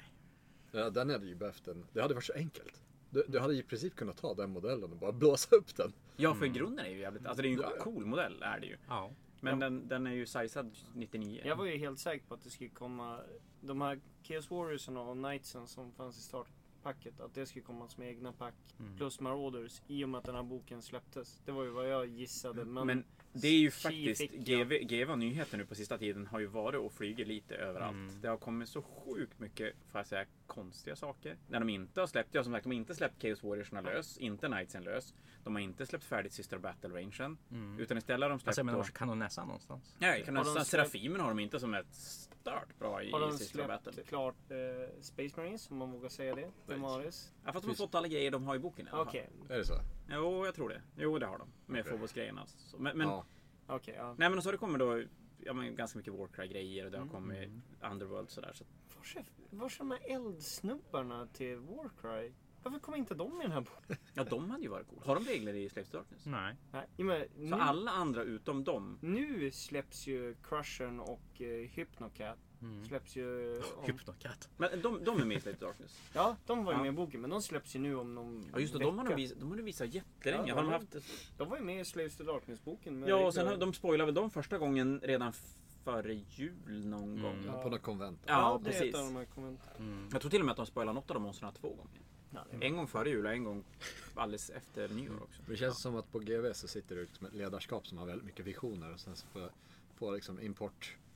Ja, 0.73 0.91
den 0.91 1.11
hade 1.11 1.27
ju 1.27 1.35
behövt 1.35 1.69
en... 1.69 1.87
Det 1.93 2.03
hade 2.03 2.15
varit 2.15 2.25
så 2.25 2.33
enkelt. 2.33 2.83
Du, 3.11 3.25
du 3.29 3.39
hade 3.39 3.55
i 3.55 3.63
princip 3.63 3.97
kunnat 3.97 4.17
ta 4.17 4.35
den 4.35 4.51
modellen 4.51 4.93
och 4.93 4.99
bara 4.99 5.13
blåsa 5.13 5.57
upp 5.57 5.77
den. 5.77 5.93
Ja 6.17 6.35
för 6.35 6.47
i 6.47 6.49
grunden 6.49 6.87
är 6.87 6.91
ju 6.91 6.99
jävligt, 6.99 7.27
alltså 7.27 7.43
det 7.43 7.49
är 7.49 7.51
ju 7.51 7.57
en 7.57 7.63
Ja, 7.63 7.73
ja. 7.79 7.85
cool 7.85 8.05
modell 8.07 8.43
är 8.43 8.61
det 8.61 8.67
ju. 8.67 8.77
Ja. 8.89 9.11
Men 9.41 9.53
Ja. 9.61 9.67
den, 9.67 9.89
den 9.89 10.07
är 10.07 10.11
ju 10.13 10.27
sizad 10.27 10.77
99. 10.95 11.43
jag 11.45 11.57
var 11.57 11.65
ju 11.67 11.77
helt 11.79 11.99
säker 11.99 12.27
på 12.27 12.35
att 12.35 12.43
det 12.45 12.51
skulle 12.51 12.71
komma 12.71 13.21
de 13.61 13.81
här 13.81 14.01
Chaos 14.23 14.51
Warriorsen 14.51 14.97
och 14.97 15.17
Knightsen 15.17 15.67
som 15.67 15.93
fanns 15.93 16.19
i 16.19 16.21
startpacket. 16.23 17.21
Att 17.21 17.35
det 17.35 17.47
skulle 17.47 17.65
komma 17.65 17.89
som 17.89 18.03
egna 18.03 18.33
pack. 18.33 18.55
Mm. 18.81 18.97
Plus 18.97 19.21
Marauders 19.21 19.83
i 19.87 20.05
och 20.05 20.09
med 20.09 20.19
att 20.19 20.25
den 20.25 20.35
här 20.35 20.43
boken 20.43 20.83
släpptes. 20.83 21.41
Det 21.45 21.53
var 21.53 21.65
ju 21.65 21.71
vad 21.71 21.89
jag 21.89 22.07
gissade. 22.07 22.65
Men, 22.65 22.87
Men 22.87 23.05
det 23.33 23.49
är 23.49 23.59
ju 23.59 23.71
faktiskt. 23.71 24.21
GV, 24.33 24.69
GV 24.83 25.17
nyheter 25.17 25.59
nu 25.59 25.67
på 25.67 25.75
sista 25.75 25.99
tiden 25.99 26.27
har 26.27 26.41
ju 26.41 26.47
varit 26.47 26.81
och 26.81 26.93
flyger 26.93 27.25
lite 27.25 27.55
överallt. 27.57 27.93
Mm. 27.95 28.21
Det 28.21 28.29
har 28.29 28.37
kommit 28.37 28.69
så 28.69 28.83
sjukt 28.83 29.39
mycket, 29.39 29.75
får 29.91 29.99
jag 29.99 30.07
säga, 30.07 30.25
konstiga 30.47 30.97
saker. 30.97 31.37
När 31.49 31.59
de 31.61 31.69
inte 31.69 32.01
har 32.01 32.07
släppt, 32.07 32.35
ja 32.35 32.45
som 32.45 32.53
sagt, 32.53 32.63
de 32.65 32.69
har 32.69 32.75
inte 32.77 32.95
släppt 32.95 33.23
Chaos 33.23 33.43
Warriorserna 33.43 33.81
lös, 33.81 34.19
inte 34.19 34.47
Knightsen 34.47 34.83
lös. 34.85 35.15
De 35.45 35.55
har 35.55 35.63
inte 35.63 35.87
släppt 35.87 36.05
färdigt 36.05 36.33
Sister 36.33 36.59
Battle 36.59 36.89
Rangen. 36.91 37.39
Mm. 37.51 37.79
Utan 37.81 37.99
istället 37.99 38.23
har 38.25 38.31
de 38.31 38.39
släppt 38.39 38.49
Alltså 38.49 38.59
jag 38.61 38.67
menar, 38.67 38.79
då- 38.79 38.83
var 38.83 38.89
kan 38.91 39.09
de 39.09 39.19
näsa 39.19 39.45
någonstans? 39.45 39.97
Jag 39.99 40.25
kan 40.25 40.37
Har 40.37 40.45
de 40.45 40.49
nästan, 40.51 40.65
släppt- 40.65 40.91
Serafimen 40.91 41.21
har 41.21 41.29
de 41.29 41.39
inte 41.39 41.61
som 41.61 41.75
ett 41.75 41.95
start 41.95 42.79
bra 42.79 43.03
i 43.03 43.11
har 43.11 43.21
de 43.21 43.39
Sister 43.39 43.67
Battle. 43.69 43.93
släppt 43.93 44.09
klart 44.09 44.51
eh, 44.51 44.57
Space 45.01 45.41
Marines 45.41 45.71
om 45.71 45.77
man 45.77 45.91
vågar 45.93 46.09
säga 46.09 46.35
det? 46.35 46.51
Demaris? 46.67 47.33
Ja, 47.45 47.53
fast 47.53 47.65
de 47.65 47.69
har 47.69 47.75
fått 47.75 47.95
alla 47.95 48.09
grejer 48.09 48.31
de 48.31 48.45
har 48.45 48.57
i 48.57 48.59
boken 48.59 48.87
i 48.87 48.91
alla 48.91 48.99
fall. 49.05 49.09
Okej, 49.09 49.31
Är 49.49 49.59
det 49.59 49.65
så? 49.65 49.75
Jo, 50.09 50.45
jag 50.47 50.55
tror 50.55 50.69
det. 50.69 50.83
Jo, 50.97 51.19
det 51.19 51.27
har 51.27 51.39
de. 51.39 51.49
Med 51.67 51.81
Okej. 51.81 51.93
Phobos-grejerna. 51.93 52.47
Så- 52.47 52.79
Men, 52.79 52.99
men, 52.99 53.09
ja. 53.09 53.25
okej. 53.67 53.95
ja. 53.99 54.15
nej, 54.19 54.31
men 54.31 54.43
så 54.43 54.49
har 54.49 54.53
det 54.53 54.59
kommit 54.59 54.79
då 54.79 55.03
ja, 55.39 55.53
men 55.53 55.75
ganska 55.77 55.99
mycket 55.99 56.15
Warcry-grejer 56.15 56.85
och 56.85 56.91
det 56.91 56.97
har 56.99 57.03
Mm. 57.03 57.15
kommit 57.15 57.51
Underworld 57.93 58.31
sådär. 58.31 58.53
Så 58.55 58.65
Vars 59.51 59.77
är, 59.77 59.79
de 59.79 59.91
här 59.91 60.01
eldsnubbarna 60.15 61.27
till 61.27 61.57
Warcry? 61.59 62.33
Varför 62.63 62.79
kom 62.79 62.95
inte 62.95 63.15
de 63.15 63.41
i 63.41 63.43
den 63.43 63.53
här 63.53 63.61
boken? 63.61 63.97
Ja, 64.15 64.25
de 64.25 64.51
hade 64.51 64.63
ju 64.63 64.69
varit 64.69 64.89
coola. 64.89 65.03
Har 65.07 65.15
de 65.15 65.25
regler 65.25 65.55
i 65.55 65.69
Slaves 65.69 65.91
Darkness? 65.91 66.27
Nej. 66.27 66.57
Nej, 66.73 66.87
och 66.99 67.05
med, 67.05 67.29
Så 67.35 67.41
nu, 67.41 67.53
alla 67.57 67.91
andra 67.91 68.23
utom 68.23 68.65
dem. 68.65 68.99
nu 69.03 69.51
släpps 69.51 70.07
ju 70.07 70.35
Crushern 70.43 71.01
och 71.01 71.41
eh, 71.41 71.69
Hypnocat. 71.71 72.39
Mm. 72.63 72.85
Släpps 72.85 73.17
ju 73.17 73.57
om, 73.77 73.85
Hypnocat. 73.85 74.49
Men 74.57 74.83
de, 74.83 75.05
de 75.05 75.21
är 75.21 75.25
med 75.25 75.37
i 75.37 75.41
Slaves 75.41 75.59
to 75.61 75.67
Darkness. 75.67 76.01
Ja, 76.15 76.37
de 76.47 76.65
var 76.65 76.73
ju 76.73 76.79
Ja. 76.79 76.83
med 76.83 76.89
i 76.93 76.97
boken. 76.97 77.21
Men 77.21 77.31
de 77.31 77.43
släpps 77.43 77.77
ju 77.77 77.81
nu 77.81 77.97
om 77.97 78.15
någon 78.15 78.51
Ja, 78.53 78.59
just 78.59 78.73
det. 78.73 78.79
De 78.79 78.99
har 78.99 79.17
de 79.17 79.27
de 79.41 79.49
har 79.51 79.57
de 79.57 79.63
visat 79.63 79.95
jättelänge. 79.95 80.49
Ja, 80.49 80.55
har 80.55 80.63
de 80.63 80.71
de- 80.71 80.73
haft... 80.73 80.97
De 81.39 81.49
var 81.49 81.57
ju 81.57 81.63
med 81.63 81.81
i 81.81 81.85
Slaves 81.85 82.17
to 82.17 82.25
Darkness-boken. 82.25 83.01
med 83.01 83.09
Ja, 83.09 83.27
och 83.27 83.35
sen 83.35 83.47
har 83.47 83.57
de 83.57 83.73
spoilade 83.75 84.07
väl 84.07 84.15
dem 84.15 84.31
första 84.31 84.59
gången 84.59 85.01
redan 85.03 85.33
före 85.85 86.15
jul 86.15 86.87
någon 86.87 87.03
Mm. 87.03 87.23
gång. 87.23 87.45
ja. 87.47 87.63
På 87.63 87.69
något 87.71 87.83
konvent. 87.83 88.21
Ja, 88.27 88.33
Ja, 88.33 88.61
det 88.65 88.69
är 88.71 88.73
precis. 88.73 88.95
ett 88.95 89.01
av 89.01 89.07
de 89.07 89.17
här 89.17 89.25
kommentarer. 89.25 89.77
Mm. 89.79 90.09
Jag 90.13 90.21
tror 90.21 90.31
till 90.31 90.41
och 90.41 90.47
med 90.47 90.51
att 90.53 90.57
de 90.57 90.67
spoilade 90.67 90.95
något 90.95 91.11
av 91.11 91.15
de 91.15 91.23
monstren 91.23 91.53
två 91.53 91.69
gånger. 91.69 92.01
Ja, 92.35 92.41
är- 92.51 92.65
En 92.65 92.77
gång 92.77 92.87
före 92.87 93.09
jul 93.09 93.27
och 93.27 93.33
en 93.33 93.45
gång 93.45 93.65
alldeles 94.15 94.51
efter 94.51 94.89
nyår 94.89 95.23
också. 95.23 95.43
Det 95.47 95.57
känns 95.57 95.79
som 95.79 95.97
att 95.97 96.13
på 96.13 96.19
GV 96.19 96.53
så 96.53 96.69
sitter 96.69 96.95
det 96.97 97.03
liksom 97.03 97.27
ett 97.27 97.35
ledarskap 97.35 97.87
som 97.87 97.99
har 97.99 98.07
väldigt 98.07 98.27
mycket 98.27 98.47
visioner 98.47 98.93
och 98.95 99.01
sen 99.01 99.17
så 99.17 99.27
på, 99.33 99.49
på 99.99 100.11
liksom 100.11 100.39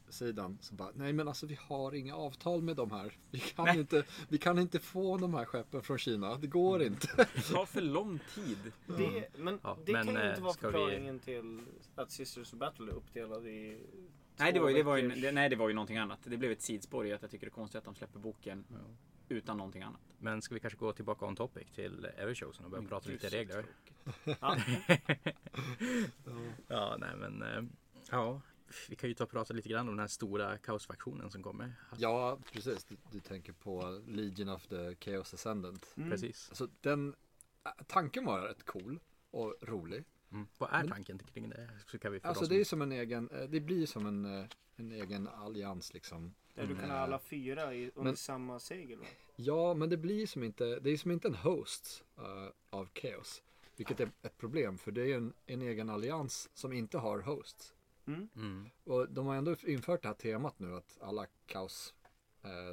importsidan 0.07 0.59
så 0.61 0.75
bara 0.75 0.91
nej 0.95 1.13
men 1.13 1.29
alltså 1.29 1.47
vi 1.47 1.59
har 1.61 1.95
inga 1.95 2.17
avtal 2.17 2.63
med 2.63 2.77
de 2.77 2.91
här. 2.91 3.13
Vi 3.31 3.39
kan, 3.39 3.65
Nej. 3.65 3.79
inte, 3.79 4.05
vi 4.29 4.39
kan 4.39 4.59
inte 4.59 4.79
få 4.79 5.17
de 5.19 5.35
här 5.35 5.45
skeppen 5.45 5.83
från 5.83 5.99
Kina. 5.99 6.35
Det 6.37 6.47
går 6.47 6.77
Mm. 6.81 6.93
inte. 6.93 7.09
Det 7.35 7.41
tar 7.43 7.67
för 7.67 7.81
lång 7.81 8.19
tid. 8.35 8.73
Det, 8.87 9.29
men 9.39 9.59
Ja, 9.63 9.79
det 9.87 9.93
men, 9.93 10.07
kan 10.07 10.15
ju 10.15 10.21
eh, 10.21 10.29
inte 10.31 10.41
vara 10.43 10.53
ska 10.53 10.67
vi- 10.69 10.73
förklaringen 10.73 11.19
till 11.19 11.61
att 11.95 12.11
Sisters 12.11 12.53
of 12.53 12.59
Battle 12.59 12.87
är 12.93 12.95
uppdelad 12.97 13.47
i 13.47 13.79
Nej 14.39 14.53
det, 14.53 14.61
var 14.61 14.69
ju, 14.69 14.75
det, 14.77 14.83
var 14.83 14.97
ju, 14.97 15.33
nej, 15.33 15.49
det 15.49 15.57
var 15.57 15.69
ju 15.69 15.75
någonting 15.75 15.97
annat. 15.97 16.19
Det 16.25 16.37
blev 16.37 16.51
ett 16.53 16.63
sidospår 16.63 17.07
i 17.07 17.13
att 17.13 17.23
jag 17.23 17.31
tycker 17.31 17.47
det 17.47 17.51
är 17.51 17.55
konstigt 17.55 17.79
att 17.79 17.85
de 17.85 17.95
släpper 17.95 18.19
boken 18.19 18.65
utan 19.29 19.57
någonting 19.57 19.83
annat. 19.83 20.01
Men 20.19 20.43
ska 20.43 20.55
vi 20.55 20.61
kanske 20.61 20.79
gå 20.79 20.93
tillbaka 20.93 21.27
on 21.27 21.37
topic 21.37 21.67
till 21.75 22.09
Evershowsen 22.17 22.65
och 22.65 22.71
börja 22.71 22.89
prata 22.89 23.11
lite 23.11 23.29
regler? 23.29 23.65
Ja, 24.25 24.57
Ja, 26.69 26.97
nej 26.99 27.17
men 27.17 27.43
eh, 27.43 27.63
ja, 28.11 28.41
vi 28.89 28.97
kan 28.97 29.09
ju 29.09 29.15
ta 29.15 29.25
och 29.25 29.31
prata 29.31 29.55
lite 29.55 29.69
grann 29.69 29.89
om 29.89 29.95
den 29.95 30.01
här 30.01 30.07
stora 30.09 30.59
kaosfaktionen 30.59 31.31
som 31.31 31.43
kommer. 31.43 31.73
Ja 31.99 32.39
precis, 32.53 32.85
du, 32.85 32.97
du 33.13 33.21
tänker 33.21 33.53
på 33.53 34.03
Legion 34.07 34.49
of 34.49 34.67
the 34.67 34.95
Chaos 35.01 35.35
Ascendant. 35.35 35.93
mm. 35.97 36.11
Precis. 36.11 36.49
Alltså 36.49 36.69
den 36.81 37.15
äh, 37.65 37.71
tanken 37.87 38.25
var 38.25 38.41
rätt 38.41 38.65
cool 38.67 39.01
och 39.31 39.55
rolig. 39.63 40.05
Mm. 40.33 40.47
Vad 40.59 40.71
är 40.73 40.79
Men- 40.79 40.89
tanken 40.89 41.19
kring 41.19 41.49
det? 41.51 41.71
Så 41.87 41.99
kan 41.99 42.13
vi 42.13 42.21
Alltså 42.23 42.45
de 42.45 42.55
det 42.55 42.61
är 42.61 42.65
som... 42.65 42.83
en 42.83 42.93
egen, 42.93 43.29
eh, 43.29 43.43
det 43.49 43.61
blir 43.61 43.87
som 43.87 44.07
en, 44.07 44.25
eh, 44.41 44.47
en 44.77 44.93
egen 44.93 45.29
allians 45.29 45.93
liksom. 45.95 46.35
Där 46.55 46.67
du 46.67 46.77
kan 46.77 46.91
ha 46.91 46.97
alla 46.99 47.19
fyra 47.19 47.75
i, 47.75 47.85
under 47.95 48.03
men- 48.03 48.17
samma 48.17 48.61
segel 48.61 48.99
va? 48.99 49.07
Ja, 49.37 49.75
men 49.75 49.89
det 49.91 49.97
blir 49.97 50.27
som 50.27 50.43
inte, 50.43 50.79
det 50.81 50.91
är 50.91 50.97
som 50.97 51.11
inte 51.11 51.29
en 51.29 51.35
host 51.35 52.05
eh, 52.19 52.49
av 52.71 52.89
Chaos. 52.95 53.43
Vilket 53.77 54.01
är 54.01 54.11
ett 54.23 54.37
problem 54.39 54.79
för 54.79 54.93
det 54.93 55.13
är 55.13 55.17
en, 55.17 55.33
en 55.47 55.63
egen 55.63 55.91
allians 55.91 56.51
som 56.55 56.73
inte 56.73 56.99
har 56.99 57.21
hosts. 57.21 57.75
Mm. 58.07 58.29
Mm. 58.37 58.71
Och 58.85 59.09
de 59.09 59.27
har 59.27 59.37
ändå 59.37 59.57
infört 59.67 60.03
det 60.03 60.09
här 60.09 60.15
temat 60.15 60.59
nu 60.59 60.75
att 60.77 60.99
alla 61.01 61.27
kaos 61.47 61.95
eh, 62.43 62.71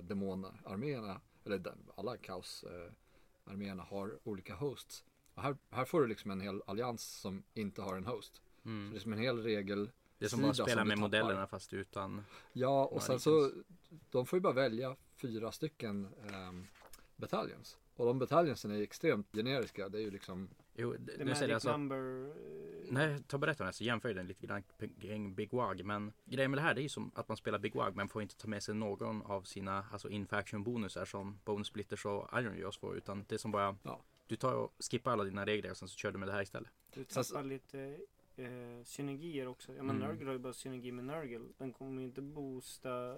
eller 1.46 1.66
alla 1.96 2.18
kaos 2.18 2.64
eh, 2.64 3.78
har 3.78 4.20
olika 4.24 4.56
hosts. 4.56 5.04
Och 5.34 5.44
här, 5.44 5.58
här 5.70 5.86
får 5.86 6.02
du 6.02 6.08
liksom 6.08 6.32
en 6.32 6.42
hel 6.42 6.62
allians 6.66 7.04
som 7.04 7.44
inte 7.54 7.82
har 7.82 7.96
en 7.96 8.06
host. 8.06 8.36
Så 8.36 8.70
Mm. 8.70 8.92
det 8.92 8.98
är 8.98 9.00
som 9.00 9.14
en 9.14 9.20
hel 9.20 9.44
regel. 9.44 9.92
Det 10.18 10.26
är 10.26 10.30
som 10.30 10.46
att 10.46 10.56
spela 10.56 10.86
med 10.86 10.98
modellerna 10.98 11.48
fast 11.48 11.74
utan... 11.74 12.26
Ja, 12.54 12.86
och 12.86 13.04
sen 13.04 13.20
så, 13.20 13.52
de 14.12 14.26
får 14.26 14.38
ju 14.38 14.42
bara 14.42 14.54
välja 14.54 14.96
fyra 15.16 15.52
stycken 15.52 16.08
um, 16.48 16.68
battalions. 17.16 17.78
Och 17.96 18.06
de 18.06 18.20
bataljonsen 18.20 18.72
är 18.72 18.82
extremt 18.82 19.28
generiska. 19.34 19.90
Det 19.90 19.98
är 19.98 20.02
ju 20.02 20.12
liksom, 20.12 20.50
Jo, 20.76 20.92
The 20.92 20.98
det, 20.98 21.18
det 21.18 21.26
Magic 21.26 21.38
säger 21.40 21.54
alltså... 21.54 21.72
Number... 21.72 22.26
eh, 22.26 22.34
Nej, 22.90 23.20
ta 23.28 23.38
berätta 23.38 23.64
det 23.66 23.74
så 23.74 23.84
jämför 23.84 24.10
jag 24.10 24.16
den 24.16 24.28
lite 24.28 24.48
grann 24.48 24.64
kring 25.02 25.36
Big 25.36 25.54
Wag. 25.54 25.86
Men 25.86 26.14
grejen 26.26 26.52
med 26.52 26.58
det 26.58 26.62
här 26.62 26.74
det 26.74 26.82
är 26.82 26.84
ju 26.84 26.90
som 26.90 27.12
att 27.16 27.28
man 27.28 27.38
spelar 27.38 27.60
Big 27.60 27.76
Wag 27.76 27.96
men 27.96 28.10
får 28.10 28.22
inte 28.22 28.36
ta 28.38 28.48
med 28.48 28.64
sig 28.64 28.76
någon 28.76 29.22
av 29.22 29.42
sina 29.42 29.86
alltså 29.92 30.10
infaction 30.10 30.64
bonusar 30.64 31.06
som 31.06 31.40
Bone 31.46 31.66
Splitters 31.66 32.06
och 32.06 32.30
Iron 32.40 32.58
Jaws 32.58 32.78
får. 32.78 32.98
Utan 32.98 33.26
det 33.28 33.36
är 33.36 33.40
som 33.40 33.52
bara 33.52 33.76
Ja. 33.84 34.02
du 34.28 34.36
tar 34.36 34.54
och 34.54 34.74
skippar 34.92 35.12
alla 35.12 35.24
dina 35.24 35.46
regler 35.46 35.72
och 35.72 35.78
sen 35.78 35.88
så 35.88 35.98
kör 35.98 36.12
du 36.12 36.18
med 36.18 36.28
det 36.28 36.32
här 36.34 36.42
istället. 36.42 36.70
Du 36.94 37.04
tappar 37.04 37.44
lite 37.44 37.80
eh, 38.36 38.84
synergier 38.84 39.48
också. 39.48 39.74
Ja 39.74 39.84
men 39.84 39.96
Mm. 39.96 40.08
Nurgle 40.08 40.26
har 40.26 40.34
ju 40.34 40.40
bara 40.40 40.54
synergi 40.54 40.92
med 40.92 41.06
Nurgle. 41.06 41.46
Den 41.58 41.74
kommer 41.74 42.02
ju 42.02 42.08
inte 42.08 42.22
boosta 42.22 43.16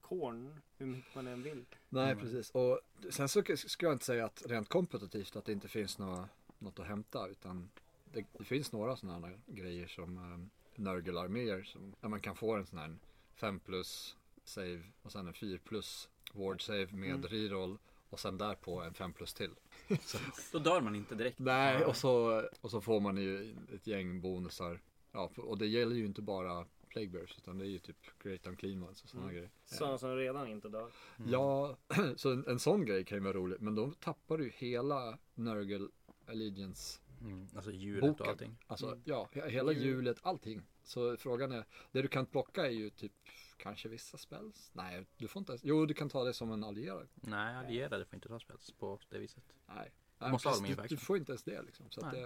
Korn 0.00 0.60
hur 0.76 0.86
mycket 0.86 1.14
man 1.14 1.26
än 1.26 1.42
vill. 1.42 1.64
nej 1.88 2.12
Mm. 2.12 2.24
precis. 2.24 2.50
Och 2.50 2.80
sen 3.10 3.28
så 3.28 3.42
ska 3.56 3.86
jag 3.86 3.92
inte 3.92 4.04
säga 4.04 4.24
att 4.24 4.42
rent 4.46 4.68
kompetitivt 4.68 5.36
att 5.36 5.44
det 5.44 5.52
inte 5.52 5.68
finns 5.68 5.98
något, 5.98 6.26
något 6.62 6.78
att 6.78 6.86
hämta. 6.86 7.28
Utan 7.28 7.70
det, 8.12 8.24
det 8.38 8.44
finns 8.44 8.72
några 8.72 8.96
sådana 8.96 9.26
här 9.26 9.40
grejer 9.46 9.86
som 9.86 10.18
um, 10.18 10.50
Nurgle-arméer. 10.76 11.62
Som, 11.62 11.94
där 12.00 12.08
man 12.08 12.20
kan 12.20 12.36
få 12.36 12.54
en 12.56 12.66
sån 12.66 12.78
här 12.78 12.96
5 13.34 13.60
plus 13.60 14.16
save 14.44 14.82
och 15.02 15.12
sen 15.12 15.26
en 15.26 15.34
4 15.34 15.58
plus 15.64 16.08
ward 16.32 16.62
save 16.66 16.86
med 16.92 17.10
Mm. 17.14 17.22
reroll. 17.22 17.78
Och 18.10 18.20
sen 18.20 18.38
därpå 18.38 18.80
en 18.80 18.94
5 18.94 19.12
plus 19.12 19.34
till. 19.34 19.50
Då 20.52 20.58
dör 20.58 20.80
man 20.80 20.96
inte 20.96 21.14
direkt. 21.14 21.38
Nej, 21.38 21.84
och 21.84 21.96
så, 21.96 22.42
och 22.60 22.70
så 22.70 22.80
får 22.80 23.00
man 23.00 23.16
ju 23.16 23.54
ett 23.74 23.86
gäng 23.86 24.20
bonusar. 24.20 24.80
Ja, 25.12 25.30
och 25.36 25.58
det 25.58 25.66
gäller 25.66 25.96
ju 25.96 26.04
inte 26.06 26.22
bara 26.22 26.66
Plague 26.88 27.08
Bears 27.10 27.38
utan 27.38 27.58
det 27.58 27.64
är 27.66 27.68
ju 27.68 27.78
typ 27.78 27.96
Great 28.22 28.46
Unclean 28.46 28.82
Ones 28.82 29.02
och 29.02 29.08
sådana 29.08 29.24
Mm. 29.28 29.34
grejer. 29.36 29.50
Sådana 29.64 29.98
som 29.98 30.16
redan 30.16 30.48
inte 30.48 30.68
dör. 30.68 30.90
Ja, 31.26 31.76
så 32.16 32.30
en, 32.32 32.44
en 32.46 32.58
sån 32.58 32.84
grej 32.86 33.04
kan 33.04 33.18
ju 33.18 33.24
vara 33.24 33.32
rolig. 33.32 33.60
Men 33.60 33.74
då 33.74 33.90
tappar 34.00 34.38
du 34.38 34.44
ju 34.44 34.50
hela 34.50 35.18
Nurgle 35.34 35.88
Allegiance 36.28 36.98
Mm. 37.20 37.48
Alltså 37.54 37.70
djuret 37.72 38.00
boken. 38.00 38.22
och 38.26 38.28
allting. 38.32 38.56
Alltså 38.66 38.86
Mm. 38.86 39.00
ja, 39.04 39.28
he- 39.32 39.48
hela 39.48 39.72
hjulet, 39.72 40.18
allting. 40.22 40.62
Så 40.82 41.16
frågan 41.16 41.52
är, 41.52 41.64
det 41.92 42.02
du 42.02 42.08
kan 42.08 42.26
plocka 42.26 42.66
är 42.66 42.70
ju 42.70 42.90
typ 42.90 43.12
kanske 43.56 43.88
vissa 43.88 44.18
spells. 44.18 44.70
Nej, 44.74 45.06
du 45.16 45.28
får 45.28 45.40
inte 45.40 45.58
jo 45.62 45.86
du 45.86 45.94
kan 45.94 46.08
ta 46.08 46.24
det 46.24 46.34
som 46.34 46.52
en 46.52 46.64
allierad. 46.64 47.08
Nej, 47.14 47.56
allierade 47.56 48.04
får 48.04 48.14
inte 48.14 48.28
ta 48.28 48.38
spels 48.40 48.70
på 48.72 48.98
det 49.08 49.18
viset. 49.18 49.44
Nej. 49.66 49.92
Du 50.18 50.28
måste 50.30 50.48
ha 50.48 50.56
dem 50.56 50.64
du, 50.64 50.86
du 50.88 50.96
får 50.96 51.16
inte 51.16 51.32
ens 51.32 51.42
det 51.42 51.62
liksom. 51.62 51.90
Så 51.90 52.06
att 52.06 52.12
Nej. 52.12 52.22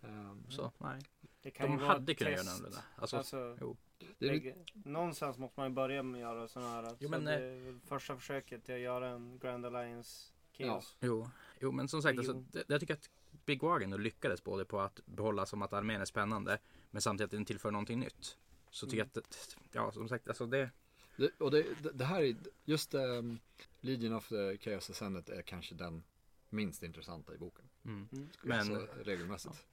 det, 0.00 0.06
ehm, 0.08 0.50
Så 0.50 0.72
nej. 0.78 1.00
Det 1.42 1.50
kan 1.50 1.70
De 1.70 1.78
ju 1.78 1.84
hade 1.84 2.14
kunnat 2.14 2.30
göra 2.32 2.42
det 2.42 2.44
test. 2.44 2.50
annorlunda. 2.56 2.82
Alltså, 2.96 3.16
Alltså, 3.16 3.58
jo. 3.60 3.76
det 4.18 4.26
är 4.28 4.54
någonstans 4.74 5.38
måste 5.38 5.60
man 5.60 5.68
ju 5.68 5.74
börja 5.74 6.02
med 6.02 6.14
att 6.14 6.20
göra 6.34 6.48
sådana 6.48 6.70
här. 6.70 6.96
Jo, 6.98 7.08
så 7.08 7.10
men, 7.10 7.24
det 7.24 7.34
är 7.34 7.60
väl 7.64 7.80
första 7.80 8.16
försöket 8.16 8.64
till 8.64 8.74
att 8.74 8.80
göra 8.80 9.08
en 9.08 9.38
Grand 9.38 9.66
Alliance 9.66 10.32
Chaos. 10.52 10.96
Jo, 11.00 11.30
jo 11.60 11.72
men 11.72 11.88
som 11.88 12.02
sagt, 12.02 12.18
alltså, 12.18 12.32
det, 12.32 12.64
jag 12.68 12.80
tycker 12.80 12.94
att 12.94 13.10
Big 13.46 13.62
Wagon 13.62 14.02
lyckades 14.02 14.44
både 14.44 14.64
på 14.64 14.80
att 14.80 15.00
behålla 15.06 15.46
som 15.46 15.62
att 15.62 15.72
armén 15.72 16.00
är 16.00 16.04
spännande, 16.04 16.58
men 16.90 17.02
samtidigt 17.02 17.24
att 17.28 17.30
den 17.38 17.44
tillför 17.44 17.70
någonting 17.70 18.00
nytt. 18.00 18.36
Så 18.70 18.86
tycker 18.86 18.98
jag 18.98 19.08
att, 19.24 19.56
ja 19.72 19.92
som 19.92 20.08
sagt, 20.08 20.28
alltså 20.28 20.46
det, 20.46 20.70
det, 21.16 21.30
och 21.38 21.50
det, 21.50 21.66
det, 21.94 22.04
här 22.04 22.22
är, 22.22 22.36
just 22.64 22.94
um, 22.94 23.38
Legion 23.80 24.12
of 24.14 24.28
the 24.28 24.58
Chaos 24.58 24.90
Ascendant 24.90 25.28
är 25.28 25.42
kanske 25.42 25.74
den 25.74 26.02
minst 26.48 26.82
intressanta 26.82 27.34
i 27.34 27.38
boken. 27.38 27.64
mm. 27.84 28.08
Men, 28.12 28.28
Men- 28.42 28.58
alltså, 28.58 28.86
regelmässigt. 29.04 29.66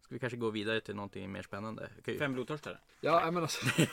Ska 0.00 0.14
vi 0.14 0.18
kanske 0.18 0.36
gå 0.36 0.50
vidare 0.50 0.80
till 0.80 0.94
någonting 0.94 1.32
mer 1.32 1.42
spännande? 1.42 1.90
Okej. 1.98 2.18
Fem 2.18 2.32
blodtörstare. 2.32 2.78
Ja, 3.00 3.30
men 3.30 3.42
alltså. 3.42 3.66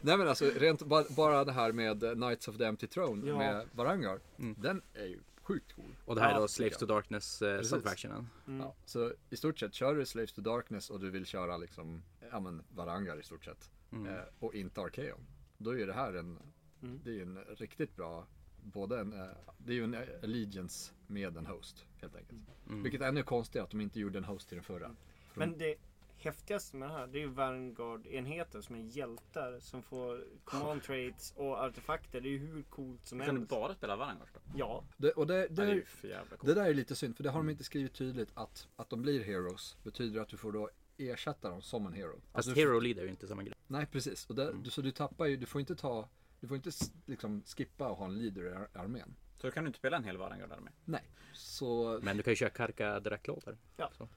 nej 0.00 0.18
men 0.18 0.28
alltså, 0.28 0.44
rent 0.44 0.82
bara, 0.82 1.04
bara 1.16 1.44
det 1.44 1.52
här 1.52 1.72
med 1.72 2.00
Knights 2.00 2.48
of 2.48 2.56
the 2.58 2.64
Empty 2.64 2.86
Throne 2.86 3.28
Ja. 3.28 3.38
med 3.38 3.68
Varangar. 3.72 4.20
Mm. 4.38 4.54
Den 4.58 4.82
är 4.94 5.06
ju 5.06 5.20
sjukt 5.52 5.72
cool. 5.72 5.96
Och 6.04 6.14
det 6.14 6.20
här 6.20 6.34
är 6.34 6.40
då 6.40 6.48
Slaves 6.48 6.78
to. 6.78 6.86
Darkness 6.86 7.42
eh, 7.42 7.62
subfactionen. 7.62 8.28
Mm. 8.46 8.60
Ja, 8.60 8.74
så 8.84 9.12
i 9.30 9.36
stort 9.36 9.58
sett, 9.58 9.74
kör 9.74 9.94
du 9.94 10.06
Slaves 10.06 10.32
to 10.32 10.40
Darkness 10.40 10.90
och 10.90 11.00
du 11.00 11.10
vill 11.10 11.26
köra 11.26 11.56
liksom, 11.56 12.02
ja 12.30 12.40
men 12.40 12.62
Varangar 12.74 13.20
i 13.20 13.22
stort 13.22 13.44
sett. 13.44 13.70
Mm. 13.92 14.06
Eh, 14.14 14.20
och 14.38 14.54
inte 14.54 14.80
Arkeon. 14.80 15.26
Då 15.58 15.78
är 15.78 15.86
det 15.86 15.92
här 15.92 16.14
en, 16.14 16.38
Mm. 16.82 17.00
det 17.04 17.18
är 17.18 17.22
en 17.22 17.38
riktigt 17.38 17.96
bra, 17.96 18.26
både 18.62 19.00
en, 19.00 19.12
eh, 19.12 19.26
det 19.58 19.72
är 19.72 19.76
ju 19.76 19.84
en 19.84 19.96
Allegiance 20.22 20.92
med 21.06 21.36
en 21.36 21.46
host 21.46 21.84
helt 22.00 22.16
enkelt. 22.16 22.40
Mm. 22.68 22.82
Vilket 22.82 23.00
är 23.00 23.08
ännu 23.08 23.22
konstigare 23.22 23.64
att 23.64 23.70
de 23.70 23.80
inte 23.80 24.00
gjorde 24.00 24.18
en 24.18 24.24
host 24.24 24.48
till 24.48 24.56
den 24.56 24.64
förra. 24.64 24.96
Men 25.34 25.58
det 25.58 25.76
häftigaste 26.24 26.76
med 26.76 26.88
det 26.88 26.92
här 26.94 27.06
det 27.06 27.18
är 27.18 27.20
ju 27.20 27.28
Vanguard-enheter 27.28 28.60
som 28.60 28.74
är 28.76 28.80
hjältar 28.80 29.58
som 29.60 29.82
får 29.82 30.24
command 30.44 30.82
traits 30.82 31.32
och 31.36 31.58
artefakter. 31.58 32.20
Det 32.20 32.28
är 32.28 32.30
ju 32.30 32.38
hur 32.38 32.62
coolt 32.62 33.06
som 33.06 33.18
Kan 33.18 33.34
du 33.34 33.40
helst. 33.40 33.50
bara 33.50 33.74
spela 33.74 33.96
Varangars 33.96 34.28
då? 34.34 34.40
Ja, 34.56 34.84
Det, 34.96 35.10
och 35.12 35.26
det, 35.26 35.48
det 35.48 35.62
är 35.62 35.66
det, 35.66 35.72
ju 35.74 35.84
för 35.84 36.08
jävla 36.08 36.36
coolt. 36.36 36.46
det 36.46 36.54
där 36.54 36.70
är 36.70 36.74
lite 36.74 36.94
synd, 36.96 37.16
för 37.16 37.22
det 37.24 37.30
har 37.30 37.38
de 37.38 37.48
inte 37.50 37.64
skrivit 37.64 37.94
tydligt 37.94 38.30
att, 38.34 38.68
att 38.76 38.90
de 38.90 39.02
blir 39.02 39.24
heroes. 39.24 39.76
Betyder 39.82 40.20
att 40.20 40.28
du 40.28 40.36
får 40.36 40.52
då 40.52 40.70
ersätta 40.96 41.50
dem 41.50 41.62
som 41.62 41.86
en 41.86 41.92
hero. 41.92 42.12
Fast 42.32 42.36
Alltså, 42.48 42.52
Hero 42.54 42.80
Leader 42.80 43.00
är 43.02 43.04
ju 43.06 43.10
inte 43.10 43.26
samma 43.28 43.42
grej. 43.42 43.54
Nej 43.66 43.86
precis, 43.86 44.26
och 44.26 44.34
det, 44.34 44.52
du, 44.64 44.70
så 44.70 44.80
du 44.82 44.90
tappar 44.90 45.26
ju, 45.26 45.36
du 45.36 45.46
får 45.46 45.60
inte 45.60 45.76
ta, 45.76 46.08
du 46.40 46.48
får 46.48 46.56
inte 46.56 46.70
liksom 47.06 47.42
skippa 47.56 47.88
och 47.88 47.96
ha 47.96 48.04
en 48.04 48.18
leader 48.18 48.42
i 48.44 48.54
ar- 48.54 48.68
armén. 48.74 49.14
Så 49.42 49.48
då 49.48 49.50
kan 49.52 49.64
du 49.64 49.68
inte 49.68 49.78
spela 49.78 49.96
en 49.96 50.04
hel 50.04 50.16
Varangard 50.16 50.48
med. 50.48 50.72
Nej, 50.84 51.02
så 51.32 52.00
Men 52.02 52.16
du 52.16 52.22
kan 52.22 52.30
ju 52.32 52.36
köra 52.36 52.50
Karka 52.50 53.00
Draklådor. 53.00 53.56
På 53.98 54.08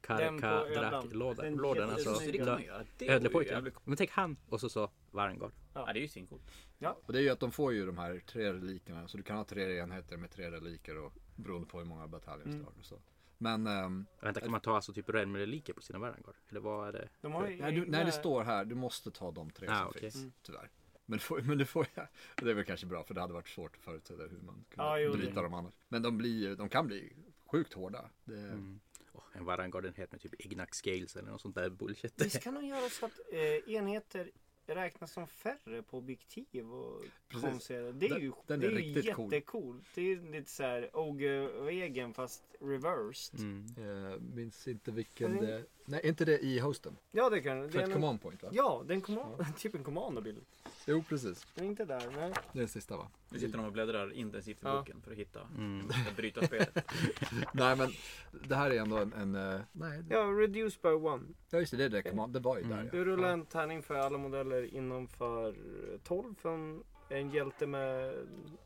Karka 0.00 0.48
ödlan. 0.50 0.90
Draklådor. 0.90 1.42
Den 1.42 1.54
Lådan 1.56 1.88
jätte- 1.88 2.10
alltså. 2.10 2.24
Ödlepojken. 3.00 3.72
Men 3.84 3.96
tänk 3.96 4.10
han 4.10 4.36
och 4.48 4.60
så 4.60 4.68
så 4.68 4.90
Varangard. 5.10 5.52
Ja, 5.74 5.92
det 5.92 5.98
är 5.98 6.02
ju 6.02 6.08
svincoolt. 6.08 6.42
och 7.06 7.12
det 7.12 7.18
är 7.18 7.22
ju 7.22 7.28
att 7.30 7.40
de 7.40 7.52
får 7.52 7.72
ju 7.72 7.86
de 7.86 7.98
här 7.98 8.22
tre 8.26 8.52
relikerna, 8.52 9.08
så 9.08 9.16
du 9.16 9.22
kan 9.22 9.36
ha 9.36 9.44
tre 9.44 9.78
enheter 9.78 10.16
med 10.16 10.30
tre 10.30 10.50
reliker 10.50 10.98
och 10.98 11.12
beroende 11.36 11.66
på 11.68 11.78
hur 11.78 11.84
många 11.84 12.06
bataljer 12.08 12.46
Mm. 12.46 12.58
du 12.58 12.64
har 12.64 12.72
och 12.78 12.84
så. 12.84 12.98
Men, 13.38 13.66
ehm, 13.66 14.06
Vänta, 14.20 14.40
kan 14.40 14.50
man 14.50 14.60
ta 14.60 14.74
alltså 14.74 14.92
typ 14.92 15.08
reliker 15.08 15.72
på 15.72 15.82
sina 15.82 15.98
Varangard? 15.98 16.34
Eller 16.48 16.60
vad 16.60 16.88
är 16.88 16.92
det? 16.92 17.08
de 17.20 17.32
har 17.32 17.48
ju 17.48 17.56
nej, 17.60 17.72
du, 17.72 17.86
nej 17.86 18.04
det 18.04 18.12
står 18.12 18.42
här, 18.44 18.64
du 18.64 18.74
måste 18.74 19.10
ta 19.10 19.30
de 19.30 19.50
tre 19.50 19.68
Ah, 19.70 19.78
som 19.78 19.88
okej. 19.88 20.00
finns, 20.00 20.16
Mm. 20.16 20.32
tyvärr. 20.42 20.70
Men, 21.12 21.18
du 21.18 21.24
får, 21.24 21.40
men 21.40 21.58
du 21.58 21.64
får, 21.64 21.86
ja, 21.94 22.06
det 22.36 22.50
är 22.50 22.54
väl 22.54 22.64
kanske 22.64 22.86
bra 22.86 23.04
för 23.04 23.14
det 23.14 23.20
hade 23.20 23.32
varit 23.34 23.48
svårt 23.48 23.76
att 23.76 23.82
förutse 23.82 24.14
hur 24.14 24.20
man 24.46 24.54
kunde 24.54 24.64
Ja, 24.76 24.98
jo, 24.98 25.12
bryta 25.12 25.34
det- 25.34 25.42
dem 25.42 25.54
annars. 25.54 25.74
Men 25.88 26.02
de 26.02 26.18
blir 26.18 26.56
de 26.56 26.68
kan 26.68 26.86
bli 26.86 27.12
sjukt 27.46 27.72
hårda. 27.72 28.10
Det, 28.24 28.34
Mm. 28.38 28.80
Åh, 29.12 29.22
en 29.32 29.44
Varangard-enhet 29.44 30.12
med 30.12 30.20
typ 30.20 30.40
Ignax 30.40 30.78
Scales 30.78 31.16
eller 31.16 31.30
något 31.30 31.40
sånt 31.40 31.54
där 31.54 31.70
bullshit. 31.70 32.12
Visst 32.24 32.40
kan 32.42 32.54
de 32.54 32.66
göra 32.66 32.88
så 32.88 33.06
att 33.06 33.20
eh, 33.32 33.74
enheter 33.74 34.30
räknas 34.66 35.12
som 35.12 35.26
färre 35.26 35.82
på 35.82 35.98
objektiv 35.98 36.72
och 36.72 37.04
konserter. 37.40 37.92
Det 37.92 38.06
är 38.08 38.18
ju, 38.18 38.32
Den- 38.46 38.60
den 38.60 38.60
det 38.60 38.66
är 38.66 38.70
är 38.72 39.02
ju 39.06 39.12
cool. 39.12 39.32
jättecoolt. 39.32 39.84
Det 39.94 40.00
är 40.12 40.16
lite 40.32 40.50
så 40.50 40.62
här 40.62 40.90
Ogre-regeln 40.92 42.14
fast 42.14 42.42
reversed. 42.60 43.40
Mm. 43.40 43.66
eh, 44.12 44.18
minns 44.20 44.68
inte 44.68 44.90
vilken 44.90 45.32
Men- 45.32 45.44
det, 45.44 45.64
nej 45.84 46.00
är 46.04 46.08
inte 46.08 46.24
det 46.24 46.38
i 46.38 46.58
hosten? 46.58 46.96
Ja 47.10 47.30
det 47.30 47.40
kan 47.40 47.70
För 47.70 47.78
det. 47.78 47.84
ett 47.84 47.90
är 47.90 47.94
command 47.94 48.22
point 48.22 48.42
va? 48.42 48.48
Ja, 48.52 48.82
det 48.86 48.92
är 48.92 48.96
en 48.96 49.00
command, 49.00 49.44
typ 49.58 49.74
en 49.74 49.84
commandobild. 49.84 50.44
Jo 50.86 51.02
precis, 51.08 51.46
är 51.54 51.64
inte 51.64 51.84
där. 51.84 52.02
Nej. 52.16 52.32
det 52.52 52.58
är 52.58 52.62
den 52.62 52.68
sista 52.68 52.96
va? 52.96 53.08
Nu 53.28 53.38
sitter 53.38 53.58
de 53.58 53.66
och 53.66 53.72
bläddrar 53.72 54.12
intensivt 54.12 54.56
i 54.56 54.60
Ja. 54.66 54.76
boken 54.78 55.00
för 55.02 55.10
att 55.12 55.16
hitta, 55.18 55.40
Mm. 55.58 55.88
för 55.88 56.10
att 56.10 56.16
bryta 56.16 56.46
spelet. 56.46 56.74
Nej 57.52 57.76
men 57.76 57.88
det 58.48 58.54
här 58.54 58.70
är 58.70 58.80
ändå 58.80 58.96
en, 58.96 59.12
en 59.12 59.34
eh, 59.34 59.60
nej, 59.72 60.02
Ja, 60.10 60.18
reduce 60.18 60.82
by 60.82 60.88
one. 60.88 61.22
ja 61.50 61.58
just 61.58 61.70
det, 61.70 61.76
det, 61.76 61.84
är 61.84 61.88
det, 61.88 62.02
command, 62.02 62.32
det 62.32 62.40
var 62.40 62.56
ju 62.58 62.62
där 62.64 62.72
Mm. 62.72 62.84
ja. 62.86 62.90
Du 62.92 63.04
rullar 63.04 63.28
en 63.28 63.46
tärning 63.46 63.82
för 63.82 63.94
alla 63.94 64.18
modeller 64.18 64.74
innanför 64.74 65.54
12 66.04 66.34
från 66.34 66.84
en 67.08 67.30
hjälte 67.30 67.66
med 67.66 68.14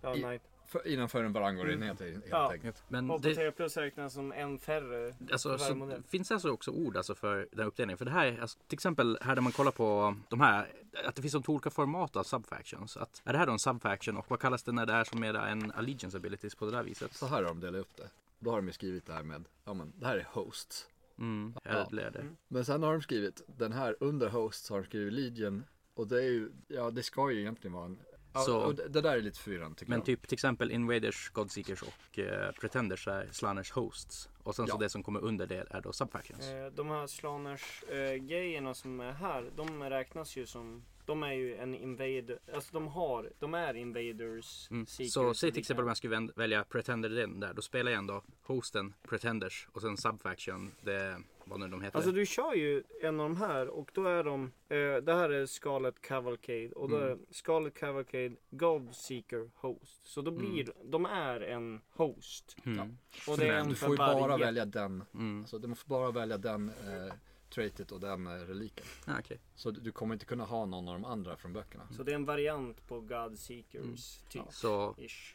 ja, 0.01 0.17
I- 0.17 0.21
knight. 0.21 0.43
För, 0.67 0.87
innanför 0.87 1.25
en 1.25 1.33
Varangor-enhet 1.33 2.01
helt 2.01 2.25
Ja. 2.31 2.53
enkelt. 2.53 2.83
Men 2.89 3.11
Och 3.11 3.23
på 3.23 3.29
det, 3.29 3.35
3 3.35 3.51
plus 3.51 3.77
räknas 3.77 4.13
som 4.15 4.33
en 4.33 4.59
färre. 4.59 5.15
alltså, 5.33 5.59
så, 5.59 5.91
finns 6.09 6.29
det 6.29 6.35
alltså 6.35 6.51
också 6.51 6.71
ord 6.71 6.97
alltså 6.97 7.15
för 7.15 7.49
den 7.53 7.67
uppdelningen? 7.67 7.99
För 7.99 8.05
det 8.05 8.11
här, 8.11 8.27
är- 8.27 8.41
alltså, 8.41 8.59
till 8.67 8.77
exempel 8.77 9.19
här 9.21 9.35
där 9.35 9.43
man 9.43 9.53
kollar 9.53 9.71
på 9.73 10.15
de 10.29 10.41
här, 10.41 10.69
att 11.05 11.15
det 11.15 11.23
finns 11.23 11.33
två 11.45 11.53
olika 11.53 11.71
format 11.71 12.17
av 12.17 12.23
subfactions. 12.23 12.97
Att, 12.97 13.23
är 13.25 13.33
det 13.33 13.39
här 13.39 13.47
då 13.47 13.53
en 13.53 13.59
subfaction 13.59 14.17
och 14.17 14.27
vad 14.31 14.41
kallas 14.41 14.63
det 14.63 14.73
när 14.73 14.87
det 14.87 14.93
är 14.93 15.05
som 15.05 15.23
är 15.23 15.35
en 15.35 15.73
allegiance 15.73 16.17
abilities 16.17 16.55
på 16.55 16.65
det 16.65 16.71
där 16.71 16.83
viset? 16.83 17.15
Så 17.15 17.27
här 17.27 17.37
har 17.37 17.45
de 17.45 17.61
delat 17.61 17.81
upp 17.81 17.97
det. 17.97 18.09
Då 18.39 18.51
har 18.51 18.57
de 18.57 18.67
ju 18.67 18.73
skrivit 18.73 19.07
det 19.07 19.13
här 19.13 19.23
med, 19.23 19.45
ja 19.65 19.75
men 19.75 19.93
det 19.97 20.07
här 20.07 20.17
är 20.17 20.27
hosts. 20.31 20.87
Mm, 21.19 21.55
Ja. 21.65 21.87
Mm. 21.93 22.37
Men 22.49 22.65
sen 22.65 22.83
har 22.83 22.93
de 22.93 23.03
skrivit, 23.03 23.43
den 23.47 23.73
här 23.73 23.97
under 24.01 24.29
hosts 24.29 24.71
har 24.71 24.79
de 24.81 24.85
skrivit 24.85 25.13
Legion. 25.13 25.65
Och 25.95 26.07
det 26.07 26.17
är 26.19 26.29
ju, 26.31 26.51
ja 26.69 26.91
det 26.91 27.03
ska 27.03 27.31
ju 27.31 27.41
egentligen 27.41 27.73
vara 27.75 27.85
en, 27.85 27.99
ja, 28.37 28.43
Så- 28.45 28.59
och 28.59 28.75
det, 28.75 28.89
det 28.89 29.01
där 29.01 29.17
är 29.17 29.21
lite 29.23 29.39
förvirrande 29.39 29.79
tycker 29.79 29.91
Men 29.91 29.99
jag. 29.99 30.07
typ 30.07 30.29
till 30.29 30.35
exempel 30.35 30.71
Invaders, 30.71 31.29
Godseekers 31.31 31.83
och 31.83 32.19
eh, 32.19 32.53
Pretenders 32.53 33.09
är 33.09 33.29
Slanners 33.33 33.71
hosts. 33.73 34.29
Och 34.43 34.55
sen 34.55 34.67
så 34.67 34.73
Ja. 34.75 34.79
det 34.79 34.89
som 34.89 35.03
kommer 35.03 35.21
under 35.21 35.47
det 35.47 35.67
är 35.71 35.81
då 35.81 35.93
subfactions. 35.93 36.45
Eh, 36.49 36.67
De 36.67 36.89
här 36.89 37.07
Slaners 37.07 37.83
eh, 37.89 38.15
grejerna 38.15 38.75
som 38.75 39.01
är 39.01 39.13
här, 39.13 39.51
de 39.57 39.83
räknas 39.83 40.37
ju 40.37 40.47
som 40.47 40.83
de 41.07 41.23
är 41.23 41.33
ju 41.33 41.57
en 41.57 41.75
invader, 41.75 42.39
alltså 42.55 42.71
de 42.73 42.89
har, 42.89 43.31
de 43.39 43.55
är 43.55 43.75
invaders, 43.75 44.71
Mm. 44.71 44.87
seekers 44.87 45.13
Så 45.13 45.35
säg 45.35 45.53
till 45.53 45.61
exempel 45.61 45.83
om 45.83 45.89
jag 45.89 45.97
skulle 45.97 46.17
väl- 46.17 46.33
välja 46.37 46.65
Pretender 46.65 47.09
den 47.09 47.41
där. 47.41 47.55
Då 47.55 47.63
spelar 47.63 47.91
jag 47.93 47.99
ändå 47.99 48.23
hosten, 48.43 48.95
Pretenders 49.09 49.69
och 49.73 49.81
sen 49.81 49.97
subfaction. 49.97 50.73
Det, 50.81 51.19
vad 51.49 51.61
nu 51.61 51.69
de 51.69 51.83
heter. 51.83 51.97
Alltså 51.97 52.13
du 52.13 52.27
kör 52.27 52.55
ju 52.55 52.83
en 53.03 53.21
av 53.21 53.29
de 53.29 53.37
här 53.37 53.69
och 53.69 53.91
då 53.95 54.05
är 54.05 54.25
de, 54.25 54.45
eh, 54.69 54.77
det 55.03 55.15
här 55.15 55.31
är 55.31 55.47
Scarlet 55.47 56.01
Cavalcade 56.03 56.69
och 56.73 56.89
då 56.91 56.97
är 56.97 57.07
Mm. 57.07 57.19
det 57.29 57.35
Scarlet 57.35 57.75
Cavalcade 57.75 58.37
Godseeker 58.51 59.51
Host. 59.55 60.01
Så 60.07 60.23
då 60.23 60.31
blir, 60.31 60.73
de 60.85 61.07
är 61.07 61.41
en 61.41 61.81
host. 61.91 62.57
mm. 62.65 62.99
Och 63.29 63.39
det 63.39 63.45
är 63.45 63.53
Men 63.53 63.61
en 63.61 63.69
du 63.69 63.75
får 63.75 63.91
ju 63.91 63.97
bara 63.97 64.27
varje. 64.29 64.45
välja 64.45 64.65
den, 64.65 65.05
Mm. 65.15 65.41
alltså 65.41 65.59
du 65.59 65.75
får 65.75 65.89
bara 65.89 66.11
välja 66.11 66.39
den 66.39 66.69
eh, 66.69 67.15
traitet 67.51 67.93
och 67.93 68.01
den 68.01 68.27
eh, 68.27 68.31
reliken. 68.33 68.87
Ja, 69.07 69.13
okej. 69.21 69.39
Så 69.55 69.71
du, 69.71 69.81
du 69.81 69.93
kommer 69.93 70.15
inte 70.15 70.27
kunna 70.27 70.45
ha 70.45 70.65
någon 70.67 70.89
av 70.89 70.95
de 70.95 71.05
andra 71.05 71.37
från 71.37 71.53
böckerna. 71.53 71.89
Så 71.97 72.03
det 72.03 72.11
är 72.13 72.15
en 72.17 72.25
variant 72.25 72.89
på 72.89 73.01
Godseekers 73.01 74.19
typ. 74.29 74.43
Så 74.51 74.95
Ish. 74.99 75.35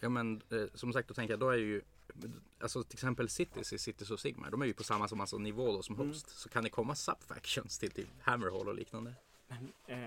Ja 0.00 0.08
men 0.08 0.42
eh, 0.50 0.64
som 0.74 0.92
sagt 0.92 1.08
då 1.08 1.14
tänker 1.14 1.32
jag 1.32 1.40
då 1.40 1.50
är 1.50 1.56
ju 1.58 1.82
Alltså 2.60 2.82
till 2.82 2.96
exempel 2.96 3.28
Cities 3.28 3.72
i 3.72 3.78
Cities 3.78 4.10
och 4.10 4.20
Sigmar. 4.20 4.50
De 4.50 4.62
är 4.62 4.66
ju 4.66 4.72
på 4.72 4.84
samma 4.84 5.08
som 5.08 5.20
alltså, 5.20 5.38
nivå 5.38 5.72
då 5.72 5.82
som 5.82 5.94
Mm. 5.94 6.08
host. 6.08 6.28
Så 6.28 6.48
kan 6.48 6.64
det 6.64 6.70
komma 6.70 6.94
subfactions 6.94 7.78
till 7.78 7.90
typ 7.90 8.08
Hammerhall 8.20 8.68
och 8.68 8.74
liknande. 8.74 9.14
Eh, 9.86 9.98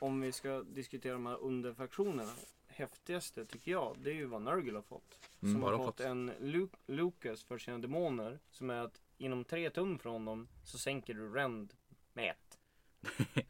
om 0.00 0.20
vi 0.20 0.32
ska 0.32 0.62
diskutera 0.62 1.12
de 1.12 1.26
här 1.26 1.38
underfaktionerna. 1.40 2.32
Häftigaste 2.66 3.44
tycker 3.46 3.70
jag, 3.70 3.96
det 4.02 4.10
är 4.10 4.14
ju 4.14 4.24
vad 4.26 4.42
Nurgle 4.42 4.72
har 4.74 4.82
fått. 4.82 5.18
Mm, 5.42 5.54
som 5.54 5.60
vad 5.60 5.70
har 5.72 5.78
har 5.78 5.84
fått 5.86 5.96
fått? 5.96 6.06
en 6.06 6.30
Lu- 6.32 6.68
Lucas 6.86 7.42
för 7.42 7.58
sina 7.58 7.78
demoner. 7.78 8.38
Som 8.50 8.70
är 8.70 8.74
att 8.84 9.00
inom 9.18 9.44
tre 9.44 9.70
tum 9.70 9.98
från 9.98 10.24
dem 10.24 10.48
så 10.64 10.78
sänker 10.78 11.14
du 11.14 11.28
Rend 11.34 11.74
med 12.12 12.30
ett. 12.30 12.58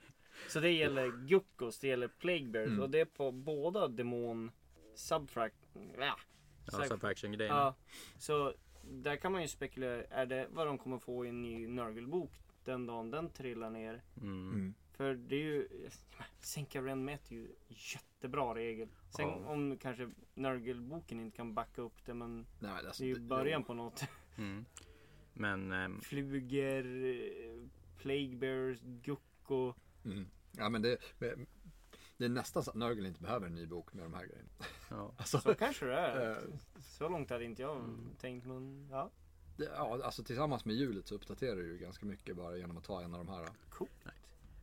så 0.49 0.61
det 0.61 0.71
gäller 0.71 1.27
Guckos, 1.27 1.79
det 1.79 1.89
gäller 1.89 2.09
Plague 2.09 2.49
Bears 2.49 2.69
Mm. 2.69 2.83
och 2.83 2.91
det 2.91 3.01
är 3.01 3.05
på 3.05 3.33
båda 3.33 3.89
demon 3.89 4.51
subfract... 4.95 5.57
Ja. 5.99 6.17
Ja, 6.73 6.79
Sub- 6.79 6.89
subfaction 6.89 7.33
grejerna. 7.33 7.59
ja. 7.59 7.75
Så 8.19 8.55
där 8.83 9.17
kan 9.17 9.33
man 9.33 9.43
ju 9.43 9.49
spekulera, 9.49 10.05
är 10.05 10.27
det 10.27 10.47
vad 10.51 10.67
de 10.67 10.79
kommer 10.79 10.99
få 10.99 11.25
i 11.25 11.29
en 11.29 11.43
ny 11.43 11.67
Nurgle-bok 11.69 12.31
den 12.65 12.87
dagen 12.87 13.11
den 13.11 13.31
trillar 13.31 13.71
ner? 13.71 14.03
Mm. 14.17 14.51
Mm. 14.53 14.75
För 14.93 15.15
det 15.15 15.37
är 15.37 15.41
ju, 15.41 15.69
sänka 16.41 16.83
Ren 16.83 17.05
med 17.05 17.19
är 17.29 17.35
ju 17.35 17.49
jättebra 17.69 18.55
regel. 18.55 18.89
Sen 19.17 19.29
Ja. 19.29 19.35
om 19.47 19.79
kanske 19.79 20.11
Nurgle-boken 20.35 21.21
inte 21.21 21.37
kan 21.37 21.55
backa 21.55 21.83
upp 21.83 22.05
det 22.07 22.15
men 22.15 22.47
Nej, 22.59 22.71
alltså, 22.87 23.03
det 23.03 23.07
är 23.07 23.09
ju 23.09 23.15
det- 23.15 23.21
början 23.21 23.65
på 23.65 23.75
något. 23.75 24.05
Mm. 24.39 24.65
Men 25.33 25.73
ehm, 25.73 26.01
Flugor, 26.01 27.05
eh, 27.05 27.69
Plague 27.99 28.37
Bears, 28.37 28.79
Gucko. 28.83 29.75
Mm. 30.05 30.27
Ja 30.53 30.69
men 30.69 30.83
det, 30.83 30.97
det 32.17 32.25
är 32.25 32.29
nästan 32.29 32.63
så 32.65 32.71
att 32.71 32.77
Nörgel 32.77 33.07
inte 33.07 33.21
behöver 33.23 33.47
en 33.47 33.55
ny 33.55 33.67
bok 33.67 33.93
med 33.93 34.05
de 34.05 34.15
här 34.15 34.27
grejerna. 34.27 34.49
ja. 34.91 35.13
Alltså, 35.19 35.39
Så 35.41 35.55
kanske 35.55 35.87
det 35.87 35.95
är. 35.97 36.31
eh, 36.31 36.39
Så 36.81 37.09
långt 37.09 37.31
hade 37.31 37.45
inte 37.45 37.63
jag 37.63 37.77
Mm. 37.77 38.11
tänkt 38.21 38.47
men 38.47 38.89
ja. 38.91 39.11
det, 39.57 39.65
ja, 39.65 40.01
alltså 40.05 40.25
tillsammans 40.25 40.65
med 40.65 40.75
hjulet 40.77 41.07
så 41.07 41.15
uppdaterar 41.15 41.57
du 41.57 41.67
ju 41.67 41.79
ganska 41.79 42.07
mycket 42.07 42.37
bara 42.37 42.57
genom 42.57 42.77
att 42.77 42.85
ta 42.85 43.03
en 43.03 43.15
av 43.15 43.25
de 43.25 43.33
här. 43.33 43.49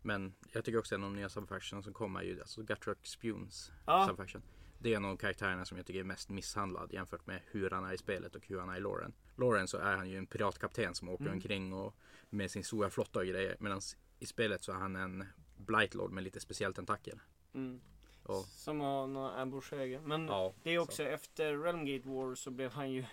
Men 0.01 0.33
jag 0.51 0.65
tycker 0.65 0.79
också 0.79 0.95
en 0.95 1.03
av 1.03 1.09
de 1.09 1.15
nya 1.15 1.29
subfactions 1.29 1.83
som 1.85 1.93
kommer 1.93 2.19
är 2.19 2.23
ju 2.23 2.39
alltså 2.41 2.61
Gutrock 2.63 3.07
Spunes 3.07 3.71
Ja, 3.85 4.05
subfaction. 4.09 4.41
Det 4.79 4.93
är 4.93 4.97
en 4.97 5.05
av 5.05 5.17
karaktärerna 5.17 5.65
som 5.65 5.77
jag 5.77 5.85
tycker 5.87 5.99
är 5.99 6.03
mest 6.03 6.29
misshandlad 6.29 6.93
jämfört 6.93 7.27
med 7.27 7.41
hur 7.45 7.69
han 7.69 7.85
är 7.85 7.93
i 7.93 7.97
spelet 7.97 8.35
och 8.35 8.47
hur 8.47 8.59
han 8.59 8.69
är 8.69 8.77
i 8.77 8.79
Lauren. 8.79 9.13
Lauren 9.35 9.67
så 9.67 9.77
är 9.77 9.95
han 9.95 10.09
ju 10.09 10.17
en 10.17 10.25
piratkapten 10.27 10.95
som 10.95 11.09
åker 11.09 11.23
Mm. 11.25 11.33
omkring 11.35 11.73
och 11.73 11.95
med 12.29 12.51
sin 12.51 12.63
stora 12.63 12.89
flotta 12.89 13.19
och 13.19 13.25
grejer. 13.25 13.55
Medan 13.59 13.81
i 14.19 14.25
spelet 14.25 14.63
så 14.63 14.71
är 14.71 14.75
han 14.75 14.95
en 14.95 15.25
Blightlord 15.57 16.11
med 16.11 16.23
lite 16.23 16.39
speciell 16.39 16.73
tentakel. 16.73 17.19
Mm. 17.53 17.81
Och, 18.23 18.45
som 18.45 18.79
har 18.79 19.07
några 19.07 19.31
ambushöger. 19.31 19.99
Men 19.99 20.27
ja, 20.27 20.53
det 20.63 20.71
är 20.71 20.79
också 20.79 21.03
efter 21.03 21.57
Realmgate 21.57 22.09
War 22.09 22.35
så 22.35 22.51
blev 22.51 22.71
han 22.71 22.91
ju 22.91 23.05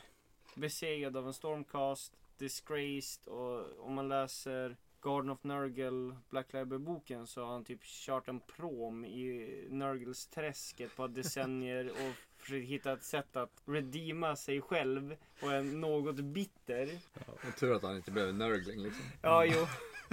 besegrad 0.54 1.16
av 1.16 1.26
en 1.26 1.34
Stormcast, 1.34 2.12
Disgraced 2.38 3.28
och 3.28 3.86
om 3.86 3.94
man 3.94 4.08
läser 4.08 4.76
Garden 5.02 5.30
of 5.30 5.44
Nurgle, 5.44 6.16
Black 6.30 6.52
Library-boken 6.52 7.26
så 7.26 7.44
har 7.44 7.52
han 7.52 7.64
typ 7.64 7.84
kört 7.84 8.28
en 8.28 8.40
prom 8.40 9.04
i 9.04 9.66
Nurgles 9.70 10.26
träsk 10.26 10.80
ett 10.80 10.96
par 10.96 11.08
decennier 11.08 11.90
och 11.90 12.40
försökt 12.42 12.66
hitta 12.66 12.92
ett 12.92 13.04
sätt 13.04 13.36
att 13.36 13.62
redeema 13.64 14.36
sig 14.36 14.60
själv 14.60 15.16
och 15.42 15.52
är 15.52 15.62
något 15.62 16.16
bitter. 16.16 16.98
Och 17.26 17.56
tur 17.58 17.74
att 17.74 17.82
han 17.82 17.96
inte 17.96 18.10
blev 18.10 18.28
en 18.28 18.38
Nörgling 18.38 18.82
liksom. 18.82 19.04
Ja, 19.22 19.44
jo. 19.44 19.66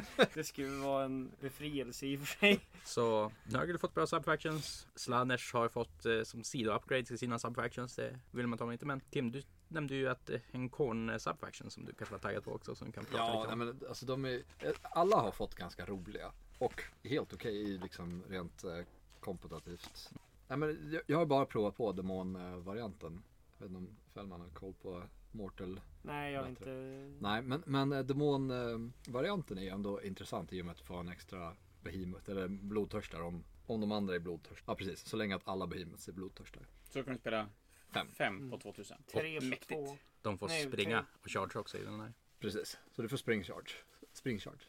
Det 0.34 0.44
skulle 0.44 0.70
vara 0.70 1.06
en 1.06 1.32
befrielse 1.40 2.06
i 2.06 2.16
och 2.16 2.20
för 2.20 2.26
sig. 2.40 2.60
Så 2.84 3.32
Nurgle 3.44 3.74
har 3.74 3.78
fått 3.78 3.94
bra 3.94 4.08
subfactions. 4.08 4.88
Slanners 4.96 5.54
har 5.54 5.70
fått 5.70 6.06
eh, 6.06 6.24
som 6.24 6.44
sido-upgrades 6.44 7.12
i 7.12 7.18
sina 7.18 7.40
subfactions. 7.40 7.96
Det 7.96 8.20
vill 8.32 8.48
man 8.48 8.58
ta 8.58 8.72
inte. 8.74 8.86
Men 8.86 9.00
Tim, 9.00 9.32
du 9.32 9.44
nämnde 9.68 9.96
ju 9.96 10.08
att 10.10 10.30
eh, 10.30 10.40
en 10.52 10.70
Korn 10.70 11.20
subfaction 11.20 11.70
som 11.72 11.86
du 11.86 11.94
kanske 11.94 12.14
var 12.16 12.20
taggad 12.20 12.44
på 12.44 12.52
också. 12.52 12.76
Som 12.76 12.92
kan 12.92 13.06
prata 13.06 13.18
Ja, 13.18 13.42
lite 13.44 13.56
nej, 13.56 13.68
om. 13.70 13.76
men 13.80 13.88
alltså 13.90 14.06
de 14.06 14.26
är, 14.26 14.42
alla 14.82 15.16
har 15.18 15.32
fått 15.32 15.56
ganska 15.56 15.86
roliga 15.86 16.32
och 16.60 16.84
helt 17.04 17.34
okej 17.34 17.56
i 17.56 17.78
liksom 17.78 18.24
rent 18.30 18.64
eh, 18.64 18.80
kompetitivt. 19.20 20.12
Nej, 20.48 20.58
men 20.58 20.90
jag, 20.92 21.02
jag 21.08 21.18
har 21.18 21.26
bara 21.26 21.46
provat 21.46 21.78
på 21.78 21.92
demon-varianten. 21.92 23.24
Jag 23.58 23.68
vet 23.68 23.70
inte 23.70 23.78
om 23.78 23.90
Fällman 24.14 24.42
har 24.42 24.50
koll 24.50 24.74
på 24.82 25.04
Mortal. 25.38 25.82
Nej, 26.02 26.34
jag 26.34 26.44
har 26.44 26.50
Bättre. 26.50 26.72
inte... 26.72 27.18
Nej, 27.24 27.42
men, 27.42 27.64
men 27.66 27.92
eh, 27.92 28.00
demon-varianten 28.00 29.58
är 29.58 29.62
ju 29.62 29.70
ändå 29.70 30.02
intressant 30.04 30.54
i 30.54 30.62
och 30.62 30.66
med 30.66 30.72
att 30.72 30.78
du 30.78 30.84
får 30.84 31.00
en 31.00 31.10
extra 31.10 31.56
behemoth 31.84 32.30
eller 32.30 32.48
blodtörstar 32.48 33.22
om, 33.22 33.44
om 33.66 33.82
de 33.82 33.92
andra 33.92 34.16
är 34.16 34.20
blodtörstar. 34.20 34.72
Ja, 34.72 34.76
precis. 34.76 35.06
Så 35.06 35.18
länge 35.18 35.36
att 35.36 35.48
alla 35.48 35.68
behemoths 35.68 36.08
är 36.08 36.12
blodtörstar. 36.14 36.64
Så 36.90 37.04
kan 37.04 37.14
du 37.14 37.20
spela 37.20 37.50
Fem. 37.94 38.08
fem 38.08 38.52
på 38.52 38.58
2000. 38.58 38.98
Tre 39.08 39.40
på 39.40 39.46
Mäktigt. 39.46 39.70
två. 39.70 39.98
De 40.22 40.38
får 40.38 40.48
Nej, 40.48 40.64
springa 40.68 40.98
tre. 41.00 41.06
och 41.24 41.30
charge 41.32 41.60
också 41.60 41.78
i 41.78 41.84
den 41.84 42.00
här. 42.00 42.14
Precis. 42.40 42.78
Så 42.92 43.02
du 43.02 43.10
får 43.10 43.18
spring 43.18 43.44
charge. 43.44 43.72
Spring 44.14 44.40
charge. 44.40 44.60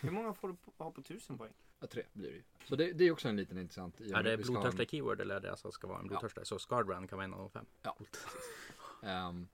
Hur 0.00 0.10
många 0.10 0.34
får 0.34 0.48
du 0.48 0.54
på- 0.54 0.72
ha 0.84 0.90
på 0.90 1.02
tusen 1.02 1.38
poäng? 1.38 1.52
Ja, 1.80 1.86
tre 1.86 2.02
blir 2.12 2.28
det 2.30 2.36
ju. 2.36 2.42
Så 2.68 2.76
det, 2.76 2.92
det 2.92 3.04
är 3.04 3.10
också 3.10 3.28
en 3.28 3.36
liten 3.36 3.58
intressant. 3.58 4.00
Är 4.00 4.04
det 4.22 4.46
ha 4.48 4.66
en- 4.80 4.86
keyword 4.86 5.20
eller 5.20 5.34
är 5.36 5.40
det 5.40 5.50
alltså 5.50 5.72
ska 5.72 5.86
vara 5.86 5.98
en 6.00 6.06
blodtörsta? 6.08 6.44
Så 6.44 6.58
Scarbrand 6.58 7.08
kan 7.10 7.16
vara 7.16 7.24
en 7.24 7.32
av 7.34 7.38
de 7.40 7.50
fem. 7.50 7.66
Ja, 7.82 7.96
Ehm, 9.02 9.48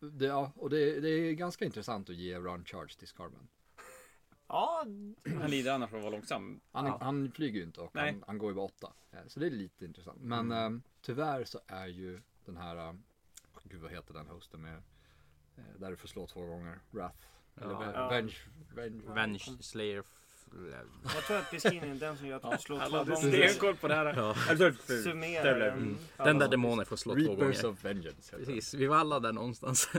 det, 0.00 0.24
ja, 0.26 0.52
och 0.56 0.70
det, 0.70 1.00
det 1.00 1.08
är 1.08 1.32
ganska 1.32 1.64
intressant 1.64 2.10
att 2.10 2.16
ge 2.16 2.38
run 2.38 2.64
charge 2.64 2.98
till 2.98 3.08
Scarman. 3.08 3.48
Ja, 4.48 4.84
Han 5.40 5.50
lider 5.50 5.72
annars 5.72 5.90
av 5.92 5.96
att 5.96 6.02
vara 6.02 6.12
långsam. 6.12 6.60
Han, 6.72 6.86
Ja. 6.86 6.98
han 7.02 7.32
flyger 7.32 7.58
ju 7.58 7.64
inte 7.66 7.80
och 7.80 7.90
han, 7.98 8.24
han 8.26 8.38
går 8.38 8.50
ju 8.50 8.54
bara 8.54 8.64
åtta. 8.64 8.92
Eh, 9.12 9.18
Så 9.26 9.40
det 9.40 9.46
är 9.46 9.50
lite 9.50 9.84
intressant. 9.84 10.20
Men 10.22 10.52
ehm, 10.52 10.82
tyvärr 11.00 11.44
så 11.44 11.60
är 11.66 11.86
ju 11.86 12.20
den 12.44 12.56
här, 12.56 12.76
ehm, 12.76 13.02
gud 13.64 13.80
vad 13.80 13.90
heter 13.90 14.14
den 14.14 14.26
hosten 14.26 14.62
med, 14.62 14.82
eh, 15.56 15.62
där 15.78 15.90
du 15.90 15.96
får 15.96 16.08
slå 16.08 16.26
två 16.26 16.46
gånger, 16.46 16.78
Wrath. 16.90 17.26
Eller 17.56 17.72
Ja. 17.72 17.78
Ve- 17.78 17.92
Ja. 17.94 18.08
Venge, 18.08 18.32
Venge, 18.74 19.14
Venge 19.14 19.38
Slayer. 19.60 20.04
Jag 21.14 21.24
tror 21.26 21.36
att 21.36 21.50
beskrivningen 21.50 21.96
är 21.96 22.00
den 22.00 22.16
som 22.18 22.26
gör 22.26 22.36
att 22.36 22.50
du 22.52 22.58
slår 22.58 22.80
två 22.88 23.04
gånger. 23.04 23.46
stenkoll 23.46 23.76
på 23.76 23.88
det 23.88 23.94
här. 23.94 24.14
Ja. 24.16 24.36
Alltså, 24.50 24.72
Summerar 25.02 25.44
Där 25.44 25.60
den. 25.60 25.96
Ja, 26.16 26.24
Den 26.24 26.38
där 26.38 26.48
demonen 26.48 26.86
får 26.86 26.96
slå 26.96 27.14
två 27.14 27.20
Reapers 27.20 27.62
gånger. 27.62 27.72
of 27.74 27.84
Vengeance. 27.84 28.36
Precis, 28.36 28.74
vi 28.74 28.86
var 28.86 28.96
alla 28.96 29.20
där 29.20 29.32
någonstans. 29.32 29.88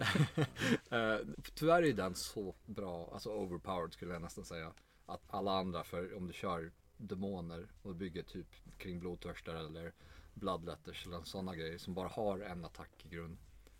Eh, 0.89 1.17
tyvärr 1.53 1.83
är 1.83 1.93
den 1.93 2.15
så 2.15 2.55
bra, 2.65 3.09
alltså 3.13 3.29
overpowered 3.29 3.93
skulle 3.93 4.13
jag 4.13 4.21
nästan 4.21 4.45
säga. 4.45 4.71
Att 5.05 5.21
alla 5.27 5.51
andra, 5.51 5.83
för 5.83 6.17
om 6.17 6.27
du 6.27 6.33
kör 6.33 6.71
demoner 6.97 7.67
och 7.81 7.95
bygger 7.95 8.23
typ 8.23 8.47
kring 8.77 8.99
blodtörstar 8.99 9.55
eller 9.55 9.93
bloodletters 10.33 11.05
eller 11.05 11.21
sådana 11.23 11.55
grejer 11.55 11.77
som 11.77 11.93
bara 11.93 12.07
har 12.07 12.39
en 12.39 12.65
attack 12.65 13.05
i 13.05 13.15
grund. 13.15 13.37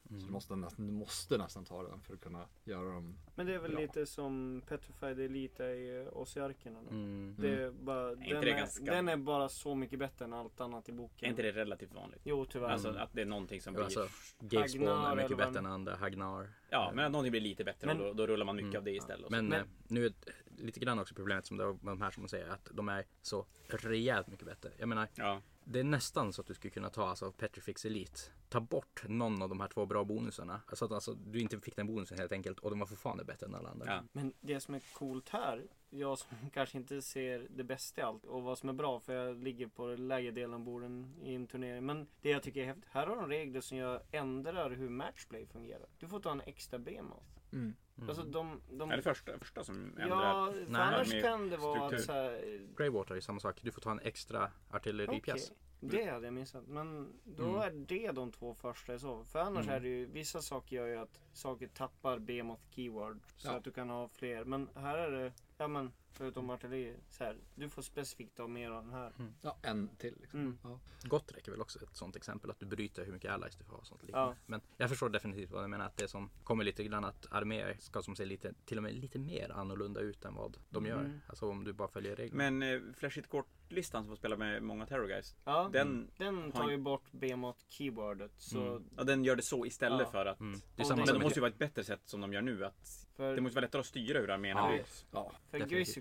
Så 0.10 0.14
du 0.26 0.32
måste, 0.32 0.56
nästan, 0.56 0.88
du 0.88 0.93
måste 0.93 1.38
nästan 1.38 1.66
ta 1.66 1.84
den 1.84 2.01
för 2.01 2.14
att 2.14 2.22
kunna 2.22 2.45
göra 2.64 2.93
dem. 2.93 3.18
Men 3.36 3.45
det 3.45 3.53
är 3.53 3.60
väl 3.60 3.72
Bra. 3.72 3.80
lite 3.82 4.06
som 4.06 4.62
Petrified 4.68 5.20
Elite 5.20 5.64
i 5.64 6.08
Ossiarkerna. 6.12 6.80
då. 6.84 6.89
Mm. 6.89 7.36
Det 7.39 7.49
är 7.64 7.72
bara, 7.72 8.12
inte 8.12 8.30
den, 8.34 8.41
det 8.41 8.51
är, 8.51 8.58
ganska- 8.58 8.86
den 8.93 9.10
är 9.10 9.18
bara 9.18 9.49
så 9.49 9.76
mycket 9.76 9.99
bättre 9.99 10.26
än 10.26 10.34
allt 10.34 10.62
annat 10.62 10.89
i 10.89 10.91
Är 10.91 10.95
boken. 10.95 11.30
inte 11.30 11.41
det 11.41 11.51
relativt 11.51 11.93
vanligt? 11.93 12.22
Jo, 12.24 12.45
tyvärr. 12.45 12.70
Alltså 12.70 12.89
att 12.89 13.14
det 13.14 13.22
är 13.22 13.26
någonting 13.26 13.62
som 13.62 13.74
blir... 13.74 13.84
Alltså, 13.84 14.08
Gavespawn 14.39 14.88
Hagnar 14.88 15.12
är 15.12 15.16
mycket 15.24 15.38
bättre 15.38 15.60
än 15.60 15.66
andra. 15.66 15.95
Hagnar. 15.95 16.49
Ja, 16.70 16.91
men 16.95 17.06
att 17.06 17.12
någonting 17.12 17.32
blir 17.32 17.41
lite 17.41 17.64
bättre 17.64 17.88
Men- 17.88 17.99
och 18.01 18.06
då, 18.08 18.14
då 18.14 18.28
rullar 18.28 18.45
man 18.45 18.56
mycket 18.56 18.70
Mm. 18.70 18.80
av 18.80 18.84
det 18.84 18.91
istället. 18.91 19.30
Men, 19.30 19.47
Men- 19.47 19.60
eh, 19.62 19.66
nu 19.88 20.06
är 20.06 20.10
det 20.10 20.64
lite 20.64 20.80
grann 20.80 20.99
också 20.99 21.16
problemet 21.16 21.45
som 21.45 21.58
det 21.58 21.66
var 21.66 21.74
med 21.74 21.91
de 21.91 22.01
här 22.01 22.12
som 22.12 22.24
man 22.24 22.30
säger 22.30 22.47
att 22.49 22.70
de 22.74 22.89
är 22.89 23.06
så 23.22 23.45
rejält 23.68 24.28
mycket 24.28 24.45
bättre. 24.45 24.72
Jag 24.78 24.89
menar, 24.89 25.08
Ja, 25.16 25.41
det 25.66 25.80
är 25.80 25.84
nästan 25.84 26.34
så 26.34 26.41
att 26.41 26.47
du 26.47 26.53
skulle 26.53 26.72
kunna 26.72 26.89
ta 26.89 27.07
alltså 27.07 27.32
Petrifix 27.32 27.86
Elite. 27.86 28.20
Ta 28.49 28.59
bort 28.59 29.03
någon 29.07 29.41
av 29.41 29.49
de 29.49 29.59
här 29.59 29.68
två 29.68 29.86
bra 29.86 30.03
bonusarna. 30.03 30.61
Alltså 30.68 30.86
att 30.86 30.91
alltså, 30.91 31.13
du 31.13 31.39
inte 31.39 31.59
fick 31.59 31.76
den 31.76 31.88
bonusen 31.88 32.18
helt 32.18 32.32
enkelt 32.32 32.59
och 32.59 32.70
de 32.70 32.80
var 32.80 32.88
fortfarande 32.88 33.24
bättre 33.24 33.45
än 33.47 33.55
alla 33.55 33.70
andra. 33.70 33.86
ja. 33.88 34.03
Men 34.11 34.34
det 34.41 34.59
som 34.59 34.76
är 34.76 34.82
coolt 34.93 35.30
här, 35.30 35.68
jag 35.89 36.20
som 36.20 36.38
kanske 36.53 36.78
inte 36.78 37.01
ser 37.01 37.47
det 37.49 37.63
bästa 37.63 38.01
i 38.01 38.03
allt 38.03 38.26
och 38.26 38.43
vad 38.43 38.57
som 38.57 38.70
är 38.70 38.74
bra 38.74 38.99
för 38.99 39.13
jag 39.13 39.43
ligger 39.43 39.68
på 39.68 39.88
lägre 39.88 40.32
delen 40.32 40.53
av 40.53 40.59
borden 40.59 41.16
i 41.22 41.36
en 41.36 41.47
turnering. 41.47 41.86
Men 41.86 42.07
det 42.22 42.30
jag 42.30 42.43
tycker 42.43 42.61
är 42.61 42.66
häftigt, 42.66 42.86
här 42.89 43.07
har 43.07 43.16
de 43.16 43.30
regler 43.30 43.61
som 43.61 43.78
jag 43.78 44.01
ändrar 44.11 44.70
hur 44.70 44.89
matchplay 44.89 45.45
fungerar. 45.45 45.88
Du 45.99 46.07
får 46.07 46.20
ta 46.20 46.32
en 46.32 46.41
extra 46.41 46.80
behemoth. 46.80 47.35
Mm. 47.52 47.76
Mm. 47.98 48.10
Alltså 48.10 48.24
de... 48.26 48.62
de 48.72 48.91
Är 48.91 48.96
det 48.98 49.02
första, 49.04 49.39
första 49.39 49.64
som 49.64 49.76
ändrar? 50.00 50.08
Ja, 50.08 50.52
för 50.54 50.66
Nej. 50.72 50.82
annars 50.82 51.22
kan 51.22 51.50
det 51.50 51.58
vara 51.58 51.86
att 51.88 52.02
så 52.02 52.12
här, 52.12 52.62
Greywater 52.78 53.16
är 53.16 53.20
samma 53.20 53.39
sak. 53.39 53.60
Du 53.62 53.72
får 53.72 53.82
ta 53.82 53.91
en 53.91 54.00
extra 54.00 54.52
artilleripjäs. 54.70 55.52
Okej, 55.52 56.06
Det 56.06 56.12
hade 56.12 56.28
jag 56.28 56.34
missat. 56.34 56.68
Men 56.68 57.14
då 57.24 57.43
Mm. 57.43 57.62
är 57.62 57.72
det 57.88 58.12
de 58.12 58.32
två 58.32 58.54
första 58.54 58.93
i 58.93 59.00
så. 59.00 59.24
För 59.26 59.39
annars 59.39 59.64
Mm. 59.66 59.76
är 59.76 59.80
det 59.80 59.88
ju, 59.89 60.06
vissa 60.06 60.41
saker 60.41 60.76
gör 60.76 60.88
ju 60.88 60.96
att 60.98 61.22
saker 61.34 61.68
tappar 61.68 62.20
behemoth 62.20 62.62
keyword. 62.72 63.20
Så 63.36 63.48
Ja. 63.48 63.54
att 63.54 63.64
du 63.64 63.72
kan 63.72 63.89
ha 63.89 64.08
fler. 64.08 64.43
Men 64.46 64.70
här 64.76 64.98
är 64.98 65.12
det, 65.12 65.34
ja 65.58 65.68
men 65.68 65.91
förutom 66.18 66.49
artilleri, 66.49 66.95
så 67.09 67.24
här, 67.24 67.38
du 67.55 67.70
får 67.70 67.82
specifikt 67.82 68.38
ha 68.38 68.47
mer 68.47 68.72
av 68.72 68.84
den 68.84 68.93
här. 68.93 69.11
Ja, 69.41 69.57
en 69.61 69.89
till 69.97 70.16
liksom. 70.22 70.39
Mm. 70.39 70.57
Ja. 70.63 70.80
Gottrek 71.03 71.47
är 71.47 71.51
väl 71.51 71.61
också 71.61 71.84
ett 71.84 71.95
sånt 71.95 72.16
exempel 72.16 72.51
att 72.51 72.59
du 72.59 72.66
bryter 72.66 73.05
hur 73.05 73.13
mycket 73.13 73.32
allies 73.32 73.55
du 73.55 73.63
får 73.63 73.76
och 73.78 73.88
sånt 73.88 74.03
liknande. 74.03 74.36
Ja. 74.39 74.43
Men 74.45 74.61
jag 74.78 74.89
förstår 74.89 75.09
definitivt 75.09 75.51
vad 75.51 75.63
du 75.63 75.68
menar 75.68 75.86
att 75.86 75.97
det 75.97 76.07
som 76.07 76.30
kommer 76.43 76.63
lite 76.63 76.84
grann 76.84 77.05
att 77.05 77.28
arméer 77.32 77.78
ska 77.80 78.01
som 78.01 78.16
se 78.16 78.26
lite 78.26 78.53
till 78.66 78.78
och 78.78 78.84
med 78.84 78.93
lite 78.93 79.20
mer 79.20 79.51
annorlunda 79.51 79.99
ut 79.99 80.26
än 80.26 80.36
vad 80.36 80.57
de 80.70 80.86
gör. 80.86 80.99
Mm. 80.99 81.22
Alltså 81.28 81.49
om 81.49 81.63
du 81.63 81.74
bara 81.74 81.88
följer 81.88 82.16
reglerna. 82.16 82.51
Men 82.51 82.63
eh, 82.76 82.82
Flashit 82.97 83.30
Court-listan 83.30 84.03
som 84.03 84.09
får 84.09 84.16
spela 84.16 84.38
med 84.38 84.63
många 84.63 84.86
Terror 84.86 85.07
Guys. 85.07 85.36
Ja, 85.43 85.70
Den, 85.74 86.11
den 86.18 86.51
tar 86.51 86.70
ju 86.70 86.78
bort 86.78 87.11
behemoth 87.11 87.59
keywordet. 87.70 88.32
Så 88.38 88.61
Mm. 88.61 88.84
ja, 88.97 89.03
den 89.03 89.24
gör 89.24 89.36
det 89.36 89.43
så 89.43 89.66
istället 89.66 90.01
Ja. 90.01 90.11
för 90.11 90.26
att... 90.26 90.39
Mm. 90.39 90.59
Det 90.76 90.82
är 90.82 90.86
samma 90.86 91.05
Men 91.05 91.13
det 91.13 91.20
måste 91.20 91.39
ju 91.39 91.41
vara 91.41 91.51
ett 91.51 91.57
bättre 91.57 91.84
sätt 91.84 92.01
som 92.05 92.22
de 92.22 92.34
gör 92.34 92.41
nu. 92.41 92.66
Att 92.66 93.07
för, 93.16 93.36
det 93.36 93.41
måste 93.41 93.55
vara 93.55 93.66
lättare 93.66 93.80
att 93.80 93.86
styra 93.86 94.20
hur 94.20 94.30
arméerna 94.30 94.59
Ja. 94.61 94.68
blir. 94.70 94.86
ja. 95.11 95.32
för 95.51 95.57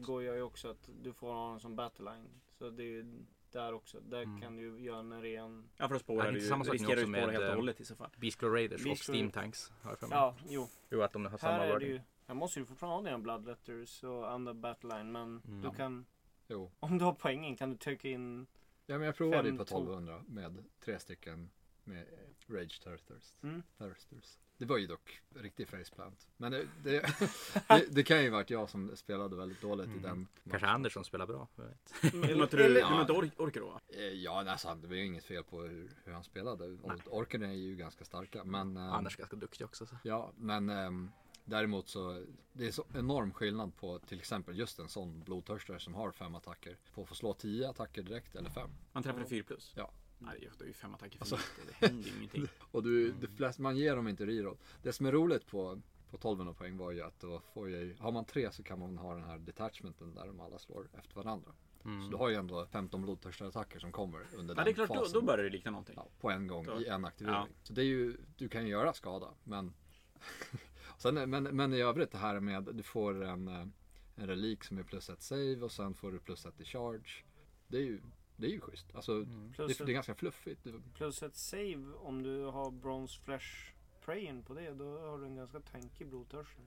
går 0.06 0.22
ju 0.22 0.42
också 0.42 0.68
att 0.70 0.88
du 1.02 1.12
får 1.12 1.32
ha 1.32 1.50
den 1.50 1.60
som 1.60 1.76
battleline. 1.76 2.28
Så 2.58 2.70
det 2.70 2.82
är 2.82 2.86
ju 2.86 3.24
där 3.50 3.72
också. 3.72 4.00
Där 4.00 4.22
Mm. 4.22 4.40
kan 4.40 4.56
du 4.56 4.62
ju 4.62 4.84
göra 4.84 4.98
en 4.98 5.22
ren... 5.22 5.68
Ja, 5.76 5.88
för 5.88 5.94
att 5.94 6.00
Ja, 6.00 6.04
spåra 6.04 6.22
det 6.22 6.28
är 6.28 6.32
du 6.32 6.40
samma 6.40 6.64
sak 6.64 6.74
riskerar 6.74 6.96
du 6.96 7.02
spåra 7.02 7.20
helt 7.20 7.38
och 7.38 7.44
eh, 7.44 7.54
hållet 7.54 7.80
i 7.80 7.84
så 7.84 7.96
fall. 7.96 8.10
Beastglow 8.16 8.52
Raiders 8.52 8.80
och 8.80 8.86
Beastglow- 8.86 9.12
Steam 9.14 9.30
Tanks. 9.30 9.72
Har 9.82 9.90
jag 9.90 9.98
för 9.98 10.06
mig. 10.06 10.18
Ja, 10.18 10.36
jo. 10.48 10.68
Jo, 10.90 11.02
att 11.02 11.12
de 11.12 11.24
har 11.26 11.38
samma 11.38 11.52
Här 11.52 11.66
är 11.68 11.78
det 11.78 11.86
ju, 11.86 12.00
här 12.26 12.34
måste 12.34 12.60
du 12.60 12.66
fortfarande 12.66 12.96
ha 12.96 13.02
dina 13.16 13.18
bloodletters 13.18 14.04
och 14.04 14.30
andra 14.32 14.54
battleline. 14.54 15.12
Men 15.12 15.42
Mm. 15.48 15.62
du 15.62 15.70
kan, 15.76 16.06
Jo. 16.48 16.70
om 16.80 16.98
du 16.98 17.04
har 17.04 17.12
poängen 17.14 17.56
kan 17.56 17.70
du 17.70 17.76
trycka 17.76 18.08
in 18.08 18.46
Ja, 18.86 18.98
men 18.98 19.06
jag 19.06 19.16
provade 19.16 19.48
ju 19.48 19.56
på 19.58 19.64
Fem, 19.64 19.66
två. 19.66 19.76
1200 19.78 20.24
med 20.28 20.64
tre 20.84 20.98
stycken 20.98 21.50
med 21.84 21.98
eh, 22.02 22.52
Rage 22.54 22.80
Thirsters. 22.84 23.34
Mm. 23.42 23.62
Thirsters. 23.78 24.38
Det 24.58 24.64
var 24.64 24.76
ju 24.78 24.86
dock 24.86 25.20
riktig 25.34 25.68
faceplant. 25.68 26.28
Men 26.36 26.52
det, 26.52 26.66
det, 26.82 27.00
det, 27.68 27.86
det 27.90 28.02
kan 28.02 28.22
ju 28.22 28.30
varit 28.30 28.50
jag 28.50 28.70
som 28.70 28.96
spelade 28.96 29.36
väldigt 29.36 29.60
dåligt 29.60 29.86
Mm. 29.86 29.98
i 29.98 30.02
den. 30.02 30.26
Kanske 30.34 30.50
matchen. 30.66 30.68
Andersson 30.74 31.04
spelar 31.04 31.26
bra. 31.26 31.48
jag 31.56 31.64
vet. 31.64 32.14
Vill 32.14 32.20
man 32.36 32.42
inte, 32.42 32.56
du, 32.56 32.62
Eller- 32.64 32.74
vill 32.74 32.84
man 32.90 33.00
inte 33.00 33.12
or- 33.12 33.30
orka 33.42 33.60
då? 33.60 33.80
Eh, 33.88 34.00
Ja, 34.04 34.50
alltså, 34.50 34.74
det 34.74 34.88
var 34.88 34.94
ju 34.94 35.04
inget 35.06 35.24
fel 35.24 35.44
på 35.44 35.62
hur, 35.62 35.90
hur 36.04 36.12
han 36.12 36.24
spelade. 36.24 36.78
Orken 37.06 37.42
är 37.42 37.52
ju 37.52 37.76
ganska 37.76 38.04
starka. 38.04 38.44
Men, 38.44 38.76
ehm, 38.76 38.82
Anders 38.92 39.14
är 39.14 39.18
ganska 39.18 39.36
duktig 39.36 39.64
också. 39.66 39.86
Så. 39.86 39.96
Ja, 40.04 40.32
men 40.36 40.70
ehm, 40.70 41.10
Däremot 41.46 41.88
så 41.88 42.24
det 42.52 42.66
är 42.66 42.70
så 42.72 42.84
enorm 42.94 43.32
skillnad 43.32 43.76
på 43.76 43.98
till 43.98 44.18
exempel 44.18 44.58
just 44.58 44.78
en 44.78 44.88
sån 44.88 45.20
blodtörstare 45.20 45.80
som 45.80 45.94
har 45.94 46.10
fem 46.12 46.34
attacker. 46.34 46.76
På 46.94 47.02
att 47.02 47.08
få 47.08 47.14
slå 47.14 47.34
tio 47.34 47.68
attacker 47.68 48.02
direkt 48.02 48.36
eller 48.36 48.50
fem. 48.50 48.70
Man 48.92 49.02
träffade 49.02 49.24
4 49.26 49.44
plus. 49.46 49.72
Ja. 49.76 49.90
Nej, 50.18 50.48
det 50.58 50.64
är 50.64 50.68
ju 50.68 50.72
fem 50.72 50.94
attacker 50.94 51.18
för 51.18 51.24
Alltså- 51.36 51.36
lite. 51.60 51.76
Det 51.80 51.86
händer 51.86 52.08
ju 52.10 52.16
ingenting. 52.18 52.46
Och 52.70 52.82
du, 52.82 53.12
det 53.12 53.26
flest, 53.28 53.58
man 53.58 53.76
ger 53.76 53.96
dem 53.96 54.08
inte 54.08 54.26
reroll. 54.26 54.56
Det 54.82 54.92
som 54.92 55.06
är 55.06 55.12
roligt 55.12 55.46
på, 55.46 55.80
på 56.10 56.16
1200 56.16 56.54
poäng 56.54 56.76
var 56.76 56.90
ju 56.92 57.00
att 57.02 57.20
då 57.20 57.40
får 57.54 57.70
jag, 57.70 57.94
har 57.98 58.12
man 58.12 58.24
tre 58.24 58.52
så 58.52 58.62
kan 58.62 58.78
man 58.78 58.98
ha 58.98 59.14
den 59.14 59.24
här 59.24 59.38
detachmenten 59.38 60.14
där 60.14 60.26
de 60.26 60.40
alla 60.40 60.58
slår 60.58 60.88
efter 60.98 61.14
varandra. 61.14 61.52
Så 62.04 62.10
du 62.10 62.16
har 62.16 62.28
ju 62.28 62.34
ändå 62.34 62.66
15 62.66 63.02
blodtörstarattacker 63.02 63.78
som 63.78 63.92
kommer 63.92 64.18
under 64.18 64.34
Mm. 64.34 64.48
Ja, 64.48 64.54
den 64.54 64.64
det 64.64 64.70
är 64.70 64.74
klart, 64.74 64.88
då, 64.88 64.94
fasen. 64.94 65.12
då 65.20 65.22
börjar 65.26 65.44
det 65.44 65.50
likna 65.50 65.70
någonting. 65.70 65.94
ja, 65.98 66.08
på 66.20 66.30
en 66.30 66.46
gång 66.46 66.66
Då- 66.66 66.80
i 66.80 66.86
en 66.88 67.04
aktivering. 67.04 67.36
Ja. 67.36 67.46
Så 67.62 67.72
det 67.72 67.82
är 67.82 67.86
ju, 67.86 68.16
du 68.36 68.48
kan 68.48 68.62
ju 68.62 68.68
göra 68.68 68.92
skada 68.92 69.34
men 69.44 69.72
sen, 70.98 71.30
men, 71.30 71.42
men 71.42 71.72
i 71.74 71.80
övrigt 71.80 72.10
det 72.12 72.18
här 72.18 72.40
med 72.40 72.64
du 72.72 72.82
får 72.82 73.24
en, 73.24 73.48
eh, 73.48 73.66
en 74.16 74.26
relik 74.26 74.64
som 74.64 74.78
är 74.78 74.82
plus 74.82 75.10
ett 75.10 75.22
save 75.22 75.56
och 75.60 75.72
sen 75.72 75.94
får 75.94 76.12
du 76.12 76.18
plus 76.18 76.46
ett 76.46 76.60
i 76.60 76.64
charge. 76.64 77.24
Det 77.68 77.76
är 77.76 77.82
ju, 77.82 78.00
det 78.36 78.46
är 78.46 78.50
ju 78.50 78.60
schysst. 78.60 78.94
Alltså, 78.94 79.12
Mm. 79.12 79.52
Plus, 79.52 79.78
det, 79.78 79.84
det 79.84 79.92
är 79.92 79.94
ganska 79.94 80.14
fluffigt. 80.14 80.66
Plus 80.94 81.22
ett 81.22 81.36
save 81.36 81.92
om 81.98 82.22
du 82.22 82.44
har 82.44 82.70
bronze 82.70 83.20
flesh 83.20 83.74
prayen 84.04 84.42
på 84.42 84.54
det. 84.54 84.74
Då 84.74 84.98
har 84.98 85.18
du 85.18 85.24
en 85.24 85.36
ganska 85.36 85.60
tankig 85.60 86.08
blodtörst. 86.08 86.58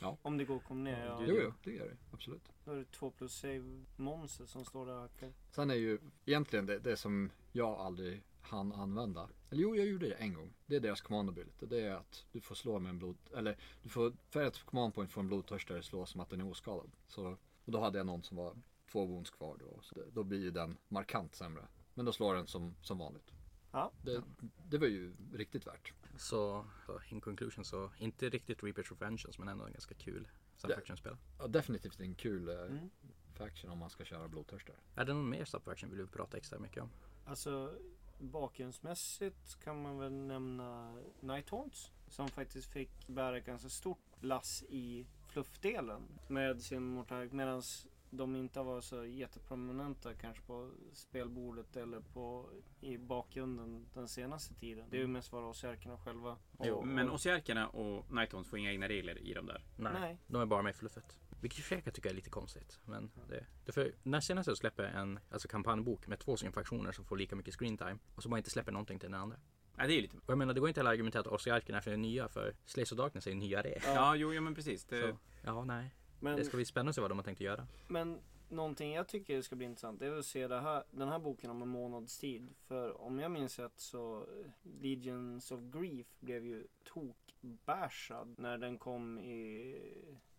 Ja. 0.00 0.18
Om 0.22 0.38
det 0.38 0.44
går 0.44 0.56
att 0.56 0.64
kombinera. 0.64 1.04
Ja, 1.04 1.24
Jo, 1.26 1.36
jo, 1.42 1.52
det 1.64 1.70
gör 1.72 1.88
det. 1.88 1.96
Absolut. 2.12 2.52
Då 2.64 2.72
är 2.72 2.76
det 2.76 2.84
två 2.84 3.10
plus 3.10 3.34
save 3.38 3.84
monster 3.96 4.46
som 4.46 4.64
står 4.64 4.86
där 4.86 4.94
och 4.94 5.00
hackar. 5.00 5.32
Sen 5.50 5.70
är 5.70 5.74
ju 5.74 5.98
egentligen 6.24 6.66
det, 6.66 6.78
det 6.78 6.96
som 6.96 7.30
jag 7.52 7.68
aldrig 7.78 8.22
hann 8.40 8.72
använda. 8.72 9.28
Eller 9.50 9.62
jo, 9.62 9.76
jag 9.76 9.86
gjorde 9.86 10.08
det 10.08 10.14
en 10.14 10.34
gång. 10.34 10.52
Det 10.66 10.76
är 10.76 10.80
deras 10.80 11.00
command 11.00 11.28
ability. 11.28 11.66
Det 11.66 11.80
är 11.80 11.94
att 11.94 12.26
du 12.32 12.40
får 12.40 12.54
slå 12.54 12.78
med 12.78 12.90
en 12.90 12.98
blod... 12.98 13.16
Eller 13.36 13.56
du 13.82 13.88
får 13.88 14.12
för 14.28 14.44
ett 14.44 14.62
command 14.62 14.94
point 14.94 15.10
få 15.10 15.20
en 15.20 15.26
blodtörstare 15.26 15.82
slå 15.82 16.06
som 16.06 16.20
att 16.20 16.30
den 16.30 16.40
är 16.40 16.50
oskadad. 16.50 16.90
Så 17.08 17.36
och 17.64 17.72
då 17.72 17.80
hade 17.80 17.98
jag 17.98 18.06
någon 18.06 18.22
som 18.22 18.36
var 18.36 18.56
två 18.92 19.06
wounds 19.06 19.30
kvar 19.30 19.56
då. 19.60 19.78
Så 19.82 19.94
då 20.12 20.24
blir 20.24 20.40
ju 20.40 20.50
den 20.50 20.76
markant 20.88 21.34
sämre. 21.34 21.68
Men 21.94 22.04
då 22.04 22.12
slår 22.12 22.34
den 22.34 22.46
som, 22.46 22.74
som 22.82 22.98
vanligt. 22.98 23.32
Ja. 23.72 23.92
Det, 24.02 24.22
det 24.64 24.78
var 24.78 24.86
ju 24.86 25.16
riktigt 25.32 25.66
värt. 25.66 25.92
Så, 26.16 26.64
in 27.08 27.20
conclusion 27.20 27.64
så 27.64 27.90
inte 27.98 28.28
riktigt 28.28 28.62
Reapers 28.62 28.92
of 28.92 29.02
Vengeance 29.02 29.38
men 29.38 29.48
ändå 29.48 29.64
en 29.64 29.72
ganska 29.72 29.94
kul 29.94 30.28
subfaction-spel. 30.56 31.16
Ja, 31.38 31.46
definitivt 31.46 32.00
en 32.00 32.14
kul 32.14 32.48
eh, 32.48 32.54
Mm. 32.60 32.90
faction 33.34 33.70
om 33.70 33.78
man 33.78 33.90
ska 33.90 34.04
köra 34.04 34.28
blodtörstare. 34.28 34.76
Är 34.94 35.04
det 35.04 35.14
någon 35.14 35.28
mer 35.30 35.44
subfaction 35.44 35.90
vill 35.90 35.98
du 35.98 36.06
prata 36.06 36.36
extra 36.36 36.58
mycket 36.58 36.82
om? 36.82 36.90
Alltså 37.26 37.74
bakgrundsmässigt 38.18 39.60
kan 39.64 39.82
man 39.82 39.98
väl 39.98 40.12
nämna 40.12 40.96
Nighthawks. 41.20 41.92
Som 42.08 42.28
faktiskt 42.28 42.72
fick 42.72 43.06
bära 43.08 43.40
ganska 43.40 43.68
stort 43.68 43.98
lass 44.20 44.62
i 44.68 45.06
fluffdelen. 45.28 46.02
Med 46.28 46.62
sin 46.62 46.82
mortalk. 46.82 47.32
Medan 47.32 47.62
de 48.16 48.36
inte 48.36 48.62
var 48.62 48.80
så 48.80 49.04
jätteprominenta 49.04 50.14
kanske 50.14 50.42
på 50.42 50.70
spelbordet 50.92 51.76
eller 51.76 52.00
på, 52.00 52.50
i 52.80 52.98
bakgrunden 52.98 53.86
den 53.94 54.08
senaste 54.08 54.54
tiden. 54.54 54.86
Det 54.90 54.96
är 54.96 55.00
ju 55.00 55.06
mest 55.06 55.30
bara 55.30 55.46
ossiarkerna 55.46 55.98
själva. 55.98 56.36
Jo, 56.62 56.74
Och- 56.74 56.86
men 56.86 57.08
och- 57.08 57.14
Ossiarkerna 57.14 57.68
och 57.68 58.12
Nighthawns 58.12 58.48
får 58.48 58.58
inga 58.58 58.72
egna 58.72 58.88
regler 58.88 59.18
i 59.18 59.34
dem 59.34 59.46
där. 59.46 59.64
Nej, 59.76 59.92
Nej. 60.00 60.18
de 60.26 60.42
är 60.42 60.46
bara 60.46 60.62
med 60.62 60.70
i 60.70 60.72
fluffet. 60.72 61.18
Vilket 61.40 61.58
i 61.58 61.62
och 61.62 61.64
för 61.64 61.74
sig 61.74 61.82
kan 61.82 61.92
tycka 61.92 62.10
är 62.10 62.14
lite 62.14 62.30
konstigt. 62.30 62.78
Men 62.84 63.10
det, 63.28 63.46
det 63.64 63.72
för 63.72 63.92
när 64.02 64.20
senast 64.20 64.46
jag 64.48 64.56
släpper 64.56 64.84
en 64.84 65.18
alltså 65.30 65.48
kampanjbok 65.48 66.06
med 66.06 66.18
två 66.18 66.36
stycken 66.36 66.52
faktioner 66.52 66.92
som 66.92 67.04
får 67.04 67.16
lika 67.16 67.36
mycket 67.36 67.54
screen 67.54 67.78
time 67.78 67.98
och 68.14 68.22
så 68.22 68.28
bara 68.28 68.38
inte 68.38 68.50
släpper 68.50 68.72
någonting 68.72 68.98
till 68.98 69.10
den 69.10 69.20
andra. 69.20 69.36
Nej, 69.78 69.86
det 69.86 69.92
är 69.92 69.96
ju 69.96 70.02
lite... 70.02 70.16
Och 70.16 70.22
jag 70.26 70.38
menar 70.38 70.54
det 70.54 70.60
går 70.60 70.68
inte 70.68 70.80
att 70.80 70.86
argumentera 70.86 71.20
att 71.20 71.26
Ossiarkerna 71.26 71.78
är 71.78 71.82
för 71.82 71.96
nya 71.96 72.28
för 72.28 72.54
Slays 72.64 72.92
of 72.92 72.98
Darkness 72.98 73.26
är 73.26 73.30
ju 73.30 73.36
nyare. 73.36 73.78
Ja, 73.84 74.16
jo, 74.16 74.34
ja 74.34 74.40
men 74.40 74.54
precis. 74.54 74.84
Det... 74.84 75.00
Så, 75.00 75.18
ja, 75.44 75.64
nej. 75.64 75.94
Men, 76.30 76.36
Det 76.38 76.44
ska 76.44 76.56
bli 76.56 76.64
spännande 76.64 76.90
att 76.90 76.94
se 76.94 77.00
vad 77.00 77.10
de 77.10 77.18
har 77.18 77.24
tänkt 77.24 77.38
att 77.38 77.44
göra. 77.44 77.66
men 77.88 78.20
någonting 78.48 78.92
jag 78.92 79.08
tycker 79.08 79.42
ska 79.42 79.56
bli 79.56 79.66
intressant 79.66 80.02
är 80.02 80.18
att 80.18 80.26
se 80.26 80.48
det 80.48 80.60
här, 80.60 80.84
den 80.90 81.08
här 81.08 81.18
boken 81.18 81.50
om 81.50 81.62
en 81.62 81.68
månads 81.68 82.18
tid. 82.18 82.54
För 82.66 83.00
om 83.00 83.18
jag 83.18 83.30
minns 83.30 83.58
rätt 83.58 83.80
så 83.80 84.16
eh, 84.16 84.50
Legions 84.80 85.52
of 85.52 85.60
Grief 85.60 86.06
blev 86.20 86.44
ju 86.44 86.66
tokbashad 86.84 88.34
när 88.38 88.58
den 88.58 88.78
kom 88.78 89.18
i 89.18 89.74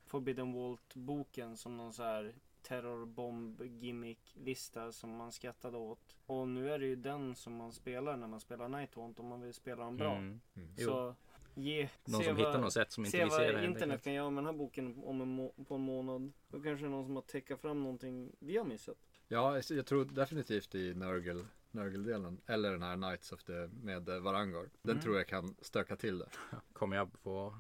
Forbidden 0.06 0.54
Vault-boken 0.54 1.58
som 1.58 1.78
någon 1.78 1.94
så 1.94 2.04
här 2.04 2.36
terrorbomb 2.62 3.62
gimmick 3.62 4.36
lista 4.36 4.92
som 4.92 5.16
man 5.16 5.32
skrattade 5.32 5.78
åt. 5.78 6.18
Och 6.26 6.48
nu 6.48 6.72
är 6.72 6.80
det 6.80 6.86
ju 6.86 6.96
den 6.96 7.36
som 7.36 7.56
man 7.56 7.72
spelar 7.72 8.18
när 8.18 8.28
man 8.28 8.40
spelar 8.40 8.68
Nighthaunt 8.68 9.20
om 9.20 9.28
man 9.28 9.42
vill 9.42 9.54
spela 9.54 9.86
den 9.86 9.98
bra. 9.98 10.16
Mm. 10.16 10.40
Mm. 10.56 10.78
Så 10.78 11.16
ge, 11.58 11.90
Någon 12.06 12.20
se 12.22 12.26
som 12.28 12.36
vad- 12.36 12.46
hittar 12.48 12.62
något 12.62 12.74
sätt 12.74 12.92
som 12.92 13.06
inte 13.06 13.18
Se 13.18 13.24
vi 13.24 13.30
ser 13.30 13.38
vad 13.38 13.48
det. 13.56 13.60
helt 13.62 13.74
internet 13.74 14.04
kan 14.04 14.14
göra 14.14 14.30
med 14.30 14.44
den 14.44 14.46
här 14.54 14.58
boken 14.60 15.04
om 15.04 15.22
en 15.22 15.66
på 15.66 15.76
en 15.76 15.82
månad. 15.82 16.34
Då 16.48 16.62
kanske 16.62 16.86
det 16.86 16.88
är 16.88 16.92
någon 16.92 17.06
som 17.06 17.16
har 17.16 17.22
täckat 17.22 17.62
fram 17.62 17.84
någonting 17.84 18.32
vi 18.40 18.58
har 18.58 18.66
missat. 18.66 18.98
Ja, 19.28 19.62
jag- 19.70 19.86
tror 19.86 20.06
definitivt 20.06 20.76
i 20.76 20.94
Nurgle, 20.94 21.46
Nurgle-delen. 21.72 22.42
Eller 22.46 22.72
den 22.72 22.84
här 22.84 22.96
Knights 22.96 23.32
of 23.32 23.44
the 23.44 23.54
med 23.68 24.10
eh, 24.10 24.20
Varangar. 24.20 24.70
Den 24.82 24.92
Mm. 24.92 25.04
tror 25.04 25.18
jag 25.18 25.28
kan 25.28 25.56
stöka 25.62 25.96
till 25.96 26.20
det. 26.20 26.30
Kommer 26.74 26.96
jag 26.96 27.10
få 27.24 27.56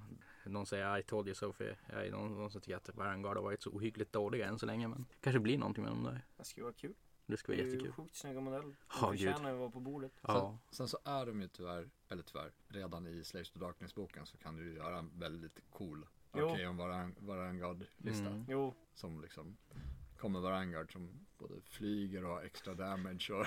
någon 0.46 0.66
säger 0.66 0.98
I 0.98 1.04
told 1.04 1.28
you 1.28 1.36
so 1.36 1.54
för 1.54 1.78
jag 1.92 2.08
är 2.08 2.12
någon, 2.12 2.32
någon 2.38 2.52
som 2.52 2.62
tycker 2.62 2.78
att 2.78 2.90
Vanguard 2.96 3.36
har 3.38 3.44
varit 3.44 3.62
så 3.62 3.70
ohyggligt 3.70 4.12
dåliga 4.14 4.48
än 4.48 4.60
så 4.60 4.66
länge 4.66 4.88
men 4.88 5.06
kanske 5.22 5.40
blir 5.40 5.58
någonting 5.58 5.84
med 5.84 5.94
dem 5.94 6.04
där. 6.04 6.22
Det 6.38 6.44
skulle 6.46 6.64
vara 6.64 6.74
kul. 6.74 6.94
Det 7.28 7.38
skulle 7.38 7.58
Det 7.58 7.64
vara 7.64 7.68
är 7.68 7.72
ju 7.72 7.78
jättekul. 7.78 7.94
sjukt 8.04 8.16
snygga 8.16 8.42
modeller. 8.42 8.76
Ja, 8.94 9.00
De 9.02 9.12
gud. 9.18 9.20
förtjänar 9.30 9.52
att 9.54 9.60
vara 9.60 9.70
på 9.70 9.80
bordet. 9.80 10.12
Ja. 10.22 10.58
Sen 10.72 10.88
så 10.88 10.98
är 11.04 11.26
de 11.26 11.42
ju 11.42 11.48
tyvärr, 11.48 11.90
eller 12.10 12.24
tyvärr, 12.24 12.52
redan 12.68 13.08
i 13.08 13.24
Slaves 13.24 13.50
to 13.52 13.60
Darkness-boken 13.60 14.26
så 14.26 14.38
kan 14.38 14.56
du 14.56 14.64
ju 14.64 14.76
göra 14.76 14.98
en 15.00 15.12
väldigt 15.20 15.60
cool 15.72 16.06
Jo. 16.34 16.50
Arkeon 16.50 16.80
Varang- 16.82 17.16
Varangard-lista. 17.20 18.26
Mm. 18.28 18.46
Jo, 18.50 18.74
Som 18.94 19.22
liksom 19.22 19.58
kommer 20.18 20.40
Varangard 20.40 20.94
som 20.94 21.10
både 21.38 21.62
flyger 21.62 22.24
och 22.26 22.30
har 22.32 22.42
extra 22.42 22.74
damage 22.74 23.30
och 23.34 23.46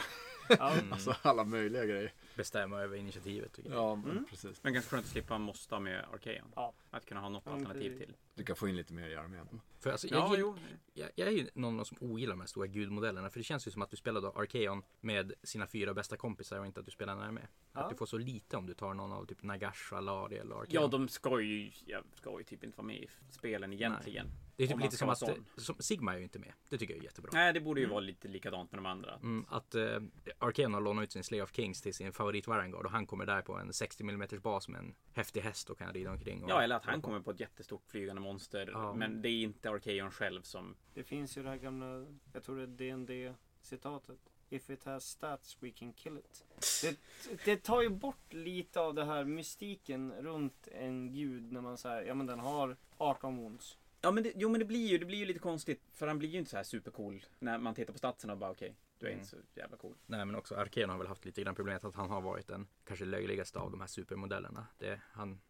ja, 0.48 0.72
Mm. 0.72 0.92
alltså 0.92 1.14
alla 1.22 1.44
möjliga 1.44 1.84
grejer. 1.86 2.12
Bestämma 2.40 2.80
över 2.80 2.96
initiativet. 2.96 3.52
tycker 3.52 3.70
jag. 3.70 3.78
Ja, 3.78 3.94
men 3.94 4.10
Mm. 4.10 4.24
precis. 4.30 4.62
Men 4.64 4.72
ganska 4.74 4.90
skönt 4.96 5.04
att 5.06 5.12
slippa 5.12 5.38
måsta 5.38 5.80
med 5.80 6.04
Arkeon. 6.12 6.52
Ja. 6.56 6.72
Att 6.90 7.06
kunna 7.06 7.20
ha 7.20 7.28
något 7.28 7.42
Ja, 7.46 7.52
alternativ 7.52 7.98
till. 7.98 8.16
Du 8.34 8.44
kan 8.44 8.56
få 8.56 8.68
in 8.68 8.76
lite 8.76 8.92
mer 8.92 9.08
i 9.08 9.16
armén. 9.16 9.60
För 9.80 9.90
alltså, 9.90 10.06
jag, 10.06 10.18
Ja, 10.18 10.34
jo. 10.38 10.56
jag, 10.94 11.10
jag 11.14 11.28
är 11.28 11.32
ju 11.32 11.48
någon 11.54 11.72
av 11.72 11.76
de 11.76 11.84
som 11.84 11.96
ogillar 12.00 12.32
de 12.32 12.40
här 12.40 12.46
stora 12.46 12.66
gudmodellerna. 12.66 13.30
För 13.30 13.40
det 13.40 13.44
känns 13.44 13.66
ju 13.66 13.70
som 13.70 13.82
att 13.82 13.90
du 13.90 13.96
spelar 13.96 14.20
då 14.20 14.28
Arkeon 14.36 14.82
med 15.00 15.32
sina 15.42 15.66
fyra 15.66 15.94
bästa 15.94 16.16
kompisar 16.16 16.58
och 16.58 16.66
inte 16.66 16.80
att 16.80 16.86
du 16.86 16.92
spelar 16.92 17.16
närmare. 17.16 17.48
Ja. 17.72 17.80
Att 17.80 17.90
du 17.90 17.96
får 17.96 18.06
så 18.06 18.18
lite 18.18 18.56
om 18.56 18.66
du 18.66 18.74
tar 18.74 18.94
någon 18.94 19.12
av 19.12 19.24
typ 19.26 19.42
Nagash, 19.42 19.92
Alari 19.94 20.36
eller 20.38 20.54
Arkeon. 20.54 20.82
Ja, 20.82 20.86
de 20.88 21.08
ska 21.08 21.40
ju, 21.40 21.70
ja, 21.86 22.02
ska 22.14 22.38
ju 22.38 22.44
typ 22.44 22.64
inte 22.64 22.76
vara 22.76 22.86
med 22.86 22.96
i 22.96 23.08
spelen 23.30 23.72
egentligen. 23.72 24.26
Det 24.60 24.64
är 24.64 24.68
typ 24.68 24.80
lite 24.80 24.96
som 24.96 25.08
att 25.08 25.18
som, 25.56 25.76
Sigma 25.78 26.14
är 26.14 26.18
ju 26.18 26.22
inte 26.22 26.38
med. 26.38 26.52
Det 26.68 26.78
tycker 26.78 26.94
jag 26.94 27.00
är 27.00 27.04
jättebra. 27.04 27.30
Nej, 27.34 27.52
det 27.52 27.60
borde 27.60 27.80
ju 27.80 27.86
vara 27.86 28.00
lite 28.00 28.28
likadant 28.28 28.72
med 28.72 28.78
de 28.78 28.86
andra. 28.86 29.14
Mm, 29.14 29.46
att 29.48 29.74
uh, 29.74 29.98
Arkeon 30.38 30.74
har 30.74 30.80
lånat 30.80 31.02
ut 31.02 31.12
sin 31.12 31.24
Slay 31.24 31.42
of 31.42 31.52
Kings 31.54 31.82
till 31.82 31.94
sin 31.94 32.12
favorit 32.12 32.46
Varangard 32.46 32.84
och 32.84 32.90
han 32.90 33.06
kommer 33.06 33.26
där 33.26 33.42
på 33.42 33.54
en 33.54 33.72
60 33.72 34.02
mm 34.02 34.28
bas 34.42 34.68
med 34.68 34.78
en 34.78 34.94
häftig 35.12 35.40
häst 35.40 35.70
och 35.70 35.78
kan 35.78 35.92
rida 35.92 36.10
omkring. 36.10 36.44
Och, 36.44 36.50
Ja, 36.50 36.62
eller 36.62 36.76
att 36.76 36.84
han 36.84 37.02
kommer 37.02 37.20
på 37.20 37.30
ett 37.30 37.40
jättestort 37.40 37.82
flygande 37.86 38.22
monster. 38.22 38.70
Ja. 38.72 38.94
Men 38.94 39.22
det 39.22 39.28
är 39.28 39.42
inte 39.42 39.70
Arkeon 39.70 40.10
själv 40.10 40.42
som... 40.42 40.76
det 40.94 41.04
finns 41.04 41.38
ju 41.38 41.42
det 41.42 41.48
här 41.48 41.56
gamla, 41.56 42.06
jag 42.32 42.42
tror 42.42 42.56
det 42.56 42.62
är 42.62 42.96
DND 42.96 43.34
citatet. 43.62 44.18
If 44.50 44.70
it 44.70 44.84
has 44.84 45.04
stats 45.04 45.56
we 45.60 45.70
can 45.70 45.92
kill 45.92 46.18
it. 46.18 46.44
Det, 46.82 47.00
det 47.44 47.56
tar 47.56 47.82
ju 47.82 47.88
bort 47.88 48.32
lite 48.32 48.80
av 48.80 48.94
det 48.94 49.04
här 49.04 49.24
mystiken 49.24 50.12
runt 50.12 50.68
en 50.72 51.12
gud 51.12 51.52
när 51.52 51.60
man 51.60 51.78
säger, 51.78 52.02
ja 52.02 52.14
men 52.14 52.26
den 52.26 52.40
har 52.40 52.76
18 52.98 53.36
wounds. 53.36 53.78
Ja, 54.00 54.10
men 54.10 54.22
det, 54.22 54.32
jo, 54.36 54.48
men 54.48 54.58
det 54.58 54.64
blir 54.64 54.86
ju, 54.88 54.98
det 54.98 55.04
blir 55.04 55.18
ju 55.18 55.24
lite 55.24 55.38
konstigt. 55.38 55.82
För 55.92 56.06
han 56.06 56.18
blir 56.18 56.28
ju 56.28 56.38
inte 56.38 56.50
så 56.50 56.56
här 56.56 56.64
supercool 56.64 57.24
när 57.38 57.58
man 57.58 57.74
tittar 57.74 57.92
på 57.92 57.98
statsen 57.98 58.30
och 58.30 58.38
bara 58.38 58.50
okej, 58.50 58.76
du 58.98 59.06
är 59.06 59.10
Mm. 59.10 59.18
inte 59.20 59.30
så 59.30 59.36
jävla 59.54 59.76
cool. 59.76 59.94
Nej 60.06 60.24
men 60.26 60.34
också 60.36 60.54
Arkeon 60.54 60.90
har 60.90 60.98
väl 60.98 61.06
haft 61.06 61.24
lite 61.24 61.42
grann 61.42 61.54
problemet 61.54 61.84
att 61.84 61.94
han 61.94 62.10
har 62.10 62.20
varit 62.20 62.46
den 62.46 62.66
kanske 62.84 63.04
löjligaste 63.04 63.58
av 63.58 63.70
de 63.70 63.80
här 63.80 63.88
supermodellerna. 63.88 64.66
Det, 64.78 65.00
han, 65.12 65.40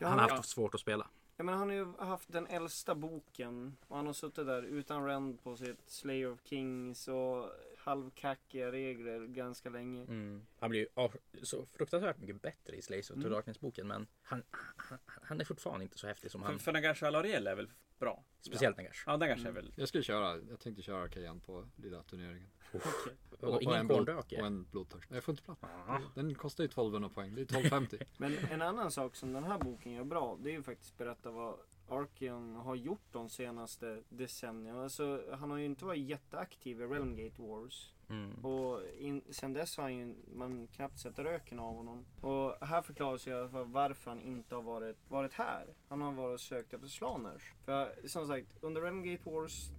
Ja, 0.00 0.08
han 0.08 0.18
har 0.18 0.28
ja. 0.28 0.34
haft 0.36 0.48
svårt 0.48 0.74
att 0.74 0.80
spela. 0.80 1.06
Ja, 1.36 1.44
men 1.44 1.54
han 1.58 1.68
har 1.68 1.74
ju 1.76 1.92
haft 1.98 2.32
den 2.32 2.46
äldsta 2.46 2.94
boken 2.94 3.76
och 3.88 3.96
han 3.96 4.06
har 4.06 4.12
suttit 4.12 4.46
där 4.46 4.62
utan 4.62 5.06
Rend 5.06 5.42
på 5.42 5.56
sitt 5.56 5.90
Slayer 5.90 6.32
of 6.32 6.40
Kings 6.44 7.08
och 7.08 7.50
halvkackiga 7.78 8.72
regler 8.72 9.26
ganska 9.26 9.70
länge. 9.70 10.02
Mm. 10.02 10.46
Han 10.58 10.70
blir 10.70 10.80
ju 10.80 10.86
av- 10.94 11.16
så 11.42 11.66
fruktansvärt 11.66 12.18
mycket 12.18 12.42
bättre 12.42 12.76
i 12.76 12.82
Slays 12.82 13.10
of 13.10 13.16
Mm. 13.16 13.30
Darkness-boken 13.30 13.86
men 13.86 14.06
han, 14.22 14.42
han, 14.76 14.98
han 15.06 15.40
är 15.40 15.44
fortfarande 15.44 15.84
inte 15.84 15.98
så 15.98 16.06
häftig 16.06 16.30
som 16.30 16.40
För, 16.42 16.48
han. 16.48 16.58
för 16.58 16.72
Nagash 16.72 17.04
Alariel 17.04 17.46
är 17.46 17.54
väl 17.54 17.70
bra? 18.00 18.24
Speciellt 18.40 18.76
Nagash. 18.76 19.02
Ja, 19.06 19.16
Nagash 19.16 19.36
är 19.36 19.40
Mm. 19.40 19.54
väl... 19.54 19.72
Jag 19.76 19.88
skulle 19.88 20.04
köra, 20.04 20.38
jag 20.50 20.60
tänkte 20.60 20.82
köra 20.82 21.02
Arkean 21.02 21.40
på 21.40 21.68
lilla 21.76 22.02
turneringen. 22.02 22.48
Okej. 22.72 23.16
Och 23.50 23.62
ingen 23.62 23.74
en, 23.76 23.86
blod, 23.86 23.98
korndrake. 23.98 24.40
och 24.40 24.46
en 24.46 24.64
blodtörst. 24.70 25.10
Nej, 25.10 25.16
Jag 25.16 25.24
får 25.24 25.32
inte 25.32 25.42
plats. 25.44 25.60
Ja. 25.86 26.00
Den 26.14 26.34
kostar 26.34 26.64
ju 26.64 26.68
1200 26.68 27.08
poäng. 27.08 27.34
Det 27.34 27.40
är 27.40 27.44
1250. 27.44 27.98
Men 28.16 28.38
en 28.50 28.62
annan 28.62 28.90
sak 28.90 29.16
som 29.16 29.32
den 29.32 29.44
här 29.44 29.58
boken 29.58 29.92
gör 29.92 30.04
bra, 30.04 30.38
det 30.40 30.50
är 30.50 30.52
ju 30.52 30.62
faktiskt 30.62 30.98
berätta 30.98 31.30
vad 31.30 31.56
Arkeon 31.88 32.54
har 32.56 32.74
gjort 32.74 33.12
de 33.12 33.28
senaste 33.28 34.02
decennierna. 34.08 34.82
Alltså, 34.82 35.22
han 35.32 35.50
har 35.50 35.58
ju 35.58 35.64
inte 35.64 35.84
varit 35.84 36.04
jätteaktiv 36.08 36.80
i 36.80 36.84
Realmgate 36.84 37.42
Wars. 37.42 37.94
Mm. 38.10 38.44
Och 38.44 38.80
in, 38.98 39.22
sen 39.30 39.52
dess 39.52 39.76
har 39.76 39.88
ju, 39.88 40.14
man 40.34 40.66
knappt 40.66 40.98
sett 40.98 41.18
röken 41.18 41.58
av 41.58 41.74
honom. 41.74 42.06
Och 42.20 42.66
här 42.66 42.82
förklaras 42.82 43.26
ju 43.26 43.46
varför 43.64 44.10
han 44.10 44.20
inte 44.20 44.54
har 44.54 44.62
varit, 44.62 44.96
varit 45.10 45.32
här. 45.32 45.66
Han 45.88 46.00
har 46.02 46.12
varit 46.12 46.34
och 46.34 46.40
sökt 46.40 46.74
efter 46.74 46.88
Slaners. 46.88 47.54
För 47.64 47.94
som 48.08 48.26
sagt, 48.26 48.56
under 48.60 48.80
Remgate 48.80 49.30
Wars, 49.30 49.70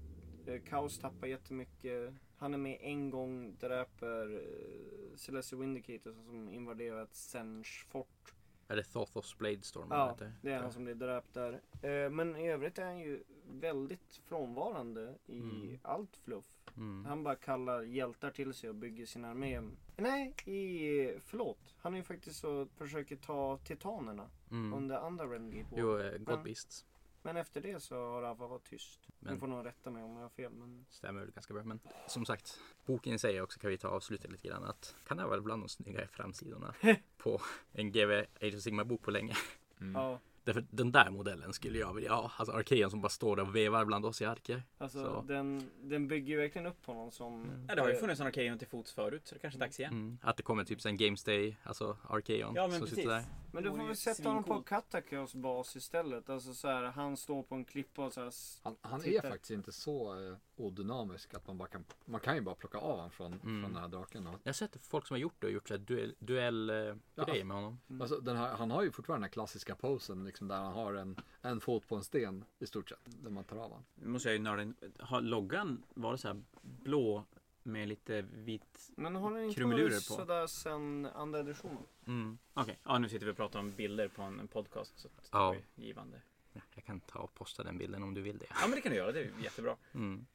eh, 0.46 0.62
Kaos 0.62 1.00
tappar 1.00 1.28
jättemycket. 1.28 2.14
Han 2.38 2.54
är 2.54 2.58
med 2.58 2.78
en 2.82 3.10
gång, 3.10 3.56
dräper 3.60 4.36
eh, 4.36 5.16
Celestial 5.18 5.62
Vindicator 5.62 6.14
som 6.14 6.50
invaderat 6.50 7.16
Sench 7.16 7.86
fort. 7.90 8.34
Är 8.68 8.76
det 8.76 8.84
Thothos 8.84 9.38
Bladestorm? 9.38 9.88
Ja, 9.90 10.18
det 10.42 10.52
är 10.52 10.60
han 10.60 10.72
som 10.72 10.84
blir 10.84 10.96
dräpt 10.96 11.34
där. 11.34 11.62
Eh, 11.82 12.10
men 12.10 12.36
i 12.36 12.50
övrigt 12.52 12.78
är 12.80 12.86
han 12.86 13.00
ju 13.00 13.24
väldigt 13.46 14.22
frånvarande 14.26 15.16
i 15.26 15.40
Mm. 15.40 15.80
allt 15.82 16.18
fluff. 16.18 16.46
Mm. 16.82 17.06
Han 17.06 17.24
bara 17.24 17.36
kallar 17.36 17.82
hjältar 17.82 18.32
till 18.32 18.54
sig 18.54 18.70
och 18.70 18.76
bygger 18.76 19.06
sin 19.06 19.26
armé. 19.26 19.62
Nej, 19.98 20.34
i, 20.46 21.20
förlåt. 21.20 21.76
Han 21.80 21.94
är 21.94 21.98
ju 21.98 22.04
faktiskt 22.04 22.40
så 22.40 22.66
försöker 22.78 23.16
ta 23.16 23.58
titanerna 23.58 24.30
Mm. 24.52 24.74
under 24.74 24.96
andra 24.98 25.26
Remgate 25.26 25.72
War. 25.72 25.80
Jo, 25.80 25.98
eh. 26.00 26.18
God 26.18 26.44
Beasts. 26.44 26.86
Men 27.24 27.38
efter 27.38 27.62
det 27.62 27.80
så 27.80 27.96
har 27.96 28.22
fall 28.38 28.50
varit 28.50 28.64
tyst. 28.70 29.08
Men- 29.20 29.34
Ni 29.34 29.40
får 29.40 29.48
nog 29.48 29.66
rätta 29.66 29.92
mig 29.92 30.04
om 30.04 30.16
jag 30.16 30.22
har 30.22 30.30
fel. 30.30 30.52
Men... 30.54 30.86
Stämmer 30.90 31.22
väl 31.22 31.32
ganska 31.32 31.54
bra. 31.54 31.64
Men 31.64 31.80
som 32.08 32.26
sagt, 32.26 32.60
boken 32.86 33.20
säger 33.20 33.42
också, 33.42 33.60
kan 33.60 33.70
vi 33.70 33.78
ta 33.78 33.88
avsluta 33.88 34.28
lite 34.28 34.48
grann, 34.48 34.64
att 34.64 34.96
kan 35.08 35.18
det 35.18 35.24
vara 35.26 35.42
bland 35.42 35.62
de 35.64 35.70
snyggare 35.70 36.08
framsidorna 36.08 36.74
på 37.18 37.42
en 37.72 37.92
GW 37.92 38.26
Age 38.42 38.56
of 38.56 38.62
Sigma 38.62 38.86
bok 38.86 39.02
på 39.02 39.12
länge. 39.12 39.36
Mm. 39.82 39.96
Ja, 40.02 40.20
Därför 40.44 40.66
den 40.70 40.92
där 40.92 41.10
modellen 41.10 41.54
skulle 41.54 41.80
jag 41.80 41.94
vilja 41.94 42.14
ha. 42.14 42.32
Alltså 42.38 42.56
Arkeon 42.56 42.92
som 42.92 43.02
bara 43.02 43.10
står 43.10 43.36
där 43.36 43.44
och 43.44 43.56
vevar 43.56 43.86
bland 43.86 44.06
oss 44.06 44.22
i 44.22 44.26
arker. 44.26 44.64
alltså 44.78 45.04
Så. 45.04 45.22
den, 45.28 45.70
den 45.82 46.08
bygger 46.08 46.28
ju 46.28 46.38
verkligen 46.38 46.68
upp 46.68 46.86
honom 46.86 47.12
som... 47.12 47.44
Mm. 47.44 47.66
Ja, 47.68 47.76
det 47.76 47.82
har 47.82 47.90
ju 47.90 47.96
funnits 47.96 48.22
en 48.22 48.28
Arkeon 48.28 48.58
till 48.58 48.68
fots 48.68 48.94
förut 48.94 49.22
så 49.28 49.36
det 49.36 49.42
kanske 49.42 49.58
är 49.58 49.60
dags 49.60 49.80
igen. 49.80 49.94
Mm. 49.94 50.18
Att 50.22 50.38
det 50.38 50.44
kommer 50.44 50.64
typ 50.64 50.86
en 50.86 50.98
Games 50.98 51.24
Day, 51.24 51.58
alltså 51.64 51.98
Arkeon. 52.10 52.56
Ja 52.56 52.64
som 52.64 52.74
sitter 52.74 52.88
precis. 52.88 53.06
där. 53.06 53.24
Men 53.54 53.64
du 53.64 53.70
Det 53.70 53.78
får 53.78 53.88
väl 53.88 53.96
sätta 53.96 54.30
honom 54.30 54.44
på. 54.44 54.62
Katakos 54.62 55.36
bas 55.36 55.76
istället. 55.76 56.30
Alltså 56.30 56.54
så 56.54 56.68
här, 56.68 56.84
han 56.84 57.18
står 57.18 57.44
på 57.44 57.56
en 57.56 57.66
klippa 57.66 58.06
och 58.06 58.14
så 58.14 58.22
här, 58.22 58.34
Han, 58.64 58.76
han 58.82 59.06
är 59.06 59.22
faktiskt 59.22 59.52
inte 59.52 59.72
så 59.72 60.28
eh, 60.30 60.38
odynamisk 60.56 61.34
att 61.34 61.48
man 61.48 61.58
bara 61.58 61.68
kan, 61.68 61.86
man 62.06 62.20
kan 62.22 62.36
ju 62.36 62.42
bara 62.42 62.56
plocka 62.56 62.78
av 62.78 62.92
honom 62.96 63.12
från, 63.12 63.34
Mm. 63.34 63.42
från 63.64 63.74
den 63.74 63.82
här 63.82 63.88
draken. 63.90 64.28
Och, 64.28 64.40
Jag 64.44 64.50
har 64.50 64.54
sett 64.54 64.86
folk 64.86 65.08
som 65.08 65.14
har 65.14 65.20
gjort 65.20 65.36
det 65.40 65.48
och 65.48 65.54
gjort 65.54 65.68
så 65.68 65.74
här 65.74 65.82
duell, 65.82 66.16
duell 66.20 66.70
eh, 66.70 66.76
Ja. 67.16 67.24
grejer 67.26 67.44
med 67.44 67.58
honom. 67.58 67.80
Mm. 67.90 68.02
alltså, 68.02 68.20
den 68.20 68.38
här, 68.38 68.54
han 68.56 68.72
har 68.72 68.84
ju 68.84 68.92
fortfarande 68.92 69.20
den 69.20 69.30
här 69.30 69.34
klassiska 69.34 69.76
posen 69.76 70.24
liksom, 70.24 70.48
där 70.48 70.58
han 70.58 70.74
har 70.74 70.94
en, 70.94 71.16
en 71.42 71.60
fot 71.62 71.88
på 71.88 71.96
en 71.96 72.04
sten 72.04 72.46
i 72.60 72.66
stort 72.68 72.90
sett. 72.90 73.00
Där 73.06 73.30
man 73.30 73.44
tar 73.44 73.56
av 73.56 73.62
honom. 73.64 73.84
Nu 73.96 74.08
måste 74.08 74.30
jag 74.30 74.34
ju 74.38 74.42
nörda 74.44 74.62
in. 74.62 74.76
Har 75.00 75.22
loggan 75.22 75.84
varit 75.94 76.20
så 76.20 76.28
här 76.28 76.42
blå 76.62 77.26
med 77.64 77.88
lite 77.88 78.22
vit? 78.22 78.92
Men 78.96 79.16
har 79.16 79.32
den 79.34 79.44
inte 79.44 79.64
varit 79.64 79.94
på. 79.94 80.00
sådär 80.14 80.48
sen 80.48 81.06
andra 81.06 81.40
editionen? 81.40 81.84
Mm. 82.08 82.38
Okej, 82.54 82.80
ja 82.84 82.98
nu 83.00 83.10
sitter 83.10 83.26
vi 83.26 83.32
och 83.32 83.36
pratar 83.38 83.60
om 83.60 83.72
bilder 83.72 84.08
på 84.08 84.22
en, 84.22 84.40
en 84.40 84.48
podcast. 84.48 85.00
Så 85.00 85.08
det 85.08 85.14
Ja. 85.32 85.56
ju 85.56 85.62
givande. 85.86 86.22
Ja, 86.54 86.62
jag 86.76 86.84
kan 86.86 87.00
ta 87.00 87.20
och 87.20 87.34
posta 87.34 87.64
den 87.64 87.78
bilden 87.78 88.04
om 88.04 88.14
du 88.14 88.22
vill 88.22 88.38
det. 88.38 88.46
Ja 88.50 88.56
men 88.62 88.72
det 88.72 88.82
kan 88.82 88.92
du 88.92 88.98
göra, 88.98 89.12
det 89.12 89.20
är 89.20 89.32
jättebra. 89.44 89.76
Mm. 89.94 90.26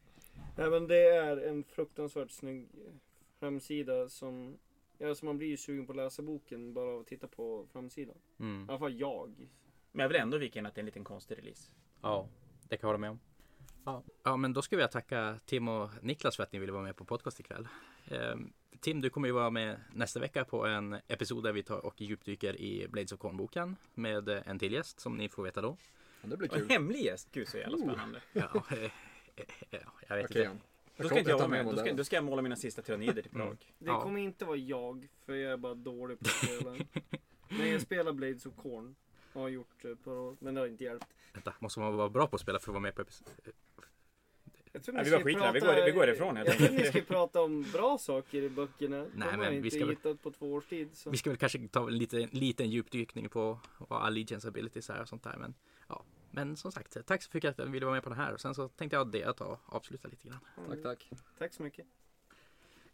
Nej 0.56 0.70
men 0.70 0.86
det 0.86 1.06
är 1.16 1.36
en 1.36 1.64
fruktansvärt 1.64 2.30
snygg 2.30 2.68
framsida 3.38 4.08
som... 4.08 4.58
Ja, 4.98 5.08
alltså 5.08 5.24
man 5.24 5.38
blir 5.38 5.48
ju 5.48 5.56
sugen 5.56 5.86
på 5.86 5.92
att 5.92 5.96
läsa 5.96 6.22
boken 6.22 6.74
bara 6.74 6.90
av 6.90 7.00
att 7.00 7.06
titta 7.06 7.26
på 7.28 7.66
framsidan. 7.72 8.16
I 8.36 8.42
Mm. 8.42 8.68
alla 8.70 8.78
fall 8.78 9.00
jag. 9.00 9.48
Men 9.92 10.02
jag 10.04 10.08
vill 10.08 10.16
ändå 10.20 10.38
vika 10.38 10.58
in 10.58 10.66
att 10.66 10.74
det 10.74 10.78
är 10.78 10.82
en 10.82 10.86
liten 10.86 11.04
konstig 11.04 11.38
release. 11.38 11.72
Ja, 12.02 12.28
det 12.68 12.76
kan 12.76 12.80
jag 12.80 12.88
hålla 12.88 12.98
med 12.98 13.10
om. 13.10 13.18
Ja. 13.86 14.02
ja, 14.22 14.36
men 14.36 14.52
då 14.52 14.62
ska 14.62 14.76
vi 14.76 14.88
tacka 14.88 15.38
Tim 15.46 15.68
och 15.68 15.90
Niklas 16.02 16.36
för 16.36 16.42
att 16.42 16.52
ni 16.52 16.58
ville 16.58 16.72
vara 16.72 16.82
med 16.82 16.96
på 16.96 17.04
podcast 17.04 17.40
ikväll. 17.40 17.68
Ehm, 18.10 18.52
Tim, 18.80 19.00
du 19.00 19.10
kommer 19.10 19.28
ju 19.28 19.32
vara 19.32 19.50
med 19.50 19.80
nästa 19.94 20.20
vecka 20.20 20.44
på 20.44 20.66
en 20.66 20.92
episod 21.08 21.44
där 21.44 21.52
vi 21.52 21.62
tar 21.62 21.86
och 21.86 22.00
djupdyker 22.00 22.56
i 22.60 22.88
Blades 22.88 23.12
of 23.12 23.18
Corn-boken 23.20 23.76
med 23.94 24.28
eh, 24.28 24.42
en 24.48 24.58
till 24.58 24.72
gäst 24.72 25.00
som 25.00 25.16
ni 25.16 25.28
får 25.28 25.42
veta 25.42 25.60
då. 25.62 25.76
Men 26.20 26.30
det 26.30 26.36
blir 26.36 26.48
Och 26.50 26.54
en 26.56 26.60
kul. 26.60 26.70
hemlig 26.70 27.00
gäst, 27.04 27.28
gud 27.32 27.48
så 27.48 27.58
jävla 27.58 27.78
spännande. 27.78 28.20
Ja, 28.32 28.64
eh, 28.72 28.84
eh, 28.84 28.90
ja 29.70 29.78
jag 30.08 30.16
vet 30.16 30.30
Okej. 30.30 30.42
inte. 30.44 30.56
Då 30.96 31.08
ska 31.08 31.18
inte 31.18 31.30
jag 31.30 31.38
vara 31.38 31.48
med, 31.48 31.64
då 31.66 31.76
ska, 31.76 31.92
då 31.92 32.04
ska 32.04 32.16
jag 32.16 32.24
måla 32.24 32.42
mina 32.42 32.56
sista 32.56 32.82
tyrannider 32.82 33.22
till 33.22 33.34
Mm. 33.34 33.46
Prag. 33.46 33.74
Det 33.78 33.86
Ja. 33.86 34.00
kommer 34.02 34.20
inte 34.20 34.44
vara 34.44 34.56
jag, 34.56 35.08
för 35.26 35.34
jag 35.34 35.52
är 35.52 35.56
bara 35.56 35.74
dålig 35.74 36.18
på 36.18 36.24
att 36.26 36.32
spela. 36.32 36.76
Men 37.48 37.70
jag 37.70 37.80
spelar 37.80 38.12
Blades 38.12 38.46
of 38.46 38.54
Corn. 38.56 38.96
Har 39.32 39.48
gjort 39.48 39.82
det 39.82 39.96
på 39.96 40.36
men 40.40 40.54
det 40.54 40.60
har 40.60 40.68
inte 40.68 40.84
hjälpt. 40.84 41.06
Vänta, 41.32 41.54
måste 41.58 41.80
man 41.80 41.96
vara 41.96 42.08
bra 42.08 42.26
på 42.26 42.36
att 42.36 42.40
spela 42.42 42.58
för 42.58 42.70
att 42.70 42.74
vara 42.74 42.80
med 42.82 42.94
på 42.94 43.02
episod? 43.02 43.28
Jag 44.76 44.82
tror 44.84 44.94
Nej, 44.94 45.04
ni 45.04 45.10
vi 45.10 45.16
bara 45.16 45.24
skiter 45.24 45.40
det. 45.46 45.52
Vi 45.52 45.60
går- 45.60 45.84
vi 45.86 45.90
går 45.92 46.08
ifrån 46.08 46.36
helt 46.36 46.48
Jag 46.48 46.58
tror 46.58 46.78
ni 46.78 46.84
ska 46.84 47.00
prata 47.00 47.42
om 47.42 47.62
bra 47.72 47.98
saker 47.98 48.42
i 48.42 48.48
böckerna. 48.48 48.96
De 48.96 49.08
Nej, 49.14 49.28
har 49.28 49.36
men 49.36 49.44
jag 49.44 49.50
vi 49.50 49.56
inte 49.56 49.70
ska 49.70 49.78
väl- 49.86 49.88
hittat 49.88 50.22
på 50.22 50.30
två 50.30 50.52
års 50.54 50.66
tid. 50.66 50.88
Så. 50.96 51.10
Vi 51.10 51.16
ska 51.16 51.30
väl 51.30 51.36
kanske 51.36 51.68
ta 51.68 51.86
en 51.88 51.98
liten, 51.98 52.28
liten 52.32 52.70
djupdykning 52.70 53.28
på 53.28 53.58
vad 53.78 54.02
Allegiance 54.02 54.48
abilities 54.48 54.90
är 54.90 55.00
och 55.00 55.08
sånt 55.08 55.22
där. 55.22 55.36
Men, 55.36 55.54
ja. 55.88 56.02
men 56.30 56.56
som 56.56 56.72
sagt, 56.72 56.96
tack 57.06 57.22
så 57.22 57.30
mycket 57.32 57.50
att 57.50 57.56
du 57.56 57.72
ville 57.72 57.86
vara 57.86 57.94
med 57.94 58.02
på 58.02 58.10
det 58.10 58.16
här. 58.16 58.32
Och 58.32 58.40
sen 58.40 58.54
så 58.54 58.68
tänkte 58.68 58.96
jag 58.96 59.10
det 59.12 59.24
att 59.24 59.36
ta 59.36 59.44
och 59.44 59.74
avsluta 59.76 60.08
lite 60.08 60.28
grann. 60.28 60.38
Tack, 60.68 60.82
tack. 60.82 61.10
Tack 61.38 61.54
så 61.54 61.62
mycket. 61.62 61.86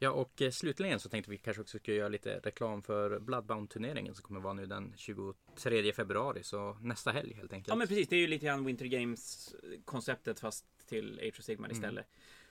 Ja, 0.03 0.11
och 0.11 0.43
eh, 0.43 0.51
slutligen 0.51 1.01
så 1.01 1.09
tänkte 1.09 1.31
vi 1.31 1.39
kanske 1.39 1.61
också 1.63 1.79
ska 1.79 1.93
göra 1.93 2.09
lite 2.09 2.39
reklam 2.39 2.83
för 2.83 3.19
Bloodbound-turneringen 3.19 4.15
som 4.15 4.23
kommer 4.23 4.41
vara 4.41 4.53
nu 4.53 4.67
den 4.67 4.95
23 4.97 5.93
februari. 5.93 6.43
Så 6.43 6.77
nästa 6.81 7.11
helg 7.11 7.35
helt 7.35 7.53
enkelt. 7.53 7.69
Ja 7.69 7.75
men 7.77 7.89
precis, 7.89 8.09
det 8.09 8.17
är 8.17 8.21
ju 8.21 8.27
lite 8.27 8.47
grann 8.47 8.65
Winter 8.65 8.85
Games 8.87 9.55
konceptet 9.85 10.41
fast 10.41 10.65
till 10.89 11.19
Age 11.23 11.39
of 11.39 11.45
Sigmar 11.45 11.69
Mm. 11.69 11.77
istället. 11.77 12.07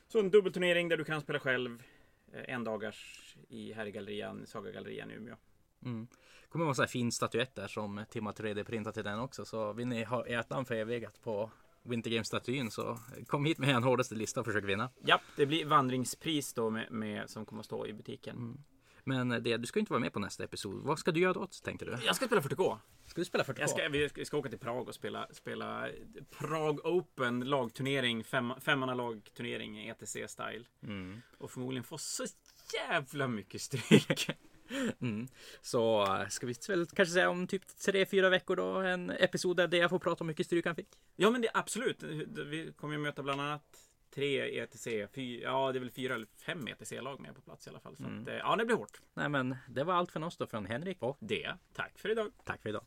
Så 0.07 0.19
en 0.19 0.29
dubbelturnering 0.31 0.89
där 0.89 0.97
du 0.97 1.03
kan 1.03 1.21
spela 1.21 1.39
själv. 1.39 1.83
eh, 2.33 2.53
En 2.53 2.63
dagars 2.63 3.35
i 3.49 3.73
Herrgallerian, 3.73 4.45
Sagagallerian 4.45 5.11
i 5.11 5.13
Umeå. 5.13 5.35
Mm. 5.85 6.07
kommer 6.49 6.65
vara 6.65 6.71
en 6.71 6.75
sån 6.75 6.83
här 6.83 6.87
fin 6.87 7.11
statyett 7.11 7.55
där 7.55 7.67
som 7.67 8.05
Tim 8.09 8.25
har 8.25 8.33
3D-printat 8.33 8.93
till 8.93 9.03
den 9.03 9.19
också. 9.19 9.45
Så 9.45 9.73
vill 9.73 9.87
ni 9.87 10.03
ha 10.03 10.25
ert 10.25 10.49
namn 10.49 10.65
förevigat 10.65 11.21
på 11.21 11.51
Winter 11.83 12.11
Games-statyn 12.11 12.71
så 12.71 12.99
kom 13.27 13.45
hit 13.45 13.57
med 13.57 13.69
en 13.69 13.83
hårdaste 13.83 14.15
lista 14.15 14.39
och 14.39 14.45
försök 14.45 14.63
vinna. 14.63 14.89
Japp, 15.05 15.21
det 15.35 15.45
blir 15.45 15.65
vandringspris 15.65 16.53
då 16.53 16.69
med, 16.69 16.91
med, 16.91 17.29
som 17.29 17.45
kommer 17.45 17.59
att 17.59 17.65
stå 17.65 17.87
i 17.87 17.93
butiken. 17.93 18.35
Mm. 18.37 18.63
Men 19.03 19.43
det, 19.43 19.57
du 19.57 19.65
ska 19.65 19.79
inte 19.79 19.93
vara 19.93 19.99
med 19.99 20.13
på 20.13 20.19
nästa 20.19 20.43
episod. 20.43 20.83
Vad 20.83 20.99
ska 20.99 21.11
du 21.11 21.19
göra 21.19 21.33
då 21.33 21.47
tänkte 21.63 21.85
du? 21.85 21.97
Jag 22.05 22.15
ska 22.15 22.25
spela 22.25 22.41
40K. 22.41 22.77
Ska 23.05 23.21
du 23.21 23.25
spela 23.25 23.43
40K? 23.43 23.59
Jag 23.59 23.69
ska, 23.69 23.89
vi 23.89 24.09
ska- 24.09 24.25
ska 24.25 24.37
åka 24.37 24.49
till 24.49 24.59
Prag 24.59 24.87
och 24.87 24.95
spela, 24.95 25.27
spela 25.31 25.87
Prag 26.39 26.85
Open 26.85 27.39
lagturnering, 27.39 28.23
fem, 28.23 28.53
femmanna 28.61 28.93
lagturnering 28.93 29.79
i 29.79 29.91
ETC-style. 29.93 30.65
Mm. 30.83 31.21
Och 31.37 31.51
förmodligen 31.51 31.83
få 31.83 31.97
så 31.97 32.25
jävla 32.73 33.27
mycket 33.27 33.61
stryk. 33.61 34.29
Mm. 35.01 35.27
Så 35.61 36.01
eh, 36.03 36.27
ska 36.27 36.47
vi 36.47 36.53
väl 36.69 36.85
kanske 36.85 37.13
säga 37.13 37.29
om 37.29 37.47
typ 37.47 37.63
3-4 37.65 38.29
veckor 38.29 38.55
då 38.55 38.63
en 38.75 39.09
episod 39.09 39.57
där 39.57 39.75
jag 39.77 39.89
får 39.89 39.99
prata 39.99 40.23
om 40.23 40.27
hur 40.27 40.31
mycket 40.31 40.45
stryk 40.45 40.65
han 40.65 40.75
fick. 40.75 40.89
Ja 41.15 41.29
men 41.31 41.41
det 41.41 41.49
absolut. 41.53 42.03
Vi 42.03 42.73
kommer 42.77 42.93
ju 42.93 42.99
möta 42.99 43.23
bland 43.23 43.41
annat 43.41 43.63
tre 44.15 44.59
ETC, 44.59 44.87
fy, 45.15 45.39
ja 45.41 45.71
det 45.71 45.77
är 45.77 45.79
väl 45.79 45.91
fyra 45.91 46.15
eller 46.15 46.27
fem 46.45 46.67
ETC-lag 46.67 47.19
med 47.19 47.35
på 47.35 47.41
plats 47.41 47.67
i 47.67 47.69
alla 47.69 47.79
fall. 47.79 47.95
Så 47.97 48.03
Mm. 48.03 48.21
att, 48.21 48.27
eh, 48.27 48.35
ja 48.35 48.55
det 48.55 48.65
blir 48.65 48.75
hårt. 48.75 49.01
Nej 49.13 49.29
men 49.29 49.55
det 49.69 49.83
var 49.83 49.93
allt 49.93 50.11
från 50.11 50.23
oss 50.23 50.37
då 50.37 50.47
från 50.47 50.65
Henrik 50.65 51.01
och 51.01 51.17
Det, 51.19 51.53
tack 51.73 51.99
för 51.99 52.09
idag. 52.09 52.31
tack 52.43 52.61
för 52.61 52.69
idag. 52.69 52.83